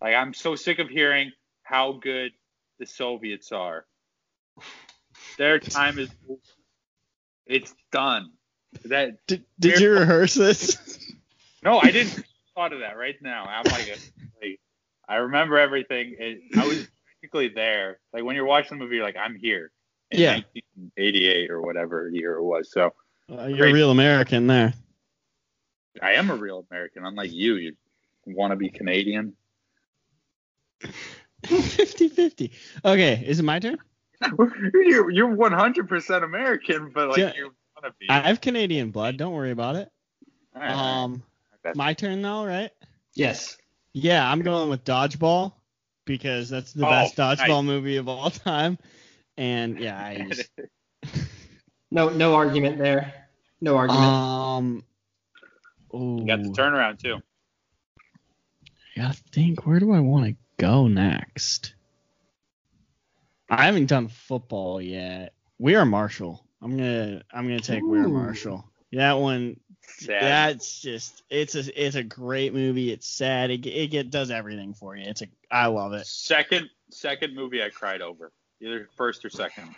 Like 0.01 0.15
I'm 0.15 0.33
so 0.33 0.55
sick 0.55 0.79
of 0.79 0.89
hearing 0.89 1.31
how 1.63 1.93
good 1.93 2.31
the 2.79 2.85
Soviets 2.85 3.51
are. 3.51 3.85
Their 5.37 5.59
time 5.59 5.99
is 5.99 6.09
it's 7.45 7.73
done. 7.91 8.31
That 8.85 9.25
did, 9.27 9.45
did 9.59 9.79
you 9.79 9.91
rehearse 9.91 10.33
this? 10.33 10.77
no, 11.63 11.79
I 11.79 11.91
didn't 11.91 12.23
thought 12.55 12.73
of 12.73 12.79
that 12.79 12.97
right 12.97 13.15
now. 13.21 13.45
I'm 13.45 13.63
like, 13.65 13.97
like 14.41 14.59
I 15.07 15.15
remember 15.17 15.57
everything. 15.57 16.15
It, 16.19 16.41
I 16.57 16.67
was 16.67 16.87
practically 17.05 17.49
there. 17.49 17.99
Like 18.13 18.23
when 18.23 18.35
you're 18.35 18.45
watching 18.45 18.77
the 18.77 18.83
movie, 18.83 18.97
you're 18.97 19.05
like 19.05 19.17
I'm 19.17 19.35
here. 19.35 19.71
In 20.11 20.19
Yeah. 20.19 20.33
1988 20.35 21.51
or 21.51 21.61
whatever 21.61 22.09
year 22.09 22.35
it 22.35 22.43
was. 22.43 22.71
So 22.71 22.93
Uh, 23.31 23.45
you're 23.45 23.67
a 23.67 23.73
real 23.73 23.91
American 23.91 24.47
there. 24.47 24.73
I 26.01 26.13
am 26.13 26.29
a 26.29 26.35
real 26.35 26.65
American, 26.69 27.05
unlike 27.05 27.31
you. 27.31 27.55
You 27.55 27.75
want 28.25 28.51
to 28.51 28.55
be 28.55 28.69
Canadian. 28.69 29.33
50-50. 31.43 32.51
Okay, 32.85 33.23
is 33.25 33.39
it 33.39 33.43
my 33.43 33.59
turn? 33.59 33.77
you're 34.73 35.09
you're 35.11 35.35
100% 35.35 36.23
American, 36.23 36.91
but 36.93 37.09
like 37.09 37.17
Yeah. 37.17 37.33
you 37.35 37.43
want 37.75 37.85
to 37.85 37.93
be. 37.99 38.07
I 38.09 38.19
have 38.21 38.41
Canadian 38.41 38.91
blood. 38.91 39.17
Don't 39.17 39.33
worry 39.33 39.51
about 39.51 39.75
it. 39.75 39.89
All 40.55 40.61
right, 40.61 40.71
all 40.71 40.75
right. 40.75 41.03
Um, 41.03 41.23
That's- 41.63 41.75
my 41.75 41.93
turn 41.93 42.21
now, 42.21 42.45
right? 42.45 42.71
Yes. 43.13 43.57
Yeah, 43.93 44.29
I'm 44.29 44.41
going 44.41 44.69
with 44.69 44.83
Dodgeball 44.83 45.53
because 46.05 46.49
that's 46.49 46.71
the 46.73 46.85
Oh, 46.85 46.89
best 46.89 47.15
dodgeball 47.15 47.63
nice. 47.63 47.63
movie 47.65 47.97
of 47.97 48.07
all 48.07 48.29
time. 48.29 48.77
And 49.37 49.79
yeah, 49.79 49.97
I 49.97 50.27
just 50.31 50.49
No 51.91 52.09
no 52.09 52.35
argument 52.35 52.77
there. 52.79 53.13
No 53.61 53.75
argument. 53.77 54.05
um. 54.05 54.83
Ooh, 55.95 56.17
you 56.21 56.27
got 56.27 56.43
the 56.43 56.49
turnaround 56.49 56.99
too. 56.99 57.17
I 58.95 59.01
gotta 59.01 59.13
think. 59.31 59.65
Where 59.65 59.79
do 59.79 59.91
I 59.93 59.99
want 59.99 60.25
to 60.27 60.35
go 60.57 60.87
next? 60.87 61.73
I 63.49 63.65
haven't 63.65 63.85
done 63.85 64.07
football 64.07 64.81
yet. 64.81 65.33
We 65.57 65.75
are 65.75 65.85
Marshall. 65.85 66.43
I'm 66.61 66.77
gonna 66.77 67.21
I'm 67.31 67.47
gonna 67.47 67.59
take 67.59 67.83
We 67.83 67.99
Are 67.99 68.07
Marshall. 68.07 68.65
That 68.93 69.13
one. 69.13 69.59
Sad. 69.81 70.21
That's 70.21 70.81
just 70.81 71.23
it's 71.29 71.55
a 71.55 71.85
it's 71.85 71.95
a 71.95 72.03
great 72.03 72.53
movie. 72.53 72.91
It's 72.91 73.07
sad. 73.07 73.51
It 73.51 73.65
it 73.65 73.87
get, 73.87 74.09
does 74.09 74.31
everything 74.31 74.73
for 74.73 74.95
you. 74.95 75.05
It's 75.07 75.21
a 75.21 75.27
I 75.49 75.67
love 75.67 75.93
it. 75.93 76.05
Second 76.05 76.69
second 76.89 77.35
movie 77.35 77.63
I 77.63 77.69
cried 77.69 78.01
over, 78.01 78.31
either 78.59 78.89
first 78.97 79.23
or 79.23 79.29
second. 79.29 79.75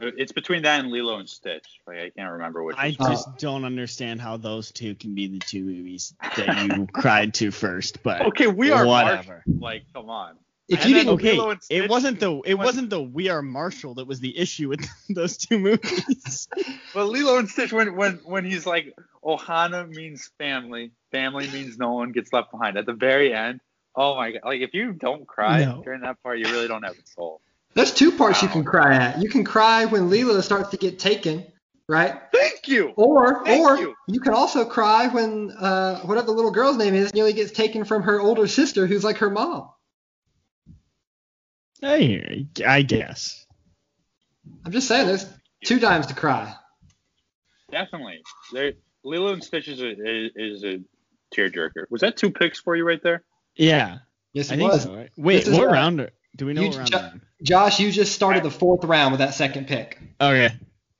It's 0.00 0.32
between 0.32 0.62
that 0.62 0.80
and 0.80 0.90
Lilo 0.90 1.18
and 1.18 1.28
Stitch. 1.28 1.80
Like 1.86 1.98
I 1.98 2.10
can't 2.10 2.32
remember 2.32 2.62
which. 2.62 2.76
I 2.78 2.88
is- 2.88 2.96
just 2.96 3.36
don't 3.36 3.64
understand 3.64 4.20
how 4.20 4.38
those 4.38 4.72
two 4.72 4.94
can 4.94 5.14
be 5.14 5.26
the 5.26 5.40
two 5.40 5.62
movies 5.62 6.14
that 6.36 6.76
you 6.76 6.86
cried 6.92 7.34
to 7.34 7.50
first. 7.50 8.02
But 8.02 8.22
okay, 8.28 8.46
we 8.46 8.70
are 8.70 8.86
whatever. 8.86 9.42
Marshall. 9.46 9.60
Like, 9.62 9.84
come 9.92 10.08
on. 10.08 10.36
If 10.72 10.86
you 10.86 10.94
didn't 10.94 11.12
Okay, 11.14 11.38
it 11.70 11.88
wasn't 11.90 12.18
the 12.20 12.40
it 12.44 12.54
was- 12.54 12.66
wasn't 12.66 12.90
the 12.90 13.00
We 13.02 13.28
Are 13.28 13.42
Marshall 13.42 13.94
that 13.94 14.06
was 14.06 14.20
the 14.20 14.36
issue 14.36 14.68
with 14.68 14.86
those 15.10 15.36
two 15.36 15.58
movies. 15.58 16.48
But 16.94 17.06
Lilo 17.06 17.38
and 17.38 17.48
Stitch, 17.48 17.72
when 17.72 17.96
when 17.96 18.20
when 18.24 18.44
he's 18.44 18.66
like, 18.66 18.94
Ohana 19.24 19.88
means 19.88 20.30
family, 20.38 20.90
family 21.10 21.48
means 21.50 21.78
no 21.78 21.92
one 21.92 22.12
gets 22.12 22.32
left 22.32 22.50
behind. 22.50 22.76
At 22.76 22.86
the 22.86 22.92
very 22.92 23.32
end, 23.32 23.60
oh 23.96 24.16
my 24.16 24.32
god! 24.32 24.40
Like 24.44 24.60
if 24.60 24.74
you 24.74 24.92
don't 24.92 25.26
cry 25.26 25.64
No. 25.64 25.82
during 25.84 26.02
that 26.02 26.22
part, 26.22 26.38
you 26.38 26.44
really 26.46 26.68
don't 26.68 26.82
have 26.82 26.92
a 26.98 27.06
soul. 27.14 27.40
There's 27.74 27.94
two 27.94 28.12
parts 28.12 28.42
you 28.42 28.48
can 28.48 28.64
cry 28.64 28.94
at. 28.94 29.22
You 29.22 29.30
can 29.30 29.44
cry 29.44 29.86
when 29.86 30.10
Lilo 30.10 30.38
starts 30.42 30.68
to 30.70 30.76
get 30.76 30.98
taken, 30.98 31.46
right? 31.88 32.20
Thank 32.34 32.68
you. 32.68 32.92
Or 32.96 33.42
Thank 33.46 33.66
or 33.66 33.78
you. 33.78 33.94
you. 34.08 34.20
can 34.20 34.34
also 34.34 34.66
cry 34.66 35.08
when 35.08 35.50
uh, 35.52 36.00
whatever 36.00 36.26
the 36.26 36.32
little 36.32 36.50
girl's 36.50 36.76
name 36.76 36.94
is 36.94 37.14
nearly 37.14 37.32
gets 37.32 37.50
taken 37.52 37.84
from 37.84 38.02
her 38.02 38.20
older 38.20 38.46
sister 38.46 38.86
who's 38.86 39.02
like 39.04 39.16
her 39.18 39.30
mom. 39.30 39.70
I 41.82 42.46
I 42.66 42.82
guess. 42.82 43.44
I'm 44.64 44.72
just 44.72 44.88
saying 44.88 45.06
there's 45.06 45.26
two 45.64 45.80
times 45.80 46.06
to 46.06 46.14
cry. 46.14 46.54
Definitely. 47.70 48.20
There, 48.52 48.72
Lilo 49.04 49.32
and 49.32 49.42
Stitch 49.42 49.68
is 49.68 49.80
a 49.80 49.90
is, 49.90 50.30
is 50.36 50.64
a 50.64 50.80
tearjerker. 51.34 51.84
Was 51.90 52.00
that 52.02 52.16
two 52.16 52.30
picks 52.30 52.60
for 52.60 52.76
you 52.76 52.84
right 52.86 53.02
there? 53.02 53.22
Yeah, 53.56 53.98
Yes, 54.32 54.50
it 54.50 54.56
think 54.56 54.70
was. 54.72 54.84
so. 54.84 54.94
Right? 54.96 55.10
Wait, 55.16 55.38
This 55.44 55.48
is 55.48 55.58
what 55.58 55.66
right. 55.66 55.72
round? 55.74 56.10
Do 56.36 56.46
we 56.46 56.54
know 56.54 56.62
You 56.62 56.68
what 56.68 56.76
round? 56.78 56.90
ju- 56.90 57.20
Josh, 57.42 57.80
you 57.80 57.90
just 57.92 58.12
started 58.14 58.42
the 58.42 58.50
fourth 58.50 58.84
round 58.84 59.12
with 59.12 59.18
that 59.20 59.34
second 59.34 59.66
pick. 59.66 59.98
Okay. 60.20 60.50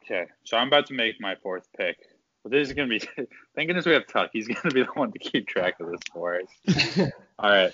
Okay, 0.04 0.26
so 0.44 0.56
I'm 0.56 0.66
about 0.66 0.86
to 0.86 0.94
make 0.94 1.20
my 1.20 1.36
fourth 1.36 1.66
pick. 1.78 1.96
But 2.42 2.50
this 2.52 2.68
is 2.68 2.74
gonna 2.74 2.88
be. 2.88 2.98
Thank 3.54 3.68
goodness 3.68 3.86
we 3.86 3.92
have 3.92 4.06
Tuck. 4.06 4.30
He's 4.32 4.48
gonna 4.48 4.74
be 4.74 4.82
the 4.82 4.90
one 4.94 5.12
to 5.12 5.18
keep 5.18 5.46
track 5.46 5.78
of 5.80 5.90
this 5.90 6.00
for 6.12 6.40
us. 6.40 7.10
All 7.38 7.50
right. 7.50 7.72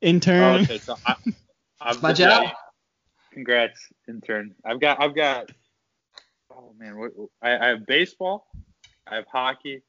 Intern. 0.00 0.42
Oh, 0.42 0.62
okay, 0.62 0.78
so 0.78 0.96
I, 1.06 1.14
I'm 1.80 2.00
my 2.00 2.12
job. 2.12 2.42
ready. 2.42 2.52
Congrats, 3.32 3.78
intern. 4.08 4.54
I've 4.64 4.80
got. 4.80 5.00
I've 5.00 5.14
got. 5.14 5.50
Oh 6.50 6.72
man, 6.78 6.98
what, 6.98 7.12
I, 7.42 7.56
I 7.56 7.66
have 7.68 7.86
baseball, 7.86 8.46
I 9.06 9.16
have 9.16 9.26
hockey, 9.30 9.82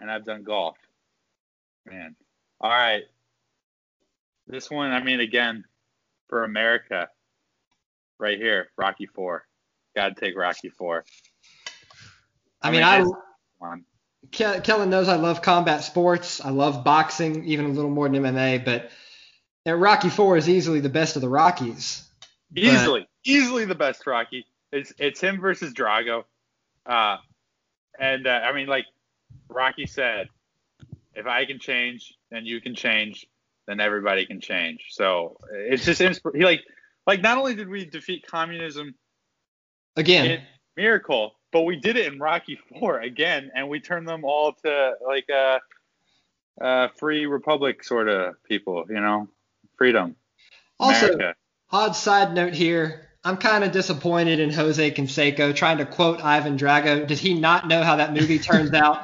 and 0.00 0.10
I've 0.10 0.24
done 0.24 0.42
golf. 0.42 0.76
Man. 1.86 2.16
All 2.60 2.70
right. 2.70 3.02
This 4.46 4.70
one, 4.70 4.90
I 4.90 5.02
mean, 5.02 5.20
again, 5.20 5.64
for 6.28 6.44
America, 6.44 7.08
right 8.18 8.36
here, 8.38 8.68
Rocky 8.76 9.06
Four. 9.06 9.46
Got 9.96 10.14
to 10.16 10.20
take 10.24 10.36
Rocky 10.36 10.68
Four. 10.70 11.04
I 12.60 12.68
I 12.68 12.70
mean, 12.70 12.80
mean, 12.80 12.88
I 12.88 12.94
it's- 13.00 13.10
Come 13.60 13.68
on. 13.70 13.84
Ke- 14.32 14.64
Kellen 14.64 14.90
knows 14.90 15.08
I 15.08 15.16
love 15.16 15.42
combat 15.42 15.84
sports. 15.84 16.44
I 16.44 16.50
love 16.50 16.82
boxing, 16.82 17.44
even 17.44 17.66
a 17.66 17.68
little 17.68 17.90
more 17.90 18.08
than 18.08 18.22
MMA. 18.22 18.64
But 18.64 18.90
and 19.66 19.80
Rocky 19.80 20.10
Four 20.10 20.36
is 20.36 20.48
easily 20.48 20.80
the 20.80 20.88
best 20.88 21.16
of 21.16 21.22
the 21.22 21.28
Rockies. 21.28 22.06
But- 22.50 22.62
Easily, 22.62 23.08
easily 23.24 23.64
the 23.64 23.74
best 23.74 24.06
Rocky. 24.06 24.46
It's 24.72 24.92
it's 24.98 25.20
him 25.20 25.40
versus 25.40 25.72
Drago. 25.72 26.24
Uh, 26.84 27.16
and 27.98 28.26
uh, 28.26 28.30
I 28.30 28.52
mean, 28.52 28.66
like 28.66 28.86
Rocky 29.48 29.86
said, 29.86 30.28
if 31.14 31.26
I 31.26 31.44
can 31.44 31.58
change, 31.58 32.14
then 32.30 32.44
you 32.44 32.60
can 32.60 32.74
change, 32.74 33.26
then 33.66 33.80
everybody 33.80 34.26
can 34.26 34.40
change. 34.40 34.86
So 34.90 35.36
it's 35.52 35.84
just 35.84 36.00
he 36.00 36.44
like 36.44 36.62
like 37.06 37.22
not 37.22 37.38
only 37.38 37.54
did 37.54 37.68
we 37.68 37.84
defeat 37.84 38.26
communism 38.26 38.94
Again, 39.96 40.30
in 40.30 40.40
Miracle, 40.76 41.36
but 41.52 41.62
we 41.62 41.76
did 41.76 41.96
it 41.96 42.12
in 42.12 42.18
Rocky 42.18 42.58
Four 42.68 43.00
again, 43.00 43.50
and 43.54 43.68
we 43.68 43.80
turned 43.80 44.08
them 44.08 44.24
all 44.24 44.52
to 44.64 44.94
like 45.06 45.28
uh, 45.30 45.58
uh 46.60 46.88
free 46.98 47.26
republic 47.26 47.84
sort 47.84 48.08
of 48.08 48.34
people, 48.44 48.84
you 48.88 49.00
know, 49.00 49.28
freedom. 49.76 50.16
also, 50.80 51.06
America. 51.12 51.34
odd 51.70 51.96
side 51.96 52.34
note 52.34 52.54
here. 52.54 53.08
I'm 53.26 53.38
kind 53.38 53.64
of 53.64 53.72
disappointed 53.72 54.38
in 54.38 54.50
Jose 54.52 54.90
Canseco 54.90 55.54
trying 55.56 55.78
to 55.78 55.86
quote 55.86 56.22
Ivan 56.22 56.58
Drago. 56.58 57.06
Did 57.06 57.18
he 57.18 57.32
not 57.32 57.66
know 57.68 57.82
how 57.82 57.96
that 57.96 58.12
movie 58.12 58.38
turns 58.38 58.72
out? 58.74 58.98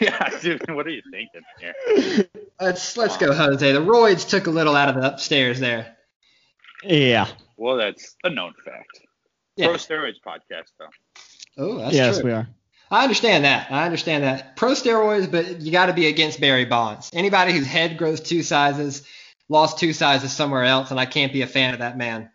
yeah, 0.00 0.28
dude, 0.42 0.68
what 0.74 0.86
are 0.86 0.90
you 0.90 1.02
thinking 1.10 1.42
here? 1.60 2.26
Let's 2.60 2.96
let's 2.96 3.16
go, 3.16 3.32
Jose. 3.32 3.70
The 3.72 3.78
roids 3.80 4.28
took 4.28 4.46
a 4.48 4.50
little 4.50 4.74
out 4.74 4.88
of 4.88 4.96
the 4.96 5.12
upstairs 5.12 5.60
there. 5.60 5.96
Yeah. 6.82 7.28
Well, 7.56 7.76
that's 7.76 8.16
a 8.24 8.30
known 8.30 8.52
fact. 8.64 9.00
Yeah. 9.56 9.68
Pro 9.68 9.76
steroids 9.76 10.16
podcast 10.26 10.72
though. 10.78 10.88
Oh, 11.58 11.78
that's 11.78 11.94
yes, 11.94 12.16
true. 12.20 12.26
we 12.26 12.32
are. 12.32 12.48
I 12.90 13.02
understand 13.02 13.44
that. 13.44 13.70
I 13.70 13.84
understand 13.84 14.24
that. 14.24 14.56
Pro 14.56 14.72
steroids, 14.72 15.30
but 15.30 15.60
you 15.60 15.72
got 15.72 15.86
to 15.86 15.92
be 15.92 16.06
against 16.06 16.40
Barry 16.40 16.64
Bonds. 16.64 17.10
Anybody 17.12 17.52
whose 17.52 17.66
head 17.66 17.98
grows 17.98 18.20
two 18.20 18.42
sizes, 18.42 19.02
lost 19.48 19.78
two 19.78 19.92
sizes 19.92 20.32
somewhere 20.32 20.64
else, 20.64 20.90
and 20.90 21.00
I 21.00 21.06
can't 21.06 21.32
be 21.32 21.42
a 21.42 21.46
fan 21.46 21.74
of 21.74 21.80
that 21.80 21.98
man. 21.98 22.30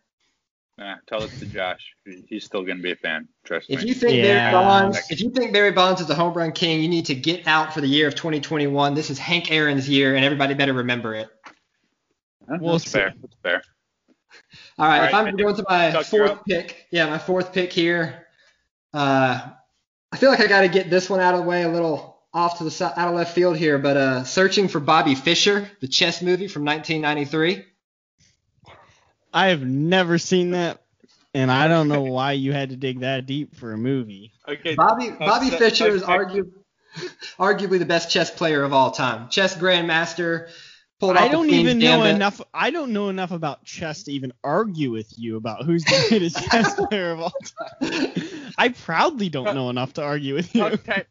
Nah, 0.77 0.95
tell 1.07 1.21
it 1.21 1.31
to 1.39 1.45
Josh. 1.45 1.93
He's 2.27 2.43
still 2.45 2.63
gonna 2.63 2.81
be 2.81 2.91
a 2.91 2.95
fan. 2.95 3.27
Trust 3.45 3.67
If 3.69 3.81
me. 3.83 3.89
you 3.89 3.93
think 3.93 4.15
Yeah. 4.15 4.23
Barry 4.23 4.51
Bonds, 4.51 5.11
if 5.11 5.21
you 5.21 5.29
think 5.29 5.53
Barry 5.53 5.71
Bonds 5.71 6.01
is 6.01 6.09
a 6.09 6.15
home 6.15 6.33
run 6.33 6.51
king, 6.53 6.81
you 6.81 6.87
need 6.89 7.05
to 7.05 7.15
get 7.15 7.45
out 7.47 7.73
for 7.73 7.81
the 7.81 7.87
year 7.87 8.07
of 8.07 8.15
2021. 8.15 8.93
This 8.95 9.09
is 9.09 9.19
Hank 9.19 9.51
Aaron's 9.51 9.87
year, 9.87 10.15
and 10.15 10.25
everybody 10.25 10.53
better 10.55 10.73
remember 10.73 11.13
it. 11.13 11.29
Huh? 12.49 12.57
We'll 12.59 12.73
that's 12.73 12.85
see. 12.85 12.91
fair. 12.91 13.13
That's 13.21 13.35
fair. 13.43 13.61
All 14.79 14.87
right, 14.87 14.99
All 14.99 15.05
if 15.05 15.13
I'm 15.13 15.35
going 15.35 15.55
to 15.55 15.65
my 15.69 15.91
Chuck, 15.91 16.05
fourth 16.05 16.45
pick, 16.45 16.87
yeah, 16.91 17.07
my 17.09 17.19
fourth 17.19 17.53
pick 17.53 17.71
here. 17.71 18.25
Uh, 18.93 19.51
I 20.11 20.17
feel 20.17 20.29
like 20.29 20.39
I 20.41 20.47
got 20.47 20.61
to 20.61 20.67
get 20.67 20.89
this 20.89 21.09
one 21.09 21.19
out 21.19 21.33
of 21.35 21.41
the 21.41 21.47
way 21.47 21.63
a 21.63 21.69
little 21.69 22.17
off 22.33 22.57
to 22.57 22.63
the 22.63 22.71
side, 22.71 22.93
out 22.97 23.09
of 23.09 23.15
left 23.15 23.33
field 23.35 23.57
here, 23.57 23.77
but 23.77 23.97
uh, 23.97 24.23
searching 24.23 24.67
for 24.67 24.79
Bobby 24.79 25.15
Fischer, 25.15 25.69
the 25.79 25.87
chess 25.87 26.21
movie 26.21 26.47
from 26.47 26.65
1993. 26.65 27.65
I 29.33 29.47
have 29.47 29.63
never 29.63 30.17
seen 30.17 30.51
that, 30.51 30.81
and 31.33 31.49
I 31.49 31.67
don't 31.67 31.87
know 31.87 32.01
why 32.03 32.33
you 32.33 32.51
had 32.51 32.69
to 32.69 32.75
dig 32.75 32.99
that 33.01 33.25
deep 33.25 33.55
for 33.55 33.71
a 33.71 33.77
movie. 33.77 34.33
Okay. 34.47 34.75
Bobby 34.75 35.07
Chuck- 35.09 35.19
Bobby 35.19 35.49
Chuck- 35.49 35.59
Fischer 35.59 35.87
is 35.87 36.01
Chuck- 36.01 36.09
argu- 36.09 36.51
arguably 37.39 37.79
the 37.79 37.85
best 37.85 38.09
chess 38.11 38.29
player 38.29 38.63
of 38.63 38.73
all 38.73 38.91
time. 38.91 39.29
Chess 39.29 39.55
grandmaster. 39.55 40.49
Pulled 41.01 41.17
off 41.17 41.23
I 41.23 41.29
don't 41.29 41.47
Queen's 41.47 41.61
even 41.61 41.79
know 41.79 41.97
Gambit. 42.03 42.15
enough. 42.15 42.41
I 42.53 42.69
don't 42.69 42.93
know 42.93 43.09
enough 43.09 43.31
about 43.31 43.65
chess 43.65 44.03
to 44.03 44.11
even 44.11 44.31
argue 44.43 44.91
with 44.91 45.11
you 45.17 45.35
about 45.35 45.65
who's 45.65 45.83
the 45.83 46.05
greatest 46.07 46.37
chess 46.51 46.75
player 46.75 47.11
of 47.11 47.21
all 47.21 47.33
time. 47.81 48.53
I 48.55 48.69
proudly 48.69 49.27
don't 49.27 49.55
know 49.55 49.71
enough 49.71 49.93
to 49.93 50.03
argue 50.03 50.35
with 50.35 50.53
you. 50.53 50.61
Tuck, 50.61 50.83
te- 50.83 51.01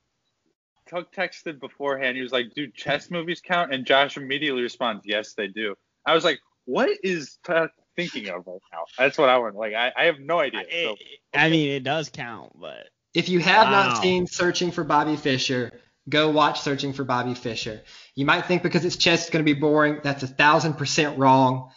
Tuck 0.89 1.13
texted 1.13 1.59
beforehand. 1.59 2.17
He 2.17 2.23
was 2.23 2.31
like, 2.31 2.55
"Do 2.55 2.69
chess 2.69 3.11
movies 3.11 3.41
count?" 3.45 3.75
And 3.75 3.85
Josh 3.85 4.17
immediately 4.17 4.63
responds, 4.63 5.05
"Yes, 5.05 5.35
they 5.35 5.49
do." 5.49 5.75
I 6.07 6.15
was 6.15 6.23
like, 6.23 6.39
"What 6.67 6.91
is 7.03 7.39
Tuck 7.43 7.73
thinking 7.97 8.29
of 8.29 8.47
right 8.47 8.61
now?" 8.73 8.85
That's 8.97 9.19
what 9.19 9.29
I 9.29 9.39
want. 9.39 9.57
Like, 9.57 9.75
I, 9.75 9.91
I 9.97 10.05
have 10.05 10.21
no 10.21 10.39
idea. 10.39 10.63
So, 10.71 10.97
I 11.35 11.49
mean, 11.51 11.69
it 11.69 11.83
does 11.83 12.11
count, 12.11 12.53
but 12.61 12.89
If 13.13 13.29
you 13.29 13.41
have 13.41 13.67
Wow. 13.67 13.89
not 13.89 14.03
seen 14.03 14.29
Searching 14.29 14.71
for 14.71 14.85
Bobby 14.85 15.17
Fischer, 15.17 15.73
go 16.09 16.31
watch 16.31 16.61
Searching 16.61 16.93
for 16.93 17.03
Bobby 17.03 17.35
Fischer. 17.35 17.83
You 18.15 18.27
might 18.27 18.47
think 18.47 18.63
because 18.63 18.85
it's 18.85 18.97
chess 18.97 19.23
it's 19.23 19.31
going 19.31 19.45
to 19.45 19.55
be 19.55 19.59
boring. 19.59 20.01
That's 20.03 20.23
a 20.23 20.27
thousand 20.27 20.75
percent 20.75 21.19
wrong. 21.19 21.71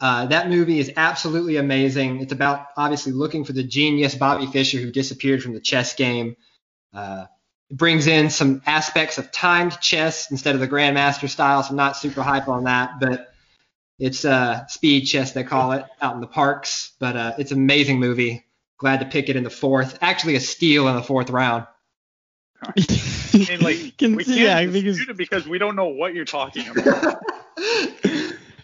Uh, 0.00 0.26
that 0.26 0.48
movie 0.48 0.80
is 0.80 0.90
absolutely 0.96 1.56
amazing. 1.56 2.20
It's 2.20 2.32
about 2.32 2.66
obviously 2.76 3.12
looking 3.12 3.44
for 3.44 3.52
the 3.52 3.62
genius 3.62 4.16
Bobby 4.16 4.46
Fischer 4.46 4.78
who 4.78 4.90
disappeared 4.90 5.42
from 5.42 5.54
the 5.54 5.60
chess 5.60 5.94
game. 5.94 6.36
Uh, 6.92 7.26
it 7.70 7.76
brings 7.76 8.06
in 8.08 8.28
some 8.28 8.62
aspects 8.66 9.18
of 9.18 9.30
timed 9.30 9.80
chess 9.80 10.30
instead 10.30 10.56
of 10.56 10.60
the 10.60 10.66
grandmaster 10.68 11.28
style. 11.28 11.62
So 11.62 11.70
I'm 11.70 11.76
not 11.76 11.96
super 11.96 12.22
hype 12.22 12.48
on 12.48 12.64
that, 12.64 12.98
but 13.00 13.32
it's 13.98 14.24
uh, 14.24 14.66
speed 14.66 15.04
chess 15.04 15.32
they 15.32 15.44
call 15.44 15.72
it 15.72 15.84
out 16.00 16.16
in 16.16 16.20
the 16.20 16.26
parks. 16.26 16.92
But 16.98 17.16
uh, 17.16 17.32
it's 17.38 17.52
an 17.52 17.58
amazing 17.58 18.00
movie. 18.00 18.44
Glad 18.78 19.00
to 19.00 19.06
pick 19.06 19.28
it 19.28 19.36
in 19.36 19.44
the 19.44 19.50
fourth. 19.50 19.98
Actually, 20.02 20.34
a 20.34 20.40
steal 20.40 20.88
in 20.88 20.96
the 20.96 21.02
fourth 21.02 21.30
round. 21.30 21.66
And 22.62 23.62
like, 23.62 23.96
Can 23.96 24.14
we 24.14 24.24
can't 24.24 24.38
yeah, 24.38 24.66
because 24.66 25.00
it 25.00 25.16
because 25.16 25.46
we 25.46 25.58
don't 25.58 25.76
know 25.76 25.88
what 25.88 26.14
you're 26.14 26.24
talking 26.24 26.68
about. 26.68 27.22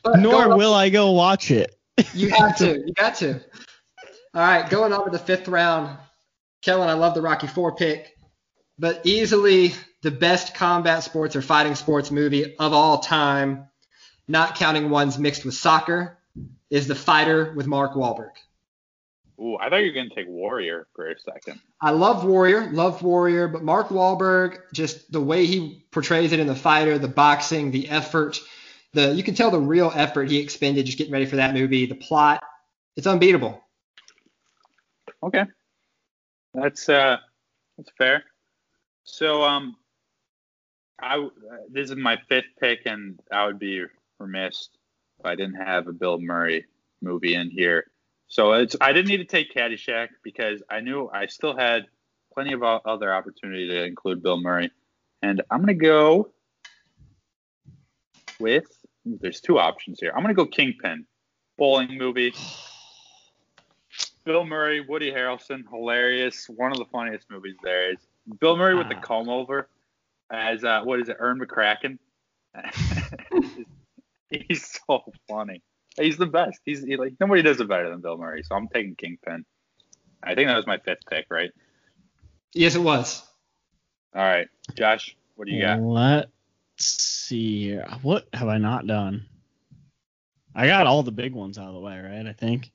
Nor 0.19 0.53
on- 0.53 0.59
will 0.59 0.75
I 0.75 0.89
go 0.89 1.11
watch 1.13 1.51
it. 1.51 1.75
You 2.15 2.31
have 2.31 2.57
to. 2.59 2.79
You 2.87 2.93
got 2.95 3.17
to. 3.17 3.41
All 4.35 4.43
right, 4.43 4.69
going 4.69 4.93
on 4.93 5.05
to 5.05 5.11
the 5.11 5.19
fifth 5.19 5.49
round. 5.49 5.99
Kellen, 6.63 6.89
I 6.89 6.93
love 6.95 7.15
the 7.15 7.23
Rocky 7.23 7.47
Four 7.47 7.75
pick, 7.75 8.17
but 8.79 9.01
easily 9.05 9.75
the 10.03 10.11
best 10.11 10.55
combat 10.55 11.03
sports 11.03 11.35
or 11.35 11.43
fighting 11.43 11.75
sports 11.75 12.11
movie 12.11 12.57
of 12.57 12.73
all 12.73 12.99
time, 12.99 13.69
not 14.29 14.55
counting 14.55 14.91
ones 14.91 15.19
mixed 15.19 15.45
with 15.45 15.55
soccer, 15.55 16.19
is 16.71 16.87
The 16.87 16.95
Fighter 16.95 17.53
with 17.55 17.67
Mark 17.67 17.95
Wahlberg. 17.95 18.33
Ooh, 19.41 19.57
I 19.57 19.69
thought 19.69 19.77
you 19.77 19.87
were 19.87 19.95
gonna 19.95 20.15
take 20.15 20.27
Warrior 20.29 20.89
for 20.95 21.09
a 21.09 21.19
second. 21.19 21.61
I 21.81 21.91
love 21.91 22.25
Warrior, 22.25 22.71
love 22.73 23.03
Warrior, 23.03 23.47
but 23.49 23.63
Mark 23.63 23.89
Wahlberg, 23.89 24.61
just 24.73 25.13
the 25.13 25.21
way 25.21 25.47
he 25.47 25.87
portrays 25.93 26.33
it 26.33 26.41
in 26.41 26.49
The 26.49 26.57
Fighter, 26.57 26.99
the 26.99 27.09
boxing, 27.09 27.71
the 27.71 27.89
effort, 27.89 28.41
the 28.95 29.15
you 29.15 29.23
can 29.23 29.35
tell 29.35 29.51
the 29.51 29.61
real 29.61 29.93
effort 29.95 30.29
he 30.29 30.39
expended 30.39 30.87
just 30.87 30.99
getting 30.99 31.13
ready 31.13 31.27
for 31.27 31.37
that 31.37 31.55
movie, 31.55 31.87
the 31.87 31.95
plot, 31.95 32.43
it's 32.97 33.07
unbeatable. 33.07 33.63
Okay, 35.23 35.45
that's 36.53 36.89
uh, 36.89 37.19
that's 37.77 37.91
fair. 37.97 38.25
So 39.05 39.43
um, 39.45 39.77
I 41.01 41.29
this 41.71 41.91
is 41.91 41.97
my 41.97 42.19
fifth 42.29 42.57
pick, 42.61 42.81
and 42.87 43.21
I 43.31 43.47
would 43.47 43.59
be 43.59 43.85
remiss 44.19 44.69
if 45.21 45.27
I 45.27 45.37
didn't 45.37 45.65
have 45.65 45.87
a 45.87 45.93
Bill 45.93 46.19
Murray 46.19 46.67
movie 47.01 47.35
in 47.35 47.51
here. 47.51 47.87
So 48.29 48.53
it's 48.53 48.77
I 48.81 48.93
didn't 48.93 49.09
need 49.09 49.19
to 49.19 49.25
take 49.25 49.53
Caddyshack 49.55 50.09
because 50.23 50.63
I 50.71 50.81
knew 50.81 51.09
I 51.13 51.27
still 51.27 51.57
had 51.57 51.87
plenty 52.35 52.53
of 52.53 52.63
other 52.63 53.13
opportunity 53.13 53.67
to 53.69 53.85
include 53.85 54.23
Bill 54.23 54.41
Murray, 54.41 54.71
and 55.23 55.43
I'm 55.51 55.61
gonna 55.61 55.75
go 55.75 56.31
with. 58.39 58.65
There's 59.05 59.41
two 59.41 59.59
options 59.59 59.99
here. 60.01 60.13
I'm 60.15 60.23
gonna 60.23 60.35
go 60.35 60.45
Kingpin, 60.47 61.07
bowling 61.57 61.97
movie. 61.97 62.35
Bill 64.25 64.45
Murray, 64.45 64.81
Woody 64.87 65.11
Harrelson, 65.11 65.63
hilarious. 65.71 66.47
One 66.51 66.71
of 66.71 66.77
the 66.79 66.85
funniest 66.93 67.31
movies 67.31 67.57
there 67.63 67.93
is. 67.93 67.99
Bill 68.41 68.59
Murray 68.59 68.75
with 68.75 68.91
the 68.91 68.97
Ah. 68.97 69.01
comb 69.01 69.31
over 69.31 69.71
as 70.31 70.63
uh, 70.65 70.83
what 70.85 71.01
is 71.01 71.09
it, 71.09 71.17
Ern 71.19 71.41
McCracken? 71.41 71.99
He's 74.31 74.79
so 74.87 75.03
funny. 75.27 75.63
He's 75.99 76.17
the 76.17 76.27
best. 76.27 76.61
He's 76.65 76.83
he, 76.85 76.97
like 76.97 77.15
nobody 77.21 77.43
does 77.43 77.61
it 77.61 77.69
better 77.69 77.91
than 77.91 78.01
Bill 78.01 78.17
Murray. 78.17 78.43
So 78.43 78.55
I'm 78.55 78.69
taking 78.69 78.95
Kingpin. 78.95 79.45
I 80.23 80.35
think 80.35 80.49
that 80.49 80.57
was 80.57 80.67
my 80.67 80.79
fifth 80.79 81.07
pick, 81.09 81.27
right? 81.31 81.51
Yes, 82.55 82.75
it 82.75 82.81
was. 82.81 83.23
All 84.15 84.23
right, 84.23 84.49
Josh, 84.77 85.17
what 85.37 85.47
do 85.47 85.55
you 85.55 85.61
got? 85.63 85.81
Let's 85.81 86.25
see 86.85 87.65
here. 87.65 87.87
What 88.03 88.27
have 88.33 88.49
I 88.49 88.59
not 88.59 88.87
done? 88.87 89.27
I 90.55 90.67
got 90.67 90.87
all 90.87 91.03
the 91.03 91.13
big 91.13 91.35
ones 91.35 91.59
out 91.59 91.69
of 91.69 91.75
the 91.75 91.81
way, 91.81 91.99
right? 92.01 92.27
I 92.27 92.33
think. 92.33 92.71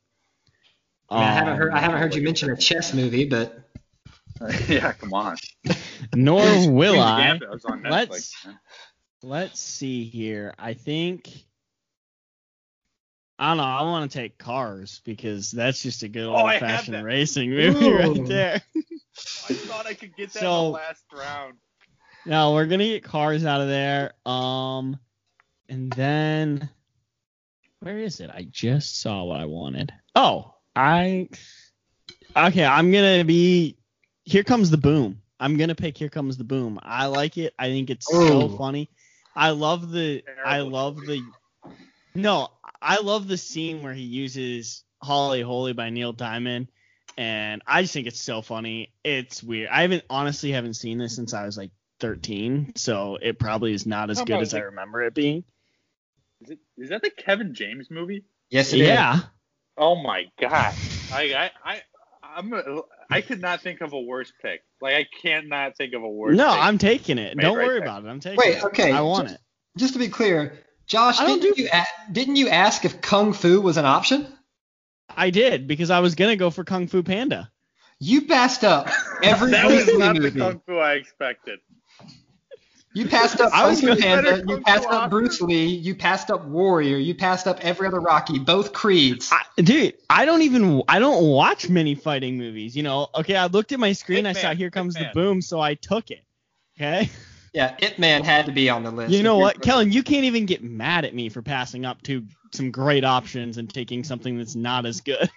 I, 1.10 1.16
mean, 1.20 1.28
I 1.28 1.32
haven't 1.34 1.58
heard 1.58 1.72
I 1.74 1.78
Um, 1.78 1.84
haven't 1.84 2.00
heard 2.00 2.16
you 2.16 2.22
mention 2.24 2.50
a 2.52 2.56
chess 2.56 2.94
movie, 2.94 3.26
but 3.26 3.60
yeah, 4.70 4.94
come 4.94 5.14
on. 5.14 5.38
Nor 6.16 6.42
will 6.72 7.00
I. 7.02 7.24
Gambit 7.24 7.50
was 7.50 7.66
on 7.66 7.82
Netflix. 7.82 8.10
Let's- 8.10 8.46
Let's 9.26 9.60
see 9.62 10.04
here. 10.04 10.54
I 10.60 10.74
think. 10.74 11.30
I 13.40 13.50
don't 13.50 13.58
know. 13.58 13.64
I 13.64 13.82
want 13.82 14.10
to 14.12 14.18
take 14.18 14.38
Cars 14.38 15.02
because 15.04 15.52
that's 15.52 15.82
just 15.82 16.04
a 16.04 16.08
good 16.08 16.26
Oh, 16.28 16.36
old 16.38 16.52
have 16.52 16.60
fashioned 16.60 17.04
racing 17.04 17.50
movie 17.50 17.86
Ooh. 17.88 17.98
right 17.98 18.26
there. 18.26 18.62
I 18.76 19.54
thought 19.54 19.86
I 19.88 19.94
could 19.94 20.16
get 20.16 20.32
that 20.34 20.40
in 20.40 20.44
So- 20.46 20.64
the 20.66 20.70
last 20.70 21.04
round. 21.14 21.56
No, 22.26 22.54
we're 22.54 22.68
gonna 22.68 22.86
get 22.86 23.04
Cars 23.04 23.44
out 23.44 23.60
of 23.60 23.68
there. 23.68 24.14
Um, 24.26 24.98
and 25.68 25.92
then 25.92 26.70
where 27.82 27.98
is 27.98 28.22
it? 28.22 28.30
I 28.30 28.48
just 28.50 29.02
saw 29.02 29.24
what 29.26 29.42
I 29.42 29.46
wanted. 29.46 29.92
Oh, 30.16 30.54
I. 30.76 31.28
Okay, 32.36 32.64
I'm 32.64 32.92
gonna 32.92 33.26
be. 33.26 33.78
Here 34.24 34.44
comes 34.44 34.70
the 34.70 34.78
boom. 34.78 35.22
I'm 35.40 35.58
gonna 35.58 35.76
pick 35.76 35.98
Here 35.98 36.08
Comes 36.08 36.38
the 36.38 36.46
Boom. 36.46 36.80
I 36.82 37.08
like 37.08 37.38
it. 37.38 37.54
I 37.60 37.68
think 37.68 37.90
it's 37.90 38.06
so 38.10 38.48
funny. 38.58 38.90
I 39.36 39.50
love 39.50 39.92
the. 39.92 40.24
I 40.46 40.58
Terrible 40.60 40.72
love 40.72 41.02
the. 41.02 41.22
No, 42.16 42.48
I 42.84 43.02
love 43.02 43.28
the 43.28 43.38
scene 43.38 43.82
where 43.82 43.94
he 43.94 44.02
uses 44.04 44.84
Holly 45.02 45.42
Holy 45.42 45.74
by 45.74 45.90
Neil 45.90 46.14
Diamond, 46.14 46.68
and 47.18 47.62
I 47.66 47.82
just 47.82 47.94
think 47.94 48.08
it's 48.08 48.22
so 48.22 48.42
funny. 48.42 48.92
It's 49.04 49.42
weird. 49.42 49.70
I 49.70 49.82
haven't 49.84 50.04
honestly 50.10 50.52
haven't 50.52 50.74
seen 50.76 50.98
this 50.98 51.16
since 51.16 51.34
I 51.34 51.46
was 51.46 51.58
like 51.58 51.72
13, 52.00 52.74
so 52.76 53.18
it 53.22 53.40
probably 53.40 53.74
is 53.74 53.86
not 53.86 54.10
as 54.10 54.20
How 54.20 54.26
good 54.26 54.34
about 54.34 54.42
as 54.44 54.54
I 54.54 54.60
remember 54.60 55.02
it 55.04 55.14
being. 55.14 55.44
Is 56.42 56.50
it 56.52 56.60
is 56.78 56.90
that 56.90 57.02
the 57.02 57.10
Kevin 57.10 57.54
James 57.54 57.90
movie? 57.90 58.26
yes, 58.50 58.74
it 58.74 58.82
is. 58.82 58.88
Yeah. 58.88 59.20
Oh 59.78 59.96
my 59.96 60.26
god. 60.40 60.74
I 61.14 61.34
I 61.34 61.52
I 61.64 61.82
I'm 62.22 62.54
a, 62.54 62.82
I 63.10 63.22
could 63.22 63.42
not 63.42 63.62
think 63.62 63.82
of 63.82 63.94
a 63.94 64.00
worse 64.00 64.32
pick. 64.42 64.62
Like 64.82 64.96
I 64.96 65.08
can't 65.22 65.48
not 65.48 65.78
think 65.78 65.94
of 65.94 66.04
a 66.04 66.10
worse. 66.10 66.36
No, 66.36 66.52
pick. 66.54 66.64
I'm 66.64 66.78
taking 66.78 67.18
it. 67.18 67.38
Don't 67.38 67.56
right 67.58 67.66
worry 67.68 67.80
there. 67.80 67.88
about 67.88 68.04
it. 68.04 68.10
I'm 68.10 68.20
taking 68.20 68.38
Wait, 68.38 68.58
it. 68.58 68.64
Wait, 68.64 68.64
okay, 68.66 68.92
I 68.92 69.02
want 69.02 69.30
just- 69.30 69.36
it. 69.36 69.42
Just 69.80 69.94
to 69.94 70.00
be 70.00 70.08
clear, 70.10 70.60
Josh, 70.94 71.18
didn't 71.20 71.42
do- 71.42 71.54
you 71.64 71.70
a- 71.74 72.12
didn't 72.12 72.36
you 72.38 72.50
ask 72.50 72.86
if 72.86 73.02
kung 73.02 73.34
fu 73.34 73.60
was 73.62 73.78
an 73.78 73.86
option? 73.86 74.28
I 75.16 75.30
did 75.32 75.68
because 75.68 75.90
I 75.90 76.00
was 76.00 76.16
gonna 76.16 76.36
go 76.36 76.50
for 76.50 76.64
Kung 76.64 76.88
Fu 76.88 77.04
Panda. 77.04 77.52
You 78.00 78.22
passed 78.28 78.64
up 78.64 78.90
every 79.22 79.52
that 79.56 79.66
Bruce 79.68 79.86
was 79.86 79.94
Lee 79.96 79.98
not 80.00 80.14
the 80.16 80.22
movie. 80.22 80.40
kung 80.40 80.62
fu 80.66 80.78
I 80.78 80.94
expected. 80.94 81.60
You 82.96 83.08
passed 83.08 83.42
up 83.42 83.52
I 83.54 83.68
was 83.68 83.80
Kung 83.82 83.96
Fu 83.96 84.02
gonna- 84.02 84.02
Panda. 84.02 84.22
better 84.24 84.38
You 84.48 84.56
Kung 84.56 84.64
passed 84.64 84.84
Fu 84.86 84.90
up 84.96 85.10
Bruce 85.10 85.42
Lee. 85.42 85.66
You 85.66 85.96
passed 85.96 86.30
up 86.32 86.46
Warrior. 86.46 86.98
You 86.98 87.16
passed 87.16 87.48
up 87.48 87.60
every 87.62 87.88
other 87.88 88.00
Rocky. 88.00 88.38
Both 88.40 88.72
Creeds. 88.74 89.32
I, 89.32 89.42
dude, 89.62 89.96
I 90.10 90.26
don't 90.26 90.44
even 90.44 90.84
I 90.88 91.00
don't 91.00 91.26
watch 91.28 91.70
many 91.70 91.96
fighting 91.96 92.38
movies. 92.38 92.76
You 92.78 92.84
know, 92.84 93.08
okay, 93.16 93.36
I 93.36 93.48
looked 93.48 93.72
at 93.72 93.80
my 93.80 93.94
screen, 93.94 94.26
I 94.28 94.34
saw 94.34 94.54
Here 94.54 94.70
Comes 94.70 94.94
the 94.94 95.10
Boom, 95.14 95.42
so 95.42 95.60
I 95.60 95.74
took 95.74 96.12
it. 96.12 96.24
Okay. 96.78 97.10
Yeah, 97.54 97.76
It 97.80 98.00
Man 98.00 98.24
had 98.24 98.48
to 98.48 98.52
be 98.52 98.70
on 98.70 98.84
the 98.84 98.92
list. 98.92 99.14
You 99.14 99.22
know 99.22 99.38
what, 99.38 99.62
Kellen? 99.62 99.92
You 99.92 100.02
can't 100.02 100.26
even 100.26 100.48
get 100.48 100.64
mad 100.64 101.06
at 101.06 101.14
me 101.14 101.30
for 101.30 101.44
passing 101.44 101.86
up 101.86 102.02
to 102.04 102.26
some 102.52 102.72
great 102.72 103.04
options 103.04 103.58
and 103.58 103.72
taking 103.72 104.04
something 104.04 104.38
that's 104.38 104.56
not 104.56 104.86
as 104.86 105.02
good. 105.02 105.30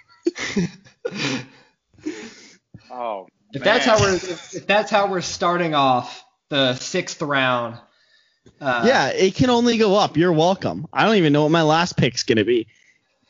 Oh, 2.91 3.27
If 3.53 3.63
that's 3.63 3.85
how 3.85 4.01
we're 4.01 4.15
if, 4.15 4.55
if 4.55 4.67
that's 4.67 4.91
how 4.91 5.09
we're 5.09 5.21
starting 5.21 5.75
off 5.75 6.25
the 6.49 6.75
sixth 6.77 7.21
round. 7.21 7.79
Uh, 8.61 8.85
yeah, 8.87 9.09
it 9.09 9.35
can 9.35 9.51
only 9.51 9.77
go 9.77 9.97
up. 9.97 10.17
You're 10.17 10.33
welcome. 10.33 10.87
I 10.93 11.05
don't 11.05 11.17
even 11.17 11.33
know 11.33 11.43
what 11.43 11.51
my 11.51 11.63
last 11.63 11.97
pick's 11.97 12.23
gonna 12.23 12.45
be 12.45 12.69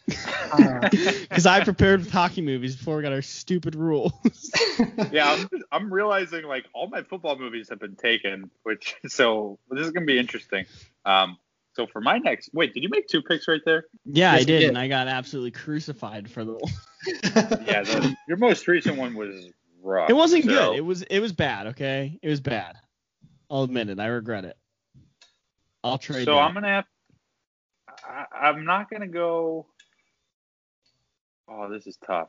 uh, 0.52 0.88
because 0.90 1.46
I 1.46 1.64
prepared 1.64 2.00
with 2.00 2.10
hockey 2.10 2.40
movies 2.42 2.76
before 2.76 2.96
we 2.96 3.02
got 3.02 3.12
our 3.12 3.22
stupid 3.22 3.74
rules. 3.74 4.12
yeah, 5.10 5.32
I'm, 5.32 5.48
I'm 5.72 5.92
realizing 5.92 6.44
like 6.44 6.64
all 6.72 6.88
my 6.88 7.02
football 7.02 7.36
movies 7.36 7.68
have 7.70 7.80
been 7.80 7.96
taken, 7.96 8.50
which 8.62 8.94
so 9.08 9.58
this 9.70 9.84
is 9.84 9.92
gonna 9.92 10.06
be 10.06 10.18
interesting. 10.18 10.64
Um, 11.04 11.38
so 11.72 11.86
for 11.86 12.00
my 12.00 12.18
next, 12.18 12.50
wait, 12.54 12.72
did 12.72 12.82
you 12.82 12.88
make 12.88 13.06
two 13.08 13.20
picks 13.20 13.48
right 13.48 13.60
there? 13.64 13.84
yeah, 14.04 14.32
Yes, 14.32 14.42
I 14.42 14.44
did, 14.44 14.60
did. 14.60 14.68
and 14.70 14.78
I 14.78 14.88
got 14.88 15.08
absolutely 15.08 15.50
crucified 15.50 16.30
for 16.30 16.44
the. 16.44 16.58
Yeah, 17.66 17.82
the, 17.82 18.16
your 18.26 18.36
most 18.36 18.66
recent 18.66 18.96
one 18.96 19.14
was 19.14 19.50
rough. 19.82 20.10
It 20.10 20.14
wasn't 20.14 20.44
so- 20.44 20.50
good. 20.50 20.76
It 20.76 20.80
was 20.80 21.02
it 21.02 21.20
was 21.20 21.32
bad. 21.32 21.68
Okay, 21.68 22.18
it 22.22 22.28
was 22.28 22.40
bad. 22.40 22.76
I'll 23.50 23.62
admit 23.62 23.88
it. 23.90 24.00
I 24.00 24.06
regret 24.06 24.44
it. 24.44 24.56
I'll 25.84 25.98
trade. 25.98 26.24
So 26.24 26.34
that. 26.34 26.40
I'm 26.40 26.54
gonna 26.54 26.68
have. 26.68 26.84
I, 28.04 28.24
I'm 28.48 28.64
not 28.64 28.90
gonna 28.90 29.06
go. 29.06 29.66
Oh, 31.48 31.70
this 31.70 31.86
is 31.86 31.96
tough. 32.04 32.28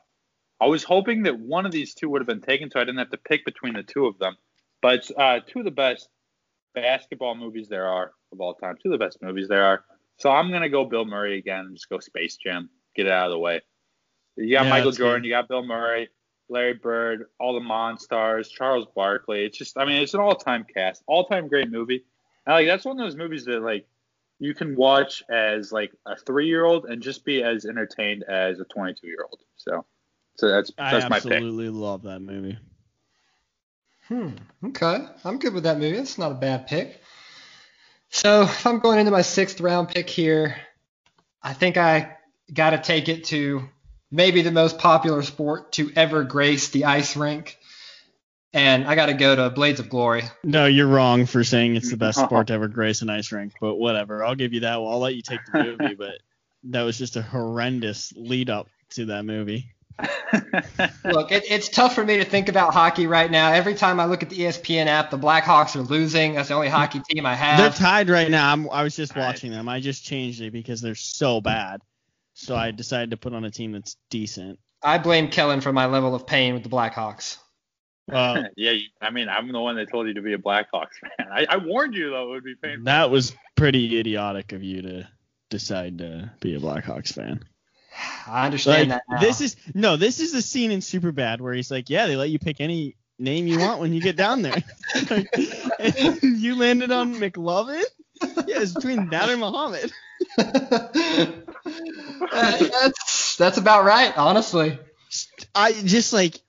I 0.60 0.66
was 0.66 0.82
hoping 0.82 1.22
that 1.24 1.38
one 1.38 1.66
of 1.66 1.72
these 1.72 1.94
two 1.94 2.08
would 2.10 2.20
have 2.20 2.26
been 2.26 2.40
taken, 2.40 2.70
so 2.70 2.80
I 2.80 2.84
didn't 2.84 2.98
have 2.98 3.10
to 3.10 3.16
pick 3.18 3.44
between 3.44 3.74
the 3.74 3.82
two 3.82 4.06
of 4.06 4.18
them. 4.18 4.36
But 4.82 5.10
uh, 5.16 5.40
two 5.46 5.60
of 5.60 5.64
the 5.64 5.70
best 5.70 6.08
basketball 6.74 7.34
movies 7.34 7.68
there 7.68 7.86
are 7.86 8.12
of 8.32 8.40
all 8.40 8.54
time. 8.54 8.76
Two 8.82 8.92
of 8.92 8.98
the 8.98 9.04
best 9.04 9.22
movies 9.22 9.48
there 9.48 9.64
are. 9.64 9.84
So 10.16 10.30
I'm 10.30 10.50
gonna 10.50 10.68
go 10.68 10.84
Bill 10.84 11.04
Murray 11.04 11.38
again 11.38 11.66
and 11.66 11.76
just 11.76 11.88
go 11.88 11.98
Space 12.00 12.36
Jam. 12.36 12.70
Get 12.96 13.06
it 13.06 13.12
out 13.12 13.26
of 13.26 13.32
the 13.32 13.38
way. 13.38 13.60
You 14.36 14.56
got 14.56 14.64
Yeah, 14.64 14.70
Michael 14.70 14.92
Jordan. 14.92 15.22
good. 15.22 15.28
You 15.28 15.32
got 15.32 15.48
Bill 15.48 15.64
Murray. 15.64 16.08
Larry 16.48 16.74
Bird, 16.74 17.26
all 17.38 17.54
the 17.54 17.60
Monstars, 17.60 18.50
Charles 18.50 18.86
Barkley. 18.94 19.44
It's 19.44 19.58
just, 19.58 19.76
I 19.76 19.84
mean, 19.84 20.02
it's 20.02 20.14
an 20.14 20.20
all-time 20.20 20.64
cast, 20.64 21.02
all-time 21.06 21.48
great 21.48 21.70
movie. 21.70 22.04
And, 22.46 22.54
like 22.54 22.66
that's 22.66 22.84
one 22.84 22.98
of 22.98 23.06
those 23.06 23.16
movies 23.16 23.44
that 23.44 23.60
like 23.60 23.86
you 24.38 24.54
can 24.54 24.76
watch 24.76 25.22
as 25.28 25.72
like 25.72 25.92
a 26.06 26.16
three-year-old 26.16 26.86
and 26.86 27.02
just 27.02 27.24
be 27.24 27.42
as 27.42 27.64
entertained 27.64 28.24
as 28.24 28.60
a 28.60 28.64
22-year-old. 28.64 29.40
So, 29.56 29.84
so 30.36 30.48
that's 30.48 30.70
I 30.78 30.92
that's 30.92 31.10
my 31.10 31.20
pick. 31.20 31.32
I 31.32 31.36
absolutely 31.36 31.70
love 31.70 32.02
that 32.02 32.20
movie. 32.20 32.58
Hmm. 34.08 34.30
Okay. 34.64 35.06
I'm 35.24 35.38
good 35.38 35.54
with 35.54 35.64
that 35.64 35.78
movie. 35.78 35.96
That's 35.96 36.18
not 36.18 36.32
a 36.32 36.36
bad 36.36 36.66
pick. 36.66 37.00
So 38.10 38.42
if 38.42 38.66
I'm 38.66 38.78
going 38.78 38.98
into 38.98 39.10
my 39.10 39.22
sixth 39.22 39.60
round 39.60 39.88
pick 39.88 40.08
here, 40.08 40.56
I 41.42 41.52
think 41.52 41.76
I 41.76 42.16
got 42.52 42.70
to 42.70 42.78
take 42.78 43.08
it 43.08 43.24
to 43.26 43.68
maybe 44.10 44.42
the 44.42 44.50
most 44.50 44.78
popular 44.78 45.22
sport 45.22 45.72
to 45.72 45.92
ever 45.94 46.24
grace 46.24 46.70
the 46.70 46.86
ice 46.86 47.16
rink. 47.16 47.58
And 48.54 48.86
I 48.86 48.94
got 48.94 49.06
to 49.06 49.14
go 49.14 49.36
to 49.36 49.50
Blades 49.50 49.78
of 49.78 49.90
Glory. 49.90 50.22
No, 50.42 50.66
you're 50.66 50.86
wrong 50.86 51.26
for 51.26 51.44
saying 51.44 51.76
it's 51.76 51.90
the 51.90 51.96
best 51.98 52.18
sport 52.18 52.46
to 52.46 52.54
ever 52.54 52.68
grace 52.68 53.02
an 53.02 53.10
ice 53.10 53.30
rink, 53.30 53.52
but 53.60 53.76
whatever. 53.76 54.24
I'll 54.24 54.34
give 54.34 54.52
you 54.52 54.60
that. 54.60 54.80
Well, 54.80 54.90
I'll 54.90 54.98
let 54.98 55.14
you 55.14 55.22
take 55.22 55.40
the 55.52 55.62
movie, 55.62 55.94
but 55.94 56.18
that 56.64 56.82
was 56.82 56.96
just 56.96 57.16
a 57.16 57.22
horrendous 57.22 58.12
lead 58.16 58.50
up 58.50 58.68
to 58.90 59.06
that 59.06 59.24
movie. 59.24 59.74
Look, 61.04 61.32
it, 61.32 61.44
it's 61.50 61.68
tough 61.68 61.94
for 61.94 62.04
me 62.04 62.18
to 62.18 62.24
think 62.24 62.48
about 62.48 62.72
hockey 62.72 63.06
right 63.06 63.30
now. 63.30 63.52
Every 63.52 63.74
time 63.74 63.98
I 63.98 64.04
look 64.04 64.22
at 64.22 64.30
the 64.30 64.38
ESPN 64.38 64.86
app, 64.86 65.10
the 65.10 65.18
Blackhawks 65.18 65.74
are 65.74 65.82
losing. 65.82 66.34
That's 66.34 66.48
the 66.48 66.54
only 66.54 66.68
hockey 66.68 67.00
team 67.00 67.26
I 67.26 67.34
have. 67.34 67.58
They're 67.58 67.88
tied 67.88 68.08
right 68.08 68.30
now. 68.30 68.52
I'm, 68.52 68.70
I 68.70 68.84
was 68.84 68.94
just 68.94 69.16
All 69.16 69.22
right. 69.22 69.28
watching 69.28 69.50
them. 69.50 69.68
I 69.68 69.80
just 69.80 70.04
changed 70.04 70.40
it 70.40 70.52
because 70.52 70.80
they're 70.80 70.94
so 70.94 71.40
bad. 71.40 71.80
So 72.34 72.54
I 72.54 72.70
decided 72.70 73.10
to 73.10 73.16
put 73.16 73.34
on 73.34 73.44
a 73.44 73.50
team 73.50 73.72
that's 73.72 73.96
decent. 74.10 74.60
I 74.80 74.98
blame 74.98 75.28
Kellen 75.28 75.60
for 75.60 75.72
my 75.72 75.86
level 75.86 76.14
of 76.14 76.24
pain 76.24 76.54
with 76.54 76.62
the 76.62 76.68
Blackhawks. 76.68 77.38
Uh, 78.10 78.44
yeah, 78.56 78.72
I 79.00 79.10
mean, 79.10 79.28
I'm 79.28 79.50
the 79.52 79.60
one 79.60 79.76
that 79.76 79.90
told 79.90 80.06
you 80.06 80.14
to 80.14 80.22
be 80.22 80.32
a 80.34 80.38
Blackhawks 80.38 80.94
fan. 81.00 81.28
I, 81.32 81.46
I 81.48 81.56
warned 81.58 81.94
you 81.94 82.10
though 82.10 82.28
it 82.28 82.30
would 82.30 82.44
be 82.44 82.54
painful. 82.54 82.84
that 82.84 83.10
was 83.10 83.34
pretty 83.56 83.98
idiotic 83.98 84.52
of 84.52 84.62
you 84.62 84.82
to 84.82 85.08
decide 85.50 85.98
to 85.98 86.30
be 86.40 86.54
a 86.54 86.60
Blackhawks 86.60 87.12
fan. 87.12 87.44
I 88.26 88.46
understand 88.46 88.90
Like 88.90 88.98
that 88.98 89.02
now. 89.08 89.20
this 89.20 89.40
is 89.40 89.56
no, 89.74 89.96
this 89.96 90.20
is 90.20 90.32
the 90.32 90.42
scene 90.42 90.70
in 90.70 90.80
Superbad 90.80 91.40
where 91.40 91.54
he's 91.54 91.70
like, 91.70 91.90
yeah, 91.90 92.06
they 92.06 92.16
let 92.16 92.30
you 92.30 92.38
pick 92.38 92.60
any 92.60 92.96
name 93.18 93.46
you 93.48 93.58
want 93.58 93.80
when 93.80 93.92
you 93.92 94.00
get 94.00 94.16
down 94.16 94.42
there. 94.42 94.62
And 95.80 96.22
you 96.22 96.54
landed 96.56 96.92
on 96.92 97.14
McLovin. 97.16 97.82
Yeah, 98.22 98.60
it's 98.62 98.72
between 98.72 99.10
that 99.10 99.28
or 99.28 99.36
Muhammad. 99.36 99.92
Uh, 102.30 102.58
that's 102.58 103.36
that's 103.36 103.58
about 103.58 103.84
right, 103.84 104.16
honestly. 104.16 104.78
I 105.54 105.72
just 105.72 106.12
like 106.12 106.40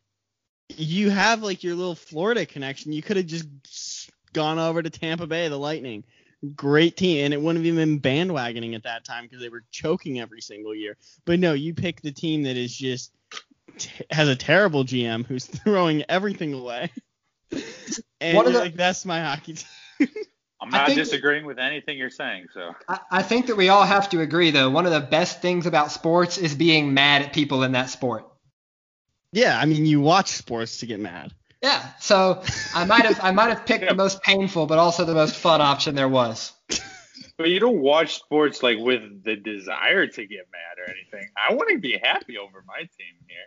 you 0.79 1.09
have 1.09 1.43
like 1.43 1.63
your 1.63 1.75
little 1.75 1.95
Florida 1.95 2.45
connection. 2.45 2.91
You 2.93 3.01
could 3.01 3.17
have 3.17 3.25
just 3.25 3.47
gone 4.33 4.59
over 4.59 4.81
to 4.81 4.89
Tampa 4.89 5.27
Bay, 5.27 5.47
the 5.47 5.57
Lightning. 5.57 6.03
Great 6.55 6.95
team, 6.95 7.25
and 7.25 7.33
it 7.33 7.41
wouldn't 7.41 7.65
have 7.65 7.73
even 7.73 7.99
been 7.99 8.29
bandwagoning 8.29 8.73
at 8.73 8.83
that 8.83 9.03
time 9.03 9.25
because 9.25 9.41
they 9.41 9.49
were 9.49 9.63
choking 9.71 10.21
every 10.21 10.39
single 10.39 10.73
year. 10.73 10.95
But 11.25 11.39
no, 11.39 11.51
you 11.53 11.73
pick 11.73 12.01
the 12.01 12.13
team 12.13 12.43
that 12.43 12.55
is 12.55 12.73
just 12.73 13.11
t- 13.77 14.05
has 14.09 14.29
a 14.29 14.37
terrible 14.37 14.85
GM 14.85 15.25
who's 15.25 15.45
throwing 15.63 16.03
everything 16.09 16.53
away. 16.53 16.91
And 18.21 18.35
One 18.35 18.45
of 18.47 18.51
you're 18.51 18.59
the- 18.61 18.65
like, 18.67 18.75
that's 18.75 19.05
my 19.05 19.21
hockey 19.21 19.53
team. 19.53 20.09
I'm 20.61 20.69
not 20.69 20.87
think- 20.87 20.99
disagreeing 20.99 21.45
with 21.45 21.57
anything 21.57 21.97
you're 21.97 22.09
saying. 22.09 22.47
So 22.53 22.75
I, 22.87 22.99
I 23.11 23.21
think 23.23 23.47
that 23.47 23.55
we 23.55 23.69
all 23.69 23.83
have 23.85 24.09
to 24.09 24.19
agree, 24.19 24.51
though. 24.51 24.69
One 24.69 24.85
of 24.85 24.91
the 24.91 24.99
best 24.99 25.41
things 25.41 25.65
about 25.65 25.91
sports 25.91 26.37
is 26.37 26.53
being 26.53 26.93
mad 26.93 27.21
at 27.21 27.31
people 27.33 27.63
in 27.63 27.71
that 27.73 27.89
sport. 27.89 28.25
Yeah, 29.31 29.59
I 29.59 29.65
mean, 29.65 29.85
you 29.85 30.01
watch 30.01 30.29
sports 30.29 30.77
to 30.79 30.85
get 30.85 30.99
mad. 30.99 31.33
Yeah, 31.61 31.85
so 31.99 32.41
I 32.73 32.85
might 32.85 33.05
have 33.05 33.19
I 33.21 33.31
might 33.31 33.49
have 33.49 33.65
picked 33.65 33.83
Yeah. 33.83 33.89
the 33.89 33.95
most 33.95 34.21
painful, 34.23 34.65
but 34.65 34.77
also 34.77 35.03
the 35.05 35.13
most 35.13 35.35
fun 35.35 35.61
option 35.61 35.93
there 35.95 36.07
was. 36.09 36.53
But 37.37 37.49
you 37.49 37.59
don't 37.59 37.79
watch 37.79 38.15
sports 38.15 38.63
like 38.63 38.77
with 38.79 39.23
the 39.23 39.35
desire 39.37 40.07
to 40.07 40.25
get 40.25 40.47
mad 40.51 40.77
or 40.81 40.89
anything. 40.91 41.29
I 41.37 41.53
want 41.53 41.69
to 41.69 41.77
be 41.79 41.97
happy 42.01 42.37
over 42.37 42.63
my 42.67 42.79
team 42.79 43.15
here. 43.27 43.37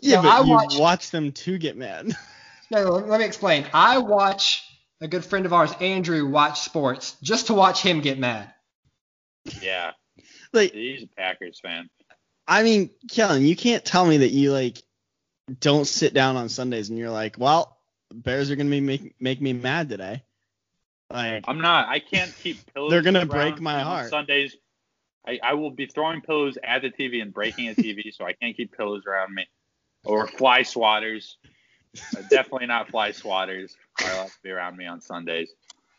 Yeah, 0.00 0.16
No, 0.16 0.22
but 0.22 0.28
I 0.30 0.40
you 0.44 0.50
watch- 0.50 0.78
watch 0.78 1.10
them 1.10 1.32
to 1.32 1.58
get 1.58 1.76
mad. 1.76 2.16
No, 2.72 2.84
let 2.92 3.08
let 3.08 3.18
me 3.20 3.26
explain. 3.26 3.66
I 3.74 3.98
watch 3.98 4.62
a 5.00 5.08
good 5.08 5.24
friend 5.24 5.44
of 5.44 5.52
ours, 5.52 5.72
Andrew, 5.80 6.28
watch 6.28 6.60
sports 6.60 7.16
just 7.20 7.48
to 7.48 7.54
watch 7.54 7.82
him 7.82 8.00
get 8.00 8.16
mad. 8.16 8.54
Yeah, 9.60 9.90
like 10.52 10.72
he's 10.72 11.02
a 11.02 11.08
Packers 11.08 11.58
fan. 11.60 11.90
I 12.46 12.62
mean, 12.62 12.90
Kellen, 13.10 13.42
you 13.44 13.56
can't 13.56 13.84
tell 13.84 14.06
me 14.06 14.18
that 14.18 14.30
you 14.30 14.52
like 14.52 14.80
don't 15.58 15.86
sit 15.86 16.14
down 16.14 16.36
on 16.36 16.48
Sundays 16.48 16.90
and 16.90 16.98
you're 16.98 17.10
like, 17.10 17.36
well, 17.38 17.76
Bears 18.12 18.50
are 18.50 18.56
gonna 18.56 18.70
be 18.70 18.80
make 18.80 19.20
make 19.20 19.40
me 19.40 19.52
mad 19.52 19.88
today. 19.88 20.22
Like, 21.10 21.44
I'm 21.48 21.60
not. 21.60 21.88
I 21.88 21.98
can't 21.98 22.32
keep 22.42 22.58
pillows. 22.74 22.90
They're 22.90 23.02
gonna 23.02 23.26
break 23.26 23.60
my 23.60 23.80
heart. 23.80 24.10
Sundays. 24.10 24.56
I, 25.26 25.38
I 25.42 25.54
will 25.54 25.70
be 25.70 25.86
throwing 25.86 26.22
pillows 26.22 26.56
at 26.62 26.80
the 26.82 26.90
TV 26.90 27.20
and 27.20 27.32
breaking 27.32 27.68
a 27.68 27.74
TV, 27.74 28.14
so 28.14 28.24
I 28.24 28.32
can't 28.32 28.56
keep 28.56 28.74
pillows 28.76 29.04
around 29.06 29.34
me. 29.34 29.46
Or 30.02 30.26
fly 30.26 30.62
swatters. 30.62 31.34
Uh, 32.16 32.22
definitely 32.30 32.66
not 32.66 32.88
fly 32.88 33.10
swatters. 33.10 33.72
I 33.98 34.18
like 34.18 34.28
to 34.28 34.42
be 34.42 34.50
around 34.50 34.78
me 34.78 34.86
on 34.86 35.02
Sundays. 35.02 35.52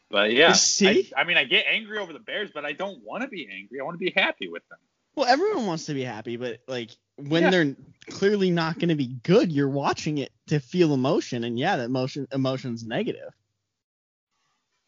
But 0.10 0.34
yeah? 0.34 0.56
I, 0.82 1.06
I 1.16 1.24
mean, 1.24 1.38
I 1.38 1.44
get 1.44 1.66
angry 1.70 2.00
over 2.00 2.14
the 2.14 2.20
Bears, 2.20 2.50
but 2.54 2.66
I 2.66 2.74
don't 2.74 3.04
want 3.04 3.24
to 3.24 3.30
be 3.30 3.48
angry. 3.52 3.80
I 3.80 3.84
want 3.84 3.94
to 3.96 4.04
be 4.04 4.12
happy 4.16 4.48
with 4.48 4.68
them. 4.70 4.80
Well, 5.16 5.28
everyone 5.28 5.66
wants 5.68 5.86
to 5.86 5.94
be 5.94 6.04
happy, 6.04 6.38
but 6.38 6.62
like 6.68 6.92
when 7.18 7.44
Yeah. 7.44 7.50
they're 7.50 7.76
clearly 8.10 8.52
not 8.52 8.80
gonna 8.80 8.96
be 8.96 9.08
good, 9.24 9.52
you're 9.52 9.70
watching 9.70 10.18
it 10.18 10.32
to 10.48 10.60
feel 10.60 10.94
emotion, 10.94 11.44
and 11.44 11.58
yeah, 11.60 11.78
that 11.78 11.86
emotion 11.86 12.28
emotion's 12.32 12.84
negative. 12.86 13.34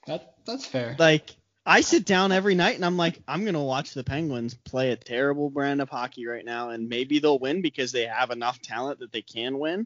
That 0.08 0.36
that's 0.45 0.66
fair. 0.66 0.95
Like 0.98 1.36
I 1.66 1.82
sit 1.82 2.06
down 2.06 2.32
every 2.32 2.56
night 2.56 2.76
and 2.76 2.86
I'm 2.86 2.98
like, 2.98 3.22
I'm 3.28 3.45
gonna 3.45 3.64
watch 3.64 3.94
the 3.94 4.04
Penguins 4.04 4.54
play 4.54 4.91
a 4.91 4.95
terrible 4.98 5.50
brand 5.50 5.82
of 5.82 5.90
hockey 5.90 6.26
right 6.26 6.45
now, 6.45 6.70
and 6.70 6.90
maybe 6.90 7.20
they'll 7.20 7.40
win 7.40 7.62
because 7.62 7.91
they 7.91 8.06
have 8.06 8.32
enough 8.32 8.62
talent 8.62 9.00
that 9.00 9.12
they 9.12 9.22
can 9.22 9.60
win. 9.60 9.86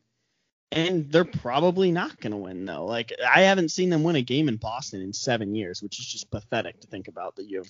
And 0.71 1.09
they're 1.11 1.23
probably 1.25 1.91
not 1.91 2.19
gonna 2.19 2.37
win 2.37 2.65
though. 2.65 2.85
Like 2.85 3.13
I 3.33 3.41
haven't 3.43 3.71
seen 3.71 3.89
them 3.89 4.03
win 4.03 4.17
a 4.17 4.21
game 4.21 4.49
in 4.49 4.57
Boston 4.57 5.01
in 5.01 5.13
seven 5.13 5.55
years, 5.55 5.81
which 5.81 5.99
is 5.99 6.05
just 6.05 6.29
pathetic 6.29 6.81
to 6.81 6.87
think 6.87 7.07
about 7.07 7.37
that 7.37 7.45
you 7.45 7.59
have 7.59 7.69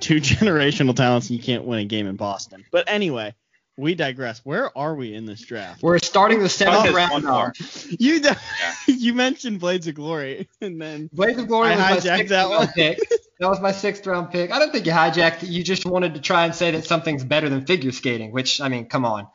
two 0.00 0.16
generational 0.20 0.96
talents 0.96 1.30
and 1.30 1.38
you 1.38 1.44
can't 1.44 1.64
win 1.64 1.78
a 1.78 1.84
game 1.84 2.06
in 2.08 2.16
Boston. 2.16 2.64
But 2.72 2.88
anyway, 2.88 3.34
we 3.76 3.94
digress. 3.94 4.40
Where 4.44 4.76
are 4.76 4.94
we 4.94 5.14
in 5.14 5.26
this 5.26 5.40
draft? 5.40 5.82
We're 5.82 5.98
starting 5.98 6.40
the 6.40 6.48
seventh 6.48 6.84
just 6.84 6.96
round 6.96 7.26
off. 7.26 7.52
You 7.98 8.20
d- 8.20 8.30
you 8.86 9.14
mentioned 9.14 9.60
Blades 9.60 9.86
of 9.86 9.94
Glory, 9.94 10.48
and 10.60 10.80
then 10.80 11.08
Blades 11.12 11.38
of 11.38 11.48
Glory 11.48 11.70
I 11.70 11.94
was 11.94 12.04
my 12.04 12.16
sixth 12.16 12.30
that 12.30 12.48
round 12.48 12.54
one. 12.54 12.68
pick. 12.74 12.98
That 13.40 13.48
was 13.48 13.60
my 13.60 13.72
sixth 13.72 14.06
round 14.06 14.30
pick. 14.30 14.50
I 14.52 14.58
don't 14.58 14.72
think 14.72 14.86
you 14.86 14.92
hijacked 14.92 15.42
it. 15.42 15.48
You 15.48 15.62
just 15.62 15.86
wanted 15.86 16.14
to 16.14 16.20
try 16.20 16.44
and 16.44 16.54
say 16.54 16.70
that 16.72 16.84
something's 16.84 17.24
better 17.24 17.48
than 17.48 17.66
figure 17.66 17.92
skating, 17.92 18.32
which 18.32 18.60
I 18.60 18.68
mean, 18.68 18.86
come 18.86 19.04
on. 19.04 19.26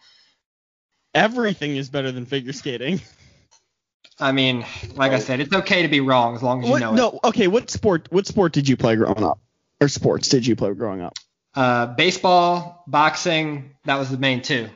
Everything 1.17 1.75
is 1.75 1.89
better 1.89 2.11
than 2.11 2.25
figure 2.25 2.53
skating. 2.53 3.01
I 4.19 4.31
mean, 4.31 4.65
like 4.95 5.11
I 5.11 5.19
said, 5.19 5.39
it's 5.39 5.53
okay 5.53 5.83
to 5.83 5.87
be 5.87 5.99
wrong 5.99 6.35
as 6.35 6.41
long 6.41 6.61
as 6.61 6.65
you 6.65 6.71
What, 6.71 6.81
know 6.81 6.93
it. 6.93 6.95
no, 6.95 7.19
okay. 7.25 7.47
What 7.47 7.69
sport? 7.69 8.07
What 8.09 8.25
sport 8.25 8.51
did 8.53 8.67
you 8.67 8.75
play 8.75 8.95
growing 8.95 9.23
up? 9.23 9.39
Or 9.79 9.87
sports 9.87 10.29
did 10.29 10.47
you 10.47 10.55
play 10.55 10.73
growing 10.73 11.01
up? 11.01 11.13
Uh, 11.53 11.85
baseball, 11.87 12.83
boxing, 12.87 13.75
that 13.85 13.95
was 13.97 14.09
the 14.09 14.17
main 14.17 14.41
two. 14.41 14.69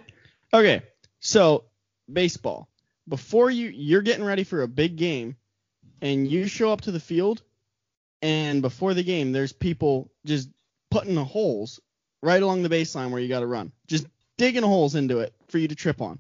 Okay, 0.53 0.81
so 1.19 1.63
baseball. 2.11 2.67
Before 3.07 3.49
you 3.49 3.69
you're 3.69 4.03
getting 4.03 4.23
ready 4.23 4.43
for 4.43 4.61
a 4.61 4.67
big 4.67 4.95
game, 4.95 5.35
and 6.01 6.27
you 6.27 6.45
show 6.47 6.71
up 6.71 6.81
to 6.81 6.91
the 6.91 6.99
field, 6.99 7.41
and 8.21 8.61
before 8.61 8.93
the 8.93 9.03
game, 9.03 9.31
there's 9.31 9.53
people 9.53 10.11
just 10.25 10.49
putting 10.91 11.15
the 11.15 11.23
holes 11.25 11.79
right 12.21 12.41
along 12.43 12.61
the 12.61 12.69
baseline 12.69 13.09
where 13.09 13.21
you 13.21 13.27
got 13.27 13.39
to 13.39 13.47
run, 13.47 13.71
just 13.87 14.05
digging 14.37 14.61
holes 14.63 14.93
into 14.93 15.19
it 15.19 15.33
for 15.47 15.57
you 15.57 15.67
to 15.67 15.75
trip 15.75 15.99
on. 15.99 16.19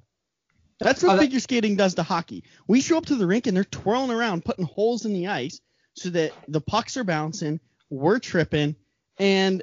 That's 0.81 1.03
what 1.03 1.13
Oh, 1.13 1.15
that- 1.15 1.21
figure 1.23 1.39
skating 1.39 1.75
does 1.75 1.95
to 1.95 2.03
hockey. 2.03 2.43
We 2.67 2.81
show 2.81 2.97
up 2.97 3.05
to 3.07 3.15
the 3.15 3.27
rink 3.27 3.47
and 3.47 3.55
they're 3.55 3.63
twirling 3.63 4.11
around, 4.11 4.43
putting 4.45 4.65
holes 4.65 5.05
in 5.05 5.13
the 5.13 5.27
ice 5.27 5.61
so 5.93 6.09
that 6.09 6.31
the 6.47 6.61
pucks 6.61 6.97
are 6.97 7.03
bouncing, 7.03 7.59
we're 7.89 8.19
tripping, 8.19 8.75
and 9.19 9.61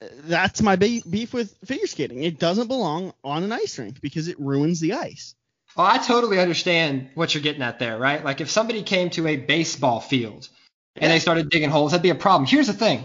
that's 0.00 0.62
my 0.62 0.76
be- 0.76 1.02
beef 1.08 1.32
with 1.32 1.56
figure 1.64 1.86
skating. 1.86 2.22
It 2.22 2.38
doesn't 2.38 2.68
belong 2.68 3.12
on 3.24 3.42
an 3.42 3.52
ice 3.52 3.78
rink 3.78 4.00
because 4.00 4.28
it 4.28 4.38
ruins 4.38 4.80
the 4.80 4.94
ice. 4.94 5.34
Oh, 5.76 5.82
I 5.84 5.98
totally 5.98 6.38
understand 6.40 7.10
what 7.14 7.34
you're 7.34 7.42
getting 7.42 7.62
at 7.62 7.78
there, 7.78 7.98
right? 7.98 8.24
Like 8.24 8.40
if 8.40 8.50
somebody 8.50 8.82
came 8.82 9.10
to 9.10 9.26
a 9.26 9.36
baseball 9.36 10.00
field 10.00 10.48
and 10.94 11.10
they 11.12 11.18
started 11.18 11.50
digging 11.50 11.68
holes, 11.70 11.92
that'd 11.92 12.02
be 12.02 12.08
a 12.10 12.14
problem. 12.14 12.46
Here's 12.48 12.66
the 12.68 12.72
thing. 12.72 13.04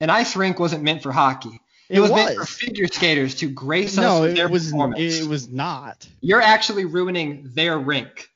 An 0.00 0.10
ice 0.10 0.36
rink 0.36 0.60
wasn't 0.60 0.84
meant 0.84 1.02
for 1.02 1.10
hockey. 1.10 1.60
It, 1.88 1.98
It 1.98 2.00
was, 2.00 2.10
meant 2.10 2.36
for 2.36 2.46
figure 2.46 2.86
skaters 2.86 3.34
to 3.36 3.48
grace 3.50 3.98
us 3.98 4.20
with 4.20 4.36
their 4.36 4.46
it 4.46 4.50
was 4.50 4.66
performance. 4.70 5.20
it 5.20 5.28
was 5.28 5.48
not. 5.48 6.06
You're 6.20 6.40
actually 6.40 6.84
ruining 6.86 7.50
their 7.54 7.78
rink. 7.78 8.28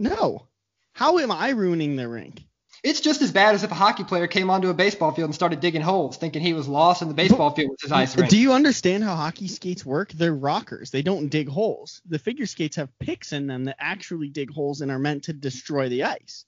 No. 0.00 0.46
How 0.92 1.18
am 1.18 1.30
I 1.30 1.50
ruining 1.50 1.96
the 1.96 2.08
rink? 2.08 2.42
It's 2.84 3.00
just 3.00 3.22
as 3.22 3.32
bad 3.32 3.54
as 3.56 3.64
if 3.64 3.72
a 3.72 3.74
hockey 3.74 4.04
player 4.04 4.28
came 4.28 4.50
onto 4.50 4.68
a 4.70 4.74
baseball 4.74 5.10
field 5.12 5.26
and 5.26 5.34
started 5.34 5.58
digging 5.60 5.82
holes, 5.82 6.16
thinking 6.16 6.40
he 6.42 6.52
was 6.54 6.68
lost 6.68 7.02
in 7.02 7.08
the 7.08 7.14
baseball 7.14 7.50
field 7.50 7.70
with 7.72 7.80
his 7.80 7.90
ice 7.90 8.16
rink. 8.16 8.30
Do 8.30 8.38
you 8.38 8.52
understand 8.52 9.02
how 9.02 9.16
hockey 9.16 9.48
skates 9.48 9.84
work? 9.84 10.12
They're 10.12 10.34
rockers. 10.34 10.90
They 10.90 11.02
don't 11.02 11.28
dig 11.28 11.48
holes. 11.48 12.00
The 12.08 12.20
figure 12.20 12.46
skates 12.46 12.76
have 12.76 12.96
picks 13.00 13.32
in 13.32 13.48
them 13.48 13.64
that 13.64 13.76
actually 13.80 14.28
dig 14.28 14.52
holes 14.52 14.80
and 14.80 14.90
are 14.92 14.98
meant 14.98 15.24
to 15.24 15.32
destroy 15.32 15.88
the 15.88 16.04
ice. 16.04 16.44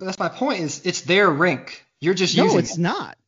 That's 0.00 0.18
my 0.18 0.30
point. 0.30 0.60
Is 0.60 0.80
it's 0.84 1.02
their 1.02 1.30
rink. 1.30 1.84
You're 2.00 2.14
just 2.14 2.34
No, 2.36 2.44
using 2.44 2.58
it's 2.60 2.78
it. 2.78 2.80
not. 2.80 3.18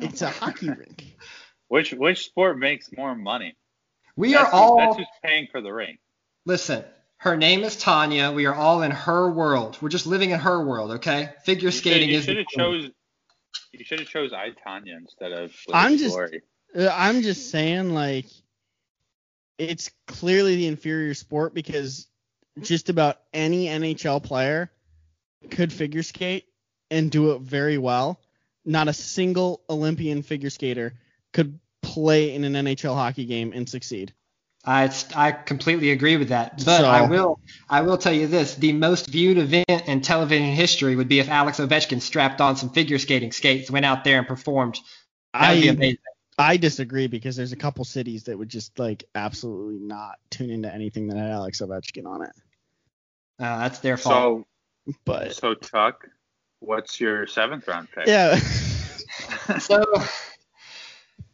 It's 0.00 0.22
a 0.22 0.28
hockey 0.28 0.68
rink. 0.70 1.16
Which 1.72 1.92
which 1.94 2.26
sport 2.26 2.58
makes 2.58 2.90
more 2.94 3.14
money? 3.14 3.56
We 4.14 4.34
That's 4.34 4.44
are 4.44 4.50
who- 4.50 4.56
all 4.58 4.76
That's 4.76 4.98
who's 4.98 5.06
paying 5.24 5.48
for 5.50 5.62
the 5.62 5.72
ring. 5.72 5.96
listen. 6.44 6.84
Her 7.16 7.34
name 7.34 7.64
is 7.64 7.76
Tonya. 7.82 8.34
We 8.34 8.44
are 8.44 8.54
all 8.54 8.82
in 8.82 8.90
her 8.90 9.30
world. 9.30 9.78
We're 9.80 9.88
just 9.88 10.06
living 10.06 10.32
in 10.32 10.40
her 10.40 10.62
world, 10.66 10.90
okay? 10.98 11.30
Figure 11.46 11.68
You 11.68 11.70
skating 11.70 12.08
should, 12.08 12.12
you 12.12 12.18
is. 12.18 12.24
should 12.26 12.36
have 12.36 12.46
chose. 12.48 12.90
You 13.72 13.84
should 13.86 14.00
have 14.00 14.08
chose 14.08 14.34
I 14.34 14.50
Tonya 14.50 14.98
instead 14.98 15.32
of. 15.32 15.48
Blades 15.66 15.72
I'm 15.72 15.96
just- 15.96 16.14
Glory. 16.14 16.42
Uh, 16.76 16.90
I'm 16.92 17.22
just 17.22 17.50
saying, 17.50 17.94
like, 17.94 18.26
it's 19.56 19.90
clearly 20.06 20.56
the 20.56 20.66
inferior 20.66 21.14
sport 21.14 21.54
because 21.54 22.06
just 22.60 22.90
about 22.90 23.18
any 23.32 23.66
NHL 23.68 24.22
player 24.22 24.70
could 25.50 25.72
figure 25.72 26.02
skate 26.02 26.44
and 26.90 27.10
do 27.10 27.32
it 27.32 27.40
very 27.40 27.78
well. 27.78 28.20
Not 28.66 28.88
a 28.88 28.92
single 28.92 29.62
Olympian 29.70 30.20
figure 30.22 30.50
skater 30.50 30.92
could 31.32 31.58
play 31.82 32.34
in 32.34 32.44
an 32.44 32.52
NHL 32.54 32.94
hockey 32.94 33.24
game 33.24 33.52
and 33.54 33.68
succeed. 33.68 34.12
I 34.64 34.94
I 35.16 35.32
completely 35.32 35.90
agree 35.90 36.16
with 36.16 36.28
that. 36.28 36.58
But 36.58 36.78
So- 36.78 36.84
I 36.86 37.02
will 37.08 37.40
I 37.68 37.80
will 37.82 37.98
tell 37.98 38.12
you 38.12 38.28
this: 38.28 38.54
the 38.54 38.72
most 38.72 39.08
viewed 39.08 39.38
event 39.38 39.88
in 39.88 40.00
television 40.02 40.46
history 40.54 40.94
would 40.94 41.08
be 41.08 41.18
if 41.18 41.28
Alex 41.28 41.58
Ovechkin 41.58 42.00
strapped 42.00 42.40
on 42.40 42.56
some 42.56 42.70
figure 42.70 42.98
skating 42.98 43.32
skates, 43.32 43.70
went 43.70 43.84
out 43.84 44.04
there 44.04 44.18
and 44.18 44.26
performed. 44.28 44.78
That 45.32 45.54
would 45.54 45.60
be 45.62 45.68
I 45.68 45.72
amazing. 45.72 45.98
I 46.38 46.56
disagree 46.56 47.08
because 47.08 47.36
there's 47.36 47.52
a 47.52 47.56
couple 47.56 47.84
cities 47.84 48.24
that 48.24 48.38
would 48.38 48.48
just 48.48 48.78
like 48.78 49.04
absolutely 49.14 49.80
not 49.80 50.18
tune 50.30 50.50
into 50.50 50.72
anything 50.72 51.08
that 51.08 51.16
had 51.18 51.30
Alex 51.30 51.60
Ovechkin 51.60 52.06
on 52.06 52.22
it. 52.22 52.32
Uh, 53.38 53.58
that's 53.58 53.80
their 53.80 53.96
fault. 53.96 54.46
So 54.86 54.94
But 55.04 55.34
so 55.34 55.54
Tuck, 55.54 56.08
what's 56.60 57.00
your 57.00 57.26
seventh 57.26 57.66
round 57.66 57.88
pick? 57.90 58.06
yeah, 58.06 58.36
So, 59.58 59.84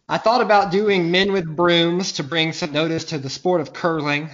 I 0.08 0.18
thought 0.18 0.40
about 0.40 0.72
doing 0.72 1.10
men 1.10 1.32
with 1.32 1.44
brooms 1.44 2.12
to 2.12 2.24
bring 2.24 2.52
some 2.52 2.72
notice 2.72 3.04
to 3.06 3.18
the 3.18 3.28
sport 3.28 3.60
of 3.60 3.72
curling. 3.72 4.30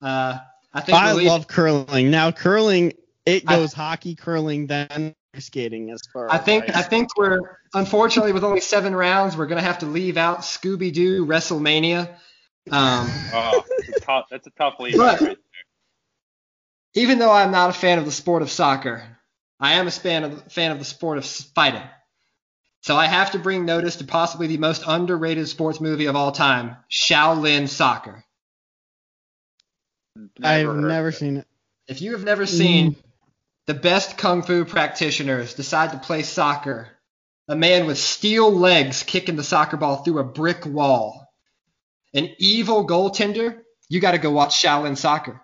Uh, 0.00 0.38
I 0.72 0.80
think 0.80 0.96
I 0.98 1.14
we'll 1.14 1.26
love 1.26 1.48
curling. 1.48 2.10
Now 2.10 2.30
curling, 2.30 2.92
it 3.24 3.44
I- 3.46 3.56
goes 3.56 3.72
hockey, 3.72 4.14
curling, 4.14 4.66
then 4.66 5.14
skating 5.38 5.90
as 5.90 6.00
far. 6.12 6.30
I 6.30 6.36
as 6.36 6.44
think 6.44 6.64
ice. 6.68 6.76
I 6.76 6.82
think 6.82 7.08
we're 7.16 7.40
unfortunately 7.74 8.32
with 8.32 8.44
only 8.44 8.60
seven 8.60 8.94
rounds, 8.94 9.36
we're 9.36 9.46
gonna 9.46 9.60
have 9.62 9.80
to 9.80 9.86
leave 9.86 10.16
out 10.16 10.40
Scooby 10.40 10.92
Doo 10.92 11.26
WrestleMania. 11.26 12.08
Um, 12.70 13.08
Oh, 13.32 13.62
that's 13.78 13.96
a 13.96 14.00
tough, 14.00 14.24
that's 14.30 14.46
a 14.46 14.50
tough 14.50 14.74
lead. 14.80 14.96
But- 14.96 15.20
right 15.20 15.38
even 16.94 17.18
though 17.18 17.30
I'm 17.30 17.50
not 17.50 17.68
a 17.68 17.74
fan 17.74 17.98
of 17.98 18.06
the 18.06 18.10
sport 18.10 18.40
of 18.40 18.50
soccer, 18.50 19.18
I 19.60 19.74
am 19.74 19.86
a 19.86 19.90
fan 19.90 20.24
of 20.24 20.50
fan 20.52 20.72
of 20.72 20.78
the 20.78 20.84
sport 20.84 21.18
of 21.18 21.26
fighting. 21.26 21.82
So 22.86 22.96
I 22.96 23.06
have 23.06 23.32
to 23.32 23.40
bring 23.40 23.64
notice 23.64 23.96
to 23.96 24.04
possibly 24.04 24.46
the 24.46 24.58
most 24.58 24.84
underrated 24.86 25.48
sports 25.48 25.80
movie 25.80 26.06
of 26.06 26.14
all 26.14 26.30
time, 26.30 26.76
Shaolin 26.88 27.68
Soccer. 27.68 28.24
there. 30.14 30.30
I've 30.40 30.76
never 30.76 31.08
it. 31.08 31.16
seen 31.16 31.38
it. 31.38 31.48
If 31.88 32.00
you 32.00 32.12
have 32.12 32.22
never 32.22 32.46
seen 32.46 32.92
mm. 32.92 32.96
the 33.66 33.74
best 33.74 34.16
kung 34.16 34.44
fu 34.44 34.64
practitioners 34.64 35.54
decide 35.54 35.90
to 35.90 35.98
play 35.98 36.22
soccer, 36.22 36.86
a 37.48 37.56
man 37.56 37.86
with 37.86 37.98
steel 37.98 38.52
legs 38.52 39.02
kicking 39.02 39.34
the 39.34 39.42
soccer 39.42 39.76
ball 39.76 40.04
through 40.04 40.20
a 40.20 40.24
brick 40.24 40.64
wall, 40.64 41.28
an 42.14 42.30
evil 42.38 42.86
goaltender, 42.86 43.62
you 43.88 43.98
got 43.98 44.12
to 44.12 44.18
go 44.18 44.30
watch 44.30 44.62
Shaolin 44.62 44.96
Soccer. 44.96 45.40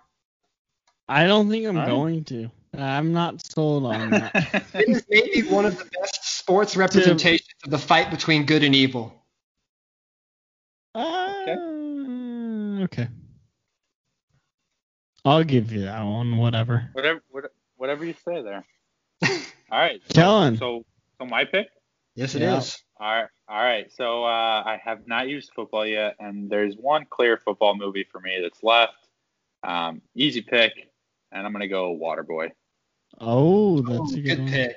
I 1.09 1.27
don't 1.27 1.49
think 1.49 1.67
I'm 1.67 1.75
Alright. 1.75 1.89
going 1.89 2.23
to. 2.23 2.51
I'm 2.73 3.11
not 3.11 3.45
sold 3.45 3.85
on 3.85 4.11
that. 4.11 4.63
It 4.73 4.87
is 4.87 5.05
maybe 5.09 5.45
one 5.49 5.65
of 5.65 5.77
the 5.77 5.85
best 5.99 6.22
sports 6.43 6.75
representations 6.75 7.47
of 7.63 7.71
the 7.71 7.77
fight 7.77 8.11
between 8.11 8.45
good 8.45 8.63
and 8.63 8.75
evil. 8.75 9.13
Uh, 10.93 11.55
okay. 12.83 13.07
I'll 15.23 15.45
give 15.45 15.71
you 15.71 15.83
that 15.83 16.03
one. 16.03 16.35
Whatever. 16.37 16.89
whatever, 16.91 17.23
what- 17.29 17.51
whatever 17.77 18.03
you 18.05 18.13
say 18.25 18.41
there. 18.41 18.65
All 19.71 19.79
right. 19.79 20.01
So, 20.09 20.13
Kellen. 20.13 20.57
So, 20.57 20.85
so 21.17 21.25
my 21.25 21.45
pick. 21.45 21.67
Yes, 22.15 22.35
it 22.35 22.41
is. 22.41 22.77
Yeah. 22.99 23.05
All 23.05 23.13
right. 23.21 23.29
All 23.47 23.63
right. 23.63 23.91
So 23.93 24.23
uh, 24.25 24.63
I 24.65 24.79
have 24.83 25.07
not 25.07 25.29
used 25.29 25.51
football 25.55 25.85
yet, 25.85 26.15
and 26.19 26.49
there's 26.49 26.75
one 26.75 27.05
clear 27.09 27.37
football 27.37 27.75
movie 27.75 28.05
for 28.11 28.19
me 28.19 28.39
that's 28.41 28.61
left. 28.63 28.93
Um, 29.63 30.01
easy 30.13 30.41
pick, 30.41 30.73
and 31.31 31.45
I'm 31.47 31.53
gonna 31.53 31.67
go 31.69 31.97
Waterboy. 31.97 32.51
Oh, 33.19 33.81
that's 33.81 33.99
Oh, 33.99 34.13
a 34.13 34.15
good, 34.17 34.23
good 34.25 34.39
one. 34.39 34.47
pick. 34.49 34.75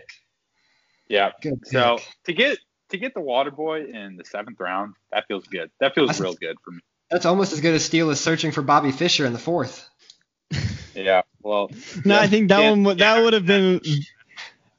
Yeah. 1.09 1.33
Good 1.41 1.62
pick. 1.62 1.73
So 1.73 1.99
to 2.24 2.33
get 2.33 2.59
to 2.91 2.99
get 2.99 3.15
the 3.15 3.20
water 3.20 3.51
boy 3.51 3.85
in 3.85 4.16
the 4.16 4.24
seventh 4.24 4.61
round, 4.61 4.95
that 5.12 5.27
feels 5.27 5.47
good. 5.47 5.70
That 5.81 5.95
feels 5.95 6.09
That's- 6.09 6.20
real 6.20 6.35
good 6.35 6.57
for 6.65 6.70
me. 6.73 6.81
That's 7.11 7.24
almost 7.24 7.53
as 7.53 7.61
good 7.61 7.74
a 7.74 7.78
steal 7.78 8.11
as 8.11 8.19
searching 8.20 8.51
for 8.51 8.62
Bobby 8.62 8.91
Fischer 8.91 9.27
in 9.27 9.33
the 9.33 9.39
fourth. 9.39 9.89
Yeah. 10.97 11.23
Well. 11.43 11.70
No, 12.07 12.15
yeah, 12.15 12.20
I 12.23 12.27
think 12.27 12.49
that 12.49 12.61
yeah, 12.61 12.70
one 12.70 12.85
would 12.85 12.99
that 12.99 13.19
yeah. 13.19 13.23
would 13.23 13.35
have 13.35 13.45
been 13.45 13.83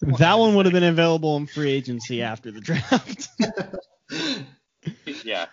that 0.01 0.39
one 0.39 0.55
would 0.55 0.65
have 0.65 0.73
been 0.73 0.83
available 0.83 1.37
in 1.37 1.45
free 1.45 1.71
agency 1.71 2.23
after 2.23 2.51
the 2.51 2.59
draft. 2.59 3.29
Yeah. 5.23 5.47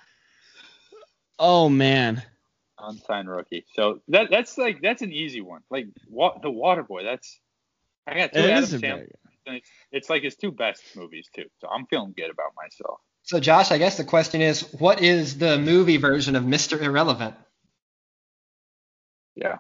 oh 1.38 1.68
man. 1.68 2.22
Unsigned 2.78 3.28
rookie. 3.28 3.66
So 3.74 4.00
that 4.08 4.30
that's 4.30 4.56
like 4.56 4.80
that's 4.80 5.02
an 5.02 5.12
easy 5.12 5.40
one. 5.40 5.62
Like 5.70 5.88
what 6.08 6.40
the 6.42 6.50
Waterboy. 6.50 7.02
That's 7.02 7.40
I 8.06 8.14
got 8.14 8.32
two 8.32 8.40
It 8.40 8.50
Adam 8.50 8.64
Sandler. 8.64 9.08
Very 9.46 9.56
and 9.56 9.56
It's, 9.56 9.70
it's 9.92 10.10
like 10.10 10.22
his 10.22 10.36
two 10.36 10.52
best 10.52 10.82
movies 10.96 11.28
too. 11.34 11.44
So 11.60 11.68
I'm 11.68 11.86
feeling 11.86 12.14
good 12.16 12.30
about 12.30 12.52
myself. 12.56 13.00
So, 13.22 13.40
Josh, 13.40 13.70
I 13.70 13.78
guess 13.78 13.96
the 13.96 14.04
question 14.04 14.42
is, 14.42 14.62
what 14.78 15.00
is 15.02 15.38
the 15.38 15.56
movie 15.58 15.96
version 15.96 16.36
of 16.36 16.44
Mr. 16.44 16.80
Irrelevant? 16.80 17.34
Yeah. 19.34 19.56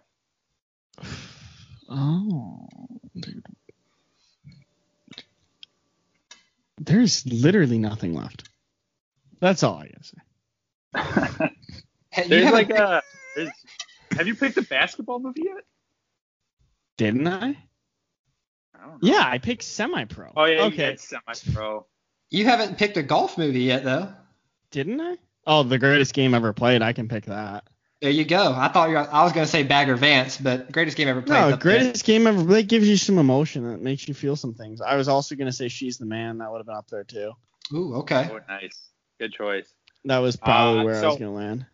Oh, 1.88 2.66
dude. 3.18 3.42
There's 6.78 7.24
literally 7.26 7.78
nothing 7.78 8.14
left. 8.14 8.48
That's 9.40 9.62
all 9.62 9.76
I 9.78 9.88
gotta 9.88 10.04
say. 11.38 11.50
Hey, 12.10 12.22
you 12.24 12.28
There's 12.28 12.52
like 12.52 12.68
picked- 12.68 12.78
a. 12.78 13.02
There's, 13.36 13.50
have 14.12 14.26
you 14.26 14.34
picked 14.34 14.56
a 14.58 14.62
basketball 14.62 15.18
movie 15.20 15.42
yet? 15.44 15.64
Didn't 16.96 17.26
I? 17.26 17.56
I 18.74 18.86
know. 18.86 18.98
Yeah, 19.02 19.22
I 19.24 19.38
picked 19.38 19.62
semi-pro. 19.62 20.32
Oh 20.36 20.44
yeah. 20.44 20.62
Okay. 20.64 20.90
Okay. 20.92 20.96
Semi-pro. 20.96 21.86
you 22.30 22.44
haven't 22.44 22.78
picked 22.78 22.96
a 22.96 23.02
golf 23.02 23.38
movie 23.38 23.60
yet 23.62 23.84
though. 23.84 24.12
Didn't 24.70 25.00
I? 25.00 25.16
Oh, 25.46 25.62
the 25.62 25.78
greatest 25.78 26.14
game 26.14 26.34
ever 26.34 26.52
played. 26.52 26.82
I 26.82 26.92
can 26.92 27.08
pick 27.08 27.26
that. 27.26 27.64
There 28.00 28.10
you 28.10 28.24
go. 28.24 28.52
I 28.52 28.68
thought 28.68 28.88
you 28.90 28.96
were, 28.96 29.08
I 29.10 29.22
was 29.24 29.32
gonna 29.32 29.46
say 29.46 29.62
Bagger 29.62 29.96
Vance, 29.96 30.36
but 30.36 30.70
greatest 30.70 30.96
game 30.96 31.08
ever 31.08 31.22
played. 31.22 31.50
No, 31.50 31.56
greatest 31.56 32.04
game 32.04 32.26
ever. 32.26 32.42
That 32.42 32.64
gives 32.68 32.88
you 32.88 32.96
some 32.96 33.18
emotion. 33.18 33.70
That 33.70 33.80
makes 33.80 34.06
you 34.08 34.14
feel 34.14 34.36
some 34.36 34.52
things. 34.54 34.80
I 34.80 34.96
was 34.96 35.08
also 35.08 35.34
gonna 35.36 35.52
say 35.52 35.68
she's 35.68 35.96
the 35.98 36.06
man. 36.06 36.38
That 36.38 36.50
would 36.50 36.58
have 36.58 36.66
been 36.66 36.76
up 36.76 36.88
there 36.90 37.04
too. 37.04 37.32
Ooh, 37.72 37.94
okay. 37.96 38.28
Oh, 38.30 38.40
nice. 38.48 38.78
Good 39.18 39.32
choice. 39.32 39.72
That 40.04 40.18
was 40.18 40.36
probably 40.36 40.80
Uh, 40.80 40.84
where 40.84 41.02
I 41.02 41.06
was 41.06 41.18
gonna 41.18 41.32
land. 41.32 41.66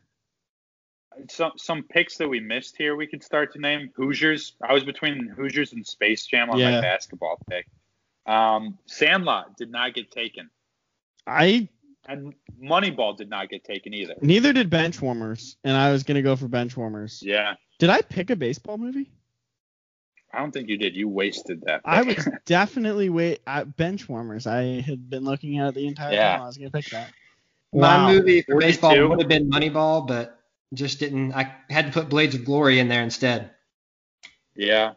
Some 1.28 1.52
some 1.56 1.82
picks 1.82 2.16
that 2.18 2.28
we 2.28 2.40
missed 2.40 2.76
here. 2.76 2.96
We 2.96 3.06
could 3.06 3.22
start 3.22 3.52
to 3.54 3.58
name 3.60 3.90
Hoosiers. 3.96 4.54
I 4.62 4.72
was 4.72 4.84
between 4.84 5.26
Hoosiers 5.28 5.72
and 5.72 5.86
Space 5.86 6.26
Jam 6.26 6.50
on 6.50 6.58
Yeah. 6.58 6.72
my 6.72 6.80
basketball 6.80 7.38
pick. 7.48 7.66
Um, 8.26 8.78
Sandlot 8.86 9.56
did 9.56 9.70
not 9.70 9.94
get 9.94 10.10
taken, 10.10 10.50
I 11.26 11.68
and 12.06 12.34
Moneyball 12.62 13.16
did 13.16 13.28
not 13.30 13.48
get 13.48 13.64
taken 13.64 13.92
either. 13.94 14.14
neither 14.20 14.52
did 14.52 14.70
Benchwarmers, 14.70 15.56
and 15.64 15.76
I 15.76 15.90
was 15.90 16.02
gonna 16.02 16.22
go 16.22 16.36
for 16.36 16.48
Benchwarmers. 16.48 17.22
Yeah, 17.22 17.54
Did 17.78 17.90
I 17.90 18.02
pick 18.02 18.30
a 18.30 18.36
baseball 18.36 18.78
movie? 18.78 19.10
I 20.32 20.38
don't 20.38 20.52
think 20.52 20.68
you 20.68 20.76
did. 20.76 20.94
You 20.94 21.08
wasted 21.08 21.60
that. 21.62 21.80
I 21.84 22.02
was 22.02 22.28
definitely 22.46 23.08
wait 23.08 23.40
at 23.46 23.76
Benchwarmers. 23.76 24.46
I 24.46 24.80
had 24.80 25.10
been 25.10 25.24
looking 25.24 25.58
at 25.58 25.68
it 25.70 25.74
the 25.74 25.86
entire 25.88 26.12
Yeah. 26.12 26.32
time. 26.34 26.42
I 26.42 26.46
was 26.46 26.56
gonna 26.56 26.70
pick 26.70 26.86
that. 26.90 27.10
My 27.72 28.06
movie 28.12 28.42
for 28.42 28.58
baseball 28.58 29.08
would 29.08 29.20
have 29.20 29.28
been 29.28 29.48
Moneyball, 29.50 30.06
but 30.06 30.39
just 30.74 31.00
didn't. 31.00 31.32
I 31.32 31.54
had 31.68 31.86
to 31.86 31.92
put 31.92 32.08
Blades 32.08 32.34
of 32.34 32.44
Glory 32.44 32.78
in 32.78 32.88
there 32.88 33.02
instead. 33.02 33.50
Yeah, 34.54 34.92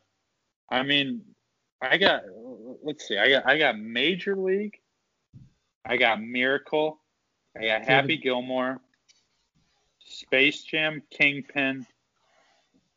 I 0.69 0.83
mean, 0.83 1.21
I 1.81 1.97
got. 1.97 2.23
Let's 2.83 3.07
see. 3.07 3.17
I 3.17 3.29
got. 3.29 3.47
I 3.47 3.57
got 3.57 3.79
Major 3.79 4.35
League. 4.35 4.79
I 5.85 5.97
got 5.97 6.21
Miracle. 6.21 6.99
I 7.57 7.65
got 7.65 7.85
Happy 7.85 8.17
Gilmore. 8.17 8.79
Space 9.99 10.63
Jam, 10.63 11.01
Kingpin, 11.09 11.85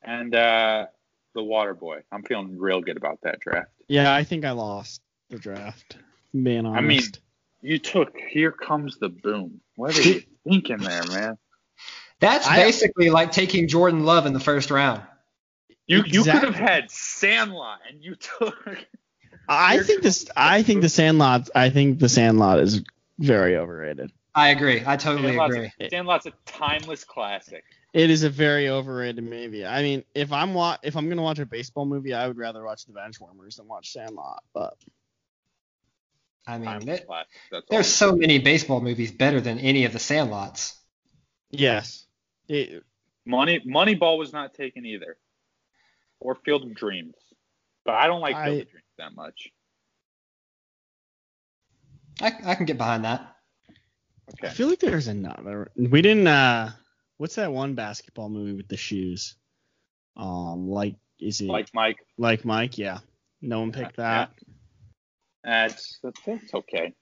and 0.02 0.34
uh, 0.34 0.86
the 1.34 1.42
Water 1.42 1.74
Boy. 1.74 2.02
I'm 2.12 2.22
feeling 2.22 2.58
real 2.58 2.80
good 2.80 2.96
about 2.96 3.20
that 3.22 3.40
draft. 3.40 3.70
Yeah, 3.88 4.14
I 4.14 4.24
think 4.24 4.44
I 4.44 4.50
lost 4.50 5.00
the 5.30 5.38
draft. 5.38 5.98
Being 6.32 6.66
honest. 6.66 6.78
I 6.78 6.80
mean, 6.82 7.02
you 7.62 7.78
took 7.78 8.16
Here 8.16 8.52
Comes 8.52 8.98
the 8.98 9.08
Boom. 9.08 9.60
What 9.76 9.96
are 9.98 10.02
you 10.02 10.22
thinking 10.44 10.78
there, 10.78 11.04
man? 11.04 11.38
That's 12.20 12.46
I- 12.46 12.56
basically 12.56 13.10
like 13.10 13.32
taking 13.32 13.68
Jordan 13.68 14.04
Love 14.04 14.26
in 14.26 14.32
the 14.32 14.40
first 14.40 14.70
round. 14.70 15.02
You 15.86 16.02
you 16.04 16.24
could 16.24 16.42
have 16.42 16.54
had 16.56 16.90
Sandlot, 16.90 17.78
and 17.88 18.02
you 18.02 18.16
took. 18.16 18.56
I 19.48 19.78
think 19.78 20.02
this. 20.02 20.28
I 20.36 20.62
think 20.64 20.82
the 20.82 20.88
Sandlot. 20.88 21.48
I 21.54 21.70
think 21.70 22.00
the 22.00 22.08
Sandlot 22.08 22.58
is 22.60 22.82
very 23.20 23.56
overrated. 23.56 24.10
I 24.34 24.48
agree. 24.48 24.82
I 24.84 24.96
totally 24.96 25.28
Sandlot's, 25.28 25.54
agree. 25.54 25.72
a, 25.80 25.88
Sandlot's 25.90 26.26
a 26.26 26.32
timeless 26.44 27.04
classic. 27.04 27.62
It 27.94 28.10
is 28.10 28.24
a 28.24 28.28
very 28.30 28.68
overrated 28.68 29.22
movie. 29.24 29.64
I 29.64 29.80
mean, 29.82 30.02
if 30.14 30.32
I'm 30.32 30.52
wa- 30.54 30.76
if 30.82 30.96
I'm 30.96 31.08
gonna 31.08 31.22
watch 31.22 31.38
a 31.38 31.46
baseball 31.46 31.86
movie, 31.86 32.12
I 32.14 32.26
would 32.26 32.36
rather 32.36 32.64
watch 32.64 32.84
The 32.86 32.92
Benchwarmers 32.92 33.56
than 33.56 33.68
watch 33.68 33.92
Sandlot. 33.92 34.42
But 34.52 34.74
I 36.48 36.58
mean, 36.58 36.66
Timeless 36.66 36.84
there- 36.98 37.06
classic. 37.06 37.28
That's 37.52 37.62
all. 37.62 37.66
there's 37.70 37.86
so 37.86 38.16
many 38.16 38.38
baseball 38.40 38.80
movies 38.80 39.12
better 39.12 39.40
than 39.40 39.58
any 39.60 39.84
of 39.84 39.92
the 39.92 39.98
Sandlots. 40.00 40.74
yes, 41.50 42.05
it, 42.48 42.82
Money 43.24 43.60
Moneyball 43.60 44.18
was 44.18 44.32
not 44.32 44.54
taken 44.54 44.84
either, 44.86 45.16
or 46.20 46.34
Field 46.36 46.64
of 46.64 46.74
Dreams. 46.74 47.14
But 47.84 47.94
I 47.94 48.06
don't 48.06 48.20
like 48.20 48.34
Field 48.36 48.46
I- 48.58 48.60
of 48.62 48.70
Dreams 48.70 48.84
that 48.98 49.14
much. 49.14 49.48
I, 52.20 52.32
I 52.44 52.54
can 52.54 52.64
get 52.66 52.78
behind 52.78 53.04
that. 53.04 53.34
Okay. 54.32 54.48
I 54.48 54.50
feel 54.50 54.68
like 54.68 54.80
there's 54.80 55.08
another. 55.08 55.70
We 55.76 56.02
didn't. 56.02 56.26
uh 56.26 56.70
What's 57.18 57.36
that 57.36 57.50
one 57.52 57.74
basketball 57.74 58.28
movie 58.28 58.52
with 58.52 58.68
the 58.68 58.76
shoes? 58.76 59.36
Um, 60.16 60.68
like 60.68 60.96
is 61.18 61.40
it 61.40 61.46
Like 61.46 61.68
Mike, 61.72 61.96
like 62.18 62.44
Mike? 62.44 62.76
Yeah, 62.76 62.98
no 63.40 63.60
one 63.60 63.72
picked 63.72 63.96
that. 63.96 64.30
that's 65.44 65.98
that's, 66.02 66.20
that's 66.26 66.54
okay. 66.54 66.92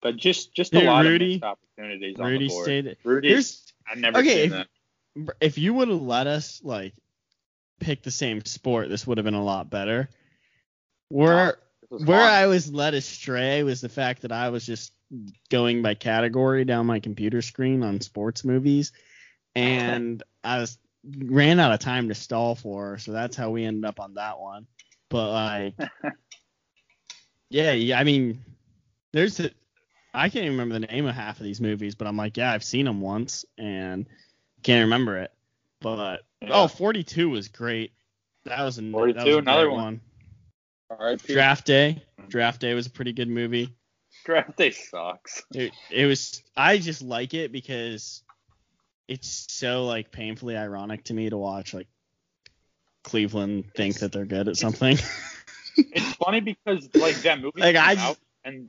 But 0.00 0.16
just 0.16 0.54
just 0.54 0.72
a 0.74 0.78
Dude, 0.78 0.86
lot 0.86 1.04
Rudy- 1.04 1.34
of 1.34 1.40
missed 1.40 1.44
opportunities 1.44 2.20
on 2.20 2.26
Rudy 2.26 2.46
the 2.46 2.48
board. 2.54 2.64
stayed. 2.64 2.96
Rudy, 3.04 3.28
Here's 3.28 3.72
I've 3.90 3.98
never 3.98 4.18
okay, 4.18 4.48
seen 4.48 4.52
if- 4.52 4.66
that. 5.26 5.36
if 5.40 5.58
you 5.58 5.74
would 5.74 5.88
have 5.88 6.02
let 6.02 6.26
us 6.26 6.60
like 6.62 6.94
pick 7.80 8.02
the 8.02 8.10
same 8.10 8.44
sport, 8.44 8.88
this 8.88 9.06
would 9.06 9.18
have 9.18 9.24
been 9.24 9.34
a 9.34 9.44
lot 9.44 9.70
better. 9.70 10.08
Where 11.08 11.58
where. 11.88 12.20
I 12.20 12.46
was 12.46 12.70
led 12.72 12.94
astray 12.94 13.62
was 13.62 13.80
the 13.80 13.88
fact 13.88 14.22
that 14.22 14.32
I 14.32 14.50
was 14.50 14.66
just 14.66 14.92
going 15.50 15.80
by 15.82 15.94
category 15.94 16.64
down 16.64 16.84
my 16.86 17.00
computer 17.00 17.40
screen 17.40 17.82
on 17.82 18.00
sports 18.00 18.44
movies, 18.44 18.92
and 19.54 20.22
I 20.44 20.58
was 20.58 20.78
ran 21.16 21.60
out 21.60 21.72
of 21.72 21.80
time 21.80 22.08
to 22.08 22.14
stall 22.14 22.54
for, 22.54 22.98
so 22.98 23.12
that's 23.12 23.36
how 23.36 23.50
we 23.50 23.64
ended 23.64 23.86
up 23.86 24.00
on 24.00 24.14
that 24.14 24.38
one. 24.38 24.66
But 25.08 25.30
like, 25.32 25.74
yeah, 27.50 27.72
yeah, 27.72 27.98
I 27.98 28.04
mean, 28.04 28.44
there's 29.12 29.40
a, 29.40 29.50
I 30.14 30.28
can't 30.28 30.44
even 30.46 30.58
remember 30.58 30.74
the 30.78 30.92
name 30.92 31.06
of 31.06 31.14
half 31.14 31.38
of 31.38 31.44
these 31.44 31.60
movies, 31.60 31.94
but 31.94 32.06
I'm 32.06 32.16
like, 32.16 32.36
yeah, 32.36 32.52
I've 32.52 32.64
seen 32.64 32.86
them 32.86 33.00
once 33.00 33.44
and 33.58 34.06
can't 34.62 34.84
remember 34.84 35.18
it. 35.18 35.32
But 35.80 36.22
Yeah. 36.40 36.48
oh, 36.52 36.68
42 36.68 37.28
was 37.30 37.48
great. 37.48 37.92
That 38.44 38.62
was, 38.62 38.78
an, 38.78 38.90
that 38.92 38.96
was 38.98 39.14
42, 39.14 39.38
another 39.38 39.70
one. 39.70 40.00
one. 40.90 41.18
Draft 41.26 41.66
Day. 41.66 42.02
Mm-hmm. 42.18 42.28
Draft 42.30 42.60
Day 42.60 42.74
was 42.74 42.86
a 42.86 42.90
pretty 42.90 43.12
good 43.12 43.28
movie. 43.28 43.74
Draft 44.24 44.56
day 44.56 44.70
sucks. 44.72 45.42
It, 45.54 45.72
it 45.90 46.06
was. 46.06 46.42
I 46.56 46.78
just 46.78 47.02
like 47.02 47.34
it 47.34 47.52
because 47.52 48.22
it's 49.06 49.46
so 49.50 49.84
like 49.86 50.10
painfully 50.10 50.56
ironic 50.56 51.04
to 51.04 51.14
me 51.14 51.30
to 51.30 51.36
watch 51.36 51.72
like 51.72 51.86
Cleveland 53.04 53.66
think 53.74 53.98
that 54.00 54.12
they're 54.12 54.24
good 54.26 54.48
at 54.48 54.56
something. 54.56 54.98
It's 55.76 56.12
funny 56.14 56.40
because 56.40 56.88
like 56.94 57.16
that 57.22 57.40
movie 57.40 57.60
Like, 57.60 57.76
I 57.76 57.94
just- 57.94 58.18
and 58.44 58.68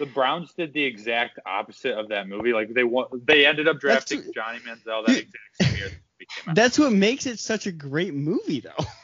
the 0.00 0.06
Browns 0.06 0.52
did 0.54 0.72
the 0.72 0.82
exact 0.82 1.38
opposite 1.46 1.96
of 1.96 2.08
that 2.08 2.26
movie. 2.26 2.52
Like 2.52 2.74
they 2.74 2.82
wa- 2.82 3.08
they 3.12 3.46
ended 3.46 3.68
up 3.68 3.78
drafting 3.78 4.22
too- 4.22 4.32
Johnny 4.34 4.58
Manziel 4.58 5.06
that 5.06 5.10
exact 5.18 5.36
same 5.62 5.76
year 5.76 5.88
the 5.88 5.94
movie 5.94 6.26
came 6.34 6.48
out. 6.48 6.56
That's 6.56 6.78
what 6.78 6.92
makes 6.92 7.26
it 7.26 7.38
such 7.38 7.66
a 7.66 7.72
great 7.72 8.14
movie, 8.14 8.60
though. 8.60 8.84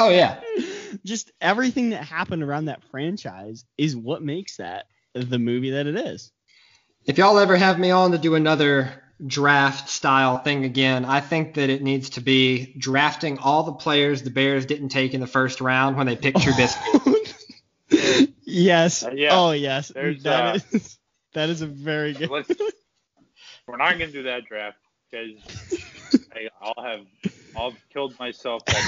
Oh 0.00 0.10
yeah. 0.10 0.38
just 1.04 1.32
everything 1.40 1.90
that 1.90 2.04
happened 2.04 2.44
around 2.44 2.66
that 2.66 2.84
franchise 2.92 3.64
is 3.76 3.96
what 3.96 4.22
makes 4.22 4.58
that 4.58 4.86
the 5.12 5.40
movie 5.40 5.70
that 5.70 5.88
it 5.88 5.96
is. 5.96 6.30
If 7.04 7.18
y'all 7.18 7.36
ever 7.36 7.56
have 7.56 7.80
me 7.80 7.90
on 7.90 8.12
to 8.12 8.18
do 8.18 8.36
another 8.36 9.02
draft 9.26 9.88
style 9.88 10.38
thing 10.38 10.64
again, 10.64 11.04
I 11.04 11.18
think 11.18 11.54
that 11.54 11.68
it 11.68 11.82
needs 11.82 12.10
to 12.10 12.20
be 12.20 12.74
drafting 12.78 13.38
all 13.38 13.64
the 13.64 13.72
players 13.72 14.22
the 14.22 14.30
Bears 14.30 14.66
didn't 14.66 14.90
take 14.90 15.14
in 15.14 15.20
the 15.20 15.26
first 15.26 15.60
round 15.60 15.96
when 15.96 16.06
they 16.06 16.14
picked 16.14 16.36
oh, 16.36 16.40
Trubisky. 16.42 17.34
Yes. 18.58 19.02
Uh, 19.02 19.12
yeah. 19.14 19.30
Oh 19.32 19.52
yes. 19.52 19.88
There's, 19.88 20.22
That 20.22 20.56
uh, 20.56 20.58
is- 20.72 20.98
that 21.34 21.48
is 21.48 21.62
a 21.62 21.66
very 21.66 22.12
good. 22.12 22.30
Let's, 22.30 22.48
we're 23.66 23.76
not 23.76 23.92
gonna 23.92 24.08
do 24.10 24.24
that 24.24 24.44
draft 24.46 24.78
because 25.10 26.20
I'll 26.60 26.84
have 26.84 27.06
I'll 27.56 27.70
have 27.70 27.80
killed 27.90 28.18
myself. 28.18 28.64
By 28.66 28.80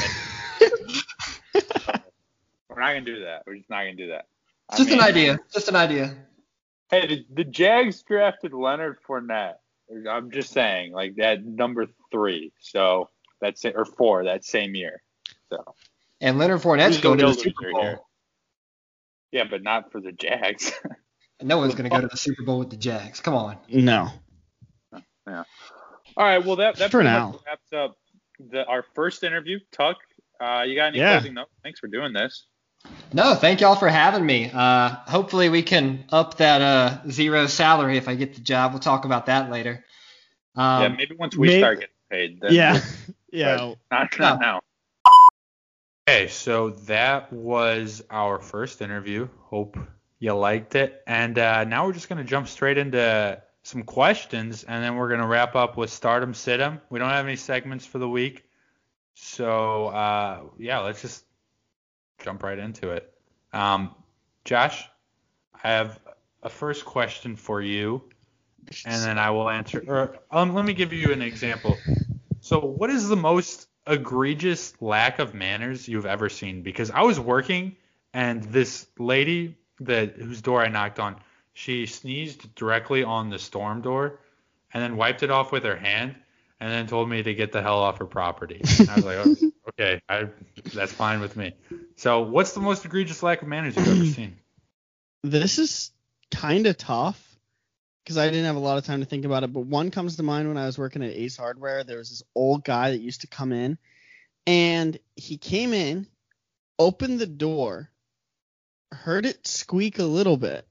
then. 0.60 0.70
we're 2.68 2.80
not 2.80 2.88
gonna 2.88 3.00
do 3.02 3.20
that. 3.24 3.42
We're 3.46 3.56
just 3.56 3.70
not 3.70 3.80
gonna 3.82 3.94
do 3.94 4.08
that. 4.08 4.26
I 4.68 4.76
Just 4.76 4.90
an 4.90 5.00
idea. 5.00 5.40
Just 5.52 5.68
an 5.68 5.76
idea. 5.76 6.14
Hey, 6.90 7.06
the, 7.06 7.26
the 7.34 7.44
Jags 7.44 8.02
drafted 8.02 8.52
Leonard 8.52 8.98
Fournette. 9.06 9.54
I'm 10.08 10.30
just 10.30 10.50
saying, 10.50 10.92
like 10.92 11.16
that 11.16 11.44
number 11.44 11.86
three. 12.12 12.52
So 12.60 13.10
that's 13.40 13.64
it, 13.64 13.74
or 13.76 13.84
four 13.84 14.24
that 14.24 14.44
same 14.44 14.74
year. 14.74 15.02
So 15.50 15.74
And 16.20 16.38
Leonard 16.38 16.60
Fournette's 16.60 16.96
Who's 16.96 17.00
going 17.00 17.18
to 17.18 17.26
the 17.26 17.32
the 17.32 17.38
Super 17.38 17.72
Bowl. 17.72 17.82
here? 17.82 18.00
Yeah, 19.32 19.44
but 19.48 19.62
not 19.62 19.92
for 19.92 20.00
the 20.00 20.12
Jags. 20.12 20.72
No 21.42 21.56
one's 21.56 21.74
going 21.74 21.84
to 21.88 21.96
go 21.96 22.02
to 22.02 22.06
the 22.06 22.18
Super 22.18 22.42
Bowl 22.42 22.58
with 22.58 22.68
the 22.68 22.76
Jags. 22.76 23.20
Come 23.20 23.32
on. 23.32 23.56
No. 23.70 24.10
Yeah. 25.26 25.44
All 26.14 26.24
right. 26.26 26.44
Well, 26.44 26.56
that 26.56 26.76
that 26.76 26.90
For 26.90 26.98
pretty 26.98 27.08
now. 27.08 27.30
much 27.30 27.40
wraps 27.46 27.72
up 27.72 27.96
the, 28.50 28.66
our 28.66 28.84
first 28.94 29.24
interview. 29.24 29.58
Tuck, 29.72 29.96
uh, 30.38 30.64
you 30.66 30.74
got 30.74 30.88
any 30.88 30.98
Yeah. 30.98 31.14
closing 31.18 31.32
notes? 31.32 31.50
Thanks 31.62 31.80
for 31.80 31.86
doing 31.86 32.12
this. 32.12 32.44
No, 33.14 33.34
thank 33.34 33.62
y'all 33.62 33.74
for 33.74 33.88
having 33.88 34.26
me. 34.26 34.50
Uh, 34.52 34.90
hopefully 35.08 35.48
we 35.48 35.62
can 35.62 36.04
up 36.10 36.36
that 36.36 36.60
uh, 36.60 36.98
zero 37.10 37.46
salary 37.46 37.96
if 37.96 38.06
I 38.06 38.16
get 38.16 38.34
the 38.34 38.42
job. 38.42 38.72
We'll 38.72 38.80
talk 38.80 39.06
about 39.06 39.24
that 39.24 39.50
later. 39.50 39.82
Um, 40.56 40.82
yeah, 40.82 40.88
maybe 40.88 41.14
once 41.16 41.38
we 41.38 41.46
may- 41.48 41.58
start 41.60 41.80
getting 41.80 41.94
paid. 42.10 42.40
Then 42.42 42.52
Yeah. 42.52 42.80
Yeah. 43.32 43.74
Not, 43.90 44.18
not 44.18 44.40
now. 44.40 44.60
Okay, 46.10 46.26
so 46.26 46.70
that 46.70 47.32
was 47.32 48.02
our 48.10 48.40
first 48.40 48.82
interview. 48.82 49.28
Hope 49.42 49.78
you 50.18 50.34
liked 50.34 50.74
it. 50.74 51.04
And 51.06 51.38
uh, 51.38 51.62
now 51.62 51.86
we're 51.86 51.92
just 51.92 52.08
going 52.08 52.18
to 52.18 52.28
jump 52.28 52.48
straight 52.48 52.78
into 52.78 53.40
some 53.62 53.84
questions, 53.84 54.64
and 54.64 54.82
then 54.82 54.96
we're 54.96 55.08
gonna 55.08 55.28
wrap 55.28 55.54
up 55.54 55.76
with 55.76 55.88
Stardom 55.88 56.32
Situm. 56.32 56.80
We 56.90 56.98
don't 56.98 57.10
have 57.10 57.26
any 57.26 57.36
segments 57.36 57.86
for 57.86 58.00
the 58.00 58.08
week, 58.08 58.44
so 59.14 59.86
uh, 59.86 60.40
yeah, 60.58 60.80
let's 60.80 61.00
just 61.00 61.24
jump 62.18 62.42
right 62.42 62.58
into 62.58 62.90
it. 62.90 63.14
Um, 63.52 63.94
Josh, 64.44 64.82
I 65.62 65.68
have 65.68 66.00
a 66.42 66.48
first 66.48 66.84
question 66.84 67.36
for 67.36 67.62
you, 67.62 68.02
and 68.84 69.00
then 69.04 69.16
I 69.16 69.30
will 69.30 69.48
answer. 69.48 69.84
Or 69.86 70.16
um, 70.32 70.54
let 70.54 70.64
me 70.64 70.72
give 70.72 70.92
you 70.92 71.12
an 71.12 71.22
example. 71.22 71.78
So, 72.40 72.58
what 72.58 72.90
is 72.90 73.08
the 73.08 73.16
most 73.16 73.68
egregious 73.86 74.72
lack 74.80 75.18
of 75.18 75.34
manners 75.34 75.88
you've 75.88 76.06
ever 76.06 76.28
seen? 76.28 76.62
Because 76.62 76.90
I 76.90 77.02
was 77.02 77.18
working, 77.18 77.76
and 78.12 78.42
this 78.44 78.86
lady 78.98 79.56
that 79.80 80.16
whose 80.16 80.42
door 80.42 80.62
I 80.62 80.68
knocked 80.68 80.98
on, 80.98 81.16
she 81.52 81.86
sneezed 81.86 82.54
directly 82.54 83.02
on 83.02 83.30
the 83.30 83.38
storm 83.38 83.82
door, 83.82 84.20
and 84.72 84.82
then 84.82 84.96
wiped 84.96 85.22
it 85.22 85.30
off 85.30 85.52
with 85.52 85.64
her 85.64 85.76
hand, 85.76 86.14
and 86.60 86.70
then 86.70 86.86
told 86.86 87.08
me 87.08 87.22
to 87.22 87.34
get 87.34 87.52
the 87.52 87.62
hell 87.62 87.78
off 87.78 87.98
her 87.98 88.06
property. 88.06 88.60
And 88.78 88.90
I 88.90 88.94
was 88.96 89.04
like, 89.04 89.18
oh, 89.18 89.34
okay, 89.70 90.00
I, 90.08 90.28
that's 90.74 90.92
fine 90.92 91.20
with 91.20 91.36
me. 91.36 91.54
So, 91.96 92.22
what's 92.22 92.52
the 92.52 92.60
most 92.60 92.84
egregious 92.84 93.22
lack 93.22 93.42
of 93.42 93.48
manners 93.48 93.76
you've 93.76 93.88
ever 93.88 94.06
seen? 94.06 94.36
This 95.22 95.58
is 95.58 95.90
kind 96.30 96.66
of 96.66 96.78
tough 96.78 97.29
because 98.04 98.18
I 98.18 98.28
didn't 98.28 98.46
have 98.46 98.56
a 98.56 98.60
lot 98.60 98.78
of 98.78 98.84
time 98.84 99.00
to 99.00 99.06
think 99.06 99.24
about 99.24 99.44
it. 99.44 99.52
But 99.52 99.66
one 99.66 99.90
comes 99.90 100.16
to 100.16 100.22
mind 100.22 100.48
when 100.48 100.56
I 100.56 100.66
was 100.66 100.78
working 100.78 101.02
at 101.02 101.12
Ace 101.12 101.36
Hardware. 101.36 101.84
There 101.84 101.98
was 101.98 102.10
this 102.10 102.22
old 102.34 102.64
guy 102.64 102.90
that 102.90 103.00
used 103.00 103.20
to 103.22 103.26
come 103.26 103.52
in, 103.52 103.78
and 104.46 104.98
he 105.16 105.36
came 105.36 105.72
in, 105.72 106.06
opened 106.78 107.18
the 107.18 107.26
door, 107.26 107.90
heard 108.92 109.26
it 109.26 109.46
squeak 109.46 109.98
a 109.98 110.04
little 110.04 110.36
bit, 110.36 110.66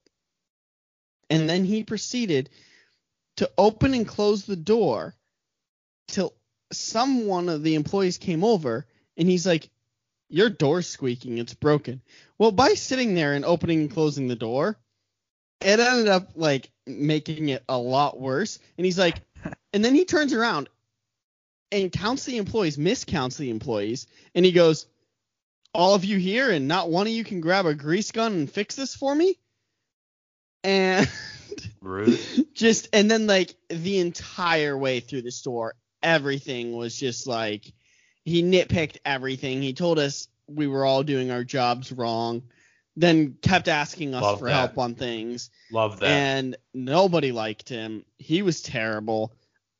and 1.30 1.50
then 1.50 1.64
he 1.66 1.84
proceeded 1.84 2.50
to 3.38 3.50
open 3.58 3.94
and 3.94 4.08
close 4.08 4.46
the 4.46 4.56
door 4.56 5.16
till 6.08 6.34
someone 6.72 7.48
of 7.48 7.64
the 7.64 7.76
employees 7.76 8.18
came 8.18 8.44
over, 8.44 8.86
and 9.16 9.30
he's 9.30 9.46
like, 9.46 9.70
"Your 10.30 10.50
door's 10.50 10.88
squeaking. 10.88 11.38
It's 11.38 11.54
broken." 11.54 12.02
Well, 12.38 12.52
by 12.52 12.74
sitting 12.74 13.14
there 13.14 13.34
and 13.34 13.46
opening 13.46 13.82
and 13.82 13.92
closing 13.92 14.28
the 14.28 14.36
door, 14.36 14.78
it 15.62 15.80
ended 15.80 16.08
up 16.08 16.32
like 16.36 16.72
making 16.90 17.50
it 17.50 17.64
a 17.70 17.78
lot 17.78 18.20
worse. 18.20 18.60
And 18.78 18.86
he's 18.86 19.00
like, 19.00 19.22
and 19.74 19.84
then 19.84 19.96
he 19.96 20.06
turns 20.06 20.34
around 20.34 20.70
and 21.72 21.92
counts 21.92 22.26
the 22.26 22.38
employees, 22.38 22.78
miscounts 22.78 23.38
the 23.38 23.50
employees, 23.50 24.08
and 24.34 24.46
he 24.46 24.52
goes, 24.52 24.88
"All 25.74 25.94
of 25.94 26.04
you 26.04 26.18
here, 26.18 26.50
and 26.50 26.68
not 26.68 26.90
one 26.90 27.08
of 27.08 27.14
you 27.14 27.24
can 27.24 27.42
grab 27.42 27.66
a 27.66 27.76
grease 27.76 28.12
gun 28.12 28.34
and 28.34 28.52
fix 28.52 28.76
this 28.76 28.96
for 28.96 29.14
me." 29.14 29.38
And 30.64 31.08
Rude. 31.82 32.20
just 32.54 32.90
and 32.94 33.10
then 33.10 33.28
like 33.28 33.56
the 33.70 34.00
entire 34.00 34.78
way 34.78 35.00
through 35.00 35.22
the 35.22 35.32
store, 35.32 35.76
everything 36.02 36.76
was 36.76 36.96
just 36.96 37.28
like 37.28 37.72
he 38.26 38.44
nitpicked 38.44 38.98
everything. 39.06 39.62
He 39.62 39.74
told 39.74 40.00
us 40.00 40.28
we 40.48 40.68
were 40.68 40.86
all 40.86 41.04
doing 41.04 41.32
our 41.32 41.44
jobs 41.44 41.92
wrong. 41.92 42.44
Then 43.00 43.38
kept 43.42 43.70
asking 43.70 44.14
us 44.14 44.22
Love 44.22 44.40
for 44.40 44.46
that. 44.46 44.54
help 44.54 44.78
on 44.78 44.96
things 44.96 45.50
Love 45.72 46.02
that. 46.02 46.10
and 46.10 46.58
nobody 46.74 47.32
liked 47.32 47.70
him. 47.70 48.04
He 48.18 48.42
was 48.42 48.62
terrible. 48.62 49.34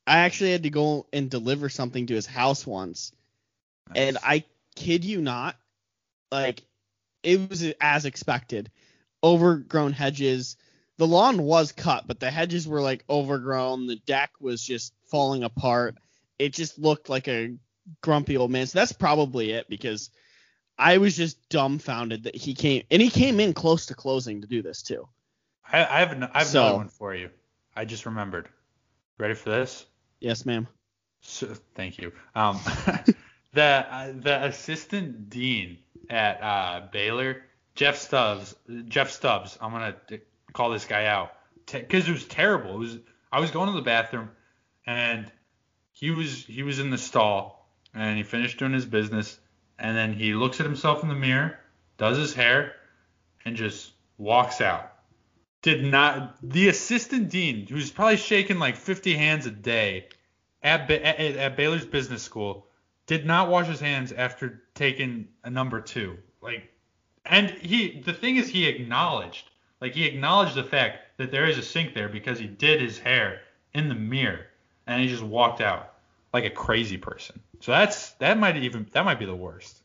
I 0.06 0.20
actually 0.20 0.52
had 0.52 0.62
to 0.62 0.70
go 0.70 1.06
and 1.12 1.28
deliver 1.28 1.68
something 1.68 2.06
to 2.06 2.14
his 2.14 2.24
house 2.24 2.66
once, 2.66 3.12
and 3.94 4.16
I 4.24 4.44
kid 4.74 5.04
you 5.04 5.20
not, 5.20 5.56
like 6.32 6.62
it 7.22 7.50
was 7.50 7.62
as 7.78 8.06
expected. 8.06 8.70
Overgrown 9.22 9.92
hedges. 9.92 10.56
The 10.96 11.06
lawn 11.06 11.42
was 11.42 11.72
cut, 11.72 12.06
but 12.06 12.20
the 12.20 12.30
hedges 12.30 12.66
were 12.66 12.80
like 12.80 13.04
overgrown. 13.08 13.86
The 13.86 13.96
deck 13.96 14.30
was 14.40 14.62
just 14.62 14.94
falling 15.10 15.44
apart. 15.44 15.96
It 16.38 16.54
just 16.54 16.78
looked 16.78 17.10
like 17.10 17.28
a 17.28 17.54
grumpy 18.00 18.38
old 18.38 18.50
man. 18.50 18.66
So 18.66 18.78
that's 18.78 18.92
probably 18.92 19.50
it 19.50 19.68
because 19.68 20.10
I 20.80 20.98
was 20.98 21.16
just 21.16 21.48
dumbfounded 21.50 22.24
that 22.24 22.34
he 22.34 22.54
came 22.54 22.82
and 22.90 23.00
he 23.02 23.10
came 23.10 23.38
in 23.38 23.52
close 23.54 23.86
to 23.86 23.94
closing 23.94 24.40
to 24.40 24.46
do 24.46 24.62
this 24.62 24.82
too. 24.82 25.06
I, 25.72 25.78
I 25.84 25.98
have, 26.00 26.12
an, 26.12 26.24
I 26.24 26.38
have 26.38 26.46
So- 26.48 26.62
another 26.62 26.76
one 26.78 26.88
for 26.88 27.14
you. 27.14 27.30
I 27.76 27.84
just 27.84 28.06
remembered. 28.06 28.48
Ready 29.18 29.34
for 29.34 29.50
this? 29.50 29.86
Yes, 30.18 30.44
ma'am. 30.46 30.66
So, 31.20 31.54
thank 31.74 31.98
you. 31.98 32.12
Um, 32.34 32.58
the 33.52 33.62
uh, 33.62 34.12
the 34.18 34.44
assistant 34.46 35.28
dean 35.30 35.78
at 36.08 36.42
uh, 36.42 36.86
Baylor, 36.90 37.42
Jeff 37.74 37.96
Stubbs. 37.98 38.54
Jeff 38.88 39.10
Stubbs. 39.10 39.58
I'm 39.60 39.72
gonna 39.72 39.94
d- 40.08 40.20
call 40.54 40.70
this 40.70 40.86
guy 40.86 41.04
out 41.06 41.32
because 41.70 42.08
it 42.08 42.12
was 42.12 42.24
terrible. 42.24 42.74
It 42.76 42.78
was. 42.78 42.98
I 43.30 43.40
was 43.40 43.50
going 43.50 43.68
to 43.68 43.74
the 43.76 43.82
bathroom, 43.82 44.30
and 44.86 45.30
he 45.92 46.10
was 46.10 46.44
he 46.46 46.62
was 46.62 46.78
in 46.78 46.88
the 46.90 46.98
stall, 46.98 47.68
and 47.94 48.16
he 48.16 48.22
finished 48.22 48.58
doing 48.58 48.72
his 48.72 48.86
business, 48.86 49.38
and 49.80 49.96
then 49.96 50.12
he 50.12 50.34
looks 50.34 50.60
at 50.60 50.66
himself 50.66 51.02
in 51.02 51.08
the 51.08 51.14
mirror, 51.14 51.58
does 51.96 52.18
his 52.18 52.34
hair, 52.34 52.74
and 53.44 53.56
just 53.56 53.92
walks 54.18 54.60
out. 54.60 54.92
Did 55.62 55.84
not 55.84 56.36
the 56.42 56.68
assistant 56.68 57.30
dean, 57.30 57.66
who's 57.66 57.90
probably 57.90 58.16
shaking 58.16 58.58
like 58.58 58.76
50 58.76 59.14
hands 59.14 59.46
a 59.46 59.50
day 59.50 60.08
at, 60.62 60.90
at, 60.90 61.18
at 61.18 61.56
Baylor's 61.56 61.84
business 61.84 62.22
school, 62.22 62.66
did 63.06 63.26
not 63.26 63.48
wash 63.48 63.66
his 63.66 63.80
hands 63.80 64.12
after 64.12 64.62
taking 64.74 65.28
a 65.44 65.50
number 65.50 65.80
two. 65.80 66.16
Like, 66.40 66.72
and 67.24 67.50
he, 67.50 68.00
the 68.00 68.12
thing 68.12 68.36
is, 68.36 68.48
he 68.48 68.66
acknowledged, 68.66 69.50
like, 69.80 69.94
he 69.94 70.06
acknowledged 70.06 70.54
the 70.54 70.64
fact 70.64 71.18
that 71.18 71.30
there 71.30 71.46
is 71.46 71.58
a 71.58 71.62
sink 71.62 71.94
there 71.94 72.08
because 72.08 72.38
he 72.38 72.46
did 72.46 72.80
his 72.80 72.98
hair 72.98 73.40
in 73.74 73.88
the 73.88 73.94
mirror, 73.94 74.46
and 74.86 75.02
he 75.02 75.08
just 75.08 75.22
walked 75.22 75.60
out 75.60 75.94
like 76.32 76.44
a 76.44 76.50
crazy 76.50 76.96
person. 76.96 77.40
So 77.60 77.72
that's 77.72 78.12
that 78.14 78.38
might 78.38 78.56
even 78.56 78.86
that 78.92 79.04
might 79.04 79.18
be 79.18 79.26
the 79.26 79.34
worst. 79.36 79.82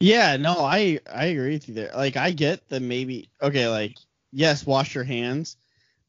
Yeah, 0.00 0.36
no, 0.36 0.58
I 0.64 1.00
I 1.12 1.26
agree 1.26 1.52
with 1.54 1.68
you 1.68 1.74
there. 1.74 1.92
Like 1.94 2.16
I 2.16 2.30
get 2.30 2.68
the 2.68 2.80
maybe 2.80 3.30
okay, 3.42 3.68
like 3.68 3.96
yes, 4.32 4.66
wash 4.66 4.94
your 4.94 5.04
hands, 5.04 5.56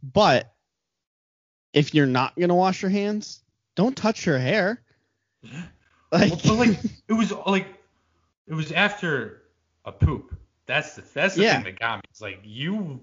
but 0.02 0.52
if 1.74 1.94
you're 1.94 2.06
not 2.08 2.36
gonna 2.38 2.56
wash 2.56 2.82
your 2.82 2.92
hands, 2.92 3.44
don't 3.76 3.96
touch 3.96 4.26
your 4.26 4.38
hair. 4.40 4.82
Like, 6.12 6.44
Well, 6.46 6.56
like 6.56 6.80
it 7.08 7.14
was 7.14 7.32
like 7.32 7.68
it 8.48 8.54
was 8.54 8.72
after 8.72 9.44
a 9.86 9.92
poop. 9.92 10.36
That's 10.66 10.96
the 10.96 11.04
that's 11.14 11.36
the 11.36 11.44
Yeah. 11.44 11.54
thing 11.56 11.64
that 11.66 11.80
got 11.80 11.98
me. 11.98 12.02
It's 12.10 12.22
like 12.22 12.40
you, 12.44 13.00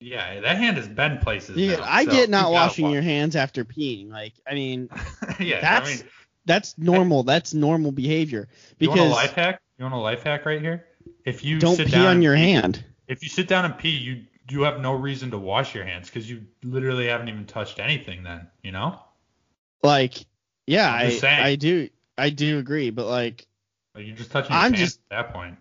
yeah, 0.00 0.40
that 0.40 0.56
hand 0.56 0.76
has 0.76 0.88
been 0.88 1.18
places. 1.18 1.56
yeah, 1.56 1.76
now, 1.76 1.84
I 1.84 2.04
so 2.04 2.10
get 2.10 2.30
not 2.30 2.50
washing 2.52 2.84
wash- 2.84 2.94
your 2.94 3.02
hands 3.02 3.36
after 3.36 3.64
peeing. 3.64 4.10
Like, 4.10 4.34
I 4.46 4.54
mean, 4.54 4.88
yeah, 5.40 5.60
that's 5.60 5.86
I 5.86 5.96
mean, 5.96 6.10
that's 6.44 6.76
normal. 6.78 7.22
That's 7.22 7.54
normal 7.54 7.92
behavior 7.92 8.48
you 8.78 8.88
want 8.88 9.00
a 9.00 9.04
because 9.04 9.16
life 9.16 9.32
hack? 9.32 9.60
You 9.78 9.84
want 9.84 9.94
a 9.94 9.98
life 9.98 10.22
hack 10.22 10.44
right 10.46 10.60
here? 10.60 10.86
If 11.24 11.44
you 11.44 11.58
don't 11.58 11.76
sit 11.76 11.86
pee 11.86 11.92
down 11.92 12.06
on 12.06 12.12
and 12.14 12.22
your 12.22 12.34
pee- 12.34 12.52
hand. 12.52 12.84
If 13.08 13.22
you 13.22 13.28
sit 13.28 13.48
down 13.48 13.64
and 13.64 13.76
pee, 13.76 13.90
you 13.90 14.24
you 14.50 14.62
have 14.62 14.80
no 14.80 14.92
reason 14.94 15.30
to 15.30 15.38
wash 15.38 15.74
your 15.74 15.84
hands 15.84 16.08
because 16.08 16.28
you 16.28 16.44
literally 16.64 17.06
haven't 17.08 17.28
even 17.28 17.46
touched 17.46 17.78
anything. 17.78 18.22
Then 18.22 18.48
you 18.62 18.72
know, 18.72 18.98
Like, 19.82 20.14
yeah, 20.66 20.90
I. 20.90 21.20
I 21.24 21.56
do 21.56 21.88
I 22.18 22.30
do 22.30 22.58
agree, 22.58 22.90
but 22.90 23.06
like, 23.06 23.46
like 23.94 24.06
you're 24.06 24.16
just 24.16 24.30
touching 24.30 24.52
your 24.52 24.60
I'm 24.60 24.74
just- 24.74 25.00
at 25.10 25.26
that 25.26 25.32
point. 25.34 25.56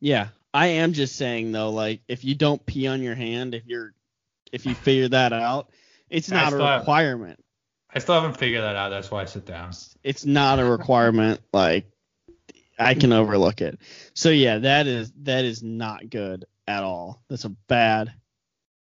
yeah, 0.00 0.28
I 0.52 0.66
am 0.68 0.92
just 0.92 1.16
saying 1.16 1.52
though, 1.52 1.70
like, 1.70 2.00
if 2.08 2.24
you 2.24 2.34
don't 2.34 2.64
pee 2.64 2.86
on 2.86 3.02
your 3.02 3.14
hand, 3.14 3.54
if 3.54 3.66
you're 3.66 3.92
if 4.52 4.66
you 4.66 4.74
figure 4.74 5.08
that 5.08 5.32
out, 5.32 5.70
it's 6.10 6.30
not 6.30 6.52
a 6.52 6.56
requirement. 6.78 7.42
I 7.92 7.98
still 7.98 8.14
haven't 8.14 8.36
figured 8.36 8.62
that 8.62 8.76
out. 8.76 8.90
That's 8.90 9.10
why 9.10 9.22
I 9.22 9.24
sit 9.24 9.46
down. 9.46 9.72
It's 10.04 10.24
not 10.24 10.60
a 10.60 10.64
requirement 10.64 11.40
like 11.52 11.86
I 12.78 12.94
can 12.94 13.12
overlook 13.12 13.60
it. 13.60 13.78
So 14.12 14.30
yeah, 14.30 14.58
that 14.58 14.86
is 14.86 15.12
that 15.22 15.44
is 15.44 15.62
not 15.62 16.08
good 16.10 16.44
at 16.68 16.82
all. 16.82 17.22
That's 17.28 17.44
a 17.44 17.48
bad 17.50 18.12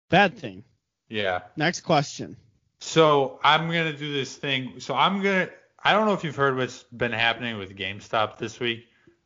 bad 0.09 0.37
thing. 0.37 0.63
Yeah. 1.09 1.41
Next 1.57 1.81
question. 1.81 2.37
So 2.79 3.39
I'm 3.43 3.67
gonna 3.67 3.97
do 3.97 4.13
this 4.13 4.35
thing. 4.35 4.79
So 4.79 4.95
I'm 4.95 5.21
gonna. 5.21 5.49
I 5.83 5.93
don't 5.93 6.05
know 6.05 6.13
if 6.13 6.23
you've 6.23 6.35
heard 6.35 6.57
what's 6.57 6.83
been 6.83 7.11
happening 7.13 7.57
with 7.57 7.75
GameStop 7.75 8.37
this 8.37 8.59
week. 8.59 8.85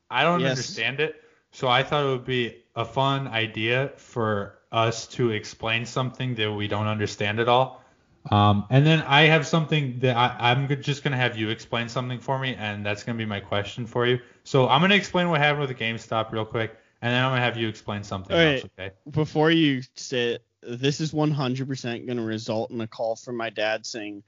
I 0.10 0.24
don't 0.24 0.40
Yes. 0.40 0.52
understand 0.52 1.00
it. 1.00 1.22
So 1.52 1.68
I 1.68 1.84
thought 1.84 2.06
it 2.06 2.10
would 2.10 2.26
be 2.26 2.64
a 2.76 2.86
fun 2.86 3.28
idea 3.28 3.92
for 3.98 4.60
us 4.72 5.08
to 5.08 5.32
explain 5.32 5.86
something 5.86 6.36
that 6.36 6.52
we 6.52 6.68
don't 6.68 6.88
understand 6.88 7.40
at 7.40 7.48
all. 7.48 7.83
Um, 8.32 8.66
and 8.70 8.86
then 8.86 9.02
I 9.02 9.24
have 9.24 9.46
something 9.46 10.00
that 10.00 10.16
I, 10.16 10.52
I'm 10.52 10.68
just 10.82 11.04
gonna 11.04 11.18
have 11.18 11.38
you 11.38 11.50
explain 11.50 11.90
something 11.90 12.20
for 12.20 12.40
me, 12.40 12.56
and 12.56 12.86
that's 12.86 13.04
gonna 13.04 13.18
be 13.18 13.26
my 13.26 13.40
question 13.40 13.86
for 13.86 14.06
you. 14.06 14.20
So 14.44 14.68
I'm 14.70 14.82
gonna 14.82 14.96
explain 14.96 15.30
what 15.30 15.42
happened 15.42 15.68
with 15.68 15.78
the 15.78 15.84
GameStop 15.84 16.32
real 16.32 16.46
quick, 16.46 16.76
and 17.02 17.14
then 17.14 17.24
I'm 17.24 17.32
gonna 17.32 17.42
have 17.42 17.58
you 17.58 17.68
explain 17.68 18.04
something 18.04 18.36
All 18.36 18.42
else. 18.42 18.64
right. 18.64 18.72
Okay? 18.80 18.96
Before 19.12 19.52
you 19.52 19.82
say 19.96 20.40
this 20.68 21.02
is 21.02 21.12
100% 21.12 22.06
going 22.06 22.18
to 22.18 22.24
result 22.24 22.72
in 22.72 22.82
a 22.82 22.88
call 22.88 23.16
from 23.16 23.38
my 23.38 23.50
dad 23.50 23.86
saying 23.86 24.24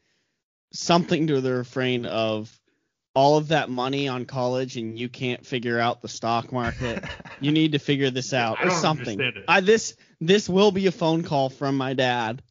something 0.74 1.28
to 1.28 1.42
the 1.42 1.54
refrain 1.54 2.06
of 2.06 2.60
all 3.14 3.38
of 3.38 3.48
that 3.50 3.70
money 3.70 4.08
on 4.08 4.26
college 4.26 4.76
and 4.76 5.00
you 5.00 5.08
can't 5.08 5.46
figure 5.46 5.80
out 5.80 6.02
the 6.02 6.08
stock 6.08 6.52
market. 6.52 7.04
you 7.40 7.52
need 7.52 7.72
to 7.72 7.80
figure 7.80 8.10
this 8.10 8.34
out 8.34 8.60
I 8.60 8.64
or 8.64 8.70
don't 8.70 8.80
something. 8.80 9.34
I 9.48 9.62
this 9.62 9.96
this 10.20 10.50
will 10.50 10.72
be 10.72 10.88
a 10.88 10.92
phone 10.92 11.24
call 11.24 11.50
from 11.50 11.78
my 11.78 11.94
dad 11.94 12.42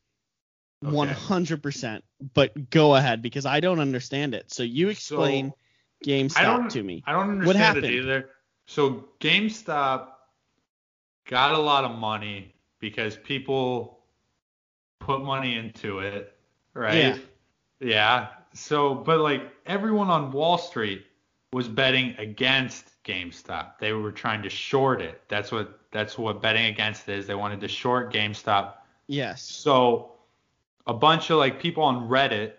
Okay. 0.85 0.95
100%. 0.95 2.03
But 2.35 2.71
go 2.71 2.95
ahead 2.95 3.23
because 3.23 3.47
I 3.47 3.61
don't 3.61 3.81
understand 3.81 4.35
it. 4.35 4.53
So 4.53 4.63
you 4.63 4.89
explain 4.89 5.53
So, 6.03 6.11
GameStop 6.11 6.69
to 6.71 6.83
me. 6.83 7.03
I 7.07 7.13
don't 7.13 7.31
understand 7.31 7.47
What 7.47 7.57
it 7.57 7.59
happened? 7.59 7.87
either. 7.87 8.31
So 8.67 9.09
GameStop 9.21 10.09
got 11.27 11.53
a 11.53 11.59
lot 11.59 11.85
of 11.85 11.93
money 11.99 12.55
because 12.81 13.17
people 13.17 14.01
put 15.01 15.23
money 15.23 15.57
into 15.57 16.01
it, 16.01 16.35
right? 16.75 16.95
Yeah. 16.97 17.19
Yeah. 17.81 18.29
So, 18.55 18.95
but 18.95 19.21
like 19.21 19.43
everyone 19.67 20.09
on 20.09 20.33
Wall 20.33 20.59
Street 20.59 21.05
was 21.53 21.69
betting 21.69 22.15
against 22.19 22.91
GameStop. 23.05 23.79
They 23.79 23.93
were 23.93 24.13
trying 24.13 24.43
to 24.43 24.51
short 24.51 25.01
it. 25.01 25.21
That's 25.29 25.53
what 25.53 25.81
that's 25.93 26.19
what 26.19 26.41
betting 26.43 26.67
against 26.67 27.09
is. 27.09 27.27
They 27.27 27.35
wanted 27.35 27.61
to 27.61 27.69
short 27.69 28.13
GameStop 28.13 28.75
Yes. 29.07 29.43
so 29.43 30.14
a 30.87 30.95
bunch 30.95 31.31
of 31.31 31.39
like 31.39 31.61
people 31.61 31.83
on 31.83 32.09
Reddit, 32.09 32.53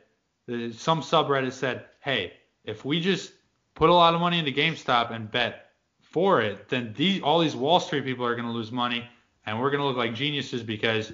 uh, 0.52 0.72
some 0.73 1.02
subreddit 1.02 1.52
said, 1.53 1.85
hey, 1.99 2.34
if 2.64 2.84
we 2.85 2.99
just 2.99 3.34
put 3.76 3.89
a 3.89 3.93
lot 3.93 4.14
of 4.14 4.22
money 4.22 4.39
into 4.39 4.52
GameStop 4.52 5.11
and 5.11 5.30
bet 5.30 5.72
for 6.02 6.41
it, 6.41 6.69
then 6.69 6.93
these 6.95 7.22
all 7.22 7.39
these 7.39 7.56
Wall 7.56 7.80
Street 7.80 8.03
people 8.06 8.26
are 8.26 8.35
going 8.35 8.47
to 8.47 8.53
lose 8.53 8.72
money, 8.72 9.07
and 9.45 9.60
we're 9.60 9.69
going 9.69 9.81
to 9.81 9.85
look 9.88 9.97
like 9.97 10.15
geniuses 10.15 10.64
because 10.64 11.11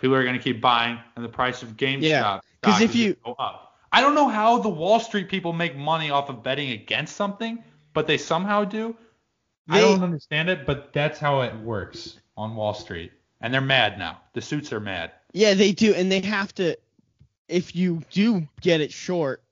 people 0.00 0.14
are 0.14 0.22
going 0.24 0.36
to 0.36 0.42
keep 0.42 0.60
buying, 0.60 0.98
and 1.16 1.24
the 1.24 1.28
price 1.28 1.62
of 1.62 1.76
GameStop 1.76 2.02
Yeah, 2.02 2.40
'cause 2.62 2.76
stock 2.76 2.82
if 2.82 2.94
you- 2.94 3.16
go 3.24 3.34
up. 3.38 3.66
I 3.92 4.00
don't 4.00 4.14
know 4.14 4.28
how 4.28 4.58
the 4.58 4.68
Wall 4.68 5.00
Street 5.00 5.28
people 5.28 5.52
make 5.52 5.76
money 5.76 6.10
off 6.10 6.28
of 6.30 6.44
betting 6.44 6.70
against 6.70 7.16
something, 7.16 7.62
but 7.92 8.06
they 8.06 8.16
somehow 8.18 8.64
do. 8.64 8.96
I 9.68 9.80
They- 9.80 9.84
don't 9.94 10.02
understand 10.04 10.48
it, 10.48 10.64
but 10.64 10.92
that's 10.92 11.18
how 11.18 11.40
it 11.42 11.54
works 11.56 12.18
on 12.36 12.54
Wall 12.56 12.72
Street. 12.72 13.12
And 13.40 13.52
they're 13.52 13.60
mad 13.60 13.98
now. 13.98 14.20
The 14.32 14.40
suits 14.42 14.72
are 14.72 14.80
mad. 14.80 15.10
Yeah, 15.32 15.54
they 15.54 15.72
do, 15.72 15.94
and 15.94 16.10
they 16.10 16.20
have 16.20 16.54
to. 16.56 16.76
If 17.48 17.74
you 17.74 18.02
do 18.10 18.46
get 18.60 18.80
it 18.80 18.92
short, 18.92 19.42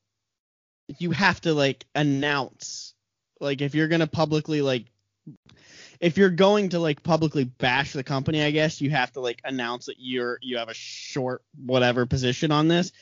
you 0.98 1.10
have 1.10 1.40
to 1.42 1.52
like 1.52 1.84
announce, 1.94 2.94
like 3.40 3.60
if 3.60 3.74
you're 3.74 3.88
gonna 3.88 4.06
publicly 4.06 4.62
like, 4.62 4.86
if 6.00 6.16
you're 6.16 6.30
going 6.30 6.70
to 6.70 6.78
like 6.78 7.02
publicly 7.02 7.44
bash 7.44 7.92
the 7.92 8.04
company, 8.04 8.42
I 8.42 8.50
guess 8.50 8.80
you 8.80 8.90
have 8.90 9.12
to 9.12 9.20
like 9.20 9.40
announce 9.44 9.86
that 9.86 9.96
you're 9.98 10.38
you 10.42 10.58
have 10.58 10.68
a 10.68 10.74
short 10.74 11.42
whatever 11.64 12.06
position 12.06 12.52
on 12.52 12.68
this. 12.68 12.92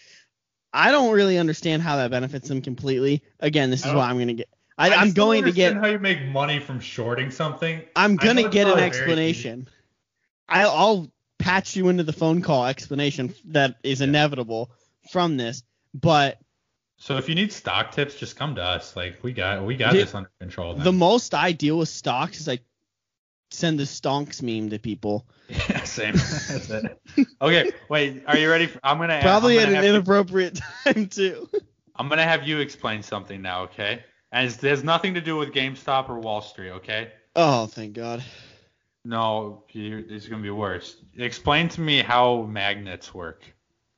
I 0.72 0.90
don't 0.90 1.14
really 1.14 1.38
understand 1.38 1.82
how 1.82 1.96
that 1.96 2.10
benefits 2.10 2.48
them 2.48 2.60
completely. 2.60 3.22
Again, 3.40 3.70
this 3.70 3.84
I 3.84 3.90
is 3.90 3.94
why 3.94 4.08
I'm 4.08 4.18
gonna 4.18 4.34
get. 4.34 4.48
I, 4.78 4.90
I'm 4.94 5.12
going 5.12 5.44
to 5.44 5.52
get. 5.52 5.74
how 5.74 5.86
you 5.86 5.98
make 5.98 6.22
money 6.26 6.58
from 6.58 6.80
shorting 6.80 7.30
something. 7.30 7.82
I'm 7.94 8.16
gonna 8.16 8.48
get 8.48 8.66
an 8.66 8.78
explanation. 8.78 9.68
I'll, 10.48 10.70
I'll 10.70 11.12
patch 11.46 11.76
you 11.76 11.88
into 11.88 12.02
the 12.02 12.12
phone 12.12 12.42
call 12.42 12.66
explanation 12.66 13.34
that 13.46 13.76
is 13.82 14.00
inevitable 14.00 14.70
from 15.12 15.36
this, 15.36 15.62
but 15.94 16.38
So 16.98 17.16
if 17.18 17.28
you 17.28 17.34
need 17.34 17.52
stock 17.52 17.92
tips, 17.92 18.16
just 18.16 18.36
come 18.36 18.54
to 18.56 18.62
us. 18.62 18.96
Like 18.96 19.22
we 19.22 19.32
got 19.32 19.64
we 19.64 19.76
got 19.76 19.92
this 19.92 20.14
under 20.14 20.30
control. 20.40 20.74
the 20.74 20.92
most 20.92 21.34
I 21.34 21.52
deal 21.52 21.78
with 21.78 21.88
stocks 21.88 22.40
is 22.40 22.48
I 22.48 22.58
send 23.52 23.78
the 23.78 23.84
stonks 23.84 24.42
meme 24.42 24.70
to 24.70 24.78
people. 24.78 25.26
yeah, 25.48 25.84
same. 25.84 26.14
Okay, 27.40 27.70
wait. 27.88 28.24
Are 28.26 28.36
you 28.36 28.50
ready? 28.50 28.66
For, 28.66 28.80
I'm 28.82 28.98
gonna 28.98 29.20
Probably 29.22 29.56
I'm 29.58 29.62
at 29.62 29.64
gonna 29.66 29.70
an 29.70 29.74
have 29.76 29.84
you- 29.84 29.94
inappropriate 29.94 30.60
time 30.84 31.06
too. 31.08 31.48
I'm 31.94 32.08
gonna 32.08 32.24
have 32.24 32.46
you 32.46 32.58
explain 32.58 33.02
something 33.02 33.40
now, 33.40 33.62
okay? 33.64 34.02
And 34.32 34.48
it's, 34.48 34.56
there's 34.56 34.82
nothing 34.82 35.14
to 35.14 35.20
do 35.20 35.36
with 35.36 35.52
GameStop 35.52 36.08
or 36.08 36.18
Wall 36.18 36.42
Street, 36.42 36.70
okay? 36.70 37.12
Oh, 37.36 37.66
thank 37.66 37.92
God. 37.94 38.22
No, 39.10 39.62
it's 39.72 40.26
gonna 40.26 40.42
be 40.42 40.50
worse. 40.50 40.96
Explain 41.16 41.68
to 41.70 41.80
me 41.80 42.02
how 42.02 42.42
magnets 42.42 43.14
work, 43.14 43.42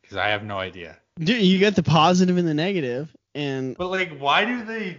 because 0.02 0.18
I 0.18 0.28
have 0.28 0.44
no 0.44 0.58
idea. 0.58 0.98
Dude, 1.18 1.40
you 1.42 1.58
get 1.58 1.74
the 1.76 1.82
positive 1.82 2.36
and 2.36 2.46
the 2.46 2.52
negative, 2.52 3.14
and 3.34 3.74
But 3.76 3.88
like, 3.88 4.18
why 4.18 4.44
do 4.44 4.64
they 4.64 4.98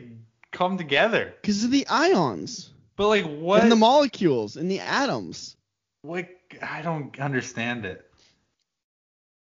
come 0.51 0.79
together? 0.79 1.35
because 1.41 1.63
of 1.63 1.69
the 1.69 1.85
ions 1.87 2.71
But 2.95 3.07
like, 3.09 3.25
what? 3.25 3.61
and 3.61 3.71
the 3.71 3.75
molecules 3.75 4.57
and 4.57 4.69
the 4.69 4.79
atoms. 4.79 5.55
Like, 6.03 6.57
I 6.61 6.81
don't 6.81 7.17
understand 7.19 7.85
it. 7.85 8.03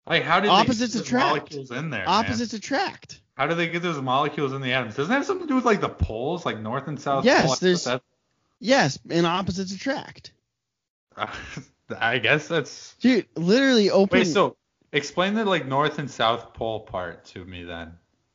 Like, 0.06 0.22
how 0.22 0.40
did 0.40 0.50
Opposites 0.50 0.94
attract. 0.96 1.26
molecules 1.26 1.70
in 1.70 1.88
there? 1.88 2.00
man? 2.00 2.08
Opposites 2.08 2.52
attract. 2.52 3.22
How 3.38 3.46
do 3.46 3.54
they 3.54 3.68
get 3.68 3.80
those 3.82 4.00
molecules 4.02 4.52
in 4.52 4.60
the 4.60 4.72
atoms? 4.72 4.96
Doesn't 4.96 5.10
it 5.12 5.16
have 5.16 5.24
something 5.24 5.46
to 5.46 5.50
do 5.52 5.56
with 5.56 5.64
like 5.64 5.80
the 5.80 5.88
poles, 5.88 6.44
like 6.44 6.60
north 6.60 6.88
and 6.88 7.00
south? 7.00 7.24
Yes, 7.24 7.46
pole? 7.46 7.56
There's- 7.58 7.88
Yes, 8.60 8.98
and 9.08 9.24
opposites 9.24 9.72
attract. 9.72 10.32
I 11.98 12.18
guess 12.18 12.48
that's. 12.48 12.94
Dude, 13.00 13.26
literally 13.36 13.90
open. 13.90 14.18
Wait, 14.20 14.26
so 14.26 14.56
explain 14.92 15.34
the 15.34 15.44
like 15.44 15.66
north 15.66 15.98
and 15.98 16.10
south 16.10 16.54
pole 16.54 16.80
part 16.80 17.24
to 17.26 17.44
me 17.44 17.64
then, 17.64 17.92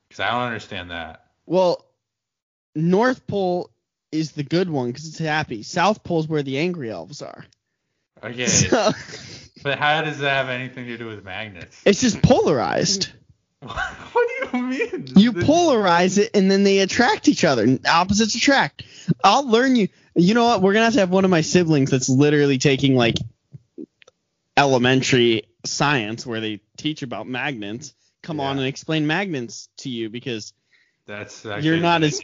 because 0.07 0.19
I 0.19 0.31
don't 0.31 0.41
understand 0.43 0.91
that. 0.91 1.25
Well, 1.45 1.85
North 2.75 3.27
Pole 3.27 3.69
is 4.11 4.31
the 4.31 4.43
good 4.43 4.69
one 4.69 4.87
because 4.87 5.07
it's 5.07 5.17
happy. 5.19 5.63
South 5.63 6.03
Pole 6.03 6.21
is 6.21 6.27
where 6.27 6.43
the 6.43 6.57
angry 6.57 6.89
elves 6.89 7.21
are. 7.21 7.45
Okay, 8.23 8.47
So, 8.47 8.91
but 9.63 9.77
how 9.77 10.01
does 10.01 10.19
that 10.19 10.29
have 10.29 10.49
anything 10.49 10.85
to 10.87 10.97
do 10.97 11.07
with 11.07 11.23
magnets? 11.25 11.81
it's 11.85 11.99
just 12.01 12.21
polarized. 12.21 13.09
what 14.11 14.29
do 14.51 14.57
you 14.57 14.63
mean? 14.63 15.07
You 15.15 15.33
polarize 15.33 16.17
it 16.17 16.31
and 16.33 16.49
then 16.49 16.63
they 16.63 16.79
attract 16.79 17.27
each 17.27 17.43
other. 17.43 17.79
Opposites 17.87 18.35
attract. 18.35 18.83
I'll 19.23 19.47
learn 19.47 19.75
you. 19.75 19.87
You 20.15 20.33
know 20.33 20.45
what? 20.45 20.61
We're 20.61 20.73
gonna 20.73 20.85
have 20.85 20.93
to 20.93 20.99
have 20.99 21.09
one 21.09 21.25
of 21.25 21.31
my 21.31 21.41
siblings 21.41 21.89
that's 21.89 22.09
literally 22.09 22.57
taking 22.57 22.95
like 22.95 23.15
elementary 24.55 25.43
science 25.65 26.25
where 26.25 26.39
they 26.39 26.61
teach 26.77 27.01
about 27.01 27.27
magnets. 27.27 27.93
Come 28.21 28.39
on 28.39 28.57
and 28.57 28.67
explain 28.67 29.05
magnets 29.05 29.67
to 29.77 29.89
you 29.89 30.09
because 30.09 30.53
That's 31.05 31.43
You're 31.43 31.77
not 31.77 32.03
as 32.03 32.21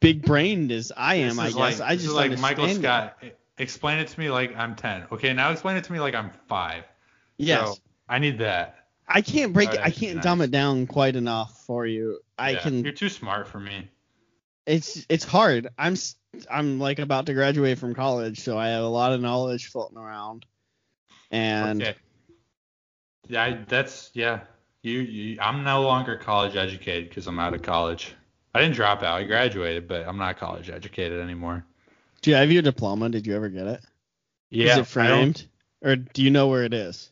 big 0.00 0.24
brained 0.24 0.72
as 0.72 0.92
I 0.96 1.16
am. 1.16 1.38
I 1.38 1.46
guess 1.46 1.56
like, 1.56 1.80
I 1.80 1.96
just 1.96 2.14
like 2.14 2.38
Michael 2.38 2.66
it. 2.66 2.76
Scott. 2.76 3.16
e- 3.22 3.30
Explain 3.56 4.00
it 4.00 4.08
to 4.08 4.18
me 4.18 4.30
like 4.30 4.56
I'm 4.56 4.74
10. 4.74 5.06
Okay, 5.12 5.32
now 5.32 5.50
explain 5.52 5.76
it 5.76 5.84
to 5.84 5.92
me 5.92 6.00
like 6.00 6.14
I'm 6.14 6.30
five. 6.48 6.84
Yes. 7.36 7.68
So, 7.68 7.76
I 8.08 8.18
need 8.18 8.38
that. 8.38 8.83
I 9.06 9.20
can't 9.20 9.52
break 9.52 9.72
it. 9.72 9.80
I 9.80 9.90
can't 9.90 10.16
nice. 10.16 10.24
dumb 10.24 10.40
it 10.40 10.50
down 10.50 10.86
quite 10.86 11.16
enough 11.16 11.62
for 11.66 11.86
you. 11.86 12.20
I 12.38 12.50
Yeah, 12.50 12.60
can. 12.60 12.84
You're 12.84 12.92
too 12.92 13.08
smart 13.08 13.48
for 13.48 13.60
me. 13.60 13.88
It's 14.66 15.04
it's 15.08 15.24
hard. 15.24 15.68
I'm 15.78 15.96
I'm 16.50 16.78
like 16.78 16.98
about 16.98 17.26
to 17.26 17.34
graduate 17.34 17.78
from 17.78 17.94
college, 17.94 18.40
so 18.40 18.58
I 18.58 18.68
have 18.68 18.82
a 18.82 18.88
lot 18.88 19.12
of 19.12 19.20
knowledge 19.20 19.68
floating 19.68 19.98
around. 19.98 20.46
And 21.30 21.82
okay. 21.82 21.94
Yeah, 23.28 23.42
I, 23.42 23.64
that's 23.68 24.10
yeah. 24.14 24.40
You, 24.82 25.00
you, 25.00 25.38
I'm 25.40 25.64
no 25.64 25.82
longer 25.82 26.16
college 26.16 26.56
educated 26.56 27.08
because 27.08 27.26
I'm 27.26 27.38
out 27.38 27.54
of 27.54 27.62
college. 27.62 28.14
I 28.54 28.60
didn't 28.60 28.74
drop 28.74 29.02
out. 29.02 29.20
I 29.20 29.24
graduated, 29.24 29.88
but 29.88 30.06
I'm 30.06 30.18
not 30.18 30.38
college 30.38 30.68
educated 30.68 31.20
anymore. 31.20 31.64
do 32.20 32.30
you 32.30 32.36
have 32.36 32.52
your 32.52 32.60
diploma? 32.62 33.08
Did 33.08 33.26
you 33.26 33.34
ever 33.34 33.48
get 33.48 33.66
it? 33.66 33.80
Yeah. 34.50 34.72
Is 34.72 34.78
it 34.78 34.86
framed? 34.86 35.46
Or 35.82 35.96
do 35.96 36.22
you 36.22 36.30
know 36.30 36.48
where 36.48 36.64
it 36.64 36.74
is? 36.74 37.10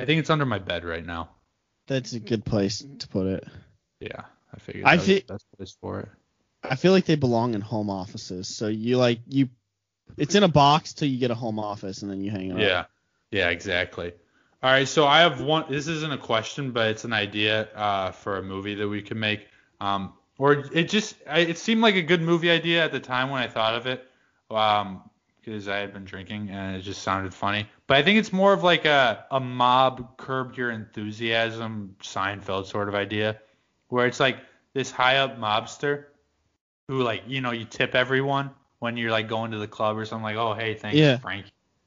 I 0.00 0.04
think 0.04 0.20
it's 0.20 0.30
under 0.30 0.46
my 0.46 0.58
bed 0.58 0.84
right 0.84 1.04
now. 1.04 1.30
That's 1.86 2.12
a 2.12 2.20
good 2.20 2.44
place 2.44 2.84
to 2.98 3.08
put 3.08 3.26
it. 3.26 3.48
Yeah, 4.00 4.24
I 4.54 4.58
figured 4.58 4.86
I 4.86 4.96
that 4.96 4.98
was 4.98 5.06
the 5.06 5.32
best 5.32 5.46
place 5.56 5.76
for 5.80 6.00
it. 6.00 6.08
I 6.62 6.76
feel 6.76 6.92
like 6.92 7.06
they 7.06 7.16
belong 7.16 7.54
in 7.54 7.60
home 7.60 7.88
offices. 7.88 8.48
So 8.48 8.68
you 8.68 8.98
like 8.98 9.20
you, 9.26 9.48
it's 10.16 10.34
in 10.34 10.42
a 10.42 10.48
box 10.48 10.92
till 10.92 11.08
you 11.08 11.18
get 11.18 11.30
a 11.30 11.34
home 11.34 11.58
office, 11.58 12.02
and 12.02 12.10
then 12.10 12.20
you 12.20 12.30
hang 12.30 12.50
it 12.50 12.54
up. 12.54 12.60
Yeah. 12.60 12.84
Yeah, 13.30 13.50
exactly. 13.50 14.12
All 14.62 14.70
right, 14.70 14.88
so 14.88 15.06
I 15.06 15.20
have 15.20 15.40
one. 15.40 15.66
This 15.70 15.86
isn't 15.86 16.12
a 16.12 16.18
question, 16.18 16.72
but 16.72 16.88
it's 16.88 17.04
an 17.04 17.12
idea 17.12 17.68
uh, 17.74 18.10
for 18.10 18.38
a 18.38 18.42
movie 18.42 18.74
that 18.74 18.88
we 18.88 19.02
could 19.02 19.16
make. 19.16 19.46
Um, 19.80 20.14
or 20.36 20.64
it 20.72 20.88
just 20.88 21.14
I, 21.28 21.40
it 21.40 21.58
seemed 21.58 21.80
like 21.80 21.94
a 21.94 22.02
good 22.02 22.22
movie 22.22 22.50
idea 22.50 22.84
at 22.84 22.90
the 22.90 23.00
time 23.00 23.30
when 23.30 23.40
I 23.40 23.46
thought 23.46 23.74
of 23.74 23.86
it, 23.86 24.04
um, 24.50 25.08
because 25.40 25.68
I 25.68 25.78
had 25.78 25.92
been 25.92 26.04
drinking 26.04 26.50
and 26.50 26.76
it 26.76 26.82
just 26.82 27.02
sounded 27.02 27.32
funny. 27.34 27.68
But 27.86 27.98
I 27.98 28.02
think 28.02 28.18
it's 28.18 28.32
more 28.32 28.52
of 28.52 28.62
like 28.62 28.84
a 28.84 29.24
a 29.30 29.40
mob 29.40 30.16
curb 30.16 30.56
your 30.56 30.70
enthusiasm 30.70 31.96
Seinfeld 32.02 32.66
sort 32.66 32.88
of 32.88 32.94
idea, 32.94 33.40
where 33.88 34.06
it's 34.06 34.20
like 34.20 34.38
this 34.74 34.90
high 34.90 35.16
up 35.16 35.38
mobster 35.38 36.04
who 36.88 37.02
like 37.02 37.22
you 37.26 37.40
know 37.40 37.52
you 37.52 37.64
tip 37.64 37.94
everyone 37.94 38.50
when 38.78 38.96
you're 38.96 39.10
like 39.10 39.28
going 39.28 39.50
to 39.50 39.58
the 39.58 39.68
club 39.68 39.96
or 39.96 40.04
something 40.04 40.24
like 40.24 40.36
oh 40.36 40.54
hey 40.54 40.74
thanks 40.74 40.96
Yeah. 40.96 41.18
Frank 41.18 41.46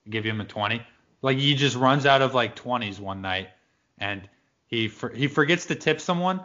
give 0.10 0.24
him 0.24 0.42
a 0.42 0.46
20 0.46 0.82
like 1.22 1.38
he 1.38 1.56
just 1.56 1.76
runs 1.76 2.06
out 2.06 2.22
of 2.22 2.34
like 2.34 2.56
20s 2.56 3.00
one 3.00 3.22
night 3.22 3.50
and 4.00 4.28
he 4.68 4.88
for, 4.88 5.10
he 5.10 5.28
forgets 5.28 5.68
to 5.68 5.76
tip 5.76 6.02
someone 6.02 6.42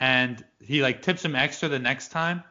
and 0.00 0.44
he 0.60 0.82
like 0.82 1.02
tips 1.02 1.24
him 1.24 1.36
extra 1.36 1.68
the 1.68 1.78
next 1.78 2.08
time 2.08 2.42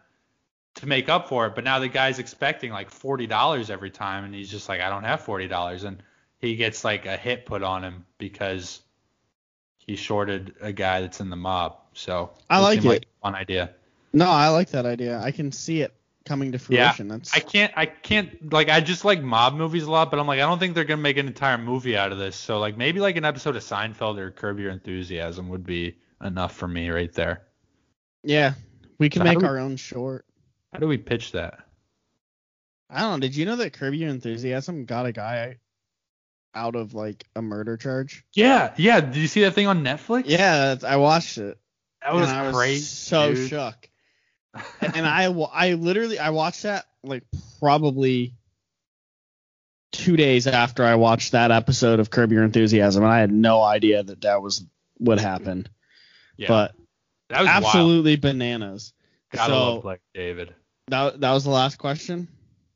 to 0.77 0.87
make 0.87 1.09
up 1.09 1.29
for 1.29 1.45
it 1.47 1.55
but 1.55 1.63
now 1.63 1.79
the 1.79 1.87
guy's 1.87 2.19
expecting 2.19 2.71
like 2.71 2.89
$40 2.91 3.69
every 3.69 3.91
time 3.91 4.23
and 4.25 4.33
he's 4.33 4.49
just 4.49 4.69
like 4.69 4.81
I 4.81 4.89
don't 4.89 5.03
have 5.03 5.23
$40 5.23 5.83
and 5.83 6.01
he 6.39 6.55
gets 6.55 6.83
like 6.83 7.05
a 7.05 7.17
hit 7.17 7.45
put 7.45 7.63
on 7.63 7.83
him 7.83 8.05
because 8.17 8.81
he 9.85 9.95
shorted 9.95 10.55
a 10.61 10.71
guy 10.71 11.01
that's 11.01 11.19
in 11.19 11.29
the 11.29 11.35
mob 11.35 11.77
so 11.93 12.31
I 12.49 12.59
like 12.59 12.85
it. 12.85 13.05
a 13.05 13.21
fun 13.23 13.35
idea 13.35 13.71
No, 14.13 14.29
I 14.29 14.49
like 14.49 14.69
that 14.71 14.85
idea. 14.85 15.19
I 15.19 15.31
can 15.31 15.51
see 15.51 15.81
it 15.81 15.93
coming 16.25 16.51
to 16.51 16.57
Yeah, 16.67 16.91
fruition. 16.91 17.07
That's 17.07 17.33
I 17.33 17.39
can't 17.39 17.73
I 17.75 17.85
can't 17.85 18.51
like 18.51 18.69
I 18.69 18.81
just 18.81 19.05
like 19.05 19.21
mob 19.21 19.53
movies 19.55 19.83
a 19.83 19.91
lot, 19.91 20.11
but 20.11 20.19
I'm 20.19 20.27
like 20.27 20.39
I 20.39 20.43
don't 20.43 20.59
think 20.59 20.75
they're 20.75 20.83
gonna 20.83 21.01
make 21.01 21.17
an 21.17 21.27
entire 21.27 21.57
movie 21.57 21.97
out 21.97 22.11
of 22.11 22.17
this. 22.17 22.35
So 22.35 22.59
like 22.59 22.77
maybe 22.77 22.99
like 22.99 23.15
an 23.17 23.25
episode 23.25 23.55
of 23.55 23.63
Seinfeld 23.63 24.17
or 24.19 24.31
Curb 24.31 24.59
Your 24.59 24.71
Enthusiasm 24.71 25.49
would 25.49 25.65
be 25.65 25.95
enough 26.23 26.55
for 26.55 26.67
me 26.67 26.89
right 26.89 27.13
there. 27.13 27.43
yeah. 28.23 28.53
We 28.99 29.09
can 29.09 29.21
So 29.21 29.23
make 29.23 29.43
our 29.43 29.57
own 29.57 29.77
short. 29.77 30.25
How 30.77 30.81
do 30.81 30.87
we 30.87 30.99
pitch 30.99 31.31
that? 31.31 31.57
I 32.87 33.01
don't 33.01 33.13
know. 33.13 33.27
Did 33.27 33.35
you 33.35 33.47
know 33.47 33.55
that 33.55 33.73
Curb 33.73 33.95
Your 33.95 34.11
Enthusiasm 34.11 34.85
got 34.85 35.07
a 35.07 35.11
guy 35.11 35.57
out 36.53 36.75
of 36.75 36.93
like 36.93 37.25
a 37.35 37.41
murder 37.41 37.77
charge? 37.77 38.23
Yeah, 38.33 38.75
yeah. 38.77 39.01
Did 39.01 39.15
you 39.15 39.27
see 39.27 39.41
that 39.41 39.55
thing 39.55 39.65
on 39.65 39.83
Netflix? 39.83 40.25
Yeah, 40.27 40.75
I 40.85 40.97
watched 40.97 41.39
it. 41.39 41.57
that 42.03 42.13
was 42.13 42.29
and 42.29 42.37
I 42.37 42.51
crazy. 42.51 42.83
so 42.83 43.33
dude. 43.33 43.49
shook. 43.49 43.89
and 44.79 45.07
I 45.07 45.23
I 45.51 45.73
literally 45.73 46.19
I 46.19 46.29
watched 46.29 46.61
that 46.61 46.85
like 47.03 47.23
probably 47.59 48.35
two 49.91 50.15
days 50.15 50.45
after 50.45 50.83
I 50.83 50.93
watched 50.93 51.31
that 51.31 51.49
episode 51.49 51.99
of 51.99 52.11
Curb 52.11 52.31
Your 52.31 52.43
Enthusiasm, 52.43 53.03
and 53.03 53.11
I 53.11 53.17
had 53.17 53.31
no 53.31 53.63
idea 53.63 54.03
that 54.03 54.21
that 54.21 54.43
was 54.43 54.63
what 54.97 55.17
happened. 55.19 55.71
yeah, 56.37 56.49
But 56.49 56.75
that 57.29 57.39
was 57.39 57.47
wild. 57.47 57.65
absolutely 57.65 58.15
bananas. 58.17 58.93
Gotta 59.31 59.51
so 59.51 59.73
love 59.73 59.81
Blake 59.81 59.99
David. 60.13 60.53
That 60.87 61.19
that 61.21 61.31
was 61.33 61.43
the 61.43 61.49
last 61.49 61.77
question. 61.77 62.27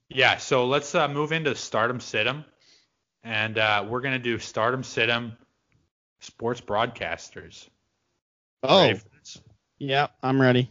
Yeah, 0.09 0.38
so 0.38 0.65
let's 0.67 0.93
uh, 0.93 1.07
move 1.07 1.31
into 1.31 1.55
Stardom 1.55 1.99
Situm, 1.99 2.43
and 3.23 3.57
uh, 3.57 3.85
we're 3.88 4.01
gonna 4.01 4.19
do 4.19 4.39
Stardom 4.39 4.83
Situm 4.83 5.38
sports 6.19 6.61
broadcasters. 6.61 7.67
Oh, 8.63 8.81
Ready 8.88 8.99
for 8.99 9.09
this? 9.19 9.41
yeah, 9.79 10.07
I'm 10.21 10.41
ready. 10.41 10.69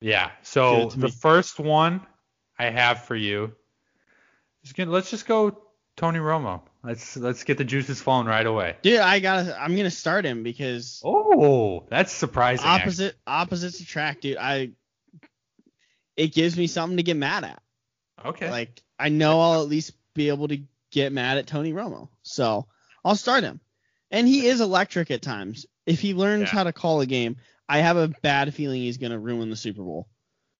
Yeah. 0.00 0.30
So 0.42 0.86
the 0.90 1.06
me. 1.06 1.10
first 1.10 1.58
one 1.60 2.04
I 2.58 2.70
have 2.70 3.04
for 3.04 3.14
you 3.14 3.52
is 4.64 4.72
gonna 4.72 4.90
let's 4.90 5.10
just 5.10 5.26
go 5.26 5.62
Tony 5.96 6.18
Romo. 6.18 6.62
Let's 6.82 7.16
let's 7.16 7.44
get 7.44 7.58
the 7.58 7.64
juices 7.64 8.00
flowing 8.00 8.26
right 8.26 8.44
away. 8.44 8.76
Dude, 8.82 8.98
I 8.98 9.20
gotta 9.20 9.56
I'm 9.58 9.76
gonna 9.76 9.90
start 9.90 10.24
him 10.24 10.42
because 10.42 11.00
Oh, 11.04 11.86
that's 11.88 12.10
surprising. 12.12 12.66
actually. 12.66 12.82
opposite 12.82 13.16
opposites 13.26 13.80
attract, 13.80 14.22
dude. 14.22 14.36
I 14.38 14.72
it 16.16 16.34
gives 16.34 16.56
me 16.56 16.66
something 16.66 16.96
to 16.96 17.02
get 17.02 17.16
mad 17.16 17.44
at. 17.44 17.62
Okay. 18.24 18.50
Like 18.50 18.82
I 18.98 19.08
know 19.08 19.40
I'll 19.40 19.62
at 19.62 19.68
least 19.68 19.92
be 20.14 20.28
able 20.28 20.48
to 20.48 20.60
get 20.90 21.12
mad 21.12 21.38
at 21.38 21.46
Tony 21.46 21.72
Romo. 21.72 22.08
So 22.22 22.66
I'll 23.04 23.16
start 23.16 23.44
him. 23.44 23.60
And 24.10 24.28
he 24.28 24.46
is 24.46 24.60
electric 24.60 25.10
at 25.10 25.22
times. 25.22 25.66
If 25.86 26.00
he 26.00 26.14
learns 26.14 26.42
Yeah. 26.42 26.48
how 26.48 26.64
to 26.64 26.72
call 26.72 27.00
a 27.00 27.06
game, 27.06 27.36
I 27.68 27.78
have 27.78 27.96
a 27.96 28.08
bad 28.08 28.52
feeling 28.54 28.82
he's 28.82 28.98
gonna 28.98 29.18
ruin 29.18 29.50
the 29.50 29.56
Super 29.56 29.82
Bowl. 29.82 30.08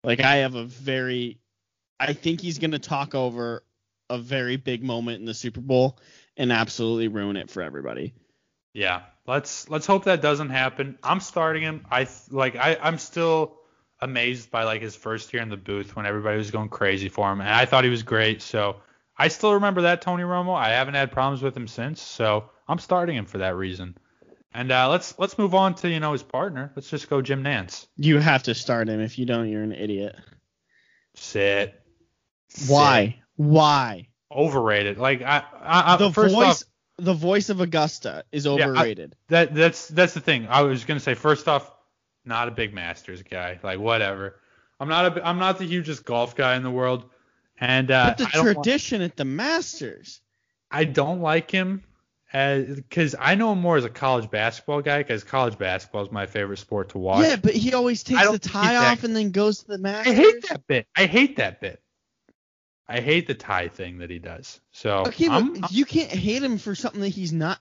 Like 0.03 0.21
I 0.21 0.37
have 0.37 0.55
a 0.55 0.65
very 0.65 1.39
I 2.01 2.15
think 2.15 2.41
he's 2.41 2.59
gonna 2.59 2.79
talk 2.81 3.15
over 3.15 3.63
a 4.11 4.19
very 4.19 4.57
big 4.57 4.83
moment 4.83 5.21
in 5.21 5.27
the 5.27 5.35
Super 5.35 5.61
Bowl 5.61 5.99
and 6.37 6.51
absolutely 6.51 7.09
ruin 7.09 7.37
it 7.37 7.51
for 7.51 7.63
everybody. 7.63 8.15
Yeah, 8.75 9.03
let's 9.27 9.69
let's 9.69 9.87
hope 9.87 10.05
that 10.05 10.23
doesn't 10.23 10.49
happen. 10.49 10.99
I'm 11.03 11.21
starting 11.21 11.63
him. 11.63 11.87
I 11.91 12.09
like 12.31 12.57
I 12.57 12.77
I'm 12.81 12.99
still 12.99 13.59
amazed 14.03 14.51
by 14.51 14.65
like 14.65 14.83
his 14.83 14.95
first 14.95 15.33
year 15.33 15.43
in 15.43 15.49
the 15.49 15.57
booth 15.57 15.97
when 15.97 16.05
everybody 16.05 16.37
was 16.37 16.51
going 16.51 16.69
crazy 16.69 17.09
for 17.09 17.33
him, 17.33 17.41
and 17.41 17.49
I 17.49 17.65
thought 17.65 17.85
he 17.85 17.91
was 17.91 18.03
great. 18.03 18.43
So 18.43 18.77
I 19.17 19.29
still 19.29 19.55
remember 19.55 19.83
that 19.83 20.03
Tony 20.03 20.25
Romo. 20.25 20.55
I 20.55 20.71
haven't 20.71 20.95
had 20.95 21.13
problems 21.13 21.43
with 21.43 21.57
him 21.57 21.69
since, 21.69 22.03
so 22.03 22.51
I'm 22.69 22.79
starting 22.79 23.17
him 23.17 23.25
for 23.25 23.39
that 23.39 23.57
reason. 23.57 23.97
And 24.53 24.71
uh, 24.71 24.91
let's 24.91 25.19
let's 25.19 25.39
move 25.39 25.55
on 25.55 25.75
to 25.77 25.89
you 25.89 26.01
know 26.01 26.13
his 26.13 26.23
partner. 26.23 26.73
Let's 26.77 26.91
just 26.91 27.09
go 27.09 27.23
Jim 27.23 27.43
Nantz. 27.43 27.87
You 27.97 28.19
have 28.19 28.43
to 28.45 28.55
start 28.55 28.89
him. 28.89 29.01
If 29.01 29.19
you 29.19 29.25
don't, 29.25 29.49
you're 29.49 29.63
an 29.63 29.73
idiot. 29.73 30.17
Sit. 31.15 31.81
Why? 32.67 33.23
Why? 33.37 34.09
Overrated. 34.31 34.99
Like 34.99 35.23
I, 35.23 35.45
I, 35.61 35.95
I 35.95 35.97
the 35.97 36.11
voice 36.11 36.33
off, 36.35 36.63
the 36.99 37.15
voice 37.15 37.49
of 37.49 37.61
Augusta 37.61 38.25
is 38.31 38.47
I- 38.47 38.51
overrated. 38.51 39.17
That 39.29 39.55
that's 39.55 39.89
that's 39.89 40.15
the 40.15 40.21
thing. 40.21 40.49
I 40.49 40.63
was 40.63 40.85
gonna 40.85 41.01
say 41.01 41.15
first 41.15 41.49
off, 41.49 41.71
not 42.25 42.49
a 42.49 42.51
big 42.51 42.75
Masters 42.75 43.23
guy. 43.23 43.59
Like 43.63 43.79
whatever. 43.79 44.37
I'm 44.81 44.89
not 44.89 45.17
a 45.17 45.27
I'm 45.27 45.39
not 45.39 45.59
the 45.59 45.65
hugest 45.65 46.05
golf 46.05 46.35
guy 46.35 46.57
in 46.57 46.63
the 46.63 46.71
world, 46.71 47.05
and 47.61 47.91
uh, 47.91 48.15
but 48.17 48.19
the 48.19 48.27
tradition 48.27 49.03
at 49.03 49.17
the 49.17 49.25
Masters. 49.25 50.21
I 50.71 50.85
don't 50.85 51.21
like 51.21 51.51
him 51.51 51.83
because 52.33 53.15
I 53.19 53.35
know 53.35 53.53
him 53.53 53.61
more 53.61 53.77
as 53.77 53.85
a 53.85 53.91
college 53.91 54.31
basketball 54.31 54.81
guy 54.81 54.99
because 54.99 55.23
college 55.23 55.59
basketball 55.59 56.03
is 56.03 56.11
my 56.11 56.27
favorite 56.27 56.59
sport 56.59 56.91
to 56.91 56.99
watch. 56.99 57.27
Yeah, 57.27 57.37
but 57.37 57.53
he 57.53 57.75
always 57.75 58.03
takes 58.03 58.29
the 58.31 58.39
tie 58.39 58.61
he's 58.61 58.81
that- 58.81 58.93
off 58.93 59.05
and 59.05 59.15
then 59.15 59.31
goes 59.31 59.61
to 59.61 59.69
the 59.69 59.79
Masters. 59.79 60.13
I 60.13 60.17
hate 60.17 60.49
that 60.49 60.67
bit. 60.67 60.87
I 60.97 61.07
hate 61.07 61.37
that 61.37 61.61
bit. 61.61 61.83
I 62.89 63.01
hate 63.01 63.27
the 63.27 63.35
tie 63.35 63.69
thing 63.69 63.99
that 63.99 64.11
he 64.11 64.19
does. 64.19 64.61
So 64.73 65.05
Okay, 65.07 65.29
but 65.29 65.35
I'm, 65.35 65.65
you 65.71 65.85
can't 65.85 66.11
hate 66.11 66.43
him 66.43 66.59
for 66.59 66.75
something 66.75 67.03
that 67.03 67.09
he's 67.09 67.33
not 67.33 67.61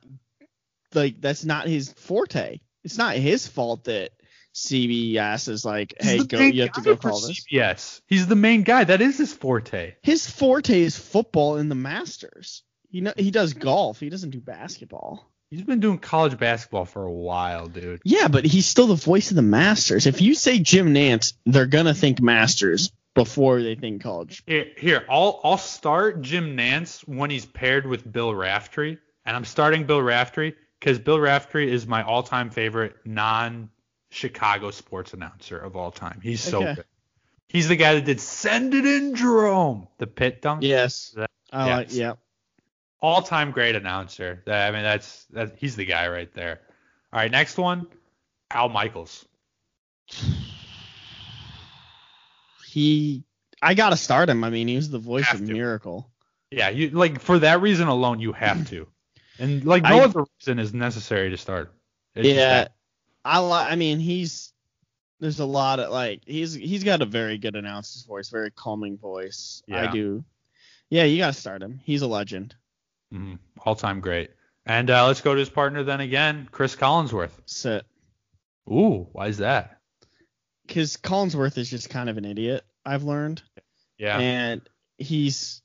like 0.93 1.21
that's 1.21 1.45
not 1.45 1.67
his 1.67 1.91
forte. 1.93 2.59
It's 2.83 2.97
not 2.97 3.15
his 3.15 3.47
fault 3.47 3.83
that 3.85 4.11
CBS 4.53 5.47
is 5.47 5.63
like, 5.63 5.93
hey, 5.99 6.23
go, 6.23 6.39
you 6.39 6.63
have 6.63 6.73
to 6.73 6.81
go 6.81 6.95
for 6.95 7.09
call 7.09 7.21
this. 7.21 7.45
CBS. 7.45 8.01
He's 8.07 8.27
the 8.27 8.35
main 8.35 8.63
guy. 8.63 8.83
That 8.83 9.01
is 9.01 9.17
his 9.17 9.33
forte. 9.33 9.95
His 10.01 10.29
forte 10.29 10.81
is 10.81 10.97
football 10.97 11.57
in 11.57 11.69
the 11.69 11.75
Masters. 11.75 12.63
You 12.89 13.01
know, 13.01 13.13
he 13.15 13.31
does 13.31 13.53
golf. 13.53 13.99
He 13.99 14.09
doesn't 14.09 14.31
do 14.31 14.41
basketball. 14.41 15.31
He's 15.49 15.63
been 15.63 15.79
doing 15.79 15.97
college 15.97 16.37
basketball 16.37 16.85
for 16.85 17.03
a 17.03 17.11
while, 17.11 17.67
dude. 17.67 18.01
Yeah, 18.05 18.29
but 18.29 18.45
he's 18.45 18.65
still 18.65 18.87
the 18.87 18.95
voice 18.95 19.31
of 19.31 19.35
the 19.35 19.41
Masters. 19.41 20.07
If 20.07 20.21
you 20.21 20.33
say 20.33 20.59
Jim 20.59 20.93
Nantz, 20.93 21.33
they're 21.45 21.65
gonna 21.65 21.93
think 21.93 22.21
Masters 22.21 22.91
before 23.13 23.61
they 23.61 23.75
think 23.75 24.01
college. 24.01 24.43
Here, 24.47 24.67
here, 24.77 25.05
I'll 25.09 25.41
I'll 25.43 25.57
start 25.57 26.21
Jim 26.21 26.55
Nantz 26.55 27.01
when 27.01 27.29
he's 27.29 27.45
paired 27.45 27.85
with 27.85 28.09
Bill 28.09 28.33
Raftery, 28.33 28.97
and 29.25 29.35
I'm 29.35 29.43
starting 29.43 29.85
Bill 29.85 30.01
Raftery 30.01 30.55
because 30.79 30.99
Bill 30.99 31.19
Raftery 31.19 31.69
is 31.69 31.85
my 31.85 32.03
all-time 32.03 32.49
favorite 32.49 32.95
non-Chicago 34.11 34.71
sports 34.71 35.13
announcer 35.13 35.57
of 35.57 35.75
all 35.75 35.91
time. 35.91 36.19
He's 36.21 36.41
so 36.41 36.61
Okay. 36.61 36.75
good. 36.75 36.85
He's 37.47 37.67
the 37.67 37.75
guy 37.75 37.95
that 37.95 38.05
did 38.05 38.19
"Send 38.21 38.73
It 38.73 38.85
In, 38.85 39.15
Jerome," 39.15 39.88
the 39.97 40.07
Pitt 40.07 40.41
dunk. 40.41 40.63
Yes, 40.63 41.09
That- 41.15 41.29
I 41.51 41.69
like. 41.75 41.88
Yeah. 41.93 42.13
All-time 43.01 43.51
great 43.51 43.75
announcer. 43.75 44.43
That, 44.45 44.67
I 44.67 44.71
mean, 44.71 44.83
that's 44.83 45.25
that. 45.31 45.55
He's 45.57 45.75
the 45.75 45.85
guy 45.85 46.07
right 46.07 46.31
there. 46.33 46.61
All 47.11 47.19
right, 47.19 47.31
next 47.31 47.57
one, 47.57 47.88
Al 48.51 48.69
Michaels. 48.69 49.25
He, 52.67 53.23
I 53.61 53.73
gotta 53.73 53.97
start 53.97 54.29
him. 54.29 54.43
I 54.43 54.49
mean, 54.49 54.67
he 54.67 54.75
was 54.75 54.89
the 54.89 54.99
voice 54.99 55.31
of 55.33 55.39
to. 55.45 55.51
Miracle. 55.53 56.09
Yeah, 56.51 56.69
you 56.69 56.91
like 56.91 57.19
for 57.19 57.39
that 57.39 57.61
reason 57.61 57.88
alone, 57.88 58.19
you 58.19 58.31
have 58.33 58.67
to, 58.69 58.88
and 59.39 59.65
like 59.65 59.83
no 59.83 59.99
I- 59.99 60.03
other 60.03 60.23
reason 60.39 60.59
is 60.59 60.73
necessary 60.73 61.31
to 61.31 61.38
start. 61.38 61.73
It's 62.15 62.27
yeah, 62.27 62.35
that. 62.35 62.71
I 63.23 63.39
like. 63.39 63.72
I 63.72 63.76
mean, 63.76 63.99
he's 63.99 64.53
there's 65.19 65.39
a 65.39 65.45
lot 65.45 65.80
of 65.80 65.91
like 65.91 66.22
he's 66.26 66.53
he's 66.53 66.84
got 66.84 67.02
a 67.02 67.06
very 67.06 67.38
good 67.38 67.56
announcer's 67.56 68.03
voice, 68.03 68.30
very 68.30 68.52
calming 68.52 68.98
voice. 68.98 69.61
I 69.72 69.88
do. 69.88 70.23
Yeah, 70.89 71.03
you 71.03 71.18
gotta 71.19 71.34
start 71.34 71.61
him. 71.61 71.80
He's 71.84 72.02
a 72.02 72.07
legend. 72.07 72.56
Mhm. 73.14 73.39
All 73.65 73.76
time 73.76 74.02
great. 74.02 74.31
And 74.65 74.89
uh, 74.89 75.07
let's 75.07 75.22
go 75.22 75.34
to 75.34 75.39
his 75.39 75.49
partner 75.49 75.84
then 75.84 76.02
again, 76.02 76.48
Cris 76.52 76.76
Collinsworth. 76.76 77.31
Sit. 77.45 77.85
Ooh, 78.69 79.07
why 79.11 79.27
is 79.27 79.39
that? 79.39 79.80
Because 80.68 80.98
Collinsworth 80.98 81.57
is 81.57 81.69
just 81.69 81.89
kind 81.89 82.10
of 82.10 82.18
an 82.18 82.26
idiot. 82.26 82.64
I've 82.85 83.03
learned, 83.03 83.41
Yeah. 83.98 84.18
and 84.19 84.61
he's 84.98 85.60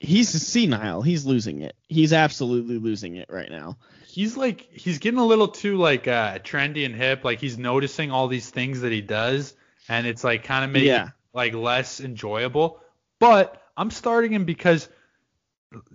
he's 0.00 0.28
senile. 0.30 1.02
He's 1.02 1.26
losing 1.26 1.62
it. 1.62 1.74
He's 1.88 2.12
absolutely 2.12 2.78
losing 2.78 3.16
it 3.16 3.28
right 3.30 3.50
now. 3.50 3.76
he's 4.06 4.36
like 4.36 4.68
he's 4.72 4.98
getting 4.98 5.20
a 5.20 5.24
little 5.26 5.48
too 5.48 5.76
like 5.76 6.08
uh, 6.08 6.38
trendy 6.40 6.84
and 6.86 6.94
hip. 6.94 7.24
Like 7.24 7.40
he's 7.40 7.58
noticing 7.58 8.10
all 8.10 8.28
these 8.28 8.48
things 8.50 8.80
that 8.82 8.92
he 8.92 9.00
does, 9.00 9.54
and 9.88 10.06
it's 10.06 10.24
like 10.24 10.44
kind 10.44 10.64
of 10.64 10.70
making 10.70 10.88
Yeah. 10.88 11.08
like 11.32 11.54
less 11.54 12.00
enjoyable. 12.00 12.80
But 13.18 13.60
I'm 13.76 13.90
starting 13.90 14.32
him 14.32 14.44
because 14.44 14.88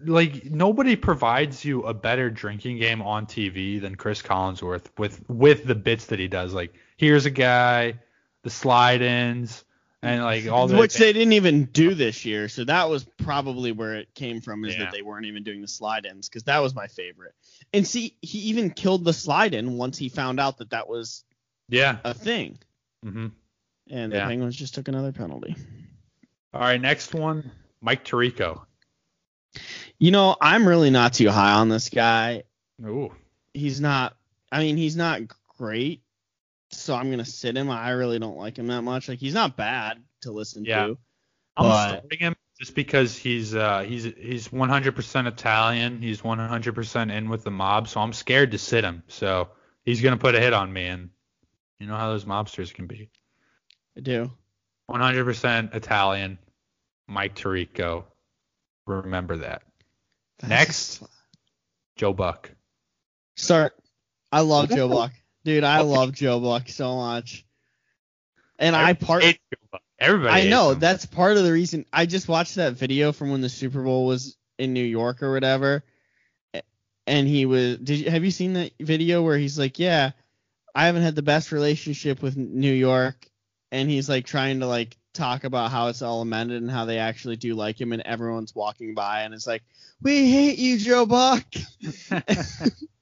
like 0.05 0.45
nobody 0.45 0.95
provides 0.95 1.65
you 1.65 1.84
a 1.84 1.93
better 1.93 2.30
drinking 2.30 2.77
game 2.77 3.01
on 3.01 3.25
TV 3.25 3.81
than 3.81 3.95
Cris 3.95 4.21
Collinsworth 4.21 4.85
with 4.97 5.27
with 5.30 5.65
the 5.65 5.75
bits 5.75 6.07
that 6.07 6.19
he 6.19 6.27
does. 6.27 6.53
Like 6.53 6.73
here's 6.97 7.25
a 7.25 7.31
guy, 7.31 7.95
the 8.43 8.49
slide 8.51 9.01
ins, 9.01 9.63
and 10.03 10.21
like 10.23 10.47
all 10.51 10.67
the 10.67 10.77
Which 10.77 10.95
they 10.95 11.13
didn't 11.13 11.34
even 11.34 11.65
do 11.65 11.93
this 11.95 12.25
year, 12.25 12.49
so 12.49 12.65
that 12.65 12.89
was 12.89 13.03
probably 13.17 13.71
where 13.71 13.95
it 13.95 14.13
came 14.13 14.41
from, 14.41 14.65
is 14.65 14.73
Yeah. 14.75 14.84
that 14.85 14.91
they 14.91 15.01
weren't 15.01 15.25
even 15.25 15.43
doing 15.43 15.61
the 15.61 15.67
slide 15.67 16.05
ins, 16.05 16.30
because 16.30 16.43
that 16.43 16.59
was 16.59 16.75
my 16.75 16.88
favorite. 16.88 17.34
And 17.73 17.88
see, 17.88 18.15
he 18.21 18.39
even 18.49 18.69
killed 18.69 19.05
the 19.05 19.13
slide 19.13 19.53
in 19.55 19.77
once 19.77 19.97
he 19.97 20.09
found 20.09 20.39
out 20.39 20.57
that 20.59 20.69
that 20.71 20.88
was 20.88 21.23
yeah. 21.69 21.97
a 22.03 22.13
thing, 22.13 22.59
hmm 23.01 23.27
and 23.89 24.13
Yeah. 24.13 24.19
the 24.21 24.30
Penguins 24.30 24.55
just 24.55 24.75
took 24.75 24.88
another 24.88 25.11
penalty. 25.11 25.55
All 26.53 26.61
right, 26.61 26.80
next 26.80 27.13
one, 27.13 27.51
Mike 27.81 28.05
Tirico. 28.05 28.61
You 29.99 30.11
know, 30.11 30.35
I'm 30.39 30.67
really 30.67 30.89
not 30.89 31.13
too 31.13 31.30
high 31.30 31.53
on 31.53 31.69
this 31.69 31.89
guy. 31.89 32.43
Ooh. 32.85 33.13
He's 33.53 33.80
not. 33.81 34.15
I 34.51 34.59
mean, 34.59 34.77
he's 34.77 34.95
not 34.95 35.21
great, 35.57 36.01
so 36.73 36.95
I'm 36.95 37.09
gonna 37.09 37.25
sit 37.25 37.55
him. 37.57 37.69
I 37.69 37.91
really 37.91 38.19
don't 38.19 38.37
like 38.37 38.57
him 38.57 38.67
that 38.67 38.81
much. 38.81 39.07
Like, 39.09 39.19
he's 39.19 39.33
not 39.33 39.55
bad 39.57 40.03
to 40.21 40.31
listen 40.31 40.65
Yeah. 40.65 40.87
to, 40.87 40.97
I'm 41.57 41.65
But- 41.69 41.89
starting 41.99 42.19
him 42.19 42.35
just 42.59 42.75
because 42.75 43.17
he's 43.17 43.55
uh 43.55 43.81
he's 43.81 44.03
he's 44.03 44.47
100% 44.49 45.27
Italian. 45.27 46.01
He's 46.01 46.21
100% 46.21 47.11
in 47.11 47.29
with 47.29 47.43
the 47.43 47.51
mob, 47.51 47.87
so 47.87 47.99
I'm 48.01 48.13
scared 48.13 48.51
to 48.51 48.57
sit 48.57 48.83
him. 48.83 49.03
So 49.07 49.49
he's 49.83 50.01
gonna 50.01 50.17
put 50.17 50.35
a 50.35 50.39
hit 50.39 50.53
on 50.53 50.71
me, 50.71 50.85
and 50.85 51.09
you 51.79 51.87
know 51.87 51.95
how 51.95 52.09
those 52.09 52.25
mobsters 52.25 52.73
can 52.73 52.87
be. 52.87 53.09
I 53.97 54.01
do. 54.01 54.31
100% 54.89 55.73
Italian. 55.75 56.37
Mike 57.07 57.35
Tirico. 57.35 58.05
Remember 58.85 59.37
that. 59.37 59.63
Next. 60.47 61.03
Joe 61.95 62.13
Buck. 62.13 62.51
Start. 63.35 63.73
I 64.31 64.41
love 64.41 64.69
Joe 64.69 64.89
Buck. 64.89 65.11
Dude, 65.45 65.64
I 65.64 65.82
love 65.82 66.14
Joe 66.14 66.40
Buck 66.40 66.70
so 66.70 66.95
much. 66.95 67.45
And 68.60 68.76
I 68.76 68.94
part 68.94 69.24
Hate 69.24 69.40
Joe 69.52 69.68
Buck. 69.72 69.82
Everybody. 69.99 70.41
I 70.41 70.49
know 70.49 70.74
that's 70.74 71.06
part 71.06 71.38
of 71.38 71.44
the 71.44 71.52
reason 71.52 71.86
I 71.91 72.06
just 72.06 72.28
watched 72.28 72.56
that 72.56 72.74
video 72.74 73.11
from 73.11 73.32
when 73.32 73.41
the 73.41 73.49
Super 73.49 73.84
Bowl 73.84 74.06
was 74.06 74.38
in 74.57 74.74
New 74.74 74.84
York 74.84 75.22
or 75.24 75.32
whatever. 75.32 75.84
And 77.06 77.28
he 77.28 77.45
was 77.45 77.78
did 77.78 77.99
you 77.99 78.10
have 78.10 78.24
you 78.24 78.32
seen 78.32 78.53
that 78.53 78.72
video 78.80 79.22
where 79.22 79.38
he's 79.38 79.60
like, 79.60 79.78
"Yeah, 79.78 80.11
I 80.74 80.86
haven't 80.86 81.03
had 81.03 81.15
the 81.15 81.22
best 81.22 81.52
relationship 81.52 82.22
with 82.22 82.38
New 82.38 82.72
York." 82.72 83.28
And 83.72 83.90
he's 83.90 84.07
like 84.07 84.26
trying 84.26 84.61
to 84.61 84.68
like 84.68 84.95
talk 85.14 85.44
about 85.44 85.72
how 85.72 85.88
it's 85.88 86.02
all 86.02 86.22
amended 86.22 86.61
and 86.61 86.72
how 86.72 86.86
they 86.86 86.99
actually 86.99 87.36
do 87.36 87.56
like 87.56 87.80
him 87.80 87.91
and 87.91 88.02
everyone's 88.03 88.56
walking 88.56 88.94
by 88.94 89.24
and 89.24 89.34
it's 89.34 89.48
like, 89.48 89.64
"We 90.02 90.32
hate 90.32 90.57
you, 90.57 90.78
Joe 90.78 91.06
Buck." 91.06 91.44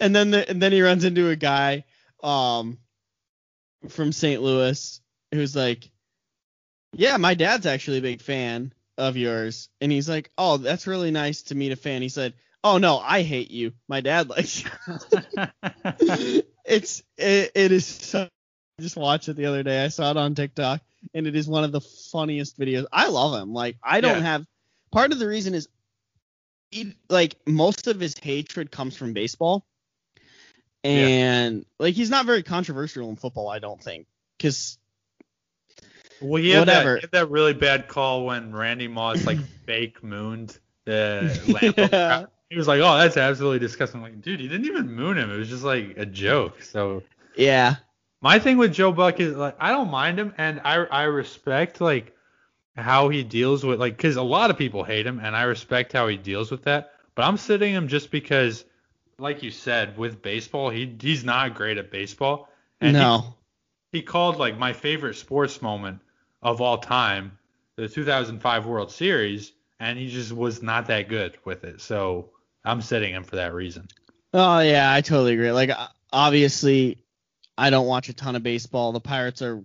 and 0.00 0.14
then 0.14 0.30
the, 0.30 0.48
and 0.48 0.60
then 0.60 0.72
he 0.72 0.82
runs 0.82 1.04
into 1.04 1.28
a 1.30 1.36
guy 1.36 1.84
um 2.22 2.78
from 3.88 4.12
St. 4.12 4.42
Louis 4.42 5.00
who's 5.32 5.54
like, 5.54 5.90
"Yeah, 6.94 7.16
my 7.16 7.34
dad's 7.34 7.66
actually 7.66 7.98
a 7.98 8.02
big 8.02 8.20
fan 8.20 8.72
of 8.96 9.16
yours." 9.16 9.68
And 9.80 9.92
he's 9.92 10.08
like, 10.08 10.30
"Oh, 10.36 10.56
that's 10.56 10.86
really 10.86 11.10
nice 11.10 11.42
to 11.44 11.54
meet 11.54 11.72
a 11.72 11.76
fan." 11.76 12.02
He 12.02 12.08
said, 12.08 12.34
"Oh 12.64 12.78
no, 12.78 12.98
I 12.98 13.22
hate 13.22 13.50
you. 13.50 13.72
My 13.88 14.00
dad 14.00 14.28
likes 14.28 14.64
you." 14.64 14.70
it's 16.64 17.02
it, 17.16 17.52
it 17.54 17.72
is 17.72 17.86
so 17.86 18.22
I 18.78 18.82
just 18.82 18.96
watched 18.96 19.28
it 19.28 19.36
the 19.36 19.46
other 19.46 19.62
day. 19.62 19.84
I 19.84 19.88
saw 19.88 20.10
it 20.10 20.16
on 20.16 20.34
TikTok 20.34 20.80
and 21.14 21.26
it 21.26 21.34
is 21.36 21.48
one 21.48 21.64
of 21.64 21.72
the 21.72 21.80
funniest 21.80 22.58
videos. 22.58 22.86
I 22.92 23.08
love 23.08 23.40
him. 23.40 23.52
Like 23.52 23.76
I 23.82 24.00
don't 24.00 24.16
Yeah. 24.16 24.22
have 24.22 24.46
part 24.92 25.12
of 25.12 25.18
the 25.18 25.26
reason 25.26 25.54
is 25.54 25.68
he, 26.70 26.94
like 27.08 27.36
most 27.46 27.86
of 27.86 28.00
his 28.00 28.16
hatred 28.18 28.70
comes 28.70 28.96
from 28.96 29.12
baseball. 29.12 29.64
And 30.84 31.66
like 31.78 31.94
he's 31.94 32.10
not 32.10 32.26
very 32.26 32.42
controversial 32.42 33.08
in 33.10 33.16
football, 33.16 33.48
I 33.48 33.58
don't 33.58 33.82
think. 33.82 34.06
Cuz 34.38 34.78
well, 36.20 36.42
he 36.42 36.50
had, 36.50 36.68
that, 36.68 36.84
he 36.84 37.00
had 37.00 37.12
that 37.12 37.30
really 37.30 37.54
bad 37.54 37.88
call 37.88 38.26
when 38.26 38.52
Randy 38.52 38.88
Moss 38.88 39.24
like 39.26 39.38
fake 39.66 40.02
mooned 40.02 40.58
the 40.84 41.38
Lambeau 41.46 41.92
Yeah. 41.92 42.26
He 42.50 42.56
was 42.56 42.66
like, 42.66 42.80
"Oh, 42.80 42.96
that's 42.96 43.18
absolutely 43.18 43.58
disgusting." 43.58 44.00
I'm 44.00 44.04
like, 44.04 44.22
dude, 44.22 44.40
he 44.40 44.48
didn't 44.48 44.64
even 44.64 44.90
moon 44.90 45.18
him. 45.18 45.30
It 45.30 45.36
was 45.36 45.50
just 45.50 45.64
like 45.64 45.98
a 45.98 46.06
joke. 46.06 46.62
So 46.62 47.02
yeah. 47.36 47.76
My 48.20 48.38
thing 48.38 48.56
with 48.56 48.72
Joe 48.72 48.90
Buck 48.90 49.20
is 49.20 49.36
like 49.36 49.56
I 49.60 49.70
don't 49.70 49.90
mind 49.90 50.18
him 50.18 50.32
and 50.38 50.60
I 50.64 50.76
I 50.76 51.02
respect 51.04 51.80
like 51.80 52.14
how 52.78 53.08
he 53.08 53.24
deals 53.24 53.64
with 53.64 53.80
like 53.80 53.98
cuz 53.98 54.16
a 54.16 54.22
lot 54.22 54.50
of 54.50 54.58
people 54.58 54.84
hate 54.84 55.06
him 55.06 55.20
and 55.22 55.36
I 55.36 55.42
respect 55.42 55.92
how 55.92 56.06
he 56.06 56.16
deals 56.16 56.50
with 56.50 56.64
that. 56.64 56.92
But 57.14 57.24
I'm 57.24 57.36
sitting 57.36 57.72
him 57.72 57.88
just 57.88 58.10
because 58.10 58.64
like 59.18 59.42
you 59.42 59.50
said 59.50 59.98
with 59.98 60.22
baseball, 60.22 60.70
he 60.70 60.94
he's 61.00 61.24
not 61.24 61.54
great 61.54 61.78
at 61.78 61.90
baseball. 61.90 62.48
And 62.80 62.96
he- 62.96 63.02
no. 63.02 63.34
he, 63.92 64.02
called 64.02 64.36
like 64.36 64.56
my 64.56 64.72
favorite 64.72 65.14
sports 65.14 65.60
moment 65.60 66.00
of 66.42 66.60
all 66.60 66.78
time, 66.78 67.36
the 67.76 67.88
2005 67.88 68.66
World 68.66 68.92
Series, 68.92 69.52
and 69.80 69.98
he 69.98 70.08
just 70.08 70.32
was 70.32 70.62
not 70.62 70.86
that 70.86 71.08
good 71.08 71.36
with 71.44 71.64
it. 71.64 71.80
So 71.80 72.30
I'm 72.64 72.80
sitting 72.80 73.12
him 73.12 73.24
for 73.24 73.36
that 73.36 73.54
reason. 73.54 73.88
Oh 74.32 74.60
yeah, 74.60 74.92
I 74.92 75.00
totally 75.00 75.34
agree. 75.34 75.50
Like 75.50 75.70
obviously, 76.12 76.98
I 77.56 77.70
don't 77.70 77.86
watch 77.86 78.08
a 78.08 78.12
ton 78.12 78.36
of 78.36 78.42
baseball. 78.42 78.92
The 78.92 79.00
Pirates 79.00 79.42
are 79.42 79.64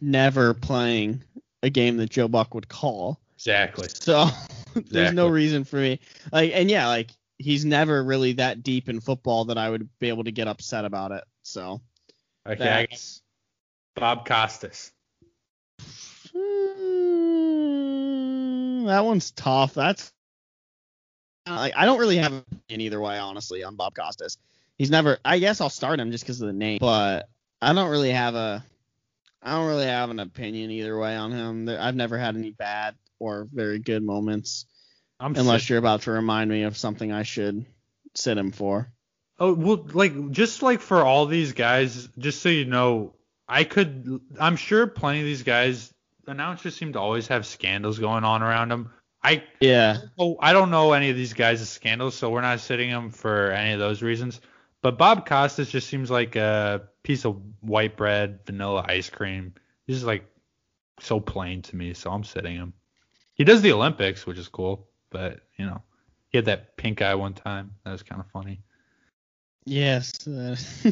never 0.00 0.54
playing 0.54 1.22
a 1.64 1.70
game 1.70 1.96
that 1.96 2.10
Joe 2.10 2.28
Buck 2.28 2.54
would 2.54 2.68
call, 2.68 3.18
Exactly. 3.36 3.88
so 3.88 4.28
there's 4.74 5.12
no 5.12 5.28
reason 5.28 5.64
for 5.64 5.76
me. 5.76 5.98
Like, 6.32 6.52
and 6.54 6.70
yeah, 6.70 6.86
like 6.88 7.10
he's 7.38 7.64
never 7.64 8.04
really 8.04 8.32
that 8.34 8.62
deep 8.62 8.88
in 8.88 9.00
football 9.00 9.46
that 9.46 9.58
I 9.58 9.70
would 9.70 9.88
be 9.98 10.08
able 10.08 10.24
to 10.24 10.30
get 10.32 10.46
upset 10.48 10.84
about 10.84 11.10
it. 11.12 11.24
So 11.42 11.80
Okay, 12.46 12.52
I 12.68 12.82
got 12.82 12.90
that's. 12.90 13.22
Bob 13.96 14.26
Costas. 14.26 14.92
Mm, 17.54 18.86
that 18.86 19.04
one's 19.04 19.30
tough. 19.32 19.74
That's 19.74 20.12
like 21.48 21.74
I 21.76 21.84
don't 21.84 21.98
really 21.98 22.16
have 22.16 22.32
an 22.32 22.44
opinion 22.52 22.86
either 22.86 23.00
way, 23.00 23.18
honestly, 23.18 23.62
on 23.64 23.76
Bob 23.76 23.94
Costas. 23.94 24.38
He's 24.78 24.90
never. 24.90 25.18
I 25.24 25.38
guess 25.38 25.60
I'll 25.60 25.70
start 25.70 26.00
him 26.00 26.10
just 26.10 26.24
because 26.24 26.40
of 26.40 26.46
the 26.48 26.52
name, 26.52 26.78
but 26.80 27.28
I 27.62 27.72
don't 27.72 27.90
really 27.90 28.10
have 28.10 28.34
a. 28.34 28.64
I 29.44 29.52
don't 29.52 29.66
really 29.66 29.86
have 29.86 30.10
an 30.10 30.20
opinion 30.20 30.70
either 30.70 30.98
way 30.98 31.14
on 31.14 31.30
him. 31.30 31.68
I've 31.68 31.94
never 31.94 32.18
had 32.18 32.34
any 32.34 32.50
bad 32.50 32.94
or 33.18 33.46
very 33.52 33.78
good 33.78 34.02
moments, 34.02 34.66
I'm 35.20 35.36
unless 35.36 35.62
sick. 35.62 35.70
you're 35.70 35.78
about 35.78 36.02
to 36.02 36.10
remind 36.12 36.50
me 36.50 36.62
of 36.62 36.76
something 36.76 37.12
I 37.12 37.22
should 37.22 37.66
sit 38.14 38.38
him 38.38 38.50
for. 38.52 38.90
Oh 39.38 39.52
well, 39.52 39.86
like 39.92 40.30
just 40.30 40.62
like 40.62 40.80
for 40.80 41.02
all 41.02 41.26
these 41.26 41.52
guys, 41.52 42.08
just 42.18 42.40
so 42.40 42.48
you 42.48 42.64
know, 42.64 43.14
I 43.46 43.64
could. 43.64 44.20
I'm 44.40 44.56
sure 44.56 44.86
plenty 44.86 45.20
of 45.20 45.26
these 45.26 45.42
guys, 45.42 45.92
the 46.24 46.30
announcers 46.30 46.74
seem 46.76 46.94
to 46.94 47.00
always 47.00 47.26
have 47.28 47.44
scandals 47.44 47.98
going 47.98 48.24
on 48.24 48.42
around 48.42 48.70
them. 48.70 48.90
I 49.22 49.42
Yeah. 49.60 49.98
oh, 50.18 50.36
I 50.40 50.52
don't 50.52 50.70
know 50.70 50.92
any 50.92 51.10
of 51.10 51.16
these 51.16 51.32
guys' 51.32 51.68
scandals, 51.68 52.14
so 52.14 52.30
we're 52.30 52.42
not 52.42 52.60
sitting 52.60 52.90
them 52.90 53.10
for 53.10 53.50
any 53.50 53.72
of 53.72 53.78
those 53.78 54.02
reasons. 54.02 54.40
But 54.84 54.98
Bob 54.98 55.26
Costas 55.26 55.70
just 55.70 55.88
seems 55.88 56.10
like 56.10 56.36
a 56.36 56.82
piece 57.02 57.24
of 57.24 57.40
white 57.62 57.96
bread, 57.96 58.40
vanilla 58.44 58.84
ice 58.86 59.08
cream. 59.08 59.54
He's 59.86 59.96
just 59.96 60.06
like 60.06 60.26
so 61.00 61.20
plain 61.20 61.62
to 61.62 61.76
me, 61.76 61.94
so 61.94 62.10
I'm 62.10 62.22
sitting 62.22 62.54
him. 62.54 62.74
He 63.32 63.44
does 63.44 63.62
the 63.62 63.72
Olympics, 63.72 64.26
which 64.26 64.36
is 64.36 64.46
cool, 64.46 64.86
but 65.08 65.40
you 65.56 65.64
know, 65.64 65.80
he 66.28 66.36
had 66.36 66.44
that 66.44 66.76
pink 66.76 67.00
eye 67.00 67.14
one 67.14 67.32
time. 67.32 67.70
That 67.86 67.92
was 67.92 68.02
kind 68.02 68.20
of 68.20 68.26
funny. 68.30 68.60
Yes. 69.64 70.28
uh, 70.28 70.54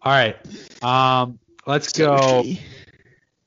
All 0.00 0.12
right. 0.12 0.38
Um, 0.82 1.38
let's 1.66 1.92
go. 1.92 2.44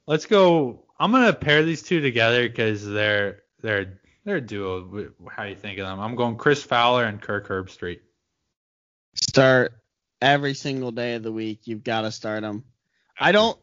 Let's 0.06 0.28
go. 0.28 0.86
I'm 1.00 1.12
gonna 1.12 1.34
pair 1.34 1.64
these 1.64 1.82
two 1.82 2.02
together 2.02 2.48
because 2.48 2.86
they're 2.86 3.42
they're 3.64 4.00
they're 4.26 4.36
a 4.36 4.42
duo. 4.42 5.12
How 5.28 5.46
you 5.46 5.56
think 5.56 5.80
of 5.80 5.88
them? 5.88 6.00
I'm 6.00 6.16
going 6.16 6.36
Chris 6.36 6.62
Fowler 6.62 7.06
and 7.06 7.20
Kirk 7.20 7.48
Herbstreit. 7.48 8.02
Start 9.14 9.74
every 10.22 10.54
single 10.54 10.92
day 10.92 11.16
of 11.16 11.24
the 11.24 11.32
week. 11.32 11.62
You've 11.66 11.84
got 11.84 12.02
to 12.02 12.12
start 12.12 12.42
them. 12.42 12.64
I 13.20 13.32
don't 13.32 13.58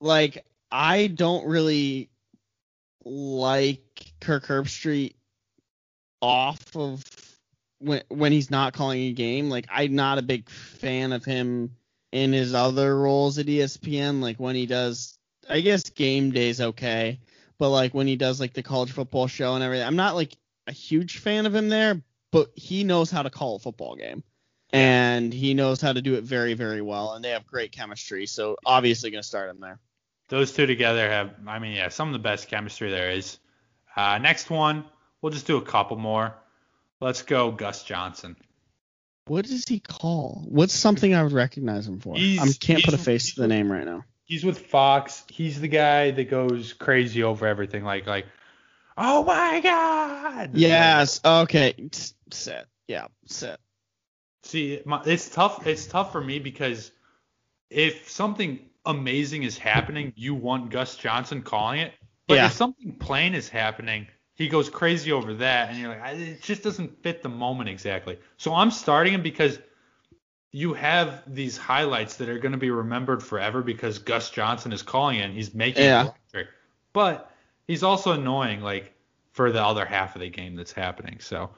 like. 0.00 0.44
I 0.70 1.06
don't 1.06 1.46
really 1.46 2.10
like 3.04 4.12
Kirk 4.20 4.46
Herbstreit 4.46 5.14
off 6.20 6.76
of 6.76 7.04
when 7.78 8.02
when 8.08 8.32
he's 8.32 8.50
not 8.50 8.72
calling 8.72 9.00
a 9.02 9.12
game. 9.12 9.50
Like 9.50 9.66
I'm 9.70 9.94
not 9.94 10.18
a 10.18 10.22
big 10.22 10.48
fan 10.48 11.12
of 11.12 11.24
him 11.24 11.76
in 12.12 12.32
his 12.32 12.54
other 12.54 12.96
roles 12.96 13.38
at 13.38 13.46
ESPN. 13.46 14.20
Like 14.20 14.38
when 14.38 14.56
he 14.56 14.66
does, 14.66 15.18
I 15.48 15.60
guess 15.60 15.90
game 15.90 16.30
day's 16.30 16.60
okay, 16.60 17.20
but 17.58 17.70
like 17.70 17.94
when 17.94 18.06
he 18.06 18.16
does 18.16 18.40
like 18.40 18.52
the 18.52 18.62
college 18.62 18.92
football 18.92 19.26
show 19.26 19.54
and 19.54 19.64
everything, 19.64 19.86
I'm 19.86 19.96
not 19.96 20.14
like 20.14 20.36
a 20.66 20.72
huge 20.72 21.18
fan 21.18 21.46
of 21.46 21.54
him 21.54 21.68
there. 21.68 22.02
But 22.30 22.50
he 22.54 22.84
knows 22.84 23.10
how 23.10 23.22
to 23.22 23.30
call 23.30 23.56
a 23.56 23.58
football 23.58 23.96
game 23.96 24.22
and 24.72 25.32
he 25.32 25.54
knows 25.54 25.80
how 25.80 25.92
to 25.92 26.02
do 26.02 26.14
it 26.14 26.24
very, 26.24 26.54
very 26.54 26.82
well, 26.82 27.14
and 27.14 27.24
they 27.24 27.30
have 27.30 27.46
great 27.46 27.72
chemistry. 27.72 28.26
So 28.26 28.56
obviously 28.64 29.10
gonna 29.10 29.22
start 29.22 29.50
him 29.50 29.60
there. 29.60 29.78
Those 30.28 30.52
two 30.52 30.66
together 30.66 31.08
have, 31.08 31.34
I 31.46 31.58
mean, 31.58 31.74
yeah, 31.74 31.88
some 31.88 32.08
of 32.08 32.12
the 32.12 32.18
best 32.18 32.48
chemistry 32.48 32.90
there 32.90 33.10
is. 33.10 33.38
Uh, 33.96 34.18
next 34.18 34.50
one, 34.50 34.84
we'll 35.22 35.32
just 35.32 35.46
do 35.46 35.56
a 35.56 35.62
couple 35.62 35.96
more. 35.96 36.34
Let's 37.00 37.22
go, 37.22 37.50
Gus 37.50 37.82
Johnson. 37.84 38.36
What 39.26 39.46
does 39.46 39.66
he 39.66 39.80
call? 39.80 40.44
What's 40.48 40.74
something 40.74 41.14
I 41.14 41.22
would 41.22 41.32
recognize 41.32 41.86
him 41.86 42.00
for? 42.00 42.16
I 42.16 42.50
can't 42.60 42.82
put 42.82 42.94
a 42.94 42.98
face 42.98 43.34
to 43.34 43.40
the 43.42 43.48
name 43.48 43.70
right 43.70 43.84
now. 43.84 44.04
He's 44.24 44.44
with 44.44 44.58
Fox. 44.58 45.24
He's 45.30 45.60
the 45.60 45.68
guy 45.68 46.10
that 46.10 46.30
goes 46.30 46.72
crazy 46.74 47.22
over 47.22 47.46
everything, 47.46 47.84
like 47.84 48.06
like, 48.06 48.26
oh 48.96 49.24
my 49.24 49.60
god. 49.60 50.50
Yes. 50.54 51.20
Okay. 51.24 51.74
Sit. 52.30 52.66
Yeah. 52.86 53.06
Sit. 53.26 53.58
See, 54.48 54.80
my, 54.86 55.02
it's 55.04 55.28
tough. 55.28 55.66
It's 55.66 55.86
tough 55.86 56.10
for 56.10 56.22
me 56.22 56.38
because 56.38 56.90
if 57.68 58.08
something 58.08 58.60
amazing 58.86 59.42
is 59.42 59.58
happening, 59.58 60.14
you 60.16 60.34
want 60.34 60.70
Gus 60.70 60.96
Johnson 60.96 61.42
calling 61.42 61.80
it. 61.80 61.92
But 62.26 62.36
Yeah. 62.36 62.46
if 62.46 62.52
something 62.52 62.96
plain 62.98 63.34
is 63.34 63.50
happening, 63.50 64.06
he 64.36 64.48
goes 64.48 64.70
crazy 64.70 65.12
over 65.12 65.34
that, 65.34 65.68
and 65.68 65.78
you're 65.78 65.90
like, 65.90 66.00
I- 66.00 66.12
it 66.12 66.42
just 66.42 66.62
doesn't 66.62 67.02
fit 67.02 67.22
the 67.22 67.28
moment 67.28 67.68
exactly. 67.68 68.18
So 68.38 68.54
I'm 68.54 68.70
starting 68.70 69.12
him 69.12 69.22
because 69.22 69.58
you 70.50 70.72
have 70.72 71.22
these 71.26 71.58
highlights 71.58 72.16
that 72.16 72.30
are 72.30 72.38
going 72.38 72.52
to 72.52 72.58
be 72.58 72.70
remembered 72.70 73.22
forever 73.22 73.60
because 73.62 73.98
Gus 73.98 74.30
Johnson 74.30 74.72
is 74.72 74.80
calling 74.82 75.18
it 75.18 75.24
and 75.24 75.34
he's 75.34 75.52
making 75.52 75.84
Yeah. 75.84 76.04
it 76.04 76.14
electric. 76.32 76.48
but 76.94 77.30
he's 77.66 77.82
also 77.82 78.12
annoying 78.12 78.62
like 78.62 78.94
for 79.32 79.52
the 79.52 79.62
other 79.62 79.84
half 79.84 80.16
of 80.16 80.22
the 80.22 80.30
game 80.30 80.56
that's 80.56 80.72
happening. 80.72 81.18
So, 81.20 81.50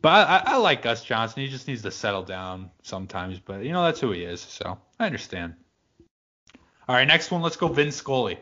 but 0.00 0.28
I, 0.28 0.42
I 0.46 0.56
like 0.56 0.82
Gus 0.82 1.04
Johnson. 1.04 1.42
He 1.42 1.48
just 1.48 1.68
needs 1.68 1.82
to 1.82 1.90
settle 1.90 2.22
down 2.22 2.70
sometimes. 2.82 3.38
But 3.40 3.64
you 3.64 3.72
know 3.72 3.84
that's 3.84 4.00
who 4.00 4.12
he 4.12 4.22
is. 4.22 4.40
So 4.40 4.78
I 4.98 5.06
understand. 5.06 5.54
All 6.88 6.94
right, 6.94 7.06
next 7.06 7.30
one. 7.30 7.42
Let's 7.42 7.56
go. 7.56 7.68
Vin 7.68 7.90
Scully. 7.90 8.38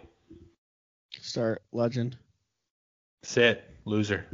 Start 1.20 1.62
legend. 1.72 2.16
Sit 3.22 3.64
loser. 3.84 4.26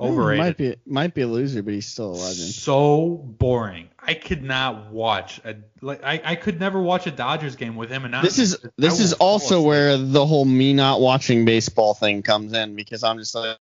Eh, 0.00 0.02
Overrated. 0.02 0.44
Might 0.44 0.56
be 0.56 0.76
might 0.86 1.14
be 1.14 1.22
a 1.22 1.26
loser, 1.26 1.62
but 1.62 1.74
he's 1.74 1.86
still 1.86 2.12
a 2.12 2.16
legend. 2.16 2.48
So 2.48 3.16
boring. 3.38 3.88
I 3.98 4.14
could 4.14 4.42
not 4.42 4.90
watch 4.90 5.40
a 5.44 5.56
like 5.82 6.02
I, 6.02 6.20
I 6.24 6.34
could 6.36 6.58
never 6.58 6.80
watch 6.80 7.06
a 7.06 7.10
Dodgers 7.10 7.54
game 7.54 7.76
with 7.76 7.90
him 7.90 8.04
and 8.04 8.14
This 8.24 8.38
is 8.38 8.56
this 8.78 8.98
is 8.98 9.12
also 9.14 9.60
where 9.60 9.96
the 9.96 10.24
whole 10.24 10.44
me 10.44 10.72
not 10.72 11.00
watching 11.00 11.44
baseball 11.44 11.94
thing 11.94 12.22
comes 12.22 12.52
in 12.52 12.74
because 12.76 13.04
I'm 13.04 13.18
just 13.18 13.34
like 13.34 13.58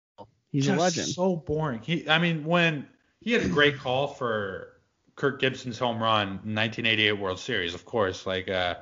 he's 0.51 0.67
just 0.67 0.79
a 0.79 0.81
legend. 0.81 1.07
So 1.09 1.37
boring. 1.37 1.81
He 1.83 2.09
I 2.09 2.19
mean 2.19 2.45
when 2.45 2.87
he 3.21 3.33
had 3.33 3.43
a 3.43 3.49
great 3.49 3.79
call 3.79 4.09
for 4.09 4.75
Kirk 5.17 5.41
Gibson's 5.41 5.79
home 5.79 6.03
run 6.03 6.29
1988 6.45 7.13
World 7.13 7.39
Series, 7.39 7.75
of 7.75 7.85
course, 7.85 8.27
like 8.27 8.49
uh 8.49 8.77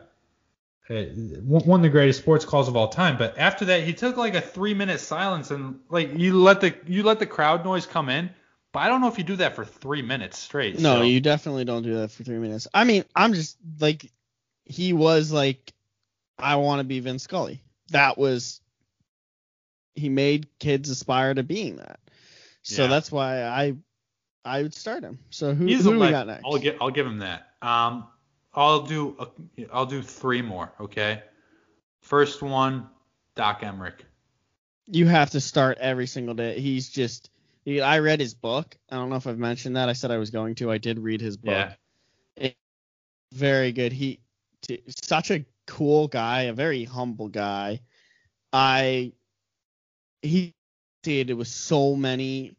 uh, 0.88 1.02
one 1.42 1.80
of 1.80 1.82
the 1.82 1.88
greatest 1.88 2.20
sports 2.20 2.44
calls 2.44 2.68
of 2.68 2.76
all 2.76 2.88
time. 2.88 3.18
But 3.18 3.38
after 3.38 3.64
that, 3.66 3.82
he 3.82 3.92
took 3.92 4.16
like 4.16 4.34
a 4.36 4.40
three 4.40 4.74
minute 4.74 5.00
silence 5.00 5.50
and 5.50 5.80
like 5.88 6.16
you 6.16 6.40
let 6.40 6.60
the 6.60 6.74
you 6.86 7.02
let 7.02 7.18
the 7.18 7.26
crowd 7.26 7.64
noise 7.64 7.86
come 7.86 8.08
in. 8.08 8.30
But 8.72 8.80
I 8.80 8.88
don't 8.88 9.00
know 9.00 9.08
if 9.08 9.18
you 9.18 9.24
do 9.24 9.36
that 9.36 9.56
for 9.56 9.64
three 9.64 10.02
minutes 10.02 10.38
straight. 10.38 10.78
No, 10.78 10.96
so- 10.96 11.02
you 11.02 11.20
definitely 11.20 11.64
don't 11.64 11.82
do 11.82 11.94
that 11.96 12.10
for 12.12 12.22
three 12.24 12.38
minutes. 12.38 12.68
I 12.72 12.84
mean, 12.84 13.04
I'm 13.16 13.32
just 13.32 13.56
like 13.80 14.10
he 14.64 14.92
was 14.92 15.32
like 15.32 15.72
I 16.38 16.56
want 16.56 16.80
to 16.80 16.84
be 16.84 17.00
Vince 17.00 17.24
Scully. 17.24 17.62
That 17.90 18.18
was 18.18 18.60
he 19.96 20.08
made 20.08 20.46
kids 20.58 20.90
aspire 20.90 21.34
to 21.34 21.42
being 21.42 21.76
that. 21.76 21.98
So 22.62 22.82
Yeah. 22.82 22.88
that's 22.88 23.10
why 23.10 23.42
I 23.42 23.74
I 24.44 24.62
would 24.62 24.74
start 24.74 25.02
him. 25.02 25.18
So 25.30 25.54
who, 25.54 25.66
He's 25.66 25.84
who 25.84 25.98
we 25.98 26.10
got 26.10 26.26
next? 26.26 26.44
I'll 26.44 26.58
give 26.58 26.76
I'll 26.80 26.90
give 26.90 27.06
him 27.06 27.18
that. 27.18 27.48
Um, 27.62 28.06
I'll 28.54 28.82
do 28.82 29.16
a, 29.18 29.66
I'll 29.72 29.86
do 29.86 30.02
three 30.02 30.42
more. 30.42 30.72
Okay. 30.80 31.22
First 32.00 32.42
one, 32.42 32.88
Doc 33.34 33.62
Emrick. 33.62 34.00
you 34.86 35.06
have 35.06 35.30
to 35.30 35.40
start 35.40 35.78
every 35.78 36.06
single 36.06 36.34
day. 36.34 36.60
He's 36.60 36.88
just 36.88 37.30
he, 37.64 37.80
I 37.80 37.98
read 37.98 38.20
his 38.20 38.34
book. 38.34 38.76
I 38.90 38.94
don't 38.96 39.10
know 39.10 39.16
if 39.16 39.26
I've 39.26 39.38
mentioned 39.38 39.76
that. 39.76 39.88
I 39.88 39.92
said 39.94 40.10
I 40.12 40.18
was 40.18 40.30
going 40.30 40.54
to. 40.56 40.70
I 40.70 40.78
did 40.78 40.98
read 41.00 41.20
his 41.20 41.36
book. 41.36 41.52
Yeah. 41.54 41.72
It- 42.36 42.56
very 43.34 43.72
good. 43.72 43.92
He 43.92 44.20
t- 44.62 44.82
such 45.02 45.32
a 45.32 45.44
cool 45.66 46.06
guy, 46.06 46.42
a 46.42 46.52
very 46.52 46.84
humble 46.84 47.28
guy. 47.28 47.80
I 48.52 49.12
he 50.22 50.54
did 51.02 51.30
it 51.30 51.34
with 51.34 51.48
so 51.48 51.94
many 51.94 52.56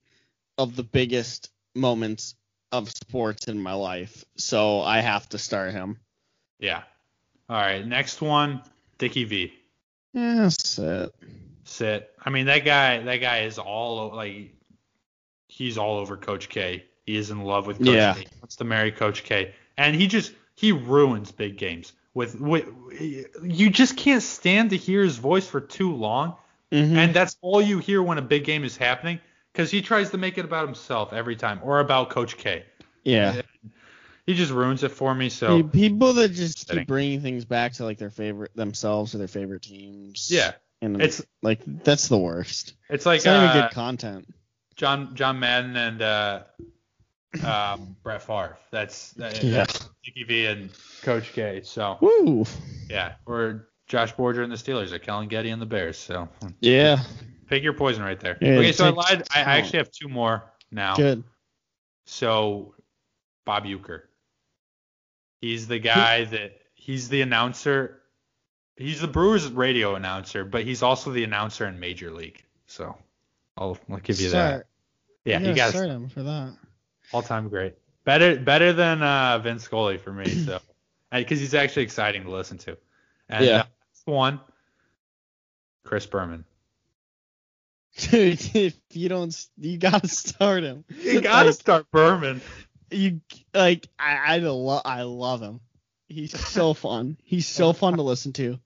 of 0.57 0.75
the 0.75 0.83
biggest 0.83 1.51
moments 1.75 2.35
of 2.71 2.89
sports 2.89 3.47
in 3.47 3.61
my 3.61 3.73
life. 3.73 4.25
So 4.37 4.81
I 4.81 4.99
have 4.99 5.27
to 5.29 5.37
start 5.37 5.73
him. 5.73 5.99
Yeah. 6.59 6.83
All 7.49 7.57
right. 7.57 7.85
Next 7.85 8.21
one, 8.21 8.61
Dickie 8.97 9.23
V. 9.23 9.53
Yeah, 10.13 10.35
that's 10.35 10.79
it. 10.79 11.13
Sit. 11.63 12.11
I 12.23 12.29
mean 12.29 12.47
that 12.47 12.65
guy. 12.65 12.99
That 12.99 13.17
guy 13.17 13.39
is 13.39 13.59
all 13.59 14.15
like 14.15 14.53
he's 15.47 15.77
all 15.77 15.97
over 15.97 16.17
Coach 16.17 16.49
K. 16.49 16.85
He 17.05 17.15
is 17.15 17.29
in 17.29 17.41
love 17.41 17.67
with 17.67 17.77
Coach 17.77 17.87
Yeah. 17.87 18.13
K. 18.13 18.21
He 18.21 18.27
wants 18.41 18.55
to 18.57 18.63
marry 18.63 18.91
Coach 18.91 19.23
K. 19.23 19.53
And 19.77 19.95
he 19.95 20.07
just 20.07 20.33
he 20.55 20.71
ruins 20.71 21.31
big 21.31 21.57
games 21.57 21.93
with, 22.13 22.39
with 22.41 22.67
you 23.43 23.69
just 23.69 23.95
can't 23.95 24.23
stand 24.23 24.71
to 24.71 24.77
hear 24.77 25.03
his 25.03 25.17
voice 25.17 25.47
for 25.47 25.61
too 25.61 25.93
long. 25.93 26.35
Mhm. 26.71 26.97
And 26.97 27.13
that's 27.13 27.37
all 27.41 27.61
you 27.61 27.79
hear 27.79 28.01
when 28.03 28.17
a 28.17 28.21
big 28.21 28.43
game 28.43 28.63
is 28.63 28.75
happening 28.75 29.19
because 29.53 29.71
he 29.71 29.81
tries 29.81 30.09
to 30.11 30.17
make 30.17 30.37
it 30.37 30.45
about 30.45 30.65
himself 30.65 31.13
every 31.13 31.35
time 31.35 31.59
or 31.63 31.79
about 31.79 32.09
Coach 32.09 32.37
K. 32.37 32.65
yeah. 33.03 33.41
He 34.25 34.33
just 34.33 34.51
ruins 34.51 34.83
it 34.83 34.91
for 34.91 35.15
me. 35.15 35.29
So 35.29 35.63
Pe- 35.63 35.69
people 35.69 36.11
that 36.15 36.33
just 36.33 36.67
keep 36.67 36.85
bringing 36.85 37.21
things 37.21 37.45
back 37.45 37.71
to 37.73 37.85
like 37.85 37.97
their 37.97 38.09
favorite 38.09 38.53
themselves 38.55 39.15
or 39.15 39.19
their 39.19 39.29
favorite 39.29 39.61
teams. 39.61 40.27
yeah, 40.29 40.51
and 40.81 41.01
it's 41.01 41.21
like 41.41 41.61
that's 41.65 42.09
the 42.09 42.17
worst. 42.17 42.73
it's 42.89 43.05
like 43.05 43.17
It's 43.17 43.25
not 43.25 43.37
even 43.45 43.57
uh, 43.57 43.67
good 43.67 43.73
content. 43.73 44.27
John 44.75 45.15
John 45.15 45.39
Madden 45.39 45.77
and 45.77 46.01
uh, 46.01 46.43
um, 47.45 47.95
Brett 48.03 48.21
Favre. 48.21 48.57
That's, 48.71 49.11
that, 49.13 49.41
Yeah. 49.41 49.51
that's 49.63 49.87
Dickie 50.03 50.23
V 50.25 50.45
and 50.47 50.69
Coach 51.03 51.31
K. 51.31 51.61
So 51.63 51.97
Woo. 52.01 52.45
yeah, 52.89 53.13
or 53.25 53.69
Josh 53.87 54.13
Borger 54.15 54.43
and 54.43 54.51
the 54.51 54.57
Steelers, 54.57 54.91
or 54.91 54.99
Kellen 54.99 55.27
Getty 55.27 55.49
and 55.49 55.61
the 55.61 55.65
Bears. 55.65 55.97
So 55.97 56.27
Yeah. 56.59 57.01
pick 57.47 57.63
your 57.63 57.73
poison 57.73 58.03
right 58.03 58.19
there. 58.19 58.37
Yeah, 58.41 58.59
okay, 58.59 58.71
so 58.73 58.85
I 58.85 58.89
lied. 58.89 59.23
I, 59.33 59.39
I 59.39 59.57
actually 59.57 59.77
have 59.79 59.91
two 59.91 60.09
more 60.09 60.51
now. 60.71 60.95
Good. 60.95 61.23
So 62.05 62.75
Bob 63.45 63.65
Uecker. 63.65 64.01
He's 65.41 65.67
the 65.67 65.79
guy 65.79 66.25
that 66.25 66.59
he's 66.73 67.09
the 67.09 67.21
announcer. 67.21 68.01
He's 68.75 69.01
the 69.01 69.07
Brewers 69.07 69.49
radio 69.51 69.95
announcer, 69.95 70.43
but 70.45 70.63
he's 70.63 70.83
also 70.83 71.11
the 71.11 71.23
announcer 71.23 71.65
in 71.65 71.79
Major 71.79 72.11
League. 72.11 72.43
So 72.67 72.97
I'll, 73.57 73.77
I'll 73.89 73.97
give 73.97 74.19
you 74.19 74.29
that. 74.31 74.65
Yeah, 75.25 75.39
you 75.39 75.55
gotta 75.55 75.71
start 75.71 75.89
him 75.89 76.09
for 76.09 76.23
that. 76.23 76.53
all 77.13 77.21
time 77.21 77.49
great. 77.49 77.75
Better 78.03 78.37
better 78.39 78.73
than 78.73 79.01
uh, 79.03 79.39
Vince 79.39 79.63
Scully 79.63 79.97
for 79.97 80.11
me. 80.11 80.25
So 80.45 80.59
because 81.11 81.39
he's 81.39 81.53
actually 81.53 81.83
exciting 81.83 82.23
to 82.23 82.31
listen 82.31 82.57
to. 82.59 82.77
And 83.29 83.45
Yeah. 83.45 83.57
uh, 83.57 83.63
one, 84.07 84.39
Chris 85.83 86.05
Berman. 86.05 86.45
Dude, 87.97 88.39
if 88.55 88.75
you 88.91 89.09
don't, 89.09 89.35
you 89.57 89.77
gotta 89.77 90.07
start 90.07 90.63
him. 90.63 90.85
You 91.01 91.21
gotta 91.21 91.47
Like, 91.49 91.55
start 91.55 91.91
Berman. 91.91 92.41
you 92.91 93.21
like 93.53 93.87
I 93.99 94.35
I 94.35 94.37
love 94.39 94.81
I 94.85 95.01
love 95.03 95.41
him. 95.41 95.59
He's 96.07 96.37
so 96.39 96.73
fun. 96.75 97.17
He's 97.23 97.47
so 97.47 97.73
fun 97.73 97.95
to 97.97 98.01
listen 98.03 98.33
to. 98.33 98.59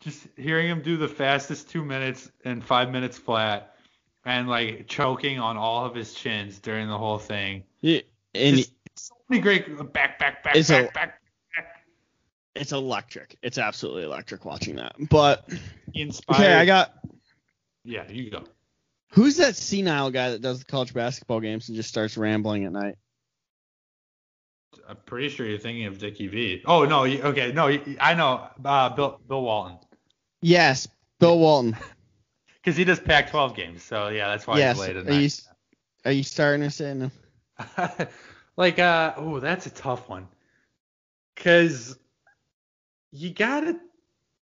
just 0.00 0.26
hearing 0.36 0.68
him 0.68 0.82
do 0.82 0.96
the 0.96 1.08
fastest 1.08 1.70
two 1.70 1.84
minutes 1.84 2.30
and 2.44 2.64
five 2.64 2.90
minutes 2.90 3.18
flat 3.18 3.76
and 4.24 4.48
like 4.48 4.86
choking 4.88 5.38
on 5.38 5.56
all 5.56 5.84
of 5.84 5.94
his 5.94 6.14
chins 6.14 6.58
during 6.58 6.88
the 6.88 6.98
whole 6.98 7.18
thing. 7.18 7.64
Yeah, 7.80 8.00
and 8.34 8.56
Just 8.56 8.72
so 8.96 9.14
many 9.28 9.42
great 9.42 9.66
back, 9.92 10.18
back, 10.18 10.42
back, 10.42 10.54
back, 10.54 10.70
a- 10.70 10.92
back. 10.92 11.21
It's 12.54 12.72
electric. 12.72 13.36
It's 13.42 13.58
absolutely 13.58 14.04
electric 14.04 14.44
watching 14.44 14.76
that. 14.76 14.94
But 15.10 15.48
inspired. 15.94 16.40
okay, 16.40 16.54
I 16.54 16.64
got 16.66 16.92
Yeah, 17.84 18.08
you 18.10 18.30
go. 18.30 18.44
who's 19.12 19.36
that 19.38 19.56
senile 19.56 20.10
guy 20.10 20.30
that 20.30 20.42
does 20.42 20.58
the 20.60 20.64
college 20.66 20.92
basketball 20.94 21.40
games 21.40 21.68
and 21.68 21.76
just 21.76 21.88
starts 21.88 22.16
rambling 22.16 22.64
at 22.64 22.72
night? 22.72 22.96
I'm 24.88 24.96
pretty 25.06 25.28
sure 25.28 25.46
you're 25.46 25.58
thinking 25.58 25.86
of 25.86 25.98
Dickie 25.98 26.26
V. 26.28 26.62
Oh 26.66 26.84
no, 26.84 27.04
you, 27.04 27.22
okay, 27.22 27.52
no, 27.52 27.68
you- 27.68 27.96
I 28.00 28.14
know. 28.14 28.48
Uh, 28.64 28.88
Bill 28.90 29.20
Bill 29.28 29.42
Walton, 29.42 29.78
Yes, 30.40 30.88
Bill 31.20 31.38
Walton. 31.38 31.76
because 32.56 32.76
he 32.76 32.84
does 32.84 32.98
Pac-12 33.00 33.54
games. 33.54 33.82
So 33.82 34.08
yeah, 34.08 34.28
that's 34.28 34.46
why 34.46 34.58
yes. 34.58 34.76
he's 34.76 34.86
late 34.88 34.96
at 34.96 35.08
Are 35.08 35.12
you 35.20 35.28
are 36.04 36.12
you 36.12 36.22
starting 36.22 36.68
sitting 36.70 37.00
him? 37.78 38.08
like 38.56 38.78
uh 38.78 39.14
oh 39.16 39.40
that's 39.40 39.66
a 39.66 39.70
tough 39.70 40.08
one 40.08 40.26
because 41.34 41.96
you 43.12 43.30
gotta 43.30 43.78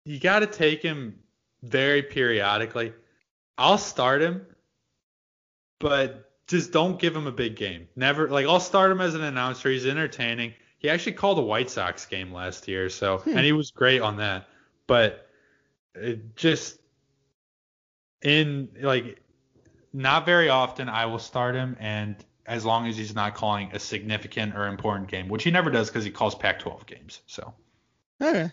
you 0.04 0.20
gotta 0.20 0.46
take 0.46 0.82
him 0.82 1.18
very 1.62 2.02
periodically. 2.02 2.92
I'll 3.58 3.78
start 3.78 4.22
him 4.22 4.46
but 5.78 6.30
just 6.46 6.72
don't 6.72 6.98
give 6.98 7.14
him 7.16 7.26
a 7.26 7.32
big 7.32 7.56
game. 7.56 7.88
Never 7.96 8.28
like 8.28 8.46
i'll 8.46 8.60
start 8.60 8.90
him 8.92 9.00
as 9.00 9.14
an 9.14 9.22
announcer. 9.22 9.70
He's 9.70 9.86
entertaining. 9.86 10.54
He 10.78 10.88
actually 10.88 11.12
called 11.12 11.38
a 11.38 11.42
white 11.42 11.70
sox 11.70 12.06
game 12.06 12.32
last 12.32 12.68
year 12.68 12.88
so 12.88 13.18
Hmm. 13.18 13.30
and 13.36 13.40
he 13.40 13.52
was 13.52 13.70
great 13.70 14.00
on 14.00 14.16
that. 14.18 14.48
But 14.86 15.26
it 15.94 16.36
just 16.36 16.78
in 18.22 18.68
like 18.80 19.20
not 19.92 20.26
very 20.26 20.48
often 20.48 20.88
I 20.88 21.06
will 21.06 21.18
start 21.18 21.54
him, 21.54 21.76
and 21.80 22.16
as 22.46 22.64
long 22.64 22.86
as 22.86 22.96
he's 22.96 23.14
not 23.14 23.34
calling 23.34 23.70
a 23.72 23.78
significant 23.78 24.54
or 24.56 24.66
important 24.66 25.08
game, 25.08 25.28
which 25.28 25.42
he 25.44 25.50
never 25.50 25.70
does 25.70 25.88
because 25.88 26.04
he 26.04 26.10
calls 26.10 26.34
Pac-12 26.34 26.86
games. 26.86 27.20
So 27.26 27.52
Okay. 28.20 28.50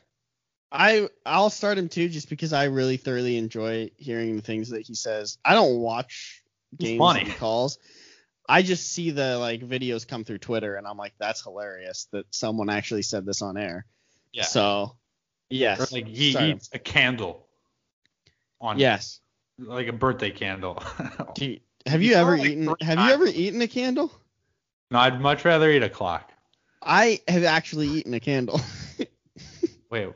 I 0.71 1.07
I'll 1.25 1.49
start 1.49 1.77
him 1.77 1.87
too, 1.89 2.09
just 2.09 2.29
because 2.29 2.51
I 2.53 2.65
really 2.65 2.97
thoroughly 2.97 3.37
enjoy 3.37 3.91
hearing 3.97 4.35
the 4.35 4.41
things 4.41 4.69
that 4.69 4.85
he 4.85 4.95
says. 4.95 5.37
I 5.45 5.53
don't 5.55 5.79
watch 5.79 6.43
games 6.77 6.99
that 7.13 7.23
he 7.27 7.31
calls. 7.33 7.77
I 8.49 8.61
just 8.63 8.91
see 8.91 9.11
the 9.11 9.37
like 9.37 9.61
videos 9.61 10.07
come 10.07 10.23
through 10.23 10.39
Twitter, 10.39 10.75
and 10.75 10.85
I'm 10.85 10.97
like, 10.97 11.13
that's 11.19 11.41
hilarious 11.43 12.07
that 12.11 12.25
someone 12.33 12.69
actually 12.69 13.01
said 13.03 13.25
this 13.25 13.41
on 13.41 13.57
air. 13.57 13.85
yeah, 14.33 14.43
So, 14.43 14.97
yes. 15.49 15.79
or 15.91 15.95
like 15.95 16.07
he 16.07 16.31
start 16.31 16.45
him. 16.45 16.57
eats 16.57 16.69
a 16.73 16.79
candle 16.79 17.45
on 18.59 18.77
Yes. 18.79 19.19
like 19.57 19.87
a 19.87 19.93
birthday 19.93 20.31
candle. 20.31 20.81
You- 21.37 21.59
have 21.85 22.01
you 22.01 22.15
ever 22.15 22.37
like, 22.37 22.49
eaten? 22.49 22.73
Have 22.81 22.99
you 22.99 23.13
ever 23.13 23.27
eaten 23.27 23.61
a 23.61 23.67
candle? 23.67 24.11
no, 24.91 24.99
I'd 24.99 25.21
much 25.21 25.45
rather 25.45 25.71
eat 25.71 25.83
a 25.83 25.89
clock. 25.89 26.29
I 26.81 27.21
have 27.29 27.45
actually 27.45 27.87
eaten 27.87 28.13
a 28.13 28.19
candle. 28.19 28.59
Wait, 29.89 30.09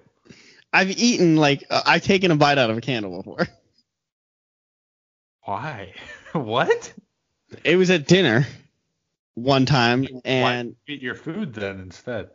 I've 0.73 0.91
eaten 0.91 1.35
like 1.35 1.63
uh, 1.69 1.81
I've 1.85 2.03
taken 2.03 2.31
a 2.31 2.35
bite 2.35 2.57
out 2.57 2.69
of 2.69 2.77
a 2.77 2.81
candle 2.81 3.17
before. 3.17 3.47
Why? 5.43 5.93
what? 6.33 6.93
It 7.63 7.75
was 7.75 7.89
at 7.89 8.07
dinner 8.07 8.45
one 9.33 9.65
time, 9.65 10.07
and 10.23 10.75
Why 10.87 10.93
eat 10.93 11.01
your 11.01 11.15
food 11.15 11.53
then 11.53 11.79
instead? 11.79 12.29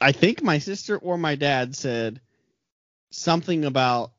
I 0.00 0.12
think 0.12 0.42
my 0.42 0.58
sister 0.58 0.96
or 0.96 1.18
my 1.18 1.34
dad 1.34 1.76
said 1.76 2.20
something 3.10 3.64
about 3.64 4.12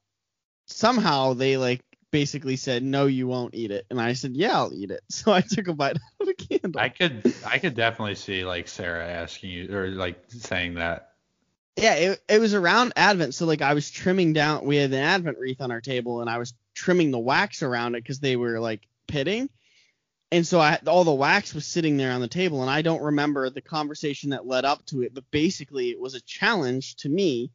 somehow 0.67 1.33
they 1.33 1.57
like 1.57 1.81
basically 2.11 2.55
said 2.55 2.83
no 2.83 3.05
you 3.05 3.27
won't 3.27 3.53
eat 3.53 3.71
it 3.71 3.85
and 3.89 3.99
I 3.99 4.13
said 4.13 4.35
yeah 4.35 4.57
I'll 4.57 4.73
eat 4.73 4.91
it 4.91 5.01
so 5.09 5.31
I 5.31 5.41
took 5.41 5.67
a 5.67 5.73
bite 5.73 5.95
out 5.95 6.21
of 6.21 6.27
a 6.27 6.33
candle. 6.33 6.81
I 6.81 6.89
could 6.89 7.33
I 7.45 7.59
could 7.59 7.75
definitely 7.75 8.15
see 8.15 8.45
like 8.45 8.67
Sarah 8.67 9.07
asking 9.07 9.49
you 9.51 9.75
or 9.75 9.87
like 9.89 10.23
saying 10.29 10.75
that. 10.75 11.13
Yeah, 11.77 11.93
it, 11.95 12.23
it 12.27 12.39
was 12.39 12.53
around 12.53 12.93
Advent 12.95 13.33
so 13.35 13.45
like 13.45 13.61
I 13.61 13.73
was 13.73 13.89
trimming 13.91 14.33
down 14.33 14.65
we 14.65 14.77
had 14.77 14.91
an 14.91 14.99
Advent 15.03 15.37
wreath 15.39 15.61
on 15.61 15.71
our 15.71 15.81
table 15.81 16.21
and 16.21 16.29
I 16.29 16.37
was 16.37 16.53
trimming 16.75 17.11
the 17.11 17.19
wax 17.19 17.61
around 17.63 17.95
it 17.95 18.05
cuz 18.05 18.19
they 18.19 18.35
were 18.35 18.59
like 18.59 18.87
pitting. 19.07 19.49
And 20.31 20.45
so 20.45 20.59
I 20.59 20.79
all 20.87 21.03
the 21.03 21.13
wax 21.13 21.53
was 21.53 21.65
sitting 21.65 21.95
there 21.97 22.11
on 22.11 22.21
the 22.21 22.27
table 22.27 22.61
and 22.61 22.69
I 22.69 22.81
don't 22.81 23.01
remember 23.01 23.49
the 23.49 23.61
conversation 23.61 24.31
that 24.31 24.47
led 24.47 24.65
up 24.65 24.85
to 24.87 25.03
it 25.03 25.13
but 25.13 25.29
basically 25.31 25.89
it 25.91 25.99
was 25.99 26.15
a 26.15 26.21
challenge 26.21 26.95
to 26.97 27.09
me 27.09 27.51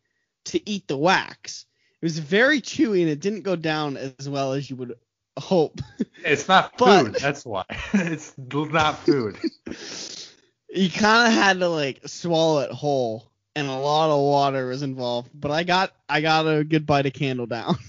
to 0.47 0.70
eat 0.70 0.89
the 0.89 0.97
wax. 0.97 1.66
It 2.01 2.07
was 2.07 2.19
very 2.19 2.61
chewy 2.61 3.03
and 3.03 3.11
it 3.11 3.20
didn't 3.20 3.43
go 3.43 3.57
down 3.57 3.97
as 3.97 4.28
well 4.28 4.53
as 4.55 4.69
you 4.70 4.77
would 4.77 4.94
hope. 5.39 5.81
It's 6.24 6.47
not 6.47 6.78
But- 6.78 7.07
food. 7.07 7.15
That's 7.16 7.44
why. 7.44 7.65
it's 7.94 8.32
not 8.39 8.99
food. 9.01 9.36
you 10.69 10.89
kind 10.89 11.27
of 11.28 11.35
had 11.35 11.59
to 11.59 11.69
like 11.69 12.01
swallow 12.07 12.61
it 12.61 12.70
whole 12.70 13.31
and 13.54 13.68
a 13.68 13.76
lot 13.76 14.10
of 14.10 14.20
water 14.20 14.66
was 14.66 14.82
involved, 14.82 15.30
but 15.34 15.50
I 15.50 15.64
got 15.64 15.92
I 16.08 16.20
got 16.20 16.46
a 16.46 16.64
good 16.64 16.86
bite 16.86 17.06
of 17.06 17.12
candle 17.12 17.46
down. 17.46 17.76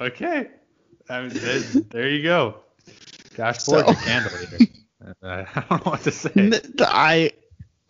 Okay. 0.00 0.48
I 1.08 1.20
mean, 1.22 1.30
there, 1.30 1.58
there 1.60 2.08
you 2.10 2.22
go. 2.22 2.56
Josh 3.34 3.60
So- 3.60 3.82
Ford, 3.82 3.96
the 3.96 4.00
candle 4.00 4.32
eater. 4.42 4.58
Uh, 5.22 5.44
I 5.54 5.60
don't 5.70 5.86
know 5.86 5.90
what 5.92 6.00
to 6.02 6.10
say. 6.10 6.32
I 6.80 7.30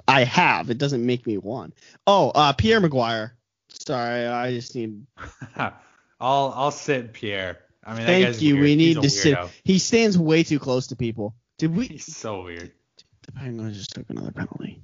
I 0.07 0.25
have. 0.25 0.69
It 0.69 0.77
doesn't 0.77 1.07
make 1.07 1.27
me 1.27 1.39
one. 1.39 1.73
Oh, 2.07 2.31
uh 2.35 2.53
Pierre 2.53 2.79
McGuire. 2.81 3.31
Sorry, 3.71 4.27
I 4.27 4.53
just 4.53 4.75
need 4.75 5.07
I'll 5.57 5.73
I'll 6.21 6.71
sit 6.71 7.15
Pierre. 7.15 7.61
I 7.83 7.97
mean, 7.97 8.07
Thank 8.07 8.43
you. 8.43 8.55
weird. 8.57 8.65
We 8.65 8.77
need 8.77 9.01
to 9.01 9.09
sit. 9.09 9.39
He 9.65 9.79
stands 9.79 10.19
way 10.19 10.43
too 10.43 10.59
close 10.59 10.89
to 10.89 10.97
people. 10.97 11.35
Did 11.57 11.75
we 11.75 11.87
He's 11.87 12.15
so 12.15 12.43
weird. 12.43 12.73
The 13.27 13.33
Penguins 13.33 13.77
just 13.77 13.91
took 13.95 14.09
another 14.11 14.33
penalty. 14.33 14.81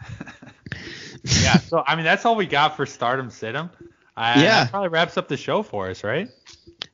Yeah. 1.42 1.56
So 1.58 1.82
I 1.86 1.96
mean, 1.96 2.04
that's 2.04 2.24
all 2.26 2.36
we 2.36 2.46
got 2.46 2.76
for 2.76 2.84
Stardom 2.84 3.28
Situm. 3.28 3.70
Uh, 4.16 4.34
Yeah. 4.38 4.66
Probably 4.66 4.88
wraps 4.90 5.16
up 5.16 5.28
the 5.28 5.36
show 5.38 5.62
for 5.62 5.88
us, 5.88 6.04
right? 6.04 6.28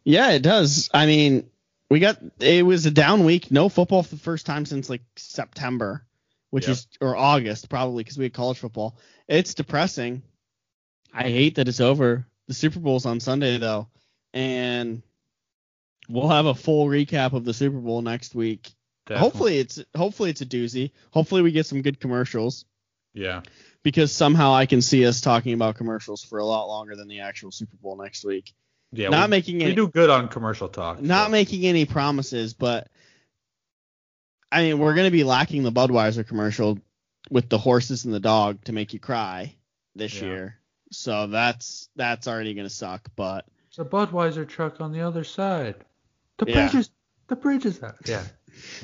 Yeah, 0.05 0.31
it 0.31 0.43
does. 0.43 0.89
I 0.95 1.07
mean, 1.07 1.51
we 1.89 1.99
got 1.99 2.19
it 2.39 2.65
was 2.65 2.87
a 2.87 2.91
down 2.93 3.25
week. 3.25 3.51
No 3.51 3.69
football 3.69 4.03
for 4.05 4.15
the 4.15 4.21
first 4.21 4.47
time 4.47 4.67
since 4.67 4.89
like 4.89 5.03
September, 5.17 6.05
which 6.51 6.69
Yep. 6.69 6.73
is 6.73 6.87
or 7.01 7.17
August 7.17 7.69
probably 7.69 8.05
because 8.05 8.19
we 8.19 8.25
had 8.27 8.33
college 8.33 8.59
football. 8.59 8.97
It's 9.27 9.55
depressing. 9.55 10.23
I 11.13 11.25
hate 11.25 11.57
that 11.57 11.67
it's 11.67 11.81
over. 11.81 12.27
The 12.47 12.55
Super 12.55 12.79
Bowl's 12.79 13.07
on 13.07 13.19
Sunday 13.19 13.59
though, 13.59 13.89
and 14.33 15.03
we'll 16.09 16.29
have 16.29 16.47
a 16.47 16.55
full 16.55 16.87
recap 16.87 17.33
of 17.33 17.45
the 17.45 17.55
Super 17.55 17.79
Bowl 17.79 18.01
next 18.03 18.35
week. 18.35 18.71
Definitely. 19.11 19.29
Hopefully 19.31 19.59
it's 19.59 19.85
hopefully 19.97 20.31
it's 20.31 20.41
a 20.41 20.47
doozy. 20.47 20.93
Hopefully 21.11 21.43
we 21.43 21.51
get 21.51 21.67
some 21.67 21.83
good 21.83 21.99
commercials 21.99 22.65
Yeah. 23.13 23.43
because 23.83 24.13
somehow 24.13 24.55
I 24.55 24.67
can 24.67 24.81
see 24.83 25.05
us 25.05 25.21
talking 25.21 25.53
about 25.53 25.75
commercials 25.75 26.23
for 26.23 26.39
a 26.39 26.45
lot 26.45 26.67
longer 26.69 26.95
than 26.95 27.09
the 27.09 27.21
actual 27.21 27.51
Super 27.51 27.77
Bowl 27.77 27.97
next 27.97 28.25
week. 28.25 28.55
Yeah. 28.93 29.09
Not 29.09 29.29
we, 29.29 29.31
making 29.33 29.59
we 29.59 29.65
any 29.65 29.75
do 29.75 29.89
good 29.89 30.11
on 30.11 30.29
commercial 30.29 30.69
talk. 30.69 31.03
not 31.03 31.27
so. 31.27 31.31
making 31.33 31.67
any 31.67 31.87
promises, 31.87 32.55
but 32.55 32.87
I 34.53 34.63
mean, 34.63 34.79
we're 34.79 34.95
gonna 34.95 35.11
be 35.11 35.25
lacking 35.25 35.65
the 35.65 35.73
Budweiser 35.73 36.25
commercial 36.27 36.79
with 37.31 37.49
the 37.49 37.59
horses 37.59 38.05
and 38.05 38.15
the 38.15 38.21
dog 38.21 38.63
to 38.65 38.73
make 38.73 38.93
you 38.93 39.01
cry 39.01 39.55
this 39.97 40.15
Yeah. 40.21 40.25
year. 40.29 40.57
So 40.93 41.27
that's 41.27 41.89
that's 41.97 42.29
already 42.29 42.55
gonna 42.55 42.71
suck. 42.71 43.09
But 43.17 43.45
It's 43.69 43.79
a 43.81 43.85
Budweiser 43.85 44.49
truck 44.49 44.81
on 44.81 44.93
the 44.93 45.01
other 45.01 45.25
side. 45.25 45.77
The 46.39 46.47
Yeah. 46.47 46.55
bridge 46.69 46.75
is 46.77 46.91
the 47.31 47.37
bridge 47.37 47.65
is 47.65 47.83
out. 47.83 47.97
Yeah. 48.05 48.23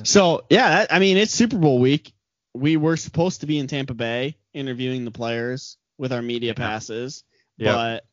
so 0.05 0.44
yeah, 0.48 0.68
that, 0.70 0.93
I 0.94 0.98
mean, 0.98 1.18
it's 1.18 1.32
Super 1.35 1.59
Bowl 1.59 1.78
week. 1.78 2.12
We 2.55 2.78
were 2.78 2.97
supposed 2.97 3.43
to 3.43 3.47
be 3.47 3.59
in 3.59 3.66
Tampa 3.66 3.93
Bay 3.93 4.36
interviewing 4.55 5.05
the 5.05 5.10
players 5.10 5.77
with 5.98 6.12
our 6.12 6.23
media 6.23 6.55
Yeah. 6.56 6.66
passes, 6.66 7.23
Yeah. 7.59 7.73
but 7.73 8.06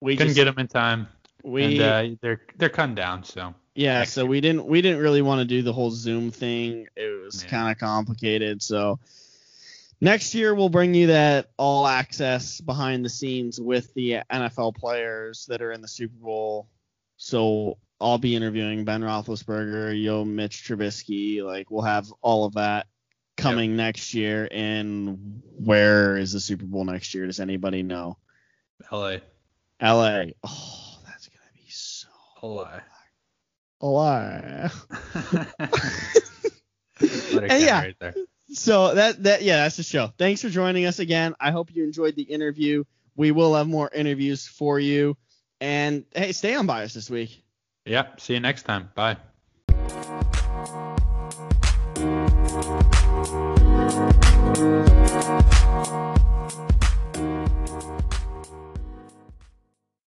we 0.00 0.16
Couldn't 0.16 0.30
just, 0.30 0.36
get 0.36 0.44
them 0.46 0.58
in 0.58 0.66
time, 0.66 1.06
we 1.44 1.78
and 1.78 1.80
uh, 1.80 2.16
they're 2.20 2.40
they're 2.58 2.68
cutting 2.68 2.96
down. 2.96 3.22
So 3.24 3.54
Yeah, 3.76 4.00
next 4.00 4.12
so 4.12 4.26
we 4.26 4.40
didn't 4.40 4.66
we 4.66 4.82
didn't 4.82 4.98
really 5.00 5.22
want 5.22 5.38
to 5.40 5.44
do 5.44 5.62
the 5.62 5.72
whole 5.72 5.90
Zoom 5.92 6.30
thing. 6.32 6.88
It 6.96 7.24
was 7.24 7.44
Yeah. 7.44 7.50
kind 7.50 7.70
of 7.72 7.78
complicated. 7.78 8.60
So 8.62 8.98
next 10.00 10.34
year 10.34 10.54
we'll 10.54 10.68
bring 10.68 10.94
you 10.94 11.06
that 11.08 11.50
all 11.56 11.86
access 11.86 12.60
behind 12.60 13.04
the 13.04 13.08
scenes 13.08 13.60
with 13.60 13.92
the 13.94 14.20
NFL 14.30 14.74
players 14.74 15.46
that 15.46 15.62
are 15.62 15.70
in 15.72 15.80
the 15.80 15.88
Super 15.88 16.16
Bowl. 16.18 16.68
So 17.16 17.78
I'll 18.00 18.18
be 18.18 18.36
interviewing 18.36 18.84
Ben 18.84 19.02
Roethlisberger, 19.02 20.00
Yo 20.00 20.24
Mitch 20.24 20.64
Trubisky. 20.64 21.42
Like 21.42 21.70
we'll 21.70 21.82
have 21.82 22.12
all 22.20 22.44
of 22.44 22.54
that 22.54 22.86
coming 23.36 23.76
next 23.76 24.14
year. 24.14 24.48
And 24.50 25.42
where 25.58 26.16
is 26.16 26.32
the 26.32 26.40
Super 26.40 26.66
Bowl 26.66 26.84
next 26.84 27.14
year? 27.14 27.26
Does 27.26 27.40
anybody 27.40 27.82
know? 27.82 28.18
L.A. 28.90 29.22
L.A. 29.80 30.34
Oh, 30.42 30.98
that's 31.06 31.28
gonna 31.28 31.50
be 31.54 31.70
so. 31.70 32.08
L.A. 33.82 34.70
And 37.00 37.62
yeah. 37.62 37.80
right 37.80 37.96
there. 37.98 38.14
So 38.52 38.94
that 38.94 39.22
that 39.24 39.42
yeah, 39.42 39.56
that's 39.58 39.76
the 39.76 39.82
show. 39.82 40.12
Thanks 40.16 40.42
for 40.42 40.48
joining 40.48 40.86
us 40.86 40.98
again. 40.98 41.34
I 41.40 41.50
hope 41.50 41.74
you 41.74 41.84
enjoyed 41.84 42.14
the 42.14 42.22
interview. 42.22 42.84
We 43.16 43.30
will 43.32 43.54
have 43.54 43.66
more 43.66 43.90
interviews 43.92 44.46
for 44.46 44.78
you. 44.78 45.16
And 45.60 46.04
hey, 46.14 46.32
stay 46.32 46.54
on 46.54 46.66
bias 46.66 46.94
this 46.94 47.10
week. 47.10 47.43
Yep. 47.86 48.20
See 48.20 48.34
you 48.34 48.40
next 48.40 48.62
time. 48.62 48.90
Bye. 48.94 49.16